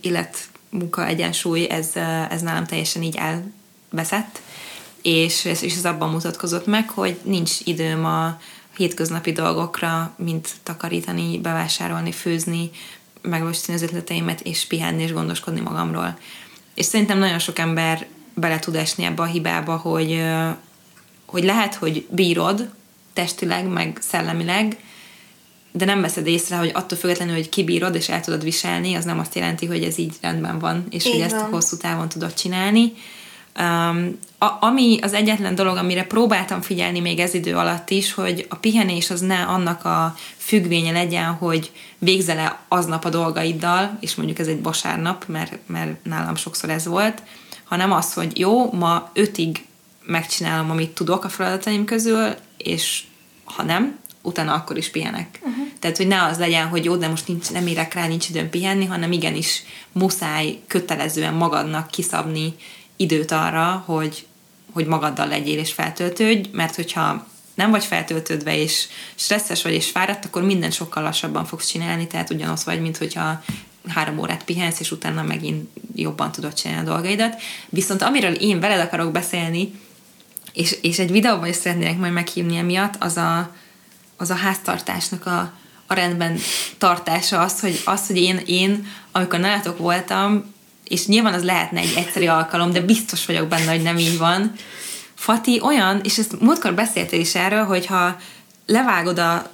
illet 0.00 0.48
munka 0.68 1.06
egyensúly, 1.06 1.66
ez, 1.70 1.90
ez 2.30 2.40
nálam 2.40 2.66
teljesen 2.66 3.02
így 3.02 3.16
elveszett, 3.16 4.40
és, 5.02 5.44
és 5.44 5.76
ez 5.76 5.84
abban 5.84 6.10
mutatkozott 6.10 6.66
meg, 6.66 6.88
hogy 6.88 7.20
nincs 7.22 7.52
időm 7.64 8.04
a 8.04 8.40
hétköznapi 8.76 9.32
dolgokra, 9.32 10.14
mint 10.16 10.48
takarítani, 10.62 11.38
bevásárolni, 11.38 12.12
főzni, 12.12 12.70
megvalósítani 13.22 13.76
az 13.76 13.82
ötleteimet, 13.82 14.40
és 14.40 14.66
pihenni 14.66 15.02
és 15.02 15.12
gondoskodni 15.12 15.60
magamról. 15.60 16.18
És 16.74 16.84
szerintem 16.84 17.18
nagyon 17.18 17.38
sok 17.38 17.58
ember 17.58 18.06
bele 18.34 18.58
tud 18.58 18.74
esni 18.74 19.04
ebbe 19.04 19.22
a 19.22 19.26
hibába, 19.26 19.76
hogy, 19.76 20.22
hogy 21.26 21.44
lehet, 21.44 21.74
hogy 21.74 22.06
bírod 22.10 22.70
testileg, 23.12 23.66
meg 23.66 23.98
szellemileg, 24.00 24.76
de 25.72 25.84
nem 25.84 26.00
veszed 26.00 26.26
észre, 26.26 26.56
hogy 26.56 26.70
attól 26.74 26.98
függetlenül, 26.98 27.34
hogy 27.34 27.48
kibírod 27.48 27.94
és 27.94 28.08
el 28.08 28.20
tudod 28.20 28.42
viselni, 28.42 28.94
az 28.94 29.04
nem 29.04 29.18
azt 29.18 29.34
jelenti, 29.34 29.66
hogy 29.66 29.82
ez 29.82 29.98
így 29.98 30.14
rendben 30.20 30.58
van, 30.58 30.86
és 30.90 31.04
így 31.04 31.12
hogy 31.12 31.30
van. 31.30 31.38
ezt 31.38 31.50
hosszú 31.50 31.76
távon 31.76 32.08
tudod 32.08 32.34
csinálni. 32.34 32.92
Um, 33.60 34.18
a, 34.38 34.56
ami 34.60 34.98
az 35.02 35.12
egyetlen 35.12 35.54
dolog, 35.54 35.76
amire 35.76 36.04
próbáltam 36.04 36.60
figyelni 36.60 37.00
még 37.00 37.18
ez 37.18 37.34
idő 37.34 37.56
alatt 37.56 37.90
is, 37.90 38.14
hogy 38.14 38.46
a 38.48 38.56
pihenés 38.56 39.10
az 39.10 39.20
ne 39.20 39.42
annak 39.42 39.84
a 39.84 40.16
függvénye 40.36 40.92
legyen, 40.92 41.32
hogy 41.32 41.72
végzele 41.98 42.58
aznap 42.68 43.04
a 43.04 43.08
dolgaiddal, 43.08 43.96
és 44.00 44.14
mondjuk 44.14 44.38
ez 44.38 44.46
egy 44.46 44.62
vasárnap, 44.62 45.24
mert, 45.28 45.58
mert 45.66 46.04
nálam 46.04 46.36
sokszor 46.36 46.70
ez 46.70 46.86
volt, 46.86 47.22
hanem 47.64 47.92
az, 47.92 48.12
hogy 48.12 48.38
jó, 48.38 48.72
ma 48.72 49.10
ötig 49.12 49.64
megcsinálom, 50.06 50.70
amit 50.70 50.90
tudok 50.90 51.24
a 51.24 51.28
feladataim 51.28 51.84
közül, 51.84 52.34
és 52.56 53.04
ha 53.44 53.62
nem, 53.62 53.98
utána 54.22 54.54
akkor 54.54 54.76
is 54.76 54.90
pihenek. 54.90 55.38
Uh-huh. 55.40 55.66
Tehát, 55.78 55.96
hogy 55.96 56.06
ne 56.06 56.22
az 56.22 56.38
legyen, 56.38 56.68
hogy 56.68 56.84
jó, 56.84 56.96
de 56.96 57.08
most 57.08 57.28
nincs, 57.28 57.50
nem 57.50 57.66
érek 57.66 57.94
rá, 57.94 58.06
nincs 58.06 58.28
időm 58.28 58.50
pihenni, 58.50 58.84
hanem 58.84 59.12
igenis 59.12 59.62
muszáj 59.92 60.58
kötelezően 60.66 61.34
magadnak 61.34 61.90
kiszabni 61.90 62.54
időt 62.96 63.30
arra, 63.30 63.82
hogy, 63.86 64.26
hogy 64.72 64.86
magaddal 64.86 65.28
legyél 65.28 65.58
és 65.58 65.72
feltöltődj, 65.72 66.48
mert 66.52 66.74
hogyha 66.74 67.26
nem 67.54 67.70
vagy 67.70 67.84
feltöltődve, 67.84 68.56
és 68.56 68.86
stresszes 69.14 69.62
vagy, 69.62 69.72
és 69.72 69.90
fáradt, 69.90 70.24
akkor 70.24 70.42
minden 70.42 70.70
sokkal 70.70 71.02
lassabban 71.02 71.44
fogsz 71.44 71.66
csinálni, 71.66 72.06
tehát 72.06 72.30
ugyanaz 72.30 72.64
vagy, 72.64 72.80
mint 72.80 72.96
hogyha 72.96 73.42
három 73.88 74.18
órát 74.18 74.44
pihensz, 74.44 74.80
és 74.80 74.90
utána 74.90 75.22
megint 75.22 75.68
jobban 75.94 76.32
tudod 76.32 76.54
csinálni 76.54 76.88
a 76.88 76.92
dolgaidat. 76.92 77.40
Viszont 77.68 78.02
amiről 78.02 78.32
én 78.32 78.60
veled 78.60 78.80
akarok 78.80 79.12
beszélni, 79.12 79.80
és, 80.52 80.76
és 80.82 80.98
egy 80.98 81.10
videóban 81.10 81.48
is 81.48 81.56
szeretnének 81.56 81.98
majd 81.98 82.12
meghívni 82.12 82.56
emiatt, 82.56 82.94
az 82.98 83.16
a, 83.16 83.54
az 84.16 84.30
a 84.30 84.34
háztartásnak 84.34 85.26
a, 85.26 85.52
a 85.86 85.94
rendben 85.94 86.38
tartása, 86.78 87.40
az, 87.40 87.60
hogy, 87.60 87.82
az, 87.84 88.06
hogy 88.06 88.16
én, 88.16 88.40
én, 88.46 88.86
amikor 89.12 89.38
nálatok 89.38 89.78
voltam, 89.78 90.54
és 90.88 91.06
nyilván 91.06 91.34
az 91.34 91.44
lehetne 91.44 91.80
egy 91.80 91.94
egyszerű 91.96 92.26
alkalom, 92.26 92.72
de 92.72 92.80
biztos 92.80 93.26
vagyok 93.26 93.48
benne, 93.48 93.70
hogy 93.70 93.82
nem 93.82 93.98
így 93.98 94.18
van. 94.18 94.52
Fati 95.14 95.60
olyan, 95.62 96.00
és 96.04 96.18
ezt 96.18 96.40
múltkor 96.40 96.74
beszéltél 96.74 97.20
is 97.20 97.34
erről, 97.34 97.64
hogyha 97.64 98.16
levágod 98.66 99.18
a 99.18 99.50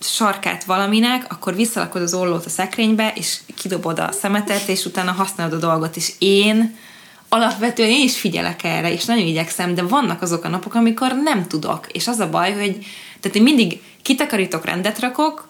sarkát 0.00 0.64
valaminek, 0.64 1.26
akkor 1.28 1.54
visszalakod 1.54 2.02
az 2.02 2.14
ollót 2.14 2.44
a 2.44 2.48
szekrénybe, 2.48 3.12
és 3.14 3.38
kidobod 3.54 3.98
a 3.98 4.12
szemetet, 4.12 4.68
és 4.68 4.84
utána 4.84 5.12
használod 5.12 5.52
a 5.52 5.66
dolgot. 5.66 5.96
És 5.96 6.12
én 6.18 6.76
alapvetően 7.28 7.90
én 7.90 8.04
is 8.04 8.18
figyelek 8.18 8.64
erre, 8.64 8.92
és 8.92 9.04
nagyon 9.04 9.26
igyekszem, 9.26 9.74
de 9.74 9.82
vannak 9.82 10.22
azok 10.22 10.44
a 10.44 10.48
napok, 10.48 10.74
amikor 10.74 11.14
nem 11.22 11.46
tudok. 11.46 11.86
És 11.92 12.06
az 12.08 12.18
a 12.18 12.30
baj, 12.30 12.52
hogy 12.52 12.78
tehát 13.20 13.36
én 13.36 13.42
mindig 13.42 13.82
kitakarítok, 14.02 14.64
rendet 14.64 14.98
rakok, 14.98 15.48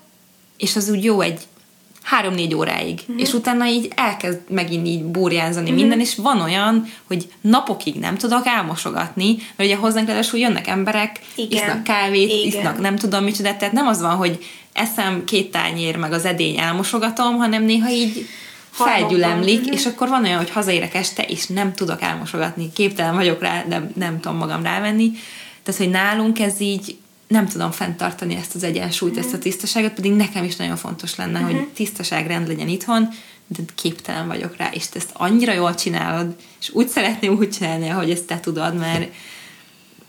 és 0.57 0.76
az 0.76 0.89
úgy 0.89 1.05
jó 1.05 1.20
egy 1.20 1.41
három-négy 2.07 2.55
óráig, 2.55 3.01
mm-hmm. 3.03 3.19
és 3.19 3.33
utána 3.33 3.67
így 3.67 3.93
elkezd 3.95 4.41
megint 4.49 4.87
így 4.87 5.05
burjánzani 5.05 5.67
mm-hmm. 5.67 5.79
minden, 5.79 6.01
és 6.01 6.15
van 6.15 6.41
olyan, 6.41 6.87
hogy 7.07 7.29
napokig 7.41 7.95
nem 7.95 8.17
tudok 8.17 8.47
elmosogatni, 8.47 9.37
mert 9.57 9.71
ugye 9.71 9.79
hozzánk 9.79 10.07
ráadásul 10.07 10.39
jönnek 10.39 10.67
emberek, 10.67 11.21
Igen. 11.35 11.63
isznak 11.63 11.83
kávét, 11.83 12.31
Igen. 12.31 12.47
isznak 12.47 12.81
nem 12.81 12.97
tudom 12.97 13.25
micsoda, 13.25 13.57
tehát 13.57 13.75
nem 13.75 13.87
az 13.87 14.01
van, 14.01 14.17
hogy 14.17 14.45
eszem 14.73 15.25
két 15.25 15.51
tányér, 15.51 15.97
meg 15.97 16.13
az 16.13 16.25
edény 16.25 16.59
elmosogatom, 16.59 17.37
hanem 17.37 17.65
néha 17.65 17.91
így 17.91 18.27
felgyülemlik, 18.71 19.61
mm-hmm. 19.61 19.73
és 19.73 19.87
akkor 19.87 20.09
van 20.09 20.25
olyan, 20.25 20.39
hogy 20.39 20.51
hazaérek 20.51 20.95
este, 20.95 21.23
és 21.23 21.47
nem 21.47 21.75
tudok 21.75 22.03
elmosogatni, 22.03 22.73
képtelen 22.73 23.15
vagyok 23.15 23.41
rá, 23.41 23.65
de 23.69 23.91
nem 23.95 24.21
tudom 24.21 24.37
magam 24.37 24.63
rávenni. 24.63 25.11
Tehát, 25.63 25.81
hogy 25.81 25.91
nálunk 25.91 26.41
ez 26.41 26.61
így 26.61 26.97
nem 27.29 27.49
tudom 27.49 27.70
fenntartani 27.70 28.35
ezt 28.35 28.55
az 28.55 28.62
egyensúlyt, 28.62 29.12
mm-hmm. 29.12 29.22
ezt 29.22 29.35
a 29.35 29.39
tisztaságot, 29.39 29.93
pedig 29.93 30.12
nekem 30.12 30.45
is 30.45 30.57
nagyon 30.57 30.77
fontos 30.77 31.16
lenne, 31.16 31.39
mm-hmm. 31.39 31.57
hogy 31.57 31.68
tisztaság 31.68 32.27
rend 32.27 32.47
legyen 32.47 32.68
itthon, 32.68 33.09
de 33.47 33.59
képtelen 33.74 34.27
vagyok 34.27 34.57
rá, 34.57 34.70
és 34.72 34.89
te 34.89 34.99
ezt 34.99 35.11
annyira 35.12 35.53
jól 35.53 35.74
csinálod, 35.74 36.37
és 36.61 36.70
úgy 36.72 36.89
szeretném 36.89 37.37
úgy 37.37 37.51
csinálni, 37.51 37.89
hogy 37.89 38.11
ezt 38.11 38.24
te 38.24 38.41
tudod, 38.41 38.79
mert, 38.79 39.14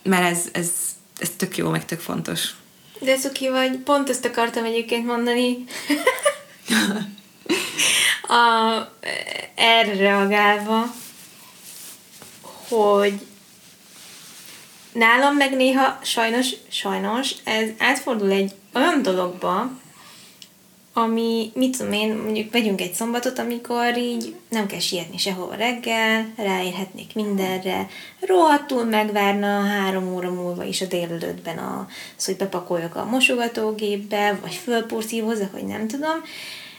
mert 0.03 0.31
ez, 0.31 0.49
ez, 0.51 0.71
ez 1.17 1.29
tök 1.37 1.57
jó, 1.57 1.69
meg 1.69 1.85
tök 1.85 1.99
fontos. 1.99 2.49
De 2.99 3.17
Szuki 3.17 3.49
vagy, 3.49 3.77
pont 3.77 4.09
ezt 4.09 4.25
akartam 4.25 4.63
egyébként 4.63 5.05
mondani. 5.05 5.57
a, 8.27 8.81
erre 9.55 9.93
reagálva, 9.95 10.93
hogy 12.67 13.13
nálam 14.97 15.35
meg 15.35 15.55
néha 15.55 15.99
sajnos, 16.03 16.49
sajnos 16.69 17.31
ez 17.43 17.69
átfordul 17.77 18.31
egy 18.31 18.51
olyan 18.73 19.01
dologba, 19.01 19.69
ami, 20.93 21.51
mit 21.53 21.77
tudom 21.77 21.93
én, 21.93 22.15
mondjuk 22.15 22.51
vegyünk 22.51 22.81
egy 22.81 22.93
szombatot, 22.93 23.39
amikor 23.39 23.97
így 23.97 24.35
nem 24.49 24.65
kell 24.65 24.79
sietni 24.79 25.17
sehova 25.17 25.55
reggel, 25.55 26.33
ráérhetnék 26.37 27.15
mindenre, 27.15 27.89
rohadtul 28.19 28.83
megvárna 28.83 29.61
három 29.61 30.13
óra 30.13 30.31
múlva 30.31 30.63
is 30.63 30.81
a 30.81 30.85
délelőttben 30.85 31.57
az, 31.57 32.25
hogy 32.25 32.35
bepakoljak 32.35 32.95
a 32.95 33.05
mosogatógépbe, 33.05 34.39
vagy 34.41 34.53
fölporszívozzak, 34.53 35.51
vagy 35.51 35.65
nem 35.65 35.87
tudom, 35.87 36.23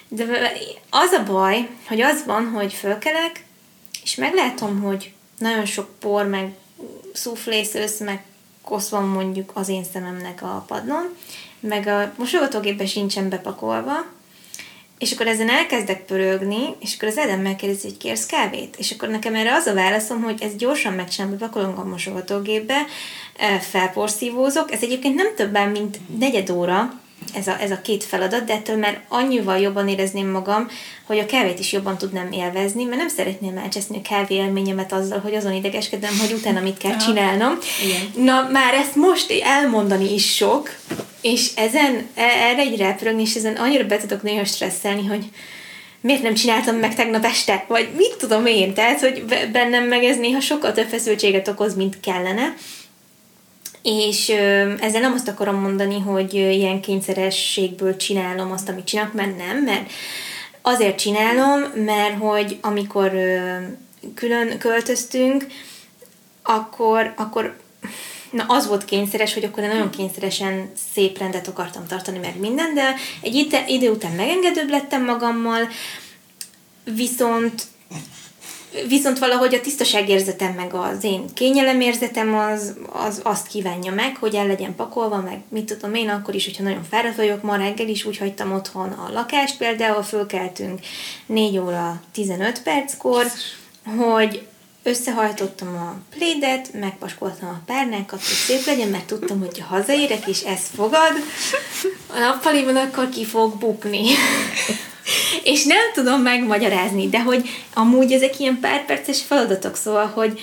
de 0.08 0.52
az 0.90 1.12
a 1.12 1.22
baj, 1.32 1.68
hogy 1.88 2.00
az 2.00 2.24
van, 2.26 2.48
hogy 2.48 2.72
fölkelek, 2.72 3.44
és 4.02 4.14
meglátom, 4.14 4.80
hogy 4.80 5.12
nagyon 5.38 5.64
sok 5.64 5.88
por, 5.98 6.26
meg 6.26 6.52
szuflészősz, 7.18 8.00
meg 8.00 8.22
kosz 8.62 8.88
van 8.88 9.04
mondjuk 9.04 9.50
az 9.54 9.68
én 9.68 9.84
szememnek 9.92 10.42
a 10.42 10.64
padlón, 10.66 11.16
meg 11.60 11.86
a 11.86 12.12
mosogatógépbe 12.16 12.86
sincsen 12.86 13.28
bepakolva, 13.28 14.04
és 14.98 15.12
akkor 15.12 15.26
ezen 15.26 15.50
elkezdek 15.50 16.04
pörögni, 16.04 16.76
és 16.78 16.94
akkor 16.94 17.08
az 17.08 17.18
Edem 17.18 17.40
megkérdezi, 17.40 17.88
hogy 17.88 17.96
kérsz 17.96 18.26
kávét? 18.26 18.76
És 18.78 18.90
akkor 18.90 19.08
nekem 19.08 19.34
erre 19.34 19.54
az 19.54 19.66
a 19.66 19.74
válaszom, 19.74 20.22
hogy 20.22 20.42
ez 20.42 20.56
gyorsan 20.56 20.92
megcsinálom, 20.92 21.38
bepakolom 21.38 21.78
a 21.78 21.84
mosogatógépbe, 21.84 22.86
felporszívózok, 23.60 24.72
ez 24.72 24.82
egyébként 24.82 25.14
nem 25.14 25.34
többen, 25.34 25.68
mint 25.68 25.98
negyed 26.18 26.50
óra, 26.50 27.00
ez 27.34 27.46
a, 27.46 27.60
ez 27.60 27.70
a 27.70 27.80
két 27.80 28.04
feladat, 28.04 28.44
de 28.44 28.52
ettől 28.52 28.76
már 28.76 29.00
annyival 29.08 29.58
jobban 29.58 29.88
érezném 29.88 30.28
magam, 30.28 30.68
hogy 31.06 31.18
a 31.18 31.26
kávét 31.26 31.58
is 31.58 31.72
jobban 31.72 31.98
tudnám 31.98 32.32
élvezni, 32.32 32.84
mert 32.84 32.98
nem 32.98 33.08
szeretném 33.08 33.56
elcseszni 33.56 33.96
a 33.96 34.08
kávé 34.08 34.34
élményemet 34.34 34.92
azzal, 34.92 35.18
hogy 35.18 35.34
azon 35.34 35.52
idegeskedem, 35.52 36.18
hogy 36.18 36.32
utána 36.32 36.60
mit 36.60 36.78
kell 36.78 36.96
csinálnom. 36.96 37.58
Igen. 37.84 38.24
Na, 38.24 38.48
már 38.52 38.74
ezt 38.74 38.96
most 38.96 39.32
elmondani 39.42 40.14
is 40.14 40.34
sok, 40.34 40.70
és 41.20 41.50
ezen, 41.54 42.08
e, 42.14 42.22
erre 42.22 42.60
egy 42.60 42.76
repülni, 42.76 43.22
és 43.22 43.34
ezen 43.34 43.54
annyira 43.54 43.86
be 43.86 43.96
tudok 43.96 44.22
néha 44.22 44.44
stresszelni, 44.44 45.06
hogy 45.06 45.24
miért 46.00 46.22
nem 46.22 46.34
csináltam 46.34 46.76
meg 46.76 46.94
tegnap 46.94 47.24
este, 47.24 47.64
vagy 47.68 47.88
mit 47.96 48.16
tudom 48.18 48.46
én, 48.46 48.74
tehát, 48.74 49.00
hogy 49.00 49.24
bennem 49.52 49.84
meg 49.84 50.04
ez 50.04 50.16
néha 50.16 50.40
sokkal 50.40 50.72
több 50.72 50.88
feszültséget 50.88 51.48
okoz, 51.48 51.74
mint 51.74 52.00
kellene, 52.00 52.54
és 53.82 54.28
ezzel 54.80 55.00
nem 55.00 55.12
azt 55.12 55.28
akarom 55.28 55.60
mondani, 55.60 56.00
hogy 56.00 56.34
ilyen 56.34 56.80
kényszerességből 56.80 57.96
csinálom 57.96 58.52
azt, 58.52 58.68
amit 58.68 58.84
csinálok, 58.84 59.12
mert 59.12 59.36
nem, 59.36 59.62
mert 59.62 59.90
azért 60.62 60.98
csinálom, 60.98 61.60
mert 61.84 62.18
hogy 62.18 62.58
amikor 62.60 63.12
külön 64.14 64.58
költöztünk, 64.58 65.46
akkor, 66.42 67.12
akkor 67.16 67.56
na 68.30 68.44
az 68.48 68.66
volt 68.66 68.84
kényszeres, 68.84 69.34
hogy 69.34 69.44
akkor 69.44 69.62
én 69.62 69.68
nagyon 69.68 69.90
kényszeresen 69.90 70.70
szép 70.94 71.18
rendet 71.18 71.48
akartam 71.48 71.86
tartani 71.86 72.18
meg 72.18 72.38
minden, 72.38 72.74
de 72.74 72.94
egy 73.20 73.64
idő 73.66 73.90
után 73.90 74.12
megengedőbb 74.12 74.70
lettem 74.70 75.04
magammal, 75.04 75.68
viszont 76.84 77.62
Viszont 78.88 79.18
valahogy 79.18 79.54
a 79.54 79.60
tisztaságérzetem 79.60 80.52
meg 80.52 80.74
az 80.74 81.04
én 81.04 81.24
kényelemérzetem 81.34 82.34
az, 82.34 82.74
az 82.92 83.20
azt 83.22 83.46
kívánja 83.46 83.92
meg, 83.92 84.16
hogy 84.16 84.34
el 84.34 84.46
legyen 84.46 84.74
pakolva, 84.74 85.16
meg 85.16 85.40
mit 85.48 85.64
tudom 85.64 85.94
én, 85.94 86.08
akkor 86.08 86.34
is, 86.34 86.44
hogyha 86.44 86.62
nagyon 86.62 86.84
fáradt 86.90 87.16
vagyok, 87.16 87.42
ma 87.42 87.56
reggel 87.56 87.88
is 87.88 88.04
úgy 88.04 88.18
hagytam 88.18 88.52
otthon 88.52 88.88
a 88.88 89.12
lakást, 89.12 89.58
például 89.58 90.02
fölkeltünk 90.02 90.80
4 91.26 91.58
óra 91.58 92.02
15 92.12 92.62
perckor, 92.62 93.26
hogy 93.96 94.46
összehajtottam 94.82 95.68
a 95.68 96.00
plédet, 96.16 96.72
megpaskoltam 96.72 97.48
a 97.48 97.62
párnákat, 97.66 98.18
hogy 98.18 98.36
szép 98.46 98.66
legyen, 98.66 98.88
mert 98.88 99.06
tudtam, 99.06 99.38
hogy 99.38 99.58
ha 99.58 99.76
hazaérek 99.76 100.26
és 100.26 100.40
ez 100.40 100.60
fogad, 100.74 101.12
a 102.06 102.18
nappaliban 102.18 102.76
akkor 102.76 103.08
ki 103.08 103.24
fog 103.24 103.56
bukni 103.56 104.04
és 105.52 105.64
nem 105.64 105.92
tudom 105.94 106.22
megmagyarázni, 106.22 107.08
de 107.08 107.22
hogy 107.22 107.48
amúgy 107.74 108.12
ezek 108.12 108.40
ilyen 108.40 108.58
pár 108.60 108.84
perces 108.84 109.22
feladatok, 109.22 109.76
szóval, 109.76 110.06
hogy, 110.06 110.40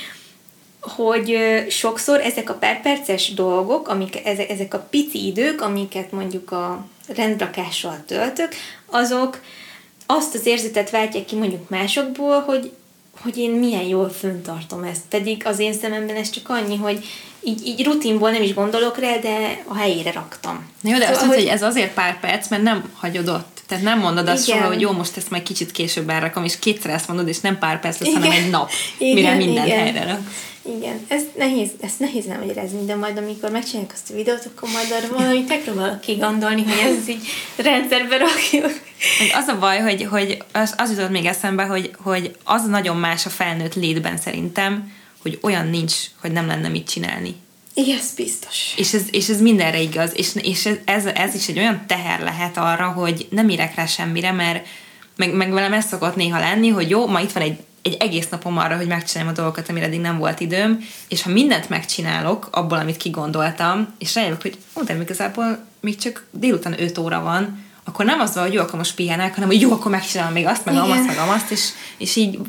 hogy 0.80 1.38
sokszor 1.70 2.20
ezek 2.20 2.50
a 2.50 2.54
pár 2.54 2.82
perces 2.82 3.34
dolgok, 3.34 3.88
amik, 3.88 4.26
ezek, 4.26 4.50
ezek 4.50 4.74
a 4.74 4.88
pici 4.90 5.26
idők, 5.26 5.62
amiket 5.62 6.12
mondjuk 6.12 6.52
a 6.52 6.86
rendrakással 7.08 8.04
töltök, 8.08 8.54
azok 8.86 9.40
azt 10.06 10.36
az 10.36 10.46
érzetet 10.46 10.90
váltják 10.90 11.26
ki 11.26 11.36
mondjuk 11.36 11.70
másokból, 11.70 12.40
hogy, 12.40 12.72
hogy 13.22 13.38
én 13.38 13.52
milyen 13.52 13.84
jól 13.84 14.10
föntartom 14.10 14.84
ezt. 14.84 15.02
Pedig 15.10 15.46
az 15.46 15.60
én 15.60 15.74
szememben 15.74 16.16
ez 16.16 16.30
csak 16.30 16.50
annyi, 16.50 16.78
hogy 16.78 17.06
így, 17.44 17.68
így 17.68 17.86
rutinból 17.86 18.32
nem 18.32 18.42
is 18.42 18.54
gondolok 18.54 19.00
rá, 19.00 19.18
de 19.18 19.64
a 19.68 19.76
helyére 19.76 20.12
raktam. 20.12 20.70
Jó, 20.82 20.92
de 20.92 21.00
szóval, 21.00 21.12
azt 21.12 21.22
mondod, 21.22 21.40
hogy 21.40 21.48
ez 21.48 21.62
azért 21.62 21.94
pár 21.94 22.20
perc, 22.20 22.50
mert 22.50 22.64
nem 22.64 22.92
hagyod 22.96 23.28
ott. 23.28 23.55
Tehát 23.68 23.84
nem 23.84 24.00
mondod 24.00 24.28
azt 24.28 24.48
igen. 24.48 24.58
soha, 24.58 24.70
hogy 24.72 24.82
jó, 24.82 24.92
most 24.92 25.18
ezt 25.18 25.30
majd 25.30 25.44
kicsit 25.44 25.72
később 25.72 26.10
elrakom, 26.10 26.44
és 26.44 26.60
kétszer 26.60 26.92
ezt 26.92 27.08
mondod, 27.08 27.28
és 27.28 27.40
nem 27.40 27.58
pár 27.58 27.80
perc 27.80 28.00
lesz, 28.00 28.10
igen. 28.10 28.22
hanem 28.22 28.44
egy 28.44 28.50
nap, 28.50 28.70
igen, 28.98 29.14
mire 29.14 29.36
minden 29.36 29.66
igen. 29.66 29.80
helyre 29.80 30.06
rak. 30.06 30.20
Igen, 30.78 31.06
ez 31.08 31.22
nehéz, 31.38 31.70
ezt 31.82 32.00
nehéz 32.00 32.26
nem 32.26 32.40
magyarázni, 32.40 32.86
de 32.86 32.96
majd 32.96 33.18
amikor 33.18 33.52
megcsináljuk 33.52 33.92
azt 33.94 34.10
a 34.10 34.14
videót, 34.14 34.50
akkor 34.56 34.70
majd 34.70 34.92
arra 34.92 35.18
valamit 35.18 35.48
megpróbálok 35.48 36.02
kigondolni, 36.02 36.64
hogy 36.64 36.94
ez 36.94 37.08
így 37.08 37.28
rendszerbe 37.56 38.18
rakjuk. 38.18 38.82
Az 39.34 39.48
a 39.48 39.60
baj, 39.60 39.80
hogy, 39.80 40.04
hogy 40.04 40.44
az, 40.52 40.74
az 40.78 40.90
jutott 40.90 41.10
még 41.10 41.26
eszembe, 41.26 41.64
hogy, 41.64 41.92
hogy 41.98 42.36
az 42.44 42.66
nagyon 42.68 42.98
más 42.98 43.26
a 43.26 43.30
felnőtt 43.30 43.76
létben 43.76 44.18
szerintem, 44.18 44.92
hogy 45.22 45.40
olyan 45.42 45.68
nincs, 45.68 45.94
hogy 46.22 46.32
nem 46.32 46.48
lenne 46.48 46.68
mit 46.68 46.90
csinálni. 46.90 47.36
Igen, 47.78 47.98
ez 47.98 48.14
biztos. 48.16 48.74
És 48.76 48.94
ez, 48.94 49.04
és 49.12 49.30
ez 49.30 49.42
mindenre 49.42 49.82
igaz, 49.82 50.12
és, 50.14 50.36
és 50.36 50.70
ez, 50.86 51.06
ez 51.06 51.36
is 51.36 51.48
egy 51.48 51.58
olyan 51.58 51.84
teher 51.88 52.20
lehet 52.20 52.58
arra, 52.58 52.88
hogy 52.88 53.28
nem 53.30 53.50
írek 53.50 53.76
rá 53.76 53.86
semmire, 53.86 54.32
mert 54.32 54.68
meg, 55.16 55.34
meg 55.34 55.52
velem 55.52 55.74
ez 55.74 55.86
szokott 55.86 56.16
néha 56.16 56.40
lenni, 56.40 56.70
hogy 56.70 56.90
jó, 56.90 57.08
ma 57.08 57.22
itt 57.22 57.32
van 57.32 57.44
egy, 57.44 57.58
egy 57.82 57.98
egész 58.00 58.30
napom 58.30 58.58
arra, 58.58 58.78
hogy 58.78 58.88
megcsináljam 58.88 59.34
a 59.34 59.38
dolgokat, 59.38 59.70
amire 59.70 59.86
eddig 59.86 60.00
nem 60.00 60.18
volt 60.18 60.40
időm, 60.40 60.86
és 61.08 61.22
ha 61.22 61.30
mindent 61.30 61.70
megcsinálok, 61.70 62.48
abból, 62.52 62.78
amit 62.78 62.98
kigondoltam, 62.98 63.94
és 63.98 64.16
rájövök, 64.16 64.42
hogy 64.42 64.58
ó, 64.80 64.82
de 64.84 65.02
igazából 65.02 65.66
még 65.80 65.98
csak 65.98 66.26
délután 66.32 66.82
5 66.82 66.98
óra 66.98 67.22
van, 67.22 67.64
akkor 67.84 68.06
nem 68.06 68.20
az 68.20 68.34
van, 68.34 68.44
hogy 68.44 68.54
jó, 68.54 68.62
akkor 68.62 68.78
most 68.78 68.96
pihenek, 68.96 69.34
hanem 69.34 69.50
hogy 69.50 69.62
jó, 69.62 69.72
akkor 69.72 69.92
megcsinálom 69.92 70.34
még 70.34 70.46
azt, 70.46 70.66
meg 70.66 70.74
Igen. 70.74 70.86
amazt, 70.86 71.08
meg 71.08 71.18
amazt, 71.18 71.52
és, 71.52 71.70
és 71.98 72.16
így 72.16 72.40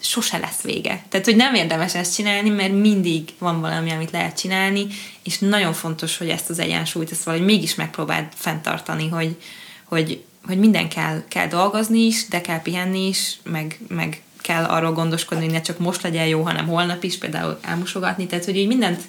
sose 0.00 0.38
lesz 0.38 0.60
vége. 0.60 1.04
Tehát, 1.08 1.26
hogy 1.26 1.36
nem 1.36 1.54
érdemes 1.54 1.94
ezt 1.94 2.14
csinálni, 2.14 2.48
mert 2.48 2.72
mindig 2.72 3.28
van 3.38 3.60
valami, 3.60 3.90
amit 3.90 4.10
lehet 4.10 4.38
csinálni, 4.38 4.86
és 5.22 5.38
nagyon 5.38 5.72
fontos, 5.72 6.16
hogy 6.16 6.28
ezt 6.28 6.50
az 6.50 6.58
egyensúlyt, 6.58 7.10
ezt 7.10 7.22
valahogy 7.22 7.46
mégis 7.46 7.74
megpróbáld 7.74 8.26
fenntartani, 8.34 9.08
hogy, 9.08 9.36
hogy, 9.84 10.24
hogy 10.46 10.58
minden 10.58 10.88
kell, 10.88 11.22
kell 11.28 11.46
dolgozni 11.46 11.98
is, 11.98 12.28
de 12.28 12.40
kell 12.40 12.62
pihenni 12.62 13.06
is, 13.06 13.38
meg, 13.42 13.78
meg 13.88 14.22
kell 14.40 14.64
arról 14.64 14.92
gondoskodni, 14.92 15.44
hogy 15.44 15.52
ne 15.52 15.60
csak 15.60 15.78
most 15.78 16.02
legyen 16.02 16.26
jó, 16.26 16.42
hanem 16.42 16.66
holnap 16.66 17.04
is, 17.04 17.18
például 17.18 17.58
elmosogatni, 17.62 18.26
tehát 18.26 18.44
hogy 18.44 18.56
így 18.56 18.66
mindent, 18.66 19.02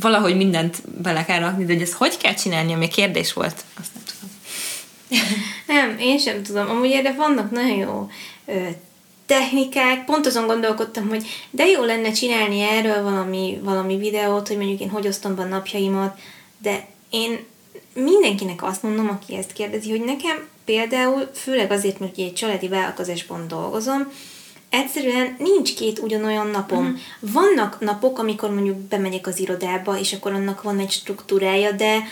valahogy 0.00 0.36
mindent 0.36 0.82
bele 1.02 1.24
kell 1.24 1.38
rakni, 1.38 1.64
de 1.64 1.72
hogy 1.72 1.82
ezt 1.82 1.92
hogy 1.92 2.16
kell 2.16 2.34
csinálni, 2.34 2.72
ami 2.72 2.88
kérdés 2.88 3.32
volt, 3.32 3.64
azt 3.80 3.90
nem 3.94 4.02
tudom. 4.04 4.30
nem, 5.76 5.98
én 5.98 6.18
sem 6.18 6.42
tudom. 6.42 6.70
Amúgy 6.70 6.90
erre 6.92 7.12
vannak 7.12 7.50
nagyon 7.50 7.76
jó 7.76 8.08
technikák, 9.26 10.04
pont 10.04 10.26
azon 10.26 10.46
gondolkodtam, 10.46 11.08
hogy 11.08 11.26
de 11.50 11.66
jó 11.66 11.84
lenne 11.84 12.12
csinálni 12.12 12.60
erről 12.60 13.02
valami, 13.02 13.60
valami 13.62 13.96
videót, 13.96 14.48
hogy 14.48 14.56
mondjuk 14.56 14.80
én 14.80 14.90
hogy 14.90 15.06
osztom 15.06 15.34
be 15.34 15.42
a 15.42 15.46
napjaimat, 15.46 16.18
de 16.58 16.86
én 17.10 17.44
mindenkinek 17.94 18.62
azt 18.62 18.82
mondom, 18.82 19.08
aki 19.08 19.36
ezt 19.36 19.52
kérdezi, 19.52 19.90
hogy 19.90 20.04
nekem 20.04 20.48
például, 20.64 21.30
főleg 21.34 21.70
azért, 21.70 21.98
mert 21.98 22.18
egy 22.18 22.34
családi 22.34 22.68
vállalkozásban 22.68 23.48
dolgozom, 23.48 24.12
egyszerűen 24.68 25.36
nincs 25.38 25.74
két 25.74 25.98
ugyanolyan 25.98 26.46
napom. 26.46 26.84
Uh-huh. 26.84 26.98
Vannak 27.20 27.80
napok, 27.80 28.18
amikor 28.18 28.50
mondjuk 28.50 28.76
bemegyek 28.76 29.26
az 29.26 29.40
irodába, 29.40 29.98
és 29.98 30.12
akkor 30.12 30.32
annak 30.32 30.62
van 30.62 30.78
egy 30.78 30.90
struktúrája, 30.90 31.72
de 31.72 32.02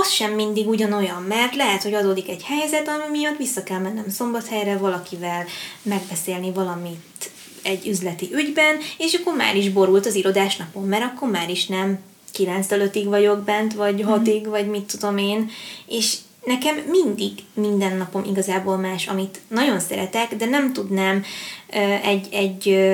az 0.00 0.10
sem 0.10 0.32
mindig 0.32 0.68
ugyanolyan, 0.68 1.22
mert 1.22 1.54
lehet, 1.54 1.82
hogy 1.82 1.94
adódik 1.94 2.28
egy 2.28 2.42
helyzet, 2.42 2.88
ami 2.88 3.18
miatt 3.18 3.36
vissza 3.36 3.62
kell 3.62 3.78
mennem 3.78 4.08
szombathelyre 4.08 4.76
valakivel 4.76 5.44
megbeszélni 5.82 6.52
valamit 6.52 7.30
egy 7.62 7.88
üzleti 7.88 8.28
ügyben, 8.32 8.76
és 8.98 9.14
akkor 9.14 9.34
már 9.34 9.56
is 9.56 9.70
borult 9.70 10.06
az 10.06 10.14
irodás 10.14 10.56
napom, 10.56 10.84
mert 10.84 11.04
akkor 11.04 11.30
már 11.30 11.50
is 11.50 11.66
nem 11.66 11.98
9-től 12.38 12.90
5-ig 12.92 13.04
vagyok 13.04 13.38
bent, 13.44 13.74
vagy 13.74 14.04
6-ig, 14.06 14.40
mhm. 14.40 14.50
vagy 14.50 14.68
mit 14.68 14.84
tudom 14.84 15.18
én, 15.18 15.50
és 15.86 16.16
nekem 16.44 16.76
mindig 16.76 17.32
minden 17.54 17.96
napom 17.96 18.24
igazából 18.24 18.76
más, 18.76 19.06
amit 19.06 19.40
nagyon 19.48 19.80
szeretek, 19.80 20.36
de 20.36 20.46
nem 20.46 20.72
tudnám 20.72 21.24
egy, 22.02 22.28
egy 22.30 22.88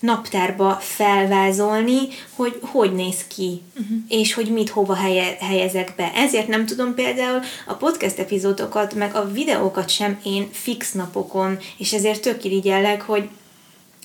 naptárba 0.00 0.78
felvázolni, 0.80 1.98
hogy 2.34 2.58
hogy 2.60 2.92
néz 2.92 3.26
ki, 3.26 3.62
uh-huh. 3.80 3.98
és 4.08 4.34
hogy 4.34 4.50
mit 4.50 4.68
hova 4.68 4.94
helye, 4.94 5.36
helyezek 5.40 5.92
be. 5.96 6.12
Ezért 6.14 6.48
nem 6.48 6.66
tudom 6.66 6.94
például 6.94 7.40
a 7.66 7.74
podcast 7.74 8.18
epizódokat, 8.18 8.94
meg 8.94 9.14
a 9.14 9.30
videókat 9.30 9.88
sem 9.88 10.20
én 10.24 10.48
fix 10.52 10.92
napokon, 10.92 11.58
és 11.78 11.92
ezért 11.92 12.22
tök 12.22 12.44
irigyellek, 12.44 13.02
hogy 13.02 13.28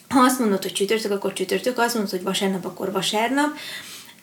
ha 0.10 0.20
azt 0.20 0.40
mondod, 0.40 0.62
hogy 0.62 0.74
csütörtök, 0.74 1.12
akkor 1.12 1.34
csütörtök, 1.34 1.76
ha 1.76 1.84
azt 1.84 1.94
mondod, 1.94 2.12
hogy 2.12 2.24
vasárnap, 2.24 2.66
akkor 2.66 2.92
vasárnap. 2.92 3.50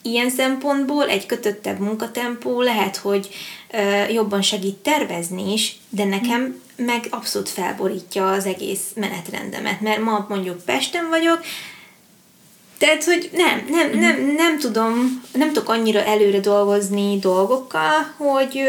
Ilyen 0.03 0.31
szempontból 0.31 1.09
egy 1.09 1.27
kötöttebb 1.27 1.79
munkatempó 1.79 2.61
lehet, 2.61 2.97
hogy 2.97 3.29
ö, 3.73 4.13
jobban 4.13 4.43
segít 4.43 4.77
tervezni 4.77 5.53
is, 5.53 5.79
de 5.89 6.05
nekem 6.05 6.61
meg 6.87 7.07
abszolút 7.11 7.49
felborítja 7.49 8.31
az 8.31 8.47
egész 8.47 8.83
menetrendemet, 8.95 9.81
mert 9.81 10.01
ma 10.01 10.27
mondjuk 10.29 10.65
Pesten 10.65 11.09
vagyok, 11.09 11.41
tehát, 12.79 13.05
hogy 13.05 13.31
nem, 13.33 13.65
nem, 13.71 13.89
mhm. 13.89 13.99
nem, 13.99 14.35
nem 14.37 14.59
tudom, 14.59 15.23
nem 15.33 15.53
tudok 15.53 15.69
annyira 15.69 16.05
előre 16.05 16.41
dolgozni 16.41 17.19
dolgokkal, 17.19 18.15
hogy, 18.17 18.63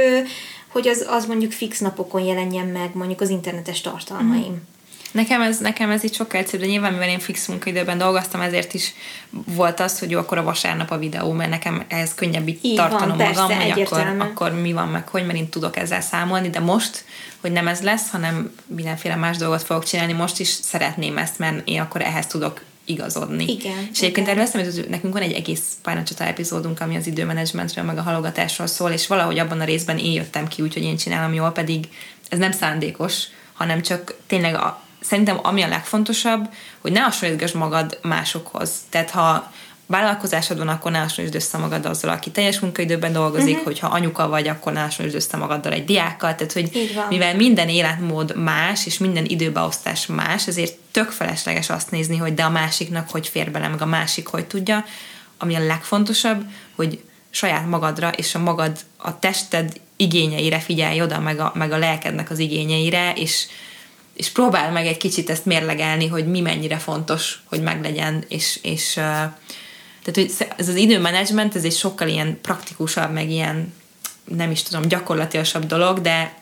hogy 0.67 0.87
az, 0.87 1.05
az 1.09 1.25
mondjuk 1.25 1.51
fix 1.51 1.79
napokon 1.79 2.21
jelenjen 2.21 2.67
meg 2.67 2.89
mondjuk 2.93 3.21
az 3.21 3.29
internetes 3.29 3.81
tartalmaim. 3.81 4.51
Mm. 4.51 4.78
Nekem 5.11 5.41
ez, 5.41 5.59
nekem 5.59 5.89
ez 5.89 6.03
így 6.03 6.13
sokkal 6.13 6.39
egyszerűbb, 6.39 6.65
de 6.65 6.71
nyilván 6.71 6.93
mivel 6.93 7.09
én 7.09 7.19
fix 7.19 7.47
munkaidőben 7.47 7.97
dolgoztam, 7.97 8.41
ezért 8.41 8.73
is 8.73 8.93
volt 9.29 9.79
az, 9.79 9.99
hogy 9.99 10.09
jó, 10.09 10.19
akkor 10.19 10.37
a 10.37 10.43
vasárnap 10.43 10.91
a 10.91 10.97
videó, 10.97 11.31
mert 11.31 11.49
nekem 11.49 11.85
ehhez 11.87 12.13
könnyebb 12.15 12.47
így, 12.47 12.59
így 12.61 12.75
tartanom 12.75 13.17
van, 13.17 13.27
magam, 13.27 13.47
persze, 13.47 13.71
hogy 13.71 13.81
akkor, 13.81 14.15
akkor 14.19 14.51
mi 14.53 14.73
van 14.73 14.87
meg, 14.87 15.07
hogy, 15.07 15.25
mert 15.25 15.37
én 15.37 15.49
tudok 15.49 15.77
ezzel 15.77 16.01
számolni, 16.01 16.49
de 16.49 16.59
most, 16.59 17.03
hogy 17.41 17.51
nem 17.51 17.67
ez 17.67 17.81
lesz, 17.81 18.09
hanem 18.09 18.55
mindenféle 18.65 19.15
más 19.15 19.37
dolgot 19.37 19.63
fogok 19.63 19.83
csinálni, 19.83 20.13
most 20.13 20.39
is 20.39 20.47
szeretném 20.47 21.17
ezt, 21.17 21.39
mert 21.39 21.67
én 21.67 21.81
akkor 21.81 22.01
ehhez 22.01 22.25
tudok 22.25 22.61
igazodni. 22.85 23.51
Igen, 23.51 23.87
És 23.91 23.99
egyébként 23.99 24.27
erről 24.27 24.41
eszembe 24.41 24.71
hogy 24.71 24.85
nekünk 24.89 25.13
van 25.13 25.21
egy 25.21 25.31
egész 25.31 25.61
párnacsata 25.81 26.23
epizódunk, 26.23 26.81
ami 26.81 26.95
az 26.95 27.07
időmenedzsmentről, 27.07 27.83
meg 27.83 27.97
a 27.97 28.01
halogatásról 28.01 28.67
szól, 28.67 28.91
és 28.91 29.07
valahogy 29.07 29.39
abban 29.39 29.59
a 29.59 29.63
részben 29.63 29.97
én 29.97 30.11
jöttem 30.11 30.47
ki, 30.47 30.61
úgyhogy 30.61 30.83
én 30.83 30.97
csinálom 30.97 31.33
jól, 31.33 31.51
pedig 31.51 31.87
ez 32.29 32.39
nem 32.39 32.51
szándékos, 32.51 33.23
hanem 33.53 33.81
csak 33.81 34.15
tényleg 34.27 34.55
a, 34.55 34.81
szerintem 34.99 35.39
ami 35.41 35.61
a 35.61 35.67
legfontosabb, 35.67 36.49
hogy 36.79 36.91
ne 36.91 36.99
hasonlítgass 36.99 37.51
magad 37.51 37.99
másokhoz. 38.01 38.71
Tehát 38.89 39.09
ha 39.09 39.51
vállalkozásod 39.89 40.57
van, 40.57 40.67
akkor 40.67 40.91
ne 40.91 40.99
hasonlítsd 40.99 41.35
össze 41.35 41.57
magad 41.57 41.85
azzal, 41.85 42.11
aki 42.11 42.31
teljes 42.31 42.59
munkaidőben 42.59 43.13
dolgozik, 43.13 43.49
uh-huh. 43.49 43.65
hogyha 43.65 43.87
anyuka 43.87 44.27
vagy, 44.27 44.47
akkor 44.47 44.73
ne 44.73 44.81
hasonlítsd 44.81 45.17
össze 45.17 45.37
magaddal 45.37 45.71
egy 45.71 45.85
diákkal, 45.85 46.35
tehát 46.35 46.53
hogy 46.53 46.91
mivel 47.09 47.35
minden 47.35 47.69
életmód 47.69 48.35
más, 48.35 48.85
és 48.85 48.97
minden 48.97 49.25
időbeosztás 49.25 50.05
más, 50.05 50.47
ezért 50.47 50.77
tök 50.91 51.09
felesleges 51.11 51.69
azt 51.69 51.91
nézni, 51.91 52.17
hogy 52.17 52.33
de 52.33 52.43
a 52.43 52.49
másiknak 52.49 53.09
hogy 53.09 53.27
fér 53.27 53.51
bele, 53.51 53.67
meg 53.67 53.81
a 53.81 53.85
másik 53.85 54.27
hogy 54.27 54.45
tudja, 54.45 54.85
ami 55.37 55.55
a 55.55 55.65
legfontosabb, 55.65 56.43
hogy 56.75 57.03
saját 57.29 57.67
magadra 57.67 58.09
és 58.09 58.35
a 58.35 58.39
magad, 58.39 58.77
a 58.97 59.19
tested 59.19 59.79
igényeire 59.95 60.59
figyelj 60.59 61.01
oda, 61.01 61.19
meg 61.19 61.39
a, 61.39 61.51
meg 61.55 61.71
a 61.71 61.77
lelkednek 61.77 62.29
az 62.29 62.39
igényeire, 62.39 63.13
és, 63.13 63.47
és 64.19 64.29
próbál 64.29 64.71
meg 64.71 64.85
egy 64.85 64.97
kicsit 64.97 65.29
ezt 65.29 65.45
mérlegelni, 65.45 66.07
hogy 66.07 66.27
mi 66.27 66.41
mennyire 66.41 66.77
fontos, 66.77 67.41
hogy 67.45 67.61
meglegyen, 67.61 68.23
és, 68.27 68.59
és 68.61 68.93
tehát 68.93 70.13
hogy 70.13 70.31
ez 70.57 70.67
az 70.67 70.75
időmenedzsment, 70.75 71.55
ez 71.55 71.63
egy 71.63 71.75
sokkal 71.75 72.07
ilyen 72.07 72.39
praktikusabb, 72.41 73.11
meg 73.11 73.29
ilyen 73.29 73.73
nem 74.23 74.51
is 74.51 74.63
tudom, 74.63 74.81
gyakorlatilasabb 74.87 75.65
dolog, 75.65 76.01
de 76.01 76.33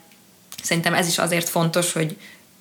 szerintem 0.63 0.93
ez 0.93 1.07
is 1.07 1.17
azért 1.17 1.49
fontos, 1.49 1.93
hogy 1.93 2.17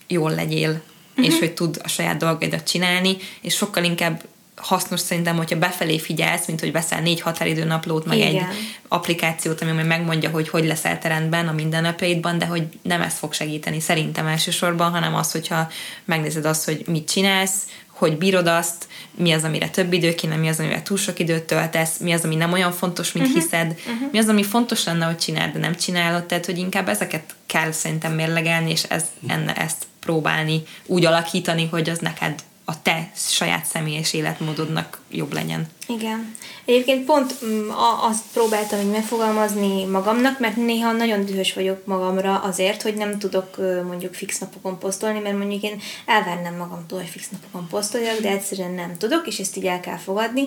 jól 0.07 0.31
legyél, 0.31 0.71
uh-huh. 0.71 1.27
és 1.27 1.39
hogy 1.39 1.53
tud 1.53 1.81
a 1.83 1.89
saját 1.89 2.17
dolgaidat 2.17 2.69
csinálni, 2.69 3.17
és 3.41 3.55
sokkal 3.55 3.85
inkább 3.85 4.25
hasznos 4.57 5.01
szerintem, 5.01 5.37
hogyha 5.37 5.59
befelé 5.59 5.99
figyelsz, 5.99 6.47
mint 6.47 6.61
hogy 6.61 6.73
veszel 6.73 7.01
négy 7.01 7.21
határidő 7.21 7.65
naplót, 7.65 8.07
meg 8.07 8.19
Igen. 8.19 8.29
egy 8.29 8.43
applikációt, 8.89 9.61
ami 9.61 9.83
megmondja, 9.83 10.31
hogy 10.31 10.49
hogy 10.49 10.65
leszel 10.65 10.99
terendben 10.99 11.49
a 11.49 11.53
mindennapjaidban, 11.53 12.39
de 12.39 12.47
hogy 12.47 12.63
nem 12.83 13.03
ez 13.03 13.15
fog 13.15 13.33
segíteni 13.33 13.81
szerintem 13.81 14.27
elsősorban, 14.27 14.91
hanem 14.91 15.15
az, 15.15 15.33
hogyha 15.33 15.69
megnézed 16.05 16.45
azt, 16.45 16.65
hogy 16.65 16.85
mit 16.87 17.11
csinálsz, 17.11 17.63
hogy 17.97 18.19
bírod 18.19 18.47
azt, 18.47 18.87
mi 19.11 19.33
az, 19.33 19.45
amire 19.45 19.69
több 19.69 19.93
idő 19.93 20.15
kéne, 20.15 20.37
mi 20.37 20.49
az, 20.49 20.59
amire 20.59 20.83
túl 20.83 20.97
sok 20.97 21.19
időt 21.19 21.43
töltesz, 21.43 21.99
mi 21.99 22.13
az, 22.13 22.25
ami 22.25 22.35
nem 22.35 22.53
olyan 22.53 22.73
fontos, 22.73 23.13
mint 23.13 23.27
uh-huh. 23.27 23.43
hiszed, 23.43 23.67
uh-huh. 23.67 24.11
mi 24.13 24.19
az, 24.19 24.29
ami 24.29 24.43
fontos 24.43 24.85
lenne, 24.85 25.05
hogy 25.05 25.19
csináld, 25.19 25.53
de 25.53 25.59
nem 25.59 25.75
csinálod, 25.75 26.25
tehát 26.25 26.47
hogy 26.47 26.59
inkább 26.59 26.89
ezeket 26.89 27.35
kell 27.47 27.73
szerintem 27.73 28.13
mérlegelni, 28.13 28.71
és 28.71 28.83
ez, 28.83 29.05
enne, 29.29 29.55
ezt 29.55 29.87
próbálni 30.01 30.63
úgy 30.87 31.05
alakítani, 31.05 31.69
hogy 31.71 31.91
az 31.91 31.99
neked 31.99 32.43
a 32.69 32.83
te 32.83 33.11
saját 33.15 33.65
személyes 33.65 34.13
életmódodnak 34.13 35.01
jobb 35.11 35.33
legyen. 35.33 35.67
Igen. 35.89 36.35
Egyébként 36.65 37.05
pont 37.05 37.35
mm, 37.45 37.71
azt 38.01 38.25
próbáltam 38.33 38.81
így 38.81 38.91
megfogalmazni 38.91 39.85
magamnak, 39.85 40.39
mert 40.39 40.57
néha 40.57 40.93
nagyon 40.93 41.25
dühös 41.25 41.53
vagyok 41.53 41.87
magamra 41.87 42.39
azért, 42.39 42.83
hogy 42.83 42.95
nem 42.95 43.19
tudok 43.19 43.57
mondjuk 43.87 44.15
fix 44.15 44.39
napokon 44.39 44.79
posztolni, 44.79 45.19
mert 45.19 45.39
mondjuk 45.39 45.63
én 45.63 45.81
elvárnám 46.07 46.57
magamtól, 46.57 46.99
hogy 46.99 47.09
fix 47.09 47.29
napokon 47.29 47.69
posztoljak, 47.69 48.21
de 48.21 48.29
egyszerűen 48.29 48.73
nem 48.73 48.97
tudok, 48.99 49.27
és 49.27 49.39
ezt 49.39 49.57
így 49.57 49.67
el 49.67 49.81
kell 49.81 49.99
fogadni. 49.99 50.45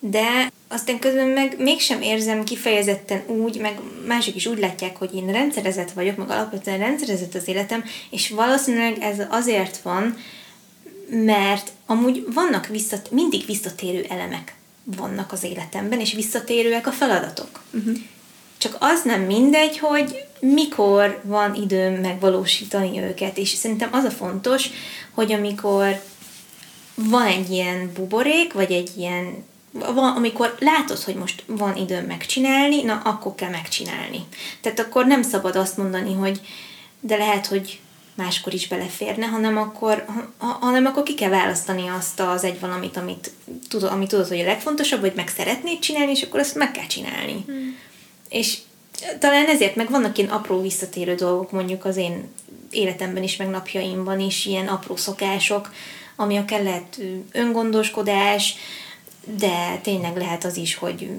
De 0.00 0.52
aztán 0.68 0.98
közben 0.98 1.28
meg 1.28 1.54
mégsem 1.58 2.02
érzem 2.02 2.44
kifejezetten 2.44 3.22
úgy, 3.26 3.60
meg 3.60 3.78
mások 4.06 4.34
is 4.34 4.46
úgy 4.46 4.58
látják, 4.58 4.96
hogy 4.96 5.14
én 5.14 5.32
rendszerezett 5.32 5.92
vagyok, 5.92 6.16
meg 6.16 6.30
alapvetően 6.30 6.78
rendszerezett 6.78 7.34
az 7.34 7.48
életem, 7.48 7.84
és 8.10 8.30
valószínűleg 8.30 8.98
ez 9.00 9.16
azért 9.30 9.82
van, 9.82 10.16
mert 11.08 11.70
amúgy 11.86 12.24
vannak 12.34 12.66
visszat, 12.66 13.10
mindig 13.10 13.46
visszatérő 13.46 14.06
elemek 14.08 14.54
vannak 14.84 15.32
az 15.32 15.44
életemben, 15.44 16.00
és 16.00 16.12
visszatérőek 16.12 16.86
a 16.86 16.92
feladatok. 16.92 17.62
Uh-huh. 17.72 17.96
Csak 18.58 18.76
az 18.80 19.02
nem 19.02 19.20
mindegy, 19.20 19.78
hogy 19.78 20.24
mikor 20.40 21.20
van 21.24 21.54
időm 21.54 21.94
megvalósítani 21.94 23.00
őket, 23.00 23.38
és 23.38 23.48
szerintem 23.48 23.88
az 23.92 24.04
a 24.04 24.10
fontos, 24.10 24.68
hogy 25.10 25.32
amikor 25.32 26.02
van 26.94 27.26
egy 27.26 27.50
ilyen 27.50 27.92
buborék, 27.94 28.52
vagy 28.52 28.72
egy 28.72 28.90
ilyen 28.96 29.44
van, 29.70 30.16
amikor 30.16 30.56
látod, 30.58 31.02
hogy 31.02 31.14
most 31.14 31.42
van 31.46 31.76
időm 31.76 32.04
megcsinálni, 32.04 32.82
na 32.82 33.00
akkor 33.04 33.34
kell 33.34 33.50
megcsinálni. 33.50 34.26
Tehát 34.60 34.78
akkor 34.78 35.06
nem 35.06 35.22
szabad 35.22 35.56
azt 35.56 35.76
mondani, 35.76 36.12
hogy 36.12 36.40
de 37.00 37.16
lehet, 37.16 37.46
hogy 37.46 37.80
máskor 38.14 38.54
is 38.54 38.68
beleférne, 38.68 39.26
hanem 39.26 39.56
akkor, 39.56 40.04
ha, 40.36 40.46
hanem 40.46 40.86
akkor 40.86 41.02
ki 41.02 41.14
kell 41.14 41.30
választani 41.30 41.88
azt 41.88 42.20
az 42.20 42.44
egy 42.44 42.60
valamit, 42.60 42.96
amit 42.96 43.30
tudod, 43.68 43.90
amit 43.90 44.08
tudod, 44.08 44.28
hogy 44.28 44.40
a 44.40 44.44
legfontosabb, 44.44 45.00
hogy 45.00 45.12
meg 45.16 45.28
szeretnéd 45.28 45.78
csinálni, 45.78 46.10
és 46.10 46.22
akkor 46.22 46.40
azt 46.40 46.54
meg 46.54 46.70
kell 46.70 46.86
csinálni. 46.86 47.42
Hmm. 47.46 47.76
És 48.28 48.58
talán 49.18 49.46
ezért 49.46 49.76
meg 49.76 49.90
vannak 49.90 50.18
ilyen 50.18 50.30
apró 50.30 50.60
visszatérő 50.60 51.14
dolgok 51.14 51.50
mondjuk 51.50 51.84
az 51.84 51.96
én 51.96 52.28
életemben 52.70 53.22
is, 53.22 53.36
meg 53.36 53.48
napjaimban 53.48 54.20
is, 54.20 54.46
ilyen 54.46 54.66
apró 54.66 54.96
szokások, 54.96 55.72
ami 56.16 56.36
akár 56.36 56.62
lehet 56.62 57.00
öngondoskodás, 57.32 58.54
de 59.38 59.78
tényleg 59.82 60.16
lehet 60.16 60.44
az 60.44 60.56
is, 60.56 60.74
hogy 60.74 61.10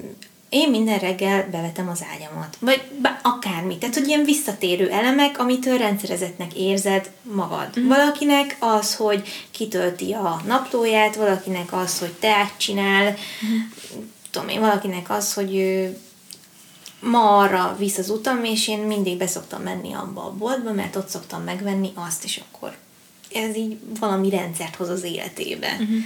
én 0.48 0.70
minden 0.70 0.98
reggel 0.98 1.48
bevetem 1.50 1.88
az 1.88 2.04
ágyamat. 2.14 2.56
Vagy 2.60 2.82
akármi. 3.22 3.78
Tehát, 3.78 3.94
hogy 3.94 4.08
ilyen 4.08 4.24
visszatérő 4.24 4.90
elemek, 4.90 5.38
amitől 5.38 5.78
rendszerezetnek 5.78 6.54
érzed 6.54 7.10
magad. 7.22 7.78
Mm. 7.80 7.88
Valakinek 7.88 8.56
az, 8.58 8.94
hogy 8.94 9.46
kitölti 9.50 10.12
a 10.12 10.40
naplóját, 10.46 11.16
valakinek 11.16 11.72
az, 11.72 11.98
hogy 11.98 12.12
teát 12.12 12.52
csinál, 12.56 13.10
mm. 13.10 13.58
tudom 14.30 14.48
én, 14.48 14.60
valakinek 14.60 15.10
az, 15.10 15.34
hogy 15.34 15.56
ő 15.56 15.98
ma 17.00 17.38
arra 17.38 17.76
visz 17.78 17.98
az 17.98 18.10
utam, 18.10 18.44
és 18.44 18.68
én 18.68 18.78
mindig 18.78 19.18
beszoktam 19.18 19.62
menni 19.62 19.92
abba 19.92 20.24
a 20.24 20.32
boltba, 20.32 20.72
mert 20.72 20.96
ott 20.96 21.08
szoktam 21.08 21.42
megvenni 21.42 21.92
azt, 21.94 22.24
és 22.24 22.40
akkor 22.50 22.76
ez 23.34 23.56
így 23.56 23.78
valami 24.00 24.30
rendszert 24.30 24.76
hoz 24.76 24.88
az 24.88 25.02
életébe. 25.02 25.76
Mm-hmm. 25.82 25.98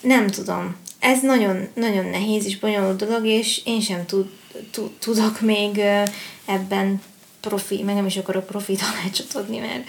Nem 0.00 0.26
tudom 0.26 0.76
ez 1.00 1.22
nagyon, 1.22 1.68
nagyon 1.74 2.04
nehéz 2.04 2.44
és 2.44 2.58
bonyolult 2.58 3.06
dolog, 3.06 3.26
és 3.26 3.60
én 3.64 3.80
sem 3.80 4.06
tud, 4.06 4.30
tud, 4.70 4.90
tudok 4.90 5.40
még 5.40 5.80
ebben 6.44 7.02
profi, 7.40 7.82
meg 7.82 7.94
nem 7.94 8.06
is 8.06 8.16
akarok 8.16 8.46
profi 8.46 8.76
tanácsot 8.76 9.34
adni, 9.34 9.58
mert 9.58 9.84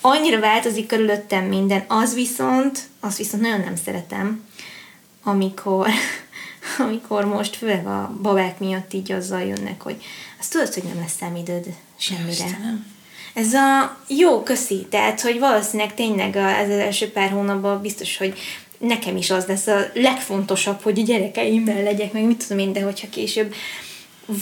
annyira 0.00 0.40
változik 0.40 0.86
körülöttem 0.86 1.44
minden. 1.44 1.84
Az 1.88 2.14
viszont, 2.14 2.88
azt 3.00 3.18
viszont 3.18 3.42
nagyon 3.42 3.60
nem 3.60 3.76
szeretem, 3.76 4.44
amikor, 5.22 5.88
amikor 6.88 7.24
most 7.24 7.56
főleg 7.56 7.86
a 7.86 8.16
babák 8.22 8.58
miatt 8.58 8.92
így 8.92 9.12
azzal 9.12 9.42
jönnek, 9.42 9.82
hogy 9.82 10.04
azt 10.38 10.52
tudod, 10.52 10.74
hogy 10.74 10.82
nem 10.82 11.00
lesz 11.00 11.16
számidőd 11.16 11.66
semmire. 11.96 12.30
Istenem. 12.30 12.86
Ez 13.34 13.54
a 13.54 13.98
jó, 14.08 14.42
köszi. 14.42 14.86
Tehát, 14.90 15.20
hogy 15.20 15.38
valószínűleg 15.38 15.94
tényleg 15.94 16.36
az 16.36 16.70
első 16.70 17.10
pár 17.10 17.30
hónapban 17.30 17.80
biztos, 17.80 18.16
hogy 18.16 18.38
nekem 18.80 19.16
is 19.16 19.30
az 19.30 19.46
lesz 19.46 19.66
a 19.66 19.90
legfontosabb, 19.94 20.82
hogy 20.82 20.98
a 20.98 21.02
gyerekeimmel 21.02 21.82
legyek, 21.82 22.12
meg 22.12 22.24
mit 22.24 22.46
tudom 22.46 22.66
én, 22.66 22.72
de 22.72 22.82
hogyha 22.82 23.08
később 23.08 23.54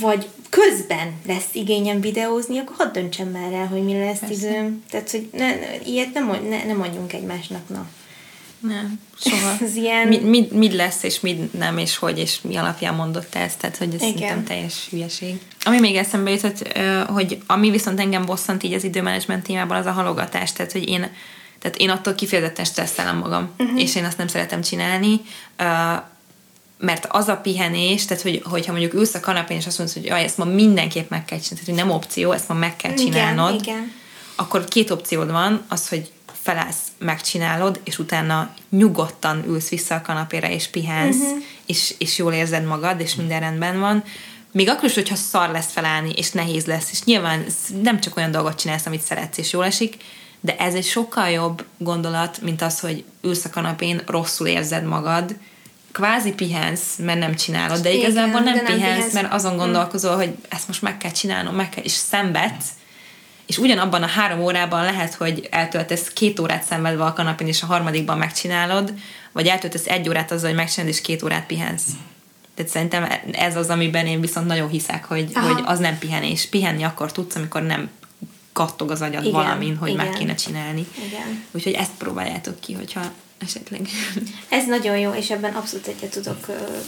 vagy 0.00 0.28
közben 0.48 1.12
lesz 1.26 1.48
igényem 1.52 2.00
videózni, 2.00 2.58
akkor 2.58 2.76
hadd 2.76 2.92
döntsem 2.92 3.28
már 3.28 3.52
el, 3.52 3.66
hogy 3.66 3.84
mi 3.84 3.98
lesz 3.98 4.18
Persze. 4.18 4.48
időm. 4.48 4.84
Tehát, 4.90 5.10
hogy 5.10 5.28
ne, 5.32 5.46
ne, 5.46 5.80
ilyet 5.86 6.12
nem, 6.12 6.38
ne, 6.48 6.64
nem 6.64 6.80
adjunk 6.80 7.12
egymásnak, 7.12 7.68
na. 7.68 7.86
Nem, 8.60 9.00
soha. 9.20 9.56
ez 9.64 9.76
ilyen... 9.76 10.08
mi, 10.08 10.18
mi, 10.18 10.48
mi, 10.52 10.76
lesz, 10.76 11.02
és 11.02 11.20
mi 11.20 11.50
nem, 11.58 11.78
és 11.78 11.96
hogy, 11.96 12.18
és 12.18 12.40
mi 12.40 12.56
alapján 12.56 12.94
mondott 12.94 13.34
ezt, 13.34 13.58
tehát, 13.58 13.76
hogy 13.76 13.94
ez 13.94 14.02
Igen. 14.02 14.12
szerintem 14.12 14.44
teljes 14.44 14.86
hülyeség. 14.90 15.40
Ami 15.64 15.80
még 15.80 15.96
eszembe 15.96 16.30
jutott, 16.30 16.78
hogy 17.06 17.38
ami 17.46 17.70
viszont 17.70 18.00
engem 18.00 18.24
bosszant 18.24 18.62
így 18.62 18.72
az 18.72 18.84
időmenedzsment 18.84 19.42
témában, 19.42 19.76
az 19.76 19.86
a 19.86 19.92
halogatás, 19.92 20.52
tehát, 20.52 20.72
hogy 20.72 20.88
én 20.88 21.10
tehát 21.60 21.76
én 21.76 21.90
attól 21.90 22.14
kifejezetten 22.14 22.64
stresszelem 22.64 23.16
magam, 23.16 23.50
uh-huh. 23.58 23.80
és 23.80 23.94
én 23.94 24.04
azt 24.04 24.18
nem 24.18 24.26
szeretem 24.26 24.62
csinálni, 24.62 25.20
mert 26.78 27.06
az 27.08 27.28
a 27.28 27.36
pihenés, 27.36 28.04
tehát 28.04 28.22
hogy, 28.22 28.42
hogyha 28.44 28.72
mondjuk 28.72 28.94
ülsz 28.94 29.14
a 29.14 29.20
kanapén, 29.20 29.56
és 29.56 29.66
azt 29.66 29.78
mondod, 29.78 29.96
hogy 29.96 30.04
jaj, 30.04 30.24
ezt 30.24 30.38
ma 30.38 30.44
mindenképp 30.44 31.10
meg 31.10 31.24
kell 31.24 31.38
csinálni, 31.38 31.64
tehát 31.64 31.64
hogy 31.64 31.74
nem 31.74 31.90
opció, 31.90 32.32
ezt 32.32 32.48
ma 32.48 32.54
meg 32.54 32.76
kell 32.76 32.94
csinálnod, 32.94 33.60
igen, 33.60 33.76
igen. 33.76 33.92
akkor 34.36 34.64
két 34.64 34.90
opciód 34.90 35.30
van, 35.30 35.64
az, 35.68 35.88
hogy 35.88 36.10
felállsz, 36.42 36.86
megcsinálod, 36.98 37.80
és 37.84 37.98
utána 37.98 38.54
nyugodtan 38.70 39.44
ülsz 39.46 39.68
vissza 39.68 39.94
a 39.94 40.02
kanapére, 40.02 40.52
és 40.54 40.66
pihensz, 40.66 41.16
uh-huh. 41.16 41.42
és, 41.66 41.94
és 41.98 42.18
jól 42.18 42.32
érzed 42.32 42.64
magad, 42.64 43.00
és 43.00 43.14
minden 43.14 43.40
rendben 43.40 43.80
van, 43.80 44.04
még 44.52 44.68
akkor 44.68 44.84
is, 44.84 44.94
hogyha 44.94 45.14
szar 45.14 45.50
lesz 45.50 45.72
felállni, 45.72 46.12
és 46.16 46.30
nehéz 46.30 46.64
lesz, 46.64 46.90
és 46.92 47.02
nyilván 47.02 47.44
nem 47.82 48.00
csak 48.00 48.16
olyan 48.16 48.30
dolgot 48.30 48.58
csinálsz, 48.58 48.86
amit 48.86 49.00
szeretsz, 49.00 49.38
és 49.38 49.52
jól 49.52 49.64
esik, 49.64 49.96
de 50.40 50.56
ez 50.56 50.74
egy 50.74 50.84
sokkal 50.84 51.28
jobb 51.28 51.64
gondolat, 51.78 52.40
mint 52.40 52.62
az, 52.62 52.80
hogy 52.80 53.04
ülsz 53.22 53.44
a 53.44 53.50
kanapén, 53.50 54.00
rosszul 54.06 54.46
érzed 54.46 54.84
magad, 54.84 55.36
kvázi 55.92 56.32
pihensz, 56.32 56.96
mert 56.96 57.18
nem 57.18 57.34
csinálod, 57.34 57.80
de 57.80 57.92
igazából 57.92 58.40
nem, 58.40 58.54
nem 58.54 58.64
pihensz, 58.64 58.82
pihensz, 58.82 59.12
mert 59.12 59.32
azon 59.32 59.52
hm. 59.52 59.58
gondolkozol, 59.58 60.16
hogy 60.16 60.34
ezt 60.48 60.66
most 60.66 60.82
meg 60.82 60.96
kell 60.96 61.10
csinálnom, 61.10 61.54
meg 61.54 61.68
kell, 61.68 61.84
és 61.84 61.92
szenvedsz, 61.92 62.66
és 63.46 63.58
ugyanabban 63.58 64.02
a 64.02 64.06
három 64.06 64.40
órában 64.40 64.84
lehet, 64.84 65.14
hogy 65.14 65.48
eltöltesz 65.50 66.08
két 66.08 66.40
órát 66.40 66.62
szenvedve 66.62 67.04
a 67.04 67.12
kanapén, 67.12 67.46
és 67.46 67.62
a 67.62 67.66
harmadikban 67.66 68.18
megcsinálod, 68.18 68.92
vagy 69.32 69.46
eltöltesz 69.46 69.86
egy 69.86 70.08
órát 70.08 70.30
azzal, 70.30 70.48
hogy 70.48 70.58
megcsinálod, 70.58 70.94
és 70.94 71.00
két 71.00 71.22
órát 71.22 71.46
pihensz. 71.46 71.86
Tehát 72.54 72.70
szerintem 72.72 73.08
ez 73.32 73.56
az, 73.56 73.68
amiben 73.68 74.06
én 74.06 74.20
viszont 74.20 74.46
nagyon 74.46 74.68
hiszek, 74.68 75.04
hogy, 75.04 75.30
hogy 75.34 75.62
az 75.64 75.78
nem 75.78 75.98
pihenés. 75.98 76.46
Pihenni 76.46 76.82
akkor 76.82 77.12
tudsz, 77.12 77.36
amikor 77.36 77.62
nem 77.62 77.90
kattog 78.58 78.90
az 78.90 79.00
agyad 79.00 79.24
igen, 79.24 79.32
valamin, 79.32 79.76
hogy 79.76 79.88
igen. 79.88 80.06
meg 80.06 80.14
kéne 80.14 80.34
csinálni. 80.34 80.86
Igen. 81.06 81.44
Úgyhogy 81.50 81.72
ezt 81.72 81.90
próbáljátok 81.98 82.60
ki, 82.60 82.72
hogyha 82.72 83.00
esetleg. 83.38 83.88
Ez 84.48 84.66
nagyon 84.66 84.98
jó, 84.98 85.12
és 85.12 85.30
ebben 85.30 85.54
abszolút 85.54 85.86
egyet 85.86 86.10
tudok 86.10 86.46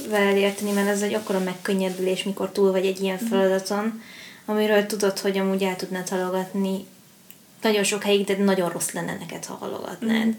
veled 0.09 0.37
érteni, 0.37 0.73
mert 0.73 0.89
ez 0.89 1.03
egy 1.03 1.15
akkora 1.15 1.39
megkönnyebbülés, 1.39 2.23
mikor 2.23 2.51
túl 2.51 2.71
vagy 2.71 2.87
egy 2.87 3.01
ilyen 3.01 3.19
mhm. 3.21 3.27
feladaton, 3.27 4.03
amiről 4.45 4.87
tudod, 4.87 5.19
hogy 5.19 5.39
amúgy 5.39 5.63
el 5.63 5.77
tudnád 5.77 6.09
halogatni 6.09 6.87
nagyon 7.63 7.85
sok 7.85 8.03
helyig, 8.03 8.27
de 8.27 8.37
nagyon 8.37 8.69
rossz 8.69 8.91
lenne 8.91 9.17
neked, 9.21 9.45
ha 9.45 9.55
halogatnád. 9.55 10.27
Mm. 10.27 10.31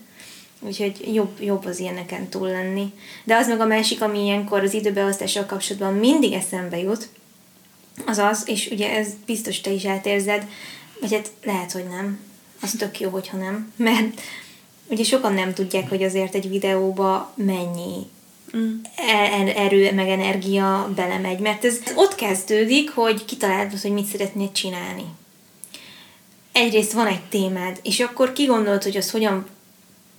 Úgyhogy 0.60 1.14
jobb, 1.14 1.42
jobb 1.42 1.66
az 1.66 1.80
ilyeneken 1.80 2.28
túl 2.30 2.48
lenni. 2.48 2.94
De 3.24 3.36
az 3.36 3.48
meg 3.48 3.60
a 3.60 3.66
másik, 3.66 4.02
ami 4.02 4.24
ilyenkor 4.24 4.64
az 4.64 4.74
időbeosztással 4.74 5.46
kapcsolatban 5.46 5.94
mindig 5.94 6.34
eszembe 6.34 6.78
jut, 6.78 7.10
az 8.06 8.18
az, 8.18 8.44
és 8.46 8.70
ugye 8.72 8.96
ez 8.96 9.08
biztos 9.26 9.62
te 9.62 9.72
is 9.72 9.86
átérzed, 9.86 10.48
vagy 11.02 11.14
hát 11.14 11.32
lehet, 11.44 11.72
hogy 11.72 11.86
nem. 11.88 12.20
Az 12.62 12.76
tök 12.78 13.00
jó, 13.00 13.10
hogyha 13.10 13.38
nem. 13.38 13.74
Mert 13.76 14.22
ugye 14.88 15.04
sokan 15.04 15.34
nem 15.34 15.54
tudják, 15.54 15.90
hogy 15.90 16.04
azért 16.04 16.36
egy 16.36 16.50
videóba 16.50 17.34
mennyi 17.36 18.10
mm. 18.58 18.76
E-, 18.96 19.54
erő, 19.56 19.94
meg 19.94 20.10
energia 20.10 20.92
belemegy, 20.96 21.40
mert 21.40 21.66
ez 21.66 21.80
ott 21.96 22.16
kezdődik, 22.16 22.92
hogy 22.92 23.26
kitalálod, 23.26 23.82
hogy 23.82 23.92
mit 23.92 24.06
szeretnéd 24.06 24.52
csinálni. 24.52 25.06
Egyrészt 26.52 26.92
van 26.92 27.08
egy 27.08 27.24
témád, 27.30 27.80
és 27.84 28.00
akkor 28.00 28.34
kigondolod, 28.34 28.84
hogy 28.84 28.98
az 28.98 29.12
hogyan 29.12 29.46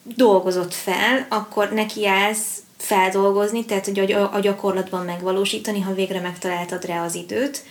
dolgozott 0.03 0.75
fel, 0.75 1.27
akkor 1.29 1.73
neki 1.73 2.07
állsz 2.07 2.63
feldolgozni, 2.77 3.65
tehát 3.65 3.85
hogy 3.85 4.13
a 4.13 4.39
gyakorlatban 4.41 5.05
megvalósítani, 5.05 5.81
ha 5.81 5.95
végre 5.95 6.21
megtaláltad 6.21 6.85
rá 6.85 7.05
az 7.05 7.15
időt, 7.15 7.65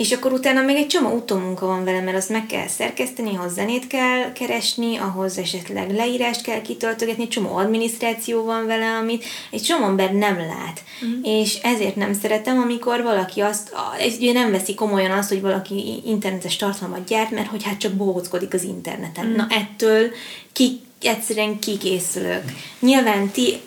és 0.00 0.12
akkor 0.12 0.32
utána 0.32 0.62
még 0.62 0.76
egy 0.76 0.86
csomó 0.86 1.14
utómunka 1.14 1.66
van 1.66 1.84
vele, 1.84 2.00
mert 2.00 2.16
azt 2.16 2.28
meg 2.28 2.46
kell 2.46 2.66
szerkeszteni, 2.68 3.36
ahhoz 3.36 3.52
zenét 3.52 3.86
kell 3.86 4.32
keresni, 4.32 4.96
ahhoz 4.96 5.38
esetleg 5.38 5.90
leírást 5.90 6.42
kell 6.42 6.62
kitöltögetni, 6.62 7.28
csomó 7.28 7.56
adminisztráció 7.56 8.44
van 8.44 8.66
vele, 8.66 8.86
amit 8.86 9.24
egy 9.50 9.62
csomó 9.62 9.84
ember 9.84 10.12
nem 10.12 10.36
lát. 10.36 10.82
Uh-huh. 11.02 11.40
És 11.40 11.58
ezért 11.62 11.96
nem 11.96 12.12
szeretem, 12.12 12.58
amikor 12.58 13.02
valaki 13.02 13.40
azt, 13.40 13.74
ugye 14.18 14.32
nem 14.32 14.50
veszi 14.50 14.74
komolyan 14.74 15.10
azt, 15.10 15.28
hogy 15.28 15.40
valaki 15.40 16.02
internetes 16.06 16.56
tartalmat 16.56 17.04
gyárt, 17.04 17.30
mert 17.30 17.48
hogy 17.48 17.62
hát 17.62 17.78
csak 17.78 17.92
bohóckodik 17.92 18.54
az 18.54 18.62
interneten. 18.62 19.26
Uh-huh. 19.26 19.46
Na 19.48 19.54
ettől 19.54 20.10
ki, 20.52 20.80
egyszerűen 21.02 21.58
kikészülök. 21.58 22.44
Nyilván 22.78 23.28
ti 23.28 23.60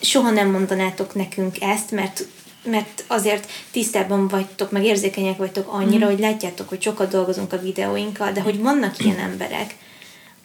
soha 0.00 0.30
nem 0.30 0.50
mondanátok 0.50 1.14
nekünk 1.14 1.60
ezt, 1.60 1.90
mert 1.90 2.26
mert 2.62 3.04
azért 3.06 3.50
tisztában 3.70 4.28
vagytok, 4.28 4.70
meg 4.70 4.84
érzékenyek 4.84 5.36
vagytok 5.36 5.72
annyira, 5.72 6.06
mm. 6.06 6.10
hogy 6.10 6.18
látjátok, 6.18 6.68
hogy 6.68 6.82
sokat 6.82 7.10
dolgozunk 7.10 7.52
a 7.52 7.60
videóinkkal, 7.60 8.32
de 8.32 8.40
hogy 8.40 8.58
vannak 8.58 9.04
ilyen 9.04 9.18
emberek, 9.18 9.76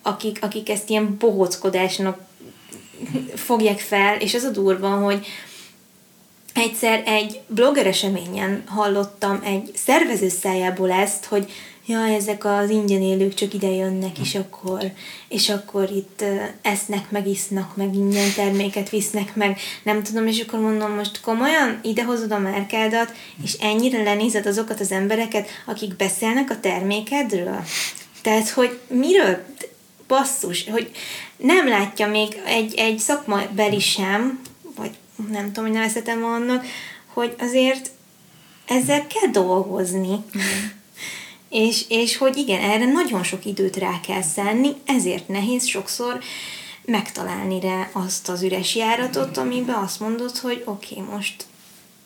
akik, 0.02 0.38
akik 0.42 0.70
ezt 0.70 0.90
ilyen 0.90 1.16
bohóckodásnak 1.20 2.20
fogják 3.36 3.80
fel, 3.80 4.16
és 4.16 4.34
az 4.34 4.44
a 4.44 4.50
durva, 4.50 4.90
hogy 4.90 5.28
egyszer 6.56 7.04
egy 7.06 7.40
blogger 7.48 7.88
eseményen 7.88 8.64
hallottam 8.68 9.42
egy 9.44 9.72
szervező 9.76 10.30
szájából 10.30 10.92
ezt, 10.92 11.26
hogy 11.26 11.52
ja, 11.86 12.08
ezek 12.08 12.46
az 12.46 12.70
ingyen 12.70 13.02
élők 13.02 13.34
csak 13.34 13.54
ide 13.54 13.70
jönnek, 13.70 14.20
és 14.20 14.36
akkor, 14.36 14.92
és 15.28 15.50
akkor 15.50 15.90
itt 15.92 16.24
esznek, 16.62 17.12
meg 17.12 17.28
isznak, 17.28 17.76
meg 17.76 17.96
ingyen 17.96 18.34
terméket 18.36 18.90
visznek 18.90 19.36
meg, 19.36 19.60
nem 19.84 20.04
tudom, 20.04 20.28
és 20.28 20.42
akkor 20.42 20.60
mondom, 20.60 20.92
most 20.92 21.22
komolyan? 21.22 21.80
Idehozod 21.84 22.32
a 22.32 22.40
márkádat, 22.40 23.14
és 23.44 23.54
ennyire 23.54 24.04
lenézed 24.04 24.46
azokat 24.46 24.80
az 24.80 24.92
embereket, 24.92 25.50
akik 25.66 25.96
beszélnek 25.96 26.50
a 26.50 26.60
termékedről. 26.60 27.64
Tehát, 28.22 28.50
hogy 28.50 28.80
miről? 28.88 29.44
Basszus, 30.08 30.70
hogy 30.70 30.92
nem 31.38 31.68
látja 31.68 32.08
még 32.08 32.42
egy, 32.46 32.74
egy 32.76 33.00
szakmabeli 33.00 33.80
sem, 33.80 34.42
vagy 34.76 34.92
nem 35.32 35.46
tudom, 35.46 35.64
hogy 35.64 35.74
nevezhetem 35.74 36.24
annak, 36.24 36.66
hogy 37.14 37.36
azért 37.40 37.92
ezzel 38.66 39.08
kell 39.08 39.32
dolgozni. 39.32 40.16
Mm. 40.38 40.42
És, 41.50 41.86
és 41.90 42.18
hogy 42.18 42.38
igen, 42.38 42.62
erre 42.62 42.86
nagyon 42.86 43.24
sok 43.24 43.46
időt 43.46 43.76
rá 43.76 44.00
kell 44.08 44.22
szenni, 44.22 44.74
ezért 44.86 45.28
nehéz 45.28 45.66
sokszor 45.66 46.20
megtalálni 46.86 47.60
rá 47.60 47.90
azt 47.92 48.30
az 48.30 48.42
üres 48.42 48.76
járatot, 48.76 49.38
amiben 49.38 49.76
azt 49.76 50.00
mondod, 50.00 50.38
hogy 50.38 50.62
oké, 50.66 50.96
okay, 51.00 51.14
most 51.14 51.46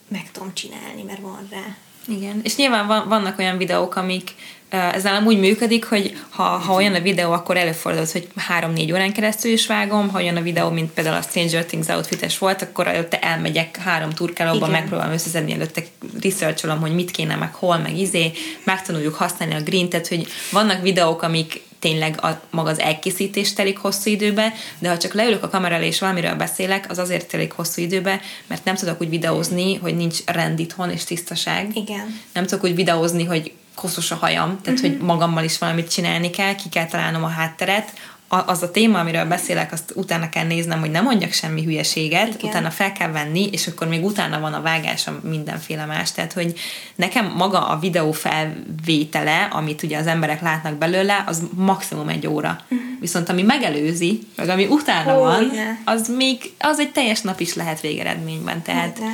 meg 0.08 0.32
tudom 0.32 0.54
csinálni, 0.54 1.04
mert 1.04 1.22
van 1.22 1.48
rá. 1.52 1.76
Igen, 2.08 2.40
és 2.44 2.56
nyilván 2.56 2.88
van, 2.88 3.08
vannak 3.08 3.40
olyan 3.40 3.58
videók, 3.58 3.96
amik 3.96 4.36
ez 4.70 5.04
nálam 5.04 5.26
úgy 5.26 5.40
működik, 5.40 5.86
hogy 5.86 6.18
ha, 6.30 6.44
ha 6.44 6.74
olyan 6.74 6.94
a 6.94 7.00
videó, 7.00 7.32
akkor 7.32 7.58
előfordul, 7.58 8.06
hogy 8.12 8.28
három-négy 8.36 8.92
órán 8.92 9.14
keresztül 9.14 9.52
is 9.52 9.68
vágom, 9.68 10.10
ha 10.10 10.18
olyan 10.18 10.36
a 10.36 10.42
videó, 10.42 10.70
mint 10.70 10.92
például 10.92 11.16
a 11.16 11.22
Stranger 11.22 11.66
Things 11.66 11.88
outfites 11.88 12.38
volt, 12.38 12.62
akkor 12.62 12.88
előtte 12.88 13.20
elmegyek 13.20 13.78
három 13.78 14.10
turkálóba, 14.10 14.68
megpróbálom 14.68 15.14
összeszedni, 15.14 15.54
előtte 15.54 15.84
researcholom, 16.22 16.80
hogy 16.80 16.94
mit 16.94 17.12
kéne, 17.12 17.36
meg 17.36 17.54
hol, 17.54 17.78
meg 17.78 17.98
izé, 17.98 18.32
megtanuljuk 18.64 19.16
használni 19.16 19.56
a 19.56 19.62
green, 19.62 19.90
tehát 19.90 20.08
hogy 20.08 20.28
vannak 20.52 20.82
videók, 20.82 21.22
amik 21.22 21.62
tényleg 21.80 22.20
a, 22.22 22.42
maga 22.50 22.70
az 22.70 22.80
elkészítés 22.80 23.54
telik 23.54 23.78
hosszú 23.78 24.10
időbe, 24.10 24.54
de 24.80 24.90
ha 24.90 24.98
csak 24.98 25.14
leülök 25.14 25.44
a 25.44 25.50
kamera 25.50 25.76
elé 25.76 25.88
és 25.88 26.00
valamiről 26.00 26.36
beszélek, 26.36 26.86
az 26.90 26.98
azért 26.98 27.28
telik 27.28 27.52
hosszú 27.52 27.82
időbe, 27.82 28.22
mert 28.48 28.64
nem 28.64 28.76
tudok 28.76 29.02
úgy 29.02 29.10
videózni, 29.10 29.76
hogy 29.76 29.96
nincs 29.96 30.18
rend 30.26 30.60
itthon 30.60 30.92
és 30.92 31.04
tisztaság. 31.04 31.76
Igen. 31.76 32.20
Nem 32.34 32.46
tudok 32.46 32.64
úgy 32.64 32.76
videózni, 32.76 33.24
hogy 33.24 33.52
koszos 33.80 34.12
a 34.12 34.16
hajam, 34.16 34.60
tehát 34.62 34.80
uh-huh. 34.80 34.98
hogy 34.98 35.06
magammal 35.06 35.44
is 35.44 35.58
valamit 35.58 35.92
csinálni 35.92 36.30
kell, 36.30 36.56
ki 36.56 36.70
kell 36.70 36.86
találnom 36.86 37.24
a 37.24 37.28
hátteret, 37.28 37.94
az 38.30 38.64
a 38.64 38.72
téma, 38.72 39.00
amiről 39.00 39.26
beszélek, 39.26 39.72
azt 39.72 39.92
utána 39.96 40.30
kell 40.30 40.46
néznem, 40.46 40.80
hogy 40.80 40.92
nem 40.92 41.04
mondjak 41.04 41.32
semmi 41.32 41.64
hülyeséget, 41.64 42.28
Igen. 42.28 42.50
utána 42.50 42.70
fel 42.70 42.92
kell 42.92 43.12
venni, 43.12 43.50
és 43.52 43.68
akkor 43.68 43.88
még 43.88 44.04
utána 44.04 44.40
van 44.40 44.54
a 44.54 44.62
vágás, 44.62 45.08
a 45.08 45.20
mindenféle 45.24 45.86
más. 45.86 46.12
Tehát, 46.12 46.34
hogy 46.34 46.60
nekem 46.96 47.34
maga 47.38 47.68
a 47.68 47.80
videó 47.80 48.12
felvétele, 48.12 49.48
amit 49.52 49.84
ugye 49.84 49.98
az 49.98 50.08
emberek 50.08 50.42
látnak 50.42 50.74
belőle, 50.74 51.24
az 51.28 51.44
maximum 51.56 52.10
egy 52.10 52.28
óra. 52.28 52.58
Uh-huh. 52.64 52.88
Viszont 53.00 53.30
ami 53.30 53.42
megelőzi, 53.42 54.28
meg 54.36 54.50
ami 54.50 54.66
utána 54.66 55.14
oh, 55.14 55.20
van, 55.20 55.52
yeah. 55.54 55.78
az 55.84 56.08
még, 56.18 56.54
az 56.60 56.80
egy 56.80 56.92
teljes 56.92 57.22
nap 57.22 57.40
is 57.40 57.54
lehet 57.54 57.82
végeredményben. 57.82 58.62
Tehát, 58.62 58.98
yeah 59.00 59.12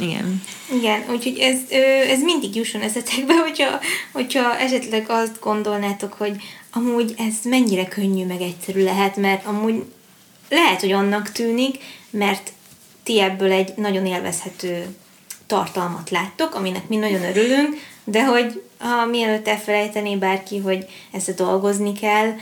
igen. 0.00 0.42
Igen, 0.72 1.04
úgyhogy 1.10 1.38
ez, 1.38 1.58
ez 2.08 2.22
mindig 2.22 2.56
jusson 2.56 2.80
eszetekbe, 2.80 3.34
hogyha, 3.34 3.80
hogyha 4.12 4.58
esetleg 4.58 5.04
azt 5.08 5.40
gondolnátok, 5.40 6.12
hogy 6.12 6.36
amúgy 6.72 7.14
ez 7.18 7.34
mennyire 7.42 7.88
könnyű 7.88 8.26
meg 8.26 8.40
egyszerű 8.40 8.82
lehet, 8.82 9.16
mert 9.16 9.46
amúgy 9.46 9.82
lehet, 10.48 10.80
hogy 10.80 10.92
annak 10.92 11.32
tűnik, 11.32 11.76
mert 12.10 12.52
ti 13.02 13.20
ebből 13.20 13.52
egy 13.52 13.72
nagyon 13.76 14.06
élvezhető 14.06 14.96
tartalmat 15.46 16.10
láttok, 16.10 16.54
aminek 16.54 16.88
mi 16.88 16.96
nagyon 16.96 17.22
örülünk, 17.22 17.80
de 18.04 18.24
hogy 18.24 18.62
ha 18.78 19.06
mielőtt 19.06 19.48
elfelejtené 19.48 20.16
bárki, 20.16 20.58
hogy 20.58 20.86
ezt 21.12 21.34
dolgozni 21.34 21.92
kell, 21.92 22.34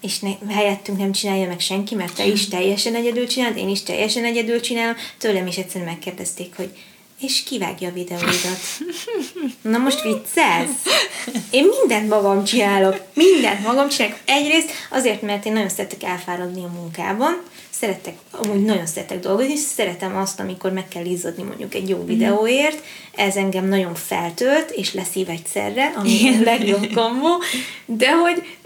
és 0.00 0.18
ne, 0.18 0.30
helyettünk 0.48 0.98
nem 0.98 1.12
csinálja 1.12 1.46
meg 1.46 1.60
senki, 1.60 1.94
mert 1.94 2.14
te 2.14 2.26
is 2.26 2.48
teljesen 2.48 2.94
egyedül 2.94 3.26
csinálod, 3.26 3.56
én 3.56 3.68
is 3.68 3.82
teljesen 3.82 4.24
egyedül 4.24 4.60
csinálom, 4.60 4.96
tőlem 5.18 5.46
is 5.46 5.56
egyszerűen 5.56 5.90
megkérdezték, 5.90 6.56
hogy 6.56 6.70
és 7.20 7.42
kivágja 7.42 7.88
a 7.88 7.92
videóidat. 7.92 8.58
Na 9.60 9.78
most 9.78 10.02
viccelsz? 10.02 10.82
Én 11.50 11.66
mindent 11.80 12.08
magam 12.08 12.44
csinálok. 12.44 13.00
Mindent 13.14 13.62
magam 13.62 13.88
csinálok. 13.88 14.18
Egyrészt 14.24 14.70
azért, 14.90 15.22
mert 15.22 15.46
én 15.46 15.52
nagyon 15.52 15.68
szeretek 15.68 16.02
elfáradni 16.02 16.64
a 16.64 16.72
munkában, 16.80 17.42
szeretek, 17.70 18.14
amúgy 18.30 18.64
nagyon 18.64 18.86
szeretek 18.86 19.20
dolgozni, 19.20 19.52
és 19.52 19.58
szeretem 19.58 20.16
azt, 20.16 20.40
amikor 20.40 20.72
meg 20.72 20.88
kell 20.88 21.04
izzadni 21.04 21.42
mondjuk 21.42 21.74
egy 21.74 21.88
jó 21.88 21.96
mhm. 21.96 22.06
videóért, 22.06 22.82
ez 23.14 23.36
engem 23.36 23.68
nagyon 23.68 23.94
feltölt, 23.94 24.70
és 24.70 24.94
leszív 24.94 25.28
egyszerre, 25.28 25.92
ami 25.96 26.28
a 26.38 26.42
legjobb 26.42 26.92
kombó, 26.94 27.42
de 27.84 28.10
hogy 28.10 28.57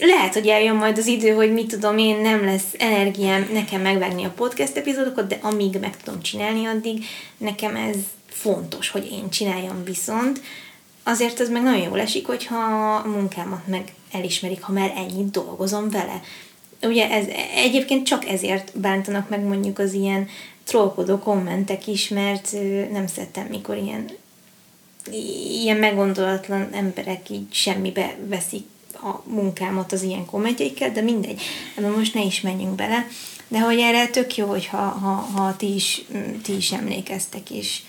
lehet, 0.00 0.34
hogy 0.34 0.46
eljön 0.46 0.76
majd 0.76 0.98
az 0.98 1.06
idő, 1.06 1.30
hogy 1.30 1.52
mit 1.52 1.68
tudom 1.68 1.98
én, 1.98 2.16
nem 2.16 2.44
lesz 2.44 2.74
energiám 2.78 3.48
nekem 3.52 3.80
megvágni 3.80 4.24
a 4.24 4.30
podcast 4.36 4.76
epizódokat, 4.76 5.26
de 5.26 5.38
amíg 5.42 5.78
meg 5.80 5.96
tudom 5.96 6.22
csinálni, 6.22 6.66
addig 6.66 7.04
nekem 7.38 7.76
ez 7.76 7.96
fontos, 8.28 8.90
hogy 8.90 9.08
én 9.12 9.30
csináljam 9.30 9.84
viszont. 9.84 10.40
Azért 11.02 11.40
ez 11.40 11.50
meg 11.50 11.62
nagyon 11.62 11.82
jól 11.82 12.00
esik, 12.00 12.26
hogyha 12.26 12.56
a 13.04 13.08
munkámat 13.08 13.66
meg 13.66 13.92
elismerik, 14.12 14.62
ha 14.62 14.72
már 14.72 14.92
ennyit 14.96 15.30
dolgozom 15.30 15.90
vele. 15.90 16.20
Ugye 16.82 17.10
ez 17.10 17.26
egyébként 17.54 18.06
csak 18.06 18.28
ezért 18.28 18.78
bántanak 18.78 19.28
meg 19.28 19.40
mondjuk 19.40 19.78
az 19.78 19.92
ilyen 19.92 20.28
trollkodó 20.64 21.18
kommentek 21.18 21.86
is, 21.86 22.08
mert 22.08 22.52
nem 22.92 23.06
szeretem, 23.06 23.46
mikor 23.46 23.76
ilyen 23.76 24.10
ilyen 25.50 25.76
meggondolatlan 25.76 26.68
emberek 26.72 27.30
így 27.30 27.46
semmibe 27.54 28.16
veszik 28.28 28.64
a 29.02 29.22
munkámat 29.24 29.92
az 29.92 30.02
ilyen 30.02 30.26
kommentjeikkel, 30.26 30.92
de 30.92 31.00
mindegy, 31.00 31.42
ebben 31.76 31.90
most 31.90 32.14
ne 32.14 32.22
is 32.22 32.40
menjünk 32.40 32.74
bele. 32.74 33.06
De 33.48 33.60
hogy 33.60 33.78
erre 33.78 34.06
tök 34.06 34.36
jó, 34.36 34.46
hogy 34.46 34.66
ha, 34.66 34.76
ha, 34.76 35.12
ha 35.12 35.56
ti, 35.56 35.74
is, 35.74 36.04
ti 36.42 36.56
is 36.56 36.72
emlékeztek, 36.72 37.50
és, 37.50 37.82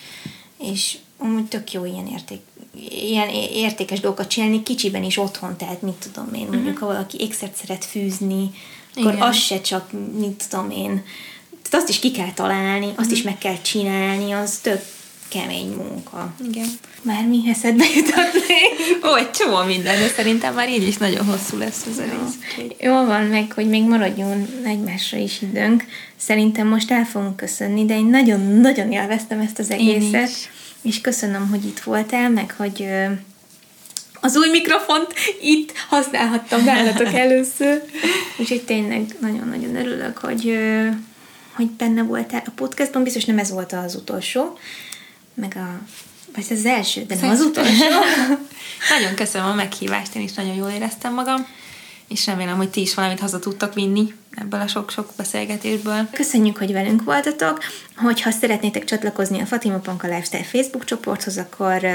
és 0.60 0.98
amúgy 1.18 1.46
tök 1.46 1.72
jó 1.72 1.86
ilyen, 1.86 2.08
érték, 2.08 2.42
ilyen 2.90 3.30
értékes 3.54 4.00
dolgokat 4.00 4.28
csinálni, 4.28 4.64
kicsiben 4.64 5.04
is 5.04 5.18
otthon, 5.18 5.58
tehát 5.58 5.82
mit 5.82 6.10
tudom 6.12 6.34
én, 6.34 6.42
mondjuk 6.42 6.64
uh-huh. 6.64 6.80
ha 6.80 6.86
valaki 6.86 7.18
ékszert 7.20 7.56
szeret 7.56 7.86
fűzni, 7.86 8.52
akkor 8.96 9.14
Igen. 9.14 9.28
az 9.28 9.36
se 9.36 9.62
csak, 9.62 9.92
mit 10.18 10.44
tudom 10.50 10.72
én, 10.72 11.04
tehát 11.50 11.84
azt 11.84 11.90
is 11.90 12.00
ki 12.00 12.12
kell 12.12 12.34
találni, 12.34 12.86
azt 12.86 12.98
uh-huh. 12.98 13.12
is 13.12 13.22
meg 13.22 13.38
kell 13.38 13.62
csinálni, 13.62 14.32
az 14.32 14.58
tök 14.58 14.82
kemény 15.28 15.70
munka. 15.70 16.34
Igen. 16.50 16.68
Már 17.02 17.28
mi 17.28 17.42
eszedbe 17.48 17.84
jutott 17.96 18.34
még? 18.34 19.04
Ó, 19.04 19.16
egy 19.16 19.32
csomó 19.32 19.64
minden, 19.64 20.00
de 20.00 20.08
szerintem 20.08 20.54
már 20.54 20.70
így 20.70 20.88
is 20.88 20.98
nagyon 20.98 21.26
hosszú 21.26 21.58
lesz 21.58 21.86
az 21.90 22.00
egész. 22.00 22.70
Jó 22.80 23.06
van 23.06 23.24
meg, 23.24 23.52
hogy 23.52 23.70
még 23.70 23.84
maradjon 23.84 24.48
egymásra 24.66 25.18
is 25.18 25.42
időnk. 25.42 25.84
Szerintem 26.16 26.68
most 26.68 26.92
el 26.92 27.06
fogunk 27.06 27.36
köszönni, 27.36 27.86
de 27.86 27.98
én 27.98 28.06
nagyon-nagyon 28.06 28.92
élveztem 28.92 29.40
ezt 29.40 29.60
az 29.60 29.72
egészet. 29.72 30.30
És 30.82 31.02
köszönöm, 31.02 31.50
hogy 31.50 31.66
itt 31.66 31.80
voltál, 31.80 32.30
meg 32.30 32.54
hogy 32.58 32.88
az 34.22 34.38
új 34.38 34.50
mikrofont 34.50 35.14
itt 35.42 35.74
használhattam 35.90 36.64
nálatok 36.64 37.14
először. 37.26 37.84
Úgyhogy 38.38 38.64
tényleg 38.64 39.16
nagyon-nagyon 39.20 39.76
örülök, 39.76 40.18
hogy, 40.18 40.58
hogy 41.56 41.68
benne 41.70 42.04
voltál 42.04 42.44
a 42.46 42.52
podcastban. 42.56 43.04
Biztos 43.04 43.26
nem 43.26 43.38
ez 43.38 43.52
volt 43.52 43.74
az 43.74 43.96
utolsó, 43.96 44.58
meg 45.42 45.54
a 45.56 45.80
vagy 46.36 46.46
az 46.50 46.66
első, 46.66 47.04
de 47.08 47.16
nem 47.22 47.30
az 47.30 47.42
utolsó. 47.42 47.86
nagyon 48.98 49.16
köszönöm 49.16 49.48
a 49.48 49.54
meghívást, 49.54 50.16
én 50.16 50.22
is 50.22 50.34
nagyon 50.34 50.56
jól 50.56 50.70
éreztem 50.70 51.14
magam, 51.14 51.48
és 52.08 52.26
remélem, 52.26 52.58
hogy 52.58 52.70
ti 52.70 52.82
is 52.82 52.94
valamit 52.94 53.20
haza 53.20 53.40
tudtak 53.40 53.74
vinni 53.74 54.14
ebből 54.36 54.60
a 54.60 54.68
sok-sok 54.68 55.12
beszélgetésből. 55.18 56.08
Köszönjük, 56.12 56.58
hogy 56.58 56.72
velünk 56.72 57.04
voltatok. 57.04 57.64
Hogyha 57.96 58.32
szeretnétek 58.32 58.84
csatlakozni 58.84 59.42
a 59.42 59.46
Fatima 59.46 59.78
Panka 59.78 60.08
Lifestyle 60.08 60.44
Facebook 60.44 60.86
csoporthoz, 60.86 61.38
akkor 61.38 61.88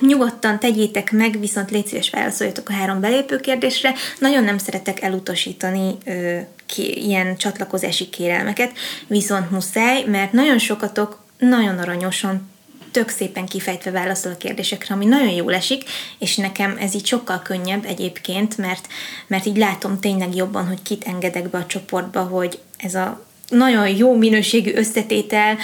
Nyugodtan 0.00 0.58
tegyétek 0.58 1.12
meg, 1.12 1.40
viszont 1.40 1.70
légy 1.70 1.86
szíves 1.86 2.10
válaszoljatok 2.10 2.68
a 2.68 2.72
három 2.72 3.00
belépő 3.00 3.40
kérdésre. 3.40 3.94
Nagyon 4.18 4.44
nem 4.44 4.58
szeretek 4.58 5.02
elutasítani 5.02 5.96
ö, 6.04 6.38
ki, 6.66 7.06
ilyen 7.06 7.36
csatlakozási 7.36 8.08
kérelmeket, 8.08 8.72
viszont 9.06 9.50
muszáj, 9.50 10.04
mert 10.04 10.32
nagyon 10.32 10.58
sokatok 10.58 11.23
nagyon 11.48 11.78
aranyosan 11.78 12.52
tök 12.90 13.08
szépen 13.08 13.46
kifejtve 13.46 13.90
válaszol 13.90 14.32
a 14.32 14.36
kérdésekre, 14.36 14.94
ami 14.94 15.04
nagyon 15.04 15.32
jól 15.32 15.54
esik, 15.54 15.84
és 16.18 16.36
nekem 16.36 16.76
ez 16.80 16.94
így 16.94 17.06
sokkal 17.06 17.42
könnyebb 17.42 17.84
egyébként, 17.84 18.56
mert, 18.56 18.86
mert 19.26 19.46
így 19.46 19.56
látom 19.56 20.00
tényleg 20.00 20.34
jobban, 20.34 20.66
hogy 20.66 20.82
kit 20.82 21.04
engedek 21.04 21.48
be 21.48 21.58
a 21.58 21.66
csoportba, 21.66 22.20
hogy 22.20 22.58
ez 22.76 22.94
a 22.94 23.24
nagyon 23.48 23.88
jó 23.88 24.16
minőségű 24.16 24.72
összetétel, 24.74 25.56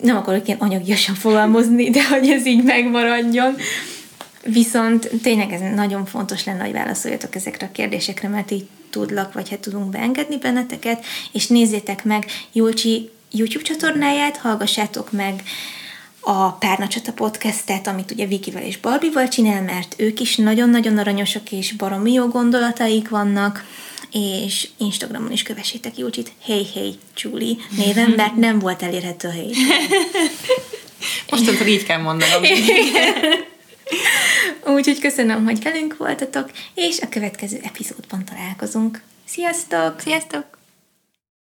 nem 0.00 0.16
akarok 0.16 0.46
ilyen 0.46 0.58
anyagiasan 0.58 1.14
fogalmazni, 1.14 1.90
de 1.90 2.08
hogy 2.08 2.28
ez 2.28 2.46
így 2.46 2.64
megmaradjon. 2.64 3.56
Viszont 4.44 5.10
tényleg 5.22 5.52
ez 5.52 5.60
nagyon 5.74 6.06
fontos 6.06 6.44
lenne, 6.44 6.62
hogy 6.62 6.72
válaszoljatok 6.72 7.34
ezekre 7.34 7.66
a 7.66 7.72
kérdésekre, 7.72 8.28
mert 8.28 8.50
így 8.50 8.68
tudlak, 8.90 9.32
vagy 9.32 9.50
hát 9.50 9.58
tudunk 9.58 9.90
beengedni 9.90 10.38
benneteket, 10.38 11.04
és 11.32 11.46
nézzétek 11.46 12.04
meg 12.04 12.26
Julcsi 12.52 13.10
YouTube 13.30 13.64
csatornáját, 13.64 14.36
hallgassátok 14.36 15.12
meg 15.12 15.42
a 16.20 16.52
Párnacsata 16.52 17.12
podcastet, 17.12 17.86
amit 17.86 18.10
ugye 18.10 18.26
Vikivel 18.26 18.62
és 18.62 18.78
Barbival 18.78 19.28
csinál, 19.28 19.62
mert 19.62 19.94
ők 19.96 20.20
is 20.20 20.36
nagyon-nagyon 20.36 20.98
aranyosak 20.98 21.52
és 21.52 21.72
baromi 21.72 22.12
jó 22.12 22.26
gondolataik 22.26 23.08
vannak, 23.08 23.64
és 24.12 24.68
Instagramon 24.78 25.32
is 25.32 25.42
kövessétek 25.42 25.98
Júcsit, 25.98 26.32
Hey 26.42 26.66
Hey 26.74 26.94
Julie 27.16 27.56
néven, 27.76 28.10
mert 28.10 28.36
nem 28.36 28.58
volt 28.58 28.82
elérhető 28.82 29.28
a 29.28 29.32
Hey 29.32 29.52
Most 31.30 31.48
akkor 31.48 31.66
így 31.66 31.84
kell 31.84 32.00
mondanom. 32.00 32.42
Úgyhogy 34.76 34.98
köszönöm, 34.98 35.44
hogy 35.44 35.62
velünk 35.62 35.96
voltatok, 35.96 36.50
és 36.74 37.00
a 37.00 37.08
következő 37.08 37.58
epizódban 37.62 38.24
találkozunk. 38.24 39.02
Sziasztok! 39.24 40.00
Sziasztok! 40.00 40.59